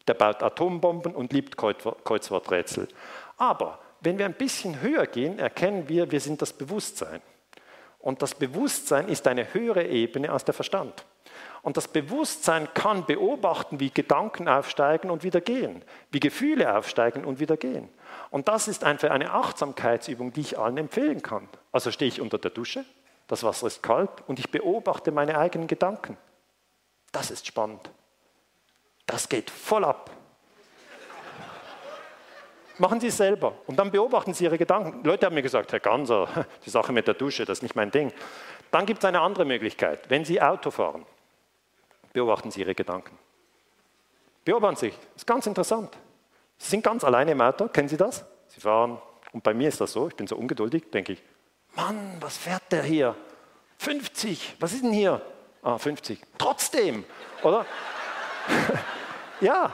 Der 0.07 0.15
baut 0.15 0.43
Atombomben 0.43 1.15
und 1.15 1.33
liebt 1.33 1.57
Kreuzworträtsel. 1.57 2.89
Aber 3.37 3.79
wenn 4.01 4.19
wir 4.19 4.27
ein 4.27 4.35
bisschen 4.35 4.83
höher 4.83 5.07
gehen, 5.07 5.39
erkennen 5.39 5.89
wir, 5.89 6.11
wir 6.11 6.21
sind 6.21 6.43
das 6.43 6.53
Bewusstsein. 6.53 7.23
Und 7.99 8.21
das 8.21 8.35
Bewusstsein 8.35 9.09
ist 9.09 9.27
eine 9.27 9.55
höhere 9.55 9.87
Ebene 9.87 10.31
als 10.31 10.45
der 10.45 10.53
Verstand. 10.53 11.07
Und 11.63 11.79
das 11.79 11.89
Bewusstsein 11.89 12.69
kann 12.75 13.07
beobachten, 13.07 13.81
wie 13.81 13.91
Gedanken 13.91 14.47
aufsteigen 14.49 15.11
und 15.11 15.25
wieder 15.25 15.41
gehen, 15.41 15.83
wie 16.11 16.21
Gefühle 16.21 16.77
aufsteigen 16.77 17.25
und 17.25 17.41
wieder 17.41 17.57
gehen. 17.57 17.89
Und 18.31 18.49
das 18.49 18.69
ist 18.69 18.85
einfach 18.85 19.09
eine 19.09 19.33
Achtsamkeitsübung, 19.33 20.35
die 20.35 20.43
ich 20.43 20.59
allen 20.59 20.77
empfehlen 20.77 21.23
kann. 21.23 21.49
Also 21.73 21.91
stehe 21.91 22.11
ich 22.11 22.21
unter 22.21 22.37
der 22.37 22.51
Dusche, 22.51 22.85
das 23.27 23.43
Wasser 23.43 23.67
ist 23.67 23.83
kalt 23.83 24.11
und 24.27 24.39
ich 24.39 24.51
beobachte 24.51 25.11
meine 25.11 25.39
eigenen 25.39 25.67
Gedanken. 25.67 26.19
Das 27.13 27.31
ist 27.31 27.47
spannend. 27.47 27.91
Das 29.07 29.29
geht 29.29 29.51
voll 29.51 29.85
ab. 29.85 30.11
Machen 32.79 33.01
Sie 33.01 33.07
es 33.07 33.17
selber 33.17 33.55
und 33.67 33.77
dann 33.77 33.93
beobachten 33.93 34.35
Sie 34.35 34.45
Ihre 34.45 34.59
Gedanken. 34.59 35.05
Leute 35.05 35.27
haben 35.27 35.35
mir 35.35 35.43
gesagt, 35.43 35.73
Herr 35.73 35.81
Ganser, 35.81 36.29
die 36.67 36.71
Sache 36.71 36.93
mit 36.93 37.07
der 37.07 37.15
Dusche, 37.15 37.45
das 37.45 37.59
ist 37.59 37.63
nicht 37.63 37.77
mein 37.77 37.91
Ding. 37.91 38.13
Dann 38.71 38.87
gibt 38.87 38.99
es 38.99 39.05
eine 39.05 39.21
andere 39.21 39.45
Möglichkeit. 39.45 40.11
Wenn 40.11 40.25
Sie 40.25 40.43
Auto 40.43 40.71
fahren, 40.73 41.07
beobachten 42.13 42.51
Sie 42.51 42.61
Ihre 42.61 42.75
Gedanken. 42.75 43.17
Beobachten 44.45 44.77
Sie, 44.77 44.91
das 44.91 45.23
ist 45.23 45.27
ganz 45.27 45.47
interessant. 45.47 45.97
Sie 46.59 46.71
sind 46.71 46.83
ganz 46.83 47.05
alleine 47.05 47.33
im 47.33 47.41
Auto, 47.41 47.69
kennen 47.69 47.89
Sie 47.89 47.97
das? 47.97 48.25
Sie 48.49 48.61
fahren, 48.61 49.01
und 49.33 49.45
bei 49.45 49.55
mir 49.55 49.69
ist 49.69 49.81
das 49.81 49.93
so, 49.93 50.09
ich 50.09 50.17
bin 50.17 50.27
so 50.27 50.37
ungeduldig, 50.37 50.91
denke 50.91 51.13
ich, 51.13 51.23
Mann, 51.77 52.17
was 52.21 52.37
fährt 52.37 52.71
der 52.71 52.83
hier? 52.83 53.17
50, 53.79 54.57
was 54.61 54.73
ist 54.73 54.85
denn 54.85 54.93
hier? 54.93 55.21
Ah, 55.63 55.79
50. 55.79 56.21
Trotzdem, 56.39 57.05
oder? 57.43 57.67
Ja, 59.41 59.71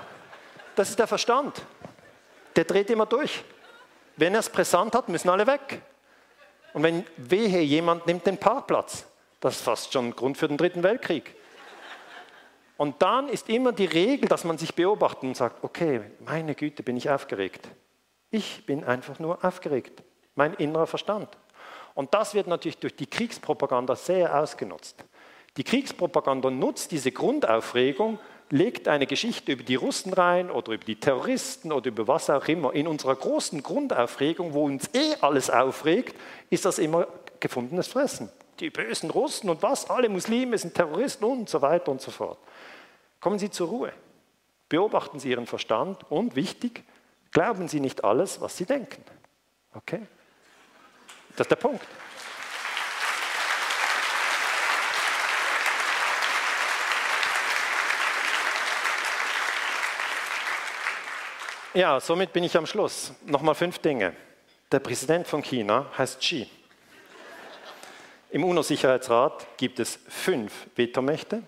das 0.74 0.90
ist 0.90 0.98
der 0.98 1.06
Verstand 1.06 1.62
der 2.56 2.64
dreht 2.64 2.90
immer 2.90 3.06
durch. 3.06 3.42
Wenn 4.16 4.34
er 4.34 4.40
es 4.40 4.50
brisant 4.50 4.94
hat, 4.94 5.08
müssen 5.08 5.30
alle 5.30 5.46
weg. 5.46 5.80
Und 6.72 6.82
wenn 6.82 7.04
wehe, 7.16 7.60
jemand 7.60 8.06
nimmt 8.06 8.26
den 8.26 8.38
Parkplatz, 8.38 9.06
das 9.40 9.56
ist 9.56 9.62
fast 9.62 9.92
schon 9.92 10.14
Grund 10.14 10.36
für 10.36 10.48
den 10.48 10.56
Dritten 10.56 10.82
Weltkrieg. 10.82 11.34
Und 12.76 13.00
dann 13.02 13.28
ist 13.28 13.48
immer 13.48 13.72
die 13.72 13.86
Regel, 13.86 14.28
dass 14.28 14.44
man 14.44 14.58
sich 14.58 14.74
beobachtet 14.74 15.24
und 15.24 15.36
sagt, 15.36 15.62
okay, 15.64 16.02
meine 16.20 16.54
Güte, 16.54 16.82
bin 16.82 16.96
ich 16.96 17.10
aufgeregt. 17.10 17.68
Ich 18.30 18.64
bin 18.64 18.84
einfach 18.84 19.18
nur 19.18 19.44
aufgeregt, 19.44 20.02
mein 20.34 20.54
innerer 20.54 20.86
Verstand. 20.86 21.28
Und 21.94 22.14
das 22.14 22.34
wird 22.34 22.46
natürlich 22.46 22.78
durch 22.78 22.94
die 22.94 23.06
Kriegspropaganda 23.06 23.96
sehr 23.96 24.38
ausgenutzt. 24.38 25.04
Die 25.56 25.64
Kriegspropaganda 25.64 26.50
nutzt 26.50 26.92
diese 26.92 27.10
Grundaufregung, 27.10 28.18
legt 28.50 28.88
eine 28.88 29.06
Geschichte 29.06 29.52
über 29.52 29.62
die 29.62 29.76
Russen 29.76 30.12
rein 30.12 30.50
oder 30.50 30.72
über 30.72 30.84
die 30.84 30.96
Terroristen 30.96 31.72
oder 31.72 31.88
über 31.88 32.08
was 32.08 32.28
auch 32.28 32.46
immer. 32.48 32.74
In 32.74 32.88
unserer 32.88 33.14
großen 33.14 33.62
Grundaufregung, 33.62 34.52
wo 34.52 34.64
uns 34.64 34.90
eh 34.92 35.14
alles 35.20 35.50
aufregt, 35.50 36.16
ist 36.50 36.64
das 36.64 36.78
immer 36.78 37.06
gefundenes 37.38 37.86
Fressen. 37.86 38.28
Die 38.58 38.70
bösen 38.70 39.10
Russen 39.10 39.48
und 39.48 39.62
was, 39.62 39.88
alle 39.88 40.08
Muslime 40.08 40.58
sind 40.58 40.74
Terroristen 40.74 41.24
und 41.24 41.48
so 41.48 41.62
weiter 41.62 41.90
und 41.90 42.00
so 42.00 42.10
fort. 42.10 42.38
Kommen 43.20 43.38
Sie 43.38 43.50
zur 43.50 43.68
Ruhe. 43.68 43.92
Beobachten 44.68 45.18
Sie 45.18 45.30
Ihren 45.30 45.46
Verstand 45.46 46.10
und, 46.10 46.36
wichtig, 46.36 46.84
glauben 47.32 47.68
Sie 47.68 47.80
nicht 47.80 48.04
alles, 48.04 48.40
was 48.40 48.56
Sie 48.56 48.66
denken. 48.66 49.02
Okay? 49.74 50.02
Das 51.36 51.46
ist 51.46 51.50
der 51.50 51.56
Punkt. 51.56 51.86
Ja, 61.72 62.00
somit 62.00 62.32
bin 62.32 62.42
ich 62.42 62.56
am 62.56 62.66
Schluss. 62.66 63.12
Nochmal 63.26 63.54
fünf 63.54 63.78
Dinge. 63.78 64.12
Der 64.72 64.80
Präsident 64.80 65.28
von 65.28 65.40
China 65.40 65.86
heißt 65.96 66.18
Xi. 66.18 66.50
Im 68.30 68.42
UNO-Sicherheitsrat 68.42 69.46
gibt 69.56 69.78
es 69.78 70.00
fünf 70.08 70.66
Vetomächte. 70.74 71.44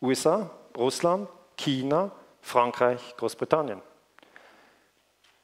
USA, 0.00 0.50
Russland, 0.74 1.28
China, 1.58 2.12
Frankreich, 2.40 3.14
Großbritannien. 3.18 3.82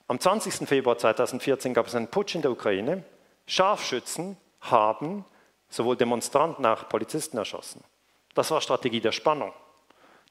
Am 0.08 0.18
20. 0.18 0.66
Februar 0.66 0.96
2014 0.96 1.74
gab 1.74 1.86
es 1.86 1.94
einen 1.94 2.08
Putsch 2.08 2.34
in 2.34 2.40
der 2.40 2.50
Ukraine. 2.50 3.04
Scharfschützen 3.46 4.38
haben 4.62 5.26
sowohl 5.68 5.96
Demonstranten 5.96 6.64
als 6.64 6.80
auch 6.80 6.88
Polizisten 6.88 7.36
erschossen. 7.36 7.84
Das 8.32 8.50
war 8.50 8.62
Strategie 8.62 9.02
der 9.02 9.12
Spannung. 9.12 9.52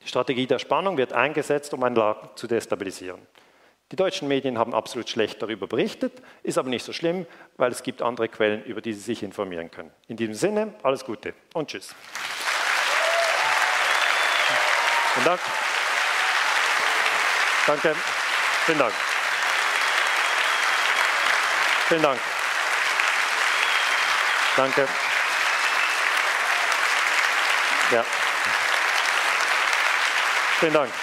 Die 0.01 0.07
Strategie 0.07 0.47
der 0.47 0.57
Spannung 0.57 0.97
wird 0.97 1.13
eingesetzt, 1.13 1.75
um 1.75 1.83
ein 1.83 1.93
Land 1.93 2.39
zu 2.39 2.47
destabilisieren. 2.47 3.21
Die 3.93 3.97
deutschen 3.97 4.27
Medien 4.27 4.57
haben 4.57 4.73
absolut 4.73 5.07
schlecht 5.07 5.39
darüber 5.43 5.67
berichtet, 5.67 6.13
ist 6.41 6.57
aber 6.57 6.67
nicht 6.67 6.83
so 6.83 6.93
schlimm, 6.93 7.27
weil 7.57 7.71
es 7.71 7.83
gibt 7.83 8.01
andere 8.01 8.27
Quellen, 8.27 8.63
über 8.63 8.81
die 8.81 8.91
Sie 8.91 9.01
sich 9.01 9.21
informieren 9.21 9.69
können. 9.69 9.91
In 10.07 10.17
diesem 10.17 10.33
Sinne, 10.33 10.73
alles 10.81 11.05
Gute 11.05 11.35
und 11.53 11.69
Tschüss. 11.69 11.93
Vielen 15.13 15.25
Dank. 15.25 15.39
Danke. 17.67 17.95
Vielen 18.65 18.79
Dank. 18.79 18.93
Vielen 21.87 22.01
Dank. 22.01 22.19
Danke. 24.55 24.87
Ja. 27.91 28.03
Vielen 30.59 30.73
Dank. 30.73 31.02